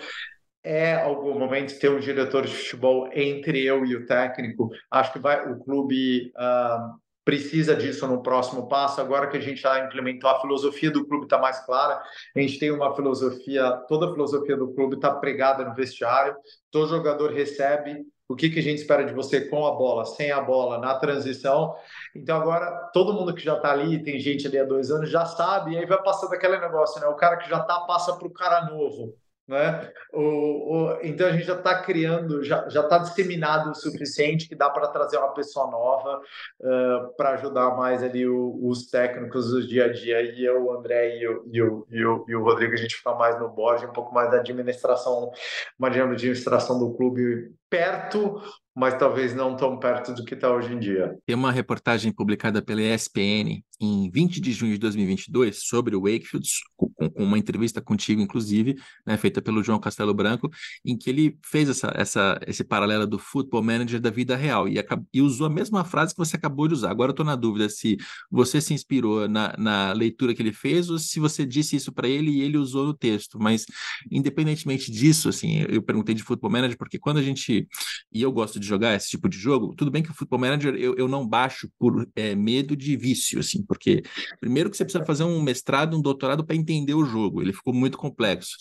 é 0.64 0.94
algum 0.96 1.38
momento 1.38 1.78
ter 1.80 1.90
um 1.90 2.00
diretor 2.00 2.46
de 2.46 2.54
futebol 2.54 3.10
entre 3.14 3.64
eu 3.64 3.86
e 3.86 3.96
o 3.96 4.06
técnico. 4.06 4.70
Acho 4.90 5.14
que 5.14 5.20
vai 5.20 5.50
o 5.52 5.60
clube 5.60 6.32
uh, 6.38 7.00
precisa 7.24 7.76
disso 7.76 8.08
no 8.08 8.22
próximo 8.22 8.68
passo. 8.68 9.02
Agora 9.02 9.28
que 9.28 9.38
a 9.38 9.42
gente 9.42 9.62
já 9.62 9.84
implementou 9.84 10.30
a 10.30 10.40
filosofia 10.40 10.92
do 10.92 11.06
clube 11.08 11.26
está 11.26 11.38
mais 11.38 11.60
clara. 11.66 12.02
A 12.36 12.40
gente 12.40 12.60
tem 12.60 12.72
uma 12.72 12.96
filosofia, 12.96 13.72
toda 13.88 14.08
a 14.08 14.12
filosofia 14.12 14.58
do 14.58 14.74
clube 14.74 14.96
está 14.96 15.14
pregada 15.14 15.66
no 15.66 15.74
vestiário. 15.74 16.36
Todo 16.70 16.90
jogador 16.90 17.32
recebe 17.32 18.06
o 18.28 18.36
que, 18.36 18.50
que 18.50 18.60
a 18.60 18.64
gente 18.64 18.80
espera 18.80 19.04
de 19.04 19.14
você 19.14 19.42
com 19.42 19.66
a 19.68 19.72
bola, 19.72 20.06
sem 20.06 20.32
a 20.32 20.40
bola, 20.40 20.78
na 20.78 20.96
transição. 20.96 21.76
Então 22.16 22.40
agora 22.40 22.90
todo 22.94 23.14
mundo 23.14 23.34
que 23.34 23.44
já 23.44 23.56
está 23.56 23.72
ali, 23.72 24.02
tem 24.02 24.20
gente 24.20 24.48
ali 24.48 24.58
há 24.58 24.64
dois 24.64 24.90
anos, 24.90 25.10
já 25.10 25.26
sabe, 25.26 25.74
e 25.74 25.78
aí 25.78 25.86
vai 25.86 26.02
passando 26.02 26.34
aquele 26.34 26.58
negócio, 26.58 27.02
né? 27.02 27.08
O 27.08 27.16
cara 27.16 27.38
que 27.38 27.50
já 27.50 27.60
está 27.60 27.82
passa 27.82 28.16
para 28.16 28.28
o 28.28 28.32
cara 28.32 28.66
novo. 28.70 29.16
Né? 29.52 29.92
O, 30.14 30.22
o, 30.22 31.00
então 31.04 31.28
a 31.28 31.32
gente 31.34 31.44
já 31.44 31.58
está 31.58 31.82
criando, 31.82 32.42
já 32.42 32.66
está 32.66 33.00
disseminado 33.00 33.72
o 33.72 33.76
suficiente 33.76 34.48
que 34.48 34.56
dá 34.56 34.70
para 34.70 34.88
trazer 34.88 35.18
uma 35.18 35.34
pessoa 35.34 35.70
nova 35.70 36.22
uh, 36.62 37.14
para 37.18 37.32
ajudar 37.32 37.76
mais 37.76 38.02
ali 38.02 38.26
o, 38.26 38.58
os 38.64 38.88
técnicos 38.88 39.52
do 39.52 39.68
dia 39.68 39.88
a 39.88 39.92
dia. 39.92 40.22
E 40.22 40.46
eu, 40.46 40.64
o 40.64 40.72
André 40.72 41.18
e 41.18 41.28
o, 41.28 41.44
e, 41.52 41.62
o, 41.62 41.86
e, 41.92 42.06
o, 42.06 42.26
e 42.30 42.36
o 42.36 42.44
Rodrigo, 42.46 42.76
a 42.76 42.78
gente 42.78 42.96
fica 42.96 43.14
mais 43.14 43.38
no 43.42 43.50
board, 43.50 43.86
um 43.86 43.92
pouco 43.92 44.16
mais 44.16 44.32
da 44.32 44.38
administração, 44.38 45.30
uma 45.78 45.90
administração 45.90 46.80
do 46.80 46.94
clube 46.94 47.52
perto, 47.70 48.42
mas 48.82 48.98
talvez 48.98 49.36
não 49.36 49.56
tão 49.56 49.78
perto 49.78 50.12
do 50.12 50.26
que 50.26 50.34
está 50.34 50.52
hoje 50.52 50.74
em 50.74 50.80
dia. 50.80 51.16
Tem 51.24 51.36
uma 51.36 51.52
reportagem 51.52 52.12
publicada 52.12 52.64
pela 52.64 52.82
ESPN 52.82 53.64
em 53.80 54.10
20 54.12 54.40
de 54.40 54.52
junho 54.52 54.74
de 54.74 54.80
2022 54.80 55.64
sobre 55.64 55.96
o 55.96 56.02
Wakefield, 56.02 56.48
com, 56.76 56.92
uma 57.16 57.38
entrevista 57.38 57.80
contigo, 57.80 58.22
inclusive, 58.22 58.76
né, 59.06 59.18
feita 59.18 59.42
pelo 59.42 59.64
João 59.64 59.80
Castelo 59.80 60.14
Branco, 60.14 60.50
em 60.86 60.98
que 60.98 61.10
ele 61.10 61.38
fez 61.44 61.70
essa, 61.70 61.92
essa, 61.96 62.40
esse 62.48 62.64
paralelo 62.64 63.06
do 63.06 63.18
football 63.18 63.64
manager 63.64 64.00
da 64.00 64.10
vida 64.10 64.36
real 64.36 64.68
e, 64.68 64.76
e 65.14 65.22
usou 65.22 65.48
a 65.48 65.50
mesma 65.50 65.84
frase 65.84 66.14
que 66.14 66.20
você 66.20 66.36
acabou 66.36 66.68
de 66.68 66.74
usar. 66.76 66.92
Agora 66.92 67.10
eu 67.10 67.14
estou 67.14 67.26
na 67.26 67.36
dúvida 67.36 67.70
se 67.70 67.98
você 68.30 68.62
se 68.62 68.74
inspirou 68.74 69.28
na, 69.28 69.56
na 69.58 69.94
leitura 69.94 70.34
que 70.34 70.42
ele 70.42 70.54
fez 70.54 70.90
ou 70.90 71.00
se 71.00 71.20
você 71.20 71.46
disse 71.46 71.76
isso 71.76 71.92
para 71.92 72.08
ele 72.08 72.32
e 72.32 72.42
ele 72.42 72.58
usou 72.58 72.86
no 72.86 72.94
texto. 72.94 73.40
Mas, 73.40 73.66
independentemente 74.12 74.92
disso, 74.92 75.30
assim, 75.30 75.66
eu 75.70 75.82
perguntei 75.82 76.14
de 76.14 76.24
football 76.24 76.52
manager 76.52 76.78
porque 76.78 77.00
quando 77.00 77.18
a 77.18 77.24
gente. 77.24 77.68
E 78.12 78.22
eu 78.22 78.32
gosto 78.32 78.60
de 78.60 78.71
jogar 78.72 78.96
esse 78.96 79.10
tipo 79.10 79.28
de 79.30 79.38
jogo, 79.38 79.76
tudo 79.76 79.92
bem 79.92 80.02
que 80.02 80.10
o 80.10 80.14
football 80.14 80.40
manager 80.40 80.76
eu, 80.76 80.96
eu 80.96 81.08
não 81.08 81.28
baixo 81.28 81.70
por 81.78 82.08
é, 82.16 82.34
medo 82.36 82.76
de 82.76 82.96
vício, 82.96 83.40
assim, 83.40 83.64
porque 83.64 84.02
primeiro 84.40 84.70
que 84.70 84.78
você 84.78 84.84
precisa 84.84 85.06
fazer 85.06 85.24
um 85.24 85.42
mestrado, 85.42 85.98
um 85.98 86.02
doutorado 86.02 86.46
para 86.46 86.56
entender 86.56 86.94
o 86.94 87.06
jogo, 87.06 87.42
ele 87.42 87.54
ficou 87.54 87.74
muito 87.74 87.98
complexo. 87.98 88.56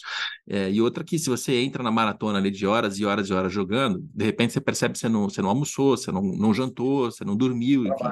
É, 0.48 0.70
e 0.70 0.80
outra 0.80 1.04
que 1.04 1.18
se 1.18 1.30
você 1.30 1.54
entra 1.60 1.82
na 1.82 1.90
maratona 1.90 2.38
ali 2.38 2.50
de 2.50 2.66
horas 2.66 2.98
e 2.98 3.04
horas 3.04 3.28
e 3.28 3.32
horas 3.32 3.52
jogando, 3.52 4.00
de 4.12 4.24
repente 4.24 4.52
você 4.52 4.60
percebe 4.60 4.94
que 4.94 4.98
você 4.98 5.08
não, 5.08 5.28
você 5.28 5.40
não 5.40 5.48
almoçou, 5.48 5.96
você 5.96 6.10
não, 6.10 6.22
não 6.22 6.52
jantou, 6.52 7.10
você 7.10 7.24
não 7.24 7.36
dormiu, 7.36 7.86
enfim, 7.86 8.04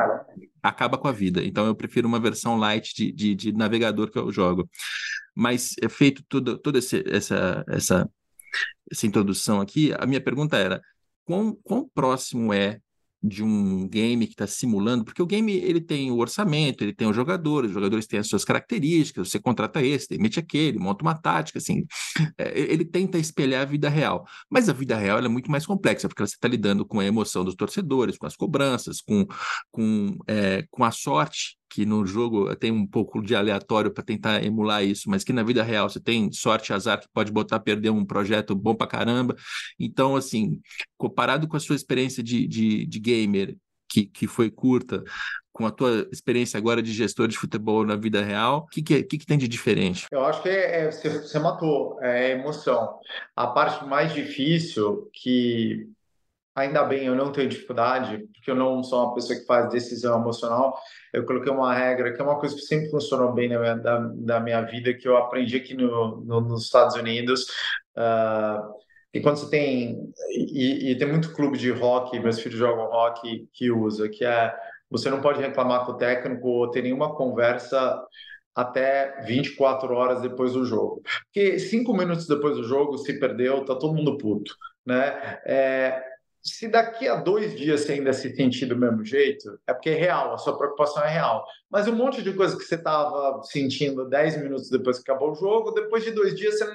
acaba 0.62 0.96
com 0.96 1.08
a 1.08 1.12
vida. 1.12 1.44
Então 1.44 1.66
eu 1.66 1.74
prefiro 1.74 2.06
uma 2.06 2.20
versão 2.20 2.56
light 2.56 2.94
de, 2.94 3.12
de, 3.12 3.34
de 3.34 3.52
navegador 3.52 4.10
que 4.10 4.18
eu 4.18 4.30
jogo. 4.32 4.68
Mas 5.34 5.74
é 5.82 5.88
feito 5.88 6.22
toda 6.28 6.78
essa, 6.78 7.64
essa, 7.68 8.10
essa 8.90 9.06
introdução 9.06 9.60
aqui, 9.60 9.92
a 9.98 10.06
minha 10.06 10.20
pergunta 10.20 10.56
era, 10.56 10.80
quão, 11.28 11.54
quão 11.62 11.86
próximo 11.94 12.54
é 12.54 12.80
de 13.22 13.42
um 13.42 13.86
game 13.86 14.26
que 14.26 14.32
está 14.32 14.46
simulando, 14.46 15.04
porque 15.04 15.20
o 15.20 15.26
game 15.26 15.52
ele 15.52 15.80
tem 15.80 16.10
o 16.10 16.18
orçamento, 16.18 16.82
ele 16.82 16.94
tem 16.94 17.06
os 17.06 17.16
jogadores, 17.16 17.70
os 17.70 17.74
jogadores 17.74 18.06
têm 18.06 18.20
as 18.20 18.28
suas 18.28 18.44
características, 18.44 19.28
você 19.28 19.40
contrata 19.40 19.82
esse, 19.82 20.08
demite 20.08 20.38
aquele, 20.38 20.78
monta 20.78 21.02
uma 21.02 21.14
tática, 21.20 21.58
assim, 21.58 21.84
é, 22.38 22.58
ele 22.58 22.84
tenta 22.84 23.18
espelhar 23.18 23.62
a 23.62 23.64
vida 23.64 23.88
real, 23.88 24.24
mas 24.48 24.68
a 24.68 24.72
vida 24.72 24.96
real 24.96 25.18
é 25.18 25.28
muito 25.28 25.50
mais 25.50 25.66
complexa, 25.66 26.08
porque 26.08 26.24
você 26.24 26.34
está 26.34 26.48
lidando 26.48 26.86
com 26.86 27.00
a 27.00 27.04
emoção 27.04 27.44
dos 27.44 27.56
torcedores, 27.56 28.16
com 28.16 28.26
as 28.26 28.36
cobranças, 28.36 29.00
com, 29.02 29.26
com, 29.70 30.16
é, 30.26 30.64
com 30.70 30.84
a 30.84 30.90
sorte 30.92 31.58
que 31.70 31.84
no 31.84 32.06
jogo 32.06 32.54
tem 32.56 32.70
um 32.70 32.86
pouco 32.86 33.22
de 33.22 33.34
aleatório 33.34 33.90
para 33.90 34.04
tentar 34.04 34.42
emular 34.42 34.84
isso, 34.84 35.08
mas 35.10 35.22
que 35.22 35.32
na 35.32 35.42
vida 35.42 35.62
real 35.62 35.88
você 35.88 36.00
tem 36.00 36.32
sorte 36.32 36.72
azar 36.72 37.00
que 37.00 37.08
pode 37.12 37.30
botar 37.30 37.60
perder 37.60 37.90
um 37.90 38.04
projeto 38.04 38.54
bom 38.54 38.74
para 38.74 38.86
caramba. 38.86 39.36
Então, 39.78 40.16
assim, 40.16 40.60
comparado 40.96 41.46
com 41.46 41.56
a 41.56 41.60
sua 41.60 41.76
experiência 41.76 42.22
de, 42.22 42.46
de, 42.46 42.86
de 42.86 42.98
gamer, 42.98 43.56
que, 43.88 44.06
que 44.06 44.26
foi 44.26 44.50
curta, 44.50 45.02
com 45.52 45.66
a 45.66 45.70
tua 45.70 46.06
experiência 46.12 46.56
agora 46.56 46.82
de 46.82 46.92
gestor 46.92 47.26
de 47.26 47.36
futebol 47.36 47.84
na 47.84 47.96
vida 47.96 48.22
real, 48.22 48.58
o 48.58 48.66
que, 48.66 48.82
que, 48.82 49.02
que, 49.02 49.18
que, 49.18 49.26
tem 49.26 49.36
de 49.36 49.48
diferente? 49.48 50.06
Eu 50.12 50.24
acho 50.24 50.42
que 50.42 50.48
é, 50.48 50.82
é, 50.82 50.90
você, 50.90 51.08
você 51.08 51.38
matou, 51.38 51.98
é 52.00 52.32
emoção. 52.32 52.98
A 53.34 53.48
parte 53.48 53.84
mais 53.84 54.12
difícil 54.14 55.10
que 55.12 55.88
ainda 56.58 56.84
bem, 56.84 57.06
eu 57.06 57.14
não 57.14 57.32
tenho 57.32 57.48
dificuldade, 57.48 58.18
porque 58.34 58.50
eu 58.50 58.54
não 58.54 58.82
sou 58.82 59.04
uma 59.04 59.14
pessoa 59.14 59.38
que 59.38 59.46
faz 59.46 59.68
decisão 59.70 60.20
emocional. 60.20 60.78
Eu 61.12 61.24
coloquei 61.24 61.52
uma 61.52 61.74
regra 61.74 62.12
que 62.12 62.20
é 62.20 62.24
uma 62.24 62.38
coisa 62.38 62.54
que 62.54 62.62
sempre 62.62 62.90
funcionou 62.90 63.32
bem 63.32 63.48
na 63.48 63.58
minha, 63.58 63.74
da, 63.76 63.98
da 63.98 64.40
minha 64.40 64.60
vida, 64.62 64.94
que 64.94 65.08
eu 65.08 65.16
aprendi 65.16 65.56
aqui 65.56 65.74
no, 65.74 66.20
no 66.22 66.40
nos 66.40 66.64
Estados 66.64 66.96
Unidos. 66.96 67.46
Uh, 67.96 68.74
e 69.12 69.20
quando 69.20 69.36
você 69.36 69.50
tem. 69.50 70.12
E, 70.30 70.90
e, 70.90 70.98
tem 70.98 71.08
muito 71.08 71.32
clube 71.34 71.56
de 71.56 71.70
rock, 71.70 72.18
meus 72.20 72.40
filhos 72.40 72.58
jogam 72.58 72.86
rock, 72.86 73.48
que 73.52 73.70
usa, 73.70 74.08
que 74.08 74.24
é. 74.24 74.54
Você 74.90 75.10
não 75.10 75.20
pode 75.20 75.40
reclamar 75.40 75.84
com 75.84 75.92
o 75.92 75.96
técnico 75.96 76.48
ou 76.48 76.70
ter 76.70 76.82
nenhuma 76.82 77.14
conversa 77.14 78.02
até 78.54 79.22
24 79.24 79.94
horas 79.94 80.20
depois 80.22 80.54
do 80.54 80.64
jogo. 80.64 81.02
Porque 81.26 81.58
cinco 81.58 81.94
minutos 81.94 82.26
depois 82.26 82.56
do 82.56 82.64
jogo, 82.64 82.98
se 82.98 83.18
perdeu, 83.18 83.64
tá 83.64 83.74
todo 83.76 83.94
mundo 83.94 84.16
puto. 84.18 84.54
Né? 84.84 85.38
É, 85.46 86.02
se 86.48 86.68
daqui 86.68 87.08
a 87.08 87.16
dois 87.16 87.56
dias 87.56 87.80
você 87.80 87.92
ainda 87.92 88.12
se 88.12 88.34
sentir 88.34 88.66
do 88.66 88.76
mesmo 88.76 89.04
jeito, 89.04 89.58
é 89.66 89.72
porque 89.72 89.90
é 89.90 89.94
real, 89.94 90.34
a 90.34 90.38
sua 90.38 90.56
preocupação 90.56 91.02
é 91.02 91.08
real. 91.08 91.44
Mas 91.70 91.86
um 91.86 91.94
monte 91.94 92.22
de 92.22 92.32
coisa 92.32 92.56
que 92.56 92.64
você 92.64 92.76
estava 92.76 93.42
sentindo 93.44 94.08
dez 94.08 94.40
minutos 94.40 94.70
depois 94.70 94.98
que 94.98 95.10
acabou 95.10 95.32
o 95.32 95.34
jogo, 95.34 95.72
depois 95.72 96.02
de 96.02 96.10
dois 96.10 96.34
dias 96.34 96.58
você. 96.58 96.74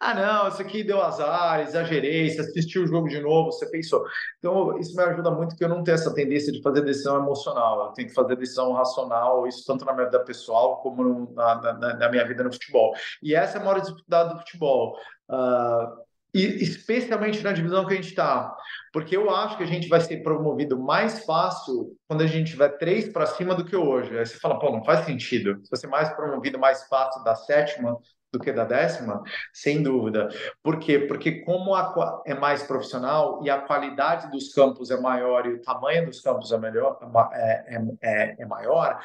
Ah, 0.00 0.14
não, 0.14 0.48
isso 0.48 0.62
aqui 0.62 0.82
deu 0.82 1.00
azar, 1.02 1.60
exagerei, 1.60 2.30
você 2.30 2.40
assistiu 2.40 2.84
o 2.84 2.86
jogo 2.86 3.08
de 3.08 3.20
novo, 3.20 3.52
você 3.52 3.70
pensou. 3.70 4.04
Então, 4.38 4.78
isso 4.78 4.96
me 4.96 5.02
ajuda 5.02 5.30
muito, 5.30 5.50
porque 5.50 5.64
eu 5.64 5.68
não 5.68 5.82
tenho 5.82 5.94
essa 5.94 6.14
tendência 6.14 6.52
de 6.52 6.62
fazer 6.62 6.82
decisão 6.82 7.16
emocional, 7.16 7.86
eu 7.86 7.92
tenho 7.92 8.08
que 8.08 8.14
fazer 8.14 8.36
decisão 8.36 8.72
racional, 8.72 9.46
isso 9.46 9.64
tanto 9.66 9.84
na 9.84 9.92
minha 9.92 10.06
vida 10.06 10.24
pessoal 10.24 10.80
como 10.80 11.32
na, 11.34 11.54
na, 11.60 11.94
na 11.96 12.08
minha 12.08 12.26
vida 12.26 12.42
no 12.42 12.52
futebol. 12.52 12.94
E 13.22 13.34
essa 13.34 13.58
é 13.58 13.60
a 13.60 13.64
maior 13.64 13.80
dificuldade 13.80 14.34
do 14.34 14.38
futebol. 14.40 14.96
Uh, 15.28 16.03
e 16.34 16.62
especialmente 16.62 17.42
na 17.42 17.52
divisão 17.52 17.86
que 17.86 17.92
a 17.92 17.96
gente 17.96 18.08
está, 18.08 18.54
porque 18.92 19.16
eu 19.16 19.30
acho 19.30 19.56
que 19.56 19.62
a 19.62 19.66
gente 19.66 19.88
vai 19.88 20.00
ser 20.00 20.22
promovido 20.22 20.78
mais 20.78 21.24
fácil 21.24 21.96
quando 22.08 22.22
a 22.22 22.26
gente 22.26 22.50
tiver 22.50 22.70
três 22.70 23.08
para 23.08 23.26
cima 23.26 23.54
do 23.54 23.64
que 23.64 23.76
hoje. 23.76 24.18
Aí 24.18 24.26
você 24.26 24.38
fala, 24.38 24.58
pô, 24.58 24.70
não 24.70 24.84
faz 24.84 25.06
sentido. 25.06 25.60
Se 25.64 25.70
você 25.70 25.86
mais 25.86 26.08
promovido 26.10 26.58
mais 26.58 26.88
fácil 26.88 27.22
da 27.22 27.36
sétima 27.36 27.96
do 28.32 28.40
que 28.40 28.52
da 28.52 28.64
décima, 28.64 29.22
sem 29.52 29.80
dúvida. 29.80 30.28
Por 30.60 30.80
quê? 30.80 30.98
Porque 30.98 31.42
como 31.42 31.72
a, 31.72 32.22
é 32.26 32.34
mais 32.34 32.64
profissional 32.64 33.40
e 33.44 33.48
a 33.48 33.60
qualidade 33.60 34.28
dos 34.30 34.52
campos 34.52 34.90
é 34.90 35.00
maior 35.00 35.46
e 35.46 35.54
o 35.54 35.62
tamanho 35.62 36.06
dos 36.06 36.20
campos 36.20 36.50
é 36.50 36.58
melhor, 36.58 36.98
é, 37.32 37.76
é, 37.76 37.80
é, 38.02 38.36
é 38.40 38.46
maior, 38.46 38.98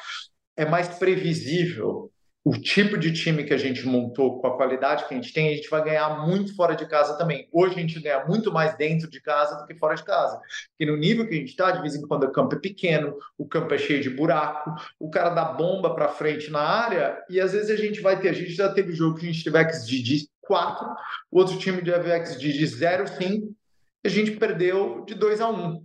é 0.56 0.64
mais 0.64 0.88
previsível 0.88 2.10
o 2.42 2.52
tipo 2.52 2.96
de 2.96 3.12
time 3.12 3.44
que 3.44 3.52
a 3.52 3.58
gente 3.58 3.86
montou, 3.86 4.40
com 4.40 4.46
a 4.46 4.56
qualidade 4.56 5.06
que 5.06 5.12
a 5.12 5.16
gente 5.16 5.32
tem, 5.32 5.48
a 5.48 5.54
gente 5.54 5.68
vai 5.68 5.84
ganhar 5.84 6.26
muito 6.26 6.56
fora 6.56 6.74
de 6.74 6.86
casa 6.88 7.18
também. 7.18 7.46
Hoje 7.52 7.74
a 7.74 7.80
gente 7.80 8.00
ganha 8.00 8.24
muito 8.24 8.50
mais 8.50 8.74
dentro 8.76 9.10
de 9.10 9.20
casa 9.20 9.56
do 9.56 9.66
que 9.66 9.74
fora 9.74 9.94
de 9.94 10.02
casa. 10.02 10.40
Porque 10.70 10.90
no 10.90 10.96
nível 10.96 11.26
que 11.26 11.34
a 11.34 11.38
gente 11.38 11.50
está, 11.50 11.70
de 11.70 11.82
vez 11.82 11.94
em 11.94 12.06
quando 12.06 12.24
o 12.24 12.32
campo 12.32 12.54
é 12.54 12.58
pequeno, 12.58 13.14
o 13.36 13.46
campo 13.46 13.74
é 13.74 13.78
cheio 13.78 14.02
de 14.02 14.08
buraco, 14.08 14.74
o 14.98 15.10
cara 15.10 15.30
dá 15.30 15.44
bomba 15.44 15.94
para 15.94 16.08
frente 16.08 16.50
na 16.50 16.60
área, 16.60 17.22
e 17.28 17.38
às 17.38 17.52
vezes 17.52 17.70
a 17.70 17.76
gente 17.76 18.00
vai 18.00 18.18
ter, 18.18 18.30
a 18.30 18.34
gente 18.34 18.52
já 18.52 18.72
teve 18.72 18.94
jogo 18.94 19.18
que 19.18 19.28
a 19.28 19.32
gente 19.32 19.44
teve 19.44 19.72
XG 19.72 20.02
de 20.02 20.28
4, 20.40 20.88
o 21.30 21.38
outro 21.38 21.58
time 21.58 21.82
teve 21.82 22.24
XG 22.24 22.52
de 22.52 22.66
0, 22.66 23.06
5, 23.06 23.54
e 24.02 24.08
a 24.08 24.10
gente 24.10 24.30
perdeu 24.32 25.04
de 25.04 25.14
2 25.14 25.42
a 25.42 25.50
1 25.50 25.84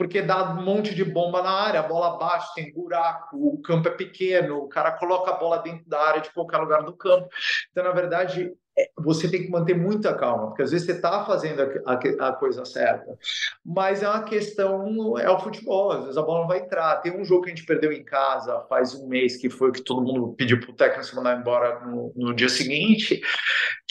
porque 0.00 0.22
dá 0.22 0.54
um 0.54 0.62
monte 0.64 0.94
de 0.94 1.04
bomba 1.04 1.42
na 1.42 1.50
área, 1.50 1.80
a 1.80 1.86
bola 1.86 2.16
baixa, 2.16 2.54
tem 2.54 2.72
buraco, 2.72 3.36
o 3.36 3.60
campo 3.60 3.86
é 3.86 3.90
pequeno, 3.90 4.56
o 4.56 4.66
cara 4.66 4.92
coloca 4.92 5.30
a 5.30 5.36
bola 5.36 5.58
dentro 5.58 5.86
da 5.86 6.00
área 6.00 6.22
de 6.22 6.32
qualquer 6.32 6.56
lugar 6.56 6.82
do 6.82 6.94
campo. 6.94 7.28
Então, 7.70 7.84
na 7.84 7.92
verdade, 7.92 8.50
é, 8.78 8.88
você 8.96 9.30
tem 9.30 9.42
que 9.42 9.50
manter 9.50 9.76
muita 9.76 10.14
calma, 10.14 10.46
porque 10.46 10.62
às 10.62 10.70
vezes 10.70 10.86
você 10.86 10.92
está 10.92 11.22
fazendo 11.26 11.60
a, 11.60 11.92
a, 11.92 12.28
a, 12.28 12.32
coisa 12.32 12.64
certa, 12.64 13.14
mas 13.62 14.02
é 14.02 14.08
uma 14.08 14.22
questão, 14.22 15.18
é 15.18 15.28
o 15.28 15.38
futebol, 15.38 15.92
às 15.92 16.00
vezes 16.04 16.16
a 16.16 16.22
bola 16.22 16.40
não 16.40 16.48
vai 16.48 16.60
entrar. 16.60 16.96
Tem 17.02 17.14
um 17.14 17.22
jogo 17.22 17.42
que 17.42 17.50
a 17.50 17.54
gente 17.54 17.66
perdeu 17.66 17.92
em 17.92 18.02
casa 18.02 18.64
faz 18.70 18.94
um 18.94 19.06
mês, 19.06 19.36
que 19.36 19.50
foi 19.50 19.70
que 19.70 19.82
todo 19.82 20.00
mundo 20.00 20.34
pediu 20.34 20.58
para 20.60 20.70
o 20.70 20.74
técnico 20.74 21.04
se 21.04 21.14
mandar 21.14 21.38
embora 21.38 21.84
no, 21.84 22.10
no 22.16 22.34
dia 22.34 22.48
seguinte, 22.48 23.20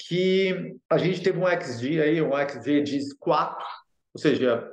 que 0.08 0.76
a 0.90 0.98
gente 0.98 1.22
teve 1.22 1.38
um 1.38 1.46
XG 1.46 2.02
aí, 2.02 2.20
um 2.20 2.32
XG 2.36 2.82
de 2.82 3.16
4, 3.20 3.64
ou 4.16 4.20
seja, 4.20 4.68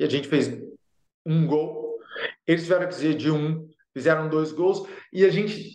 e 0.00 0.04
a 0.04 0.08
gente 0.08 0.28
fez 0.28 0.67
um 1.28 1.46
gol. 1.46 1.98
Eles 2.46 2.62
tiveram 2.62 2.88
que 2.88 2.94
dizer 2.94 3.14
de 3.14 3.30
um, 3.30 3.68
fizeram 3.92 4.28
dois 4.28 4.50
gols. 4.50 4.88
E 5.12 5.24
a 5.24 5.28
gente, 5.28 5.74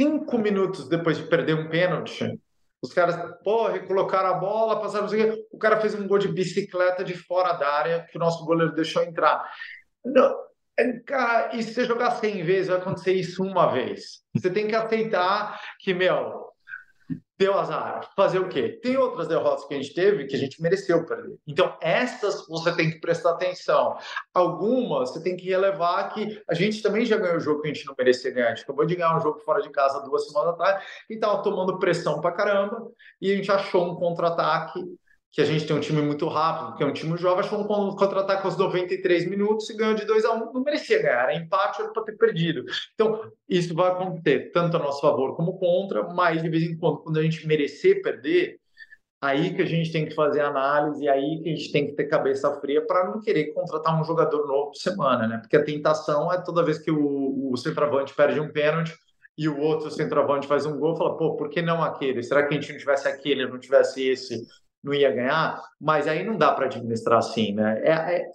cinco 0.00 0.38
minutos 0.38 0.88
depois 0.88 1.18
de 1.18 1.24
perder 1.24 1.54
um 1.54 1.68
pênalti, 1.68 2.40
os 2.82 2.92
caras, 2.92 3.16
pô, 3.42 3.68
recolocaram 3.68 4.30
a 4.30 4.34
bola, 4.34 4.80
passaram. 4.80 5.08
O 5.50 5.58
cara 5.58 5.80
fez 5.80 5.94
um 5.94 6.06
gol 6.06 6.18
de 6.18 6.28
bicicleta 6.28 7.04
de 7.04 7.14
fora 7.14 7.52
da 7.54 7.68
área 7.68 8.06
que 8.10 8.16
o 8.16 8.20
nosso 8.20 8.44
goleiro 8.44 8.74
deixou 8.74 9.02
entrar. 9.02 9.42
Não, 10.04 10.36
é, 10.78 10.92
cara, 11.00 11.56
e 11.56 11.62
se 11.62 11.72
você 11.72 11.84
jogar 11.84 12.10
100 12.10 12.42
vezes, 12.42 12.68
vai 12.68 12.78
acontecer 12.78 13.12
isso 13.12 13.42
uma 13.42 13.72
vez. 13.72 14.22
Você 14.34 14.50
tem 14.50 14.66
que 14.66 14.74
aceitar 14.74 15.60
que, 15.78 15.94
meu, 15.94 16.43
deu 17.38 17.58
azar. 17.58 18.10
Fazer 18.14 18.38
o 18.38 18.48
quê? 18.48 18.78
Tem 18.82 18.96
outras 18.96 19.28
derrotas 19.28 19.64
que 19.64 19.74
a 19.74 19.76
gente 19.76 19.94
teve 19.94 20.26
que 20.26 20.36
a 20.36 20.38
gente 20.38 20.62
mereceu 20.62 21.04
perder. 21.04 21.36
Então, 21.46 21.76
essas 21.80 22.46
você 22.46 22.74
tem 22.74 22.90
que 22.90 23.00
prestar 23.00 23.30
atenção. 23.30 23.96
Algumas 24.32 25.10
você 25.10 25.22
tem 25.22 25.36
que 25.36 25.48
relevar 25.48 26.12
que 26.12 26.42
a 26.48 26.54
gente 26.54 26.82
também 26.82 27.04
já 27.04 27.16
ganhou 27.16 27.36
o 27.36 27.40
jogo 27.40 27.62
que 27.62 27.68
a 27.68 27.74
gente 27.74 27.86
não 27.86 27.94
merecia 27.98 28.30
ganhar. 28.30 28.48
A 28.48 28.54
gente 28.54 28.64
acabou 28.64 28.86
de 28.86 28.94
ganhar 28.94 29.16
um 29.16 29.20
jogo 29.20 29.40
fora 29.40 29.60
de 29.60 29.70
casa 29.70 30.00
duas 30.00 30.26
semanas 30.26 30.54
atrás 30.54 30.84
e 31.10 31.14
estava 31.14 31.42
tomando 31.42 31.78
pressão 31.78 32.20
pra 32.20 32.32
caramba 32.32 32.88
e 33.20 33.32
a 33.32 33.36
gente 33.36 33.50
achou 33.50 33.90
um 33.90 33.96
contra-ataque 33.96 34.80
que 35.34 35.40
a 35.40 35.44
gente 35.44 35.66
tem 35.66 35.74
um 35.74 35.80
time 35.80 36.00
muito 36.00 36.28
rápido, 36.28 36.76
que 36.76 36.82
é 36.84 36.86
um 36.86 36.92
time 36.92 37.18
jovem, 37.18 37.40
achou 37.40 37.60
um 37.60 37.96
contra-ataque 37.96 38.46
aos 38.46 38.56
93 38.56 39.28
minutos 39.28 39.68
e 39.68 39.76
ganhou 39.76 39.92
de 39.92 40.04
2 40.04 40.24
a 40.24 40.32
1 40.32 40.52
não 40.52 40.62
merecia 40.62 41.02
ganhar, 41.02 41.34
empate, 41.34 41.82
era 41.82 41.90
para 41.90 42.04
ter 42.04 42.16
perdido. 42.16 42.64
Então, 42.94 43.32
isso 43.48 43.74
vai 43.74 43.90
acontecer 43.90 44.52
tanto 44.52 44.76
a 44.76 44.80
nosso 44.80 45.00
favor 45.00 45.34
como 45.34 45.58
contra, 45.58 46.04
mas 46.04 46.40
de 46.40 46.48
vez 46.48 46.62
em 46.62 46.78
quando, 46.78 46.98
quando 46.98 47.18
a 47.18 47.22
gente 47.22 47.44
merecer 47.48 48.00
perder, 48.00 48.60
aí 49.20 49.52
que 49.52 49.62
a 49.62 49.66
gente 49.66 49.90
tem 49.90 50.06
que 50.06 50.14
fazer 50.14 50.40
análise, 50.40 51.08
aí 51.08 51.40
que 51.42 51.48
a 51.48 51.56
gente 51.56 51.72
tem 51.72 51.88
que 51.88 51.94
ter 51.94 52.04
cabeça 52.04 52.52
fria 52.60 52.86
para 52.86 53.10
não 53.10 53.20
querer 53.20 53.52
contratar 53.54 54.00
um 54.00 54.04
jogador 54.04 54.46
novo 54.46 54.66
por 54.66 54.76
semana, 54.76 55.26
né? 55.26 55.38
Porque 55.38 55.56
a 55.56 55.64
tentação 55.64 56.32
é 56.32 56.40
toda 56.40 56.62
vez 56.62 56.78
que 56.78 56.92
o, 56.92 57.50
o 57.50 57.56
centroavante 57.56 58.14
perde 58.14 58.38
um 58.38 58.52
pênalti, 58.52 58.94
e 59.36 59.48
o 59.48 59.58
outro 59.58 59.90
centroavante 59.90 60.46
faz 60.46 60.64
um 60.64 60.78
gol, 60.78 60.94
fala, 60.94 61.16
pô, 61.16 61.34
por 61.34 61.50
que 61.50 61.60
não 61.60 61.82
aquele? 61.82 62.22
Será 62.22 62.46
que 62.46 62.54
a 62.54 62.60
gente 62.60 62.70
não 62.70 62.78
tivesse 62.78 63.08
aquele, 63.08 63.48
não 63.48 63.58
tivesse 63.58 64.06
esse? 64.06 64.46
Não 64.84 64.92
ia 64.92 65.10
ganhar, 65.10 65.60
mas 65.80 66.06
aí 66.06 66.24
não 66.24 66.36
dá 66.36 66.52
para 66.52 66.66
administrar 66.66 67.18
assim, 67.18 67.54
né? 67.54 67.80
É, 67.82 68.16
é, 68.16 68.26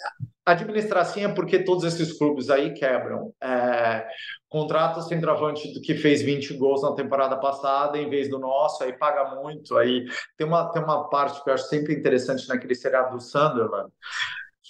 administrar 0.46 1.04
assim 1.04 1.24
é 1.24 1.28
porque 1.28 1.60
todos 1.60 1.84
esses 1.84 2.18
clubes 2.18 2.50
aí 2.50 2.74
quebram. 2.74 3.32
É, 3.42 4.08
contrata 4.50 5.00
o 5.00 5.04
centroavante 5.04 5.80
que 5.82 5.94
fez 5.94 6.24
20 6.24 6.56
gols 6.56 6.82
na 6.82 6.94
temporada 6.94 7.38
passada 7.38 7.98
em 8.00 8.10
vez 8.10 8.30
do 8.30 8.40
nosso, 8.40 8.84
aí 8.84 8.94
paga 8.94 9.36
muito. 9.36 9.78
Aí 9.78 10.06
tem 10.36 10.48
uma, 10.48 10.72
tem 10.72 10.82
uma 10.82 11.08
parte 11.08 11.44
que 11.44 11.50
eu 11.50 11.54
acho 11.54 11.66
sempre 11.66 11.94
interessante 11.94 12.48
naquele 12.50 12.74
seriado 12.74 13.16
do 13.16 13.22
Sunderland, 13.22 13.92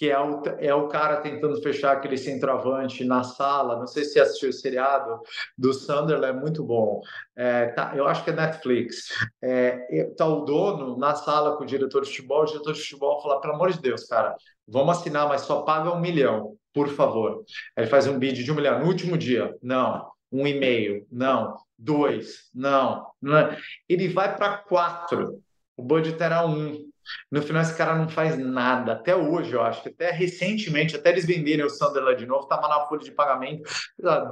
que 0.00 0.08
é 0.08 0.18
o, 0.18 0.42
é 0.58 0.74
o 0.74 0.88
cara 0.88 1.18
tentando 1.18 1.60
fechar 1.60 1.92
aquele 1.92 2.16
centroavante 2.16 3.04
na 3.04 3.22
sala. 3.22 3.78
Não 3.78 3.86
sei 3.86 4.02
se 4.02 4.18
assistiu 4.18 4.48
o 4.48 4.52
seriado 4.52 5.20
do 5.58 5.74
Sunderland, 5.74 6.38
é 6.38 6.40
muito 6.40 6.64
bom. 6.64 7.02
É, 7.36 7.66
tá, 7.66 7.92
eu 7.94 8.08
acho 8.08 8.24
que 8.24 8.30
é 8.30 8.32
Netflix. 8.32 9.10
É, 9.42 10.04
tá 10.16 10.24
o 10.24 10.46
dono 10.46 10.96
na 10.96 11.14
sala 11.14 11.54
com 11.58 11.64
o 11.64 11.66
diretor 11.66 12.00
de 12.00 12.08
futebol, 12.08 12.44
o 12.44 12.46
diretor 12.46 12.72
de 12.72 12.80
futebol 12.80 13.20
fala: 13.20 13.42
pelo 13.42 13.52
amor 13.52 13.70
de 13.72 13.78
Deus, 13.78 14.04
cara, 14.04 14.34
vamos 14.66 14.96
assinar, 14.96 15.28
mas 15.28 15.42
só 15.42 15.60
paga 15.64 15.92
um 15.92 16.00
milhão, 16.00 16.56
por 16.72 16.88
favor. 16.88 17.44
Ele 17.76 17.86
faz 17.86 18.06
um 18.06 18.18
bid 18.18 18.42
de 18.42 18.50
um 18.50 18.54
milhão 18.54 18.80
no 18.80 18.86
último 18.86 19.18
dia. 19.18 19.54
Não. 19.62 20.10
Um 20.32 20.46
e 20.46 20.58
meio, 20.58 21.06
não. 21.12 21.58
Dois, 21.78 22.48
não. 22.54 23.06
não. 23.20 23.54
Ele 23.86 24.08
vai 24.08 24.34
para 24.34 24.56
quatro. 24.56 25.42
O 25.76 25.82
budget 25.82 26.22
era 26.22 26.46
um. 26.46 26.89
No 27.30 27.42
final, 27.42 27.62
esse 27.62 27.76
cara 27.76 27.96
não 27.96 28.08
faz 28.08 28.38
nada. 28.38 28.92
Até 28.92 29.14
hoje, 29.16 29.52
eu 29.52 29.62
acho 29.62 29.82
que 29.82 29.88
até 29.88 30.10
recentemente, 30.10 30.96
até 30.96 31.10
eles 31.10 31.26
venderem 31.26 31.64
o 31.64 31.70
Sunderland 31.70 32.18
de 32.18 32.26
novo, 32.26 32.44
estava 32.44 32.68
na 32.68 32.86
folha 32.86 33.02
de 33.02 33.12
pagamento, 33.12 33.62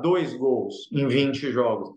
dois 0.03 0.35
gols 0.35 0.89
em 0.93 1.07
20 1.07 1.51
jogos. 1.51 1.91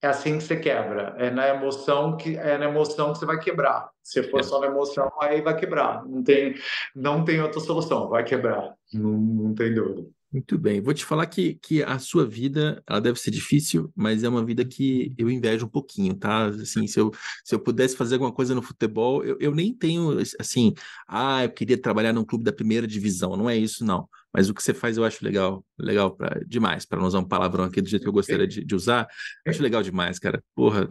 É 0.00 0.08
assim 0.08 0.38
que 0.38 0.44
você 0.44 0.56
quebra. 0.56 1.14
É 1.16 1.30
na 1.30 1.48
emoção 1.48 2.16
que 2.16 2.36
é 2.36 2.58
na 2.58 2.66
emoção 2.66 3.12
que 3.12 3.20
você 3.20 3.26
vai 3.26 3.38
quebrar. 3.38 3.88
Se 4.02 4.20
for 4.24 4.40
é. 4.40 4.42
só 4.42 4.60
na 4.60 4.66
emoção, 4.66 5.08
aí 5.20 5.40
vai 5.40 5.54
quebrar. 5.54 6.04
Não 6.04 6.24
tem, 6.24 6.56
não 6.94 7.24
tem 7.24 7.40
outra 7.40 7.60
solução. 7.60 8.08
Vai 8.08 8.24
quebrar. 8.24 8.74
Não, 8.92 9.12
não 9.12 9.54
tem 9.54 9.72
dúvida. 9.72 10.04
Muito 10.32 10.58
bem. 10.58 10.80
Vou 10.80 10.94
te 10.94 11.04
falar 11.04 11.26
que, 11.26 11.56
que 11.56 11.82
a 11.82 11.98
sua 11.98 12.24
vida, 12.26 12.82
ela 12.88 13.00
deve 13.02 13.20
ser 13.20 13.30
difícil, 13.30 13.92
mas 13.94 14.24
é 14.24 14.28
uma 14.30 14.42
vida 14.42 14.64
que 14.64 15.14
eu 15.18 15.30
invejo 15.30 15.66
um 15.66 15.68
pouquinho, 15.68 16.14
tá? 16.14 16.46
Assim, 16.46 16.86
se 16.86 16.98
eu, 16.98 17.10
se 17.44 17.54
eu 17.54 17.60
pudesse 17.60 17.94
fazer 17.94 18.14
alguma 18.14 18.32
coisa 18.32 18.54
no 18.54 18.62
futebol, 18.62 19.22
eu, 19.22 19.36
eu 19.38 19.54
nem 19.54 19.74
tenho, 19.74 20.18
assim, 20.40 20.72
ah, 21.06 21.44
eu 21.44 21.50
queria 21.52 21.76
trabalhar 21.76 22.14
num 22.14 22.24
clube 22.24 22.44
da 22.44 22.52
primeira 22.52 22.86
divisão. 22.86 23.36
Não 23.36 23.48
é 23.50 23.58
isso, 23.58 23.84
não. 23.84 24.08
Mas 24.32 24.48
o 24.48 24.54
que 24.54 24.62
você 24.62 24.72
faz 24.72 24.96
eu 24.96 25.04
acho 25.04 25.22
legal, 25.22 25.62
legal 25.78 26.10
pra, 26.16 26.40
demais, 26.46 26.86
para 26.86 26.98
não 26.98 27.06
usar 27.06 27.18
um 27.18 27.28
palavrão 27.28 27.64
aqui 27.64 27.82
do 27.82 27.88
jeito 27.90 28.02
que 28.02 28.08
eu 28.08 28.12
gostaria 28.12 28.46
de, 28.48 28.64
de 28.64 28.74
usar. 28.74 29.06
Acho 29.46 29.62
legal 29.62 29.82
demais, 29.82 30.18
cara. 30.18 30.42
Porra, 30.54 30.88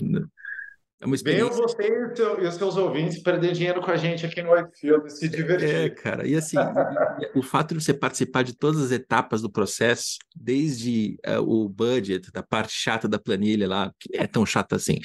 É 1.02 1.06
uma 1.06 1.16
experiência. 1.16 1.50
Venham 1.50 1.68
você 1.68 1.82
e, 1.82 2.16
seu, 2.16 2.44
e 2.44 2.48
os 2.48 2.54
seus 2.54 2.78
ouvintes 2.78 3.24
perder 3.24 3.54
dinheiro 3.54 3.82
com 3.82 3.90
a 3.90 3.98
gente 3.98 4.24
aqui 4.24 4.44
no 4.44 4.54
Whitefield, 4.54 5.12
se 5.12 5.28
divertir. 5.28 5.76
É, 5.76 5.90
cara. 5.90 6.28
E 6.28 6.36
assim, 6.36 6.58
o 7.36 7.42
fato 7.42 7.74
de 7.74 7.84
você 7.84 7.92
participar 7.92 8.44
de 8.44 8.56
todas 8.56 8.80
as 8.80 8.92
etapas 8.92 9.42
do 9.42 9.52
processo, 9.52 10.20
desde 10.36 11.18
uh, 11.28 11.42
o 11.42 11.68
budget, 11.68 12.32
da 12.32 12.44
parte 12.44 12.74
chata 12.74 13.08
da 13.08 13.18
planilha 13.18 13.68
lá, 13.68 13.92
que 14.00 14.16
é 14.16 14.28
tão 14.28 14.46
chata 14.46 14.76
assim, 14.76 15.00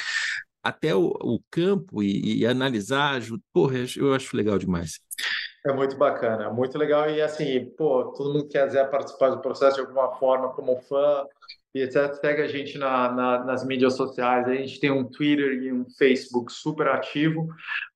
até 0.62 0.94
o, 0.94 1.06
o 1.06 1.40
campo 1.50 2.02
e, 2.02 2.40
e 2.40 2.46
analisar, 2.46 3.18
porra, 3.50 3.76
eu 3.96 4.12
acho 4.12 4.36
legal 4.36 4.58
demais. 4.58 5.00
É 5.66 5.72
muito 5.72 5.96
bacana, 5.96 6.50
muito 6.52 6.76
legal. 6.76 7.08
E 7.08 7.22
assim, 7.22 7.72
pô, 7.76 8.12
todo 8.12 8.34
mundo 8.34 8.48
que 8.48 8.62
quiser 8.62 8.90
participar 8.90 9.30
do 9.30 9.40
processo 9.40 9.76
de 9.76 9.80
alguma 9.80 10.14
forma, 10.16 10.52
como 10.52 10.78
fã, 10.82 11.24
e 11.76 11.82
etc. 11.82 12.14
Segue 12.14 12.40
a 12.40 12.46
gente 12.46 12.78
na, 12.78 13.12
na, 13.12 13.44
nas 13.44 13.62
mídias 13.62 13.94
sociais. 13.96 14.48
A 14.48 14.54
gente 14.54 14.80
tem 14.80 14.90
um 14.90 15.04
Twitter 15.04 15.62
e 15.62 15.70
um 15.70 15.84
Facebook 15.90 16.50
super 16.50 16.88
ativo. 16.88 17.48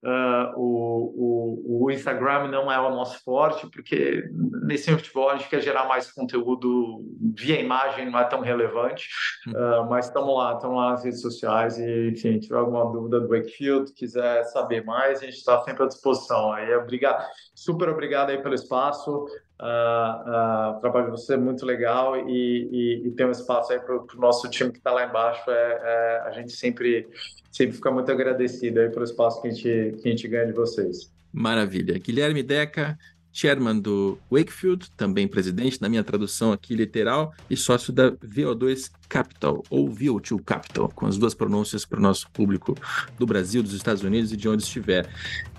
Uh, 0.02 0.52
o, 0.54 1.78
o, 1.78 1.84
o, 1.84 1.90
Instagram 1.90 2.48
não 2.48 2.70
é 2.70 2.78
o 2.78 2.90
nosso 2.90 3.24
forte, 3.24 3.66
porque 3.70 4.28
nesse 4.64 4.92
futebol 4.92 5.30
a 5.30 5.38
gente 5.38 5.48
quer 5.48 5.62
gerar 5.62 5.88
mais 5.88 6.12
conteúdo 6.12 7.02
via 7.34 7.58
imagem, 7.58 8.10
não 8.10 8.18
é 8.18 8.24
tão 8.24 8.40
relevante. 8.40 9.08
Uh, 9.48 9.88
mas 9.88 10.08
estamos 10.08 10.36
lá, 10.36 10.54
estamos 10.54 10.76
lá 10.76 10.90
nas 10.90 11.02
redes 11.02 11.22
sociais. 11.22 11.78
E, 11.78 12.10
enfim, 12.10 12.38
tiver 12.38 12.58
alguma 12.58 12.84
dúvida 12.92 13.18
do 13.18 13.28
Wakefield, 13.28 13.94
quiser 13.94 14.44
saber 14.44 14.84
mais, 14.84 15.22
a 15.22 15.24
gente 15.24 15.38
está 15.38 15.58
sempre 15.62 15.84
à 15.84 15.86
disposição. 15.86 16.52
Aí, 16.52 16.74
obrigado, 16.74 17.24
super 17.54 17.88
obrigado 17.88 18.28
aí 18.28 18.42
pelo 18.42 18.54
espaço. 18.54 19.26
Uh, 19.60 20.70
o 20.76 20.80
trabalho 20.80 21.06
de 21.06 21.10
você 21.10 21.34
é 21.34 21.36
muito 21.36 21.66
legal 21.66 22.16
e, 22.16 22.68
e, 22.72 23.08
e 23.08 23.10
tem 23.10 23.26
um 23.26 23.30
espaço 23.30 23.70
aí 23.72 23.78
para 23.78 23.94
o 23.94 24.06
nosso 24.14 24.48
time 24.48 24.72
que 24.72 24.78
está 24.78 24.90
lá 24.90 25.04
embaixo. 25.04 25.50
É, 25.50 25.80
é, 25.82 26.22
a 26.24 26.30
gente 26.30 26.50
sempre, 26.52 27.06
sempre 27.52 27.76
fica 27.76 27.90
muito 27.90 28.10
agradecido 28.10 28.80
aí 28.80 28.88
pelo 28.88 29.04
espaço 29.04 29.42
que 29.42 29.48
a, 29.48 29.50
gente, 29.50 29.96
que 30.00 30.08
a 30.08 30.10
gente 30.10 30.26
ganha 30.28 30.46
de 30.46 30.52
vocês. 30.52 31.12
Maravilha. 31.30 31.98
Guilherme 31.98 32.42
Deca, 32.42 32.98
chairman 33.32 33.78
do 33.78 34.18
Wakefield, 34.30 34.90
também 34.96 35.28
presidente, 35.28 35.80
na 35.80 35.88
minha 35.88 36.04
tradução 36.04 36.52
aqui 36.52 36.74
literal, 36.74 37.32
e 37.48 37.56
sócio 37.56 37.92
da 37.92 38.12
VO2 38.12 38.90
Capital, 39.08 39.62
ou 39.70 39.88
VO2 39.90 40.42
Capital, 40.44 40.88
com 40.94 41.06
as 41.06 41.18
duas 41.18 41.34
pronúncias 41.34 41.84
para 41.84 41.98
o 41.98 42.02
nosso 42.02 42.30
público 42.30 42.76
do 43.18 43.26
Brasil, 43.26 43.62
dos 43.62 43.72
Estados 43.72 44.02
Unidos 44.02 44.32
e 44.32 44.36
de 44.36 44.48
onde 44.48 44.62
estiver. 44.62 45.08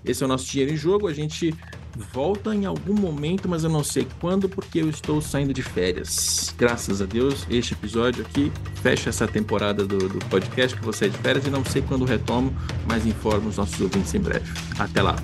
Esse 0.03 0.23
é 0.23 0.25
o 0.25 0.29
nosso 0.29 0.49
dinheiro 0.49 0.73
em 0.73 0.77
jogo, 0.77 1.07
a 1.07 1.13
gente 1.13 1.53
volta 1.95 2.55
em 2.55 2.65
algum 2.65 2.93
momento, 2.93 3.47
mas 3.47 3.63
eu 3.63 3.69
não 3.69 3.83
sei 3.83 4.07
quando, 4.19 4.49
porque 4.49 4.79
eu 4.79 4.89
estou 4.89 5.21
saindo 5.21 5.53
de 5.53 5.61
férias. 5.61 6.53
Graças 6.57 7.01
a 7.01 7.05
Deus, 7.05 7.45
este 7.49 7.73
episódio 7.73 8.25
aqui 8.25 8.51
fecha 8.81 9.09
essa 9.09 9.27
temporada 9.27 9.85
do, 9.85 10.09
do 10.09 10.19
podcast 10.25 10.77
que 10.77 10.83
você 10.83 11.05
é 11.05 11.09
de 11.09 11.17
férias 11.17 11.45
e 11.45 11.49
não 11.49 11.63
sei 11.63 11.81
quando 11.81 12.05
retomo, 12.05 12.53
mas 12.87 13.05
informo 13.05 13.49
os 13.49 13.57
nossos 13.57 13.79
ouvintes 13.79 14.13
em 14.15 14.19
breve. 14.19 14.49
Até 14.79 15.01
lá! 15.01 15.15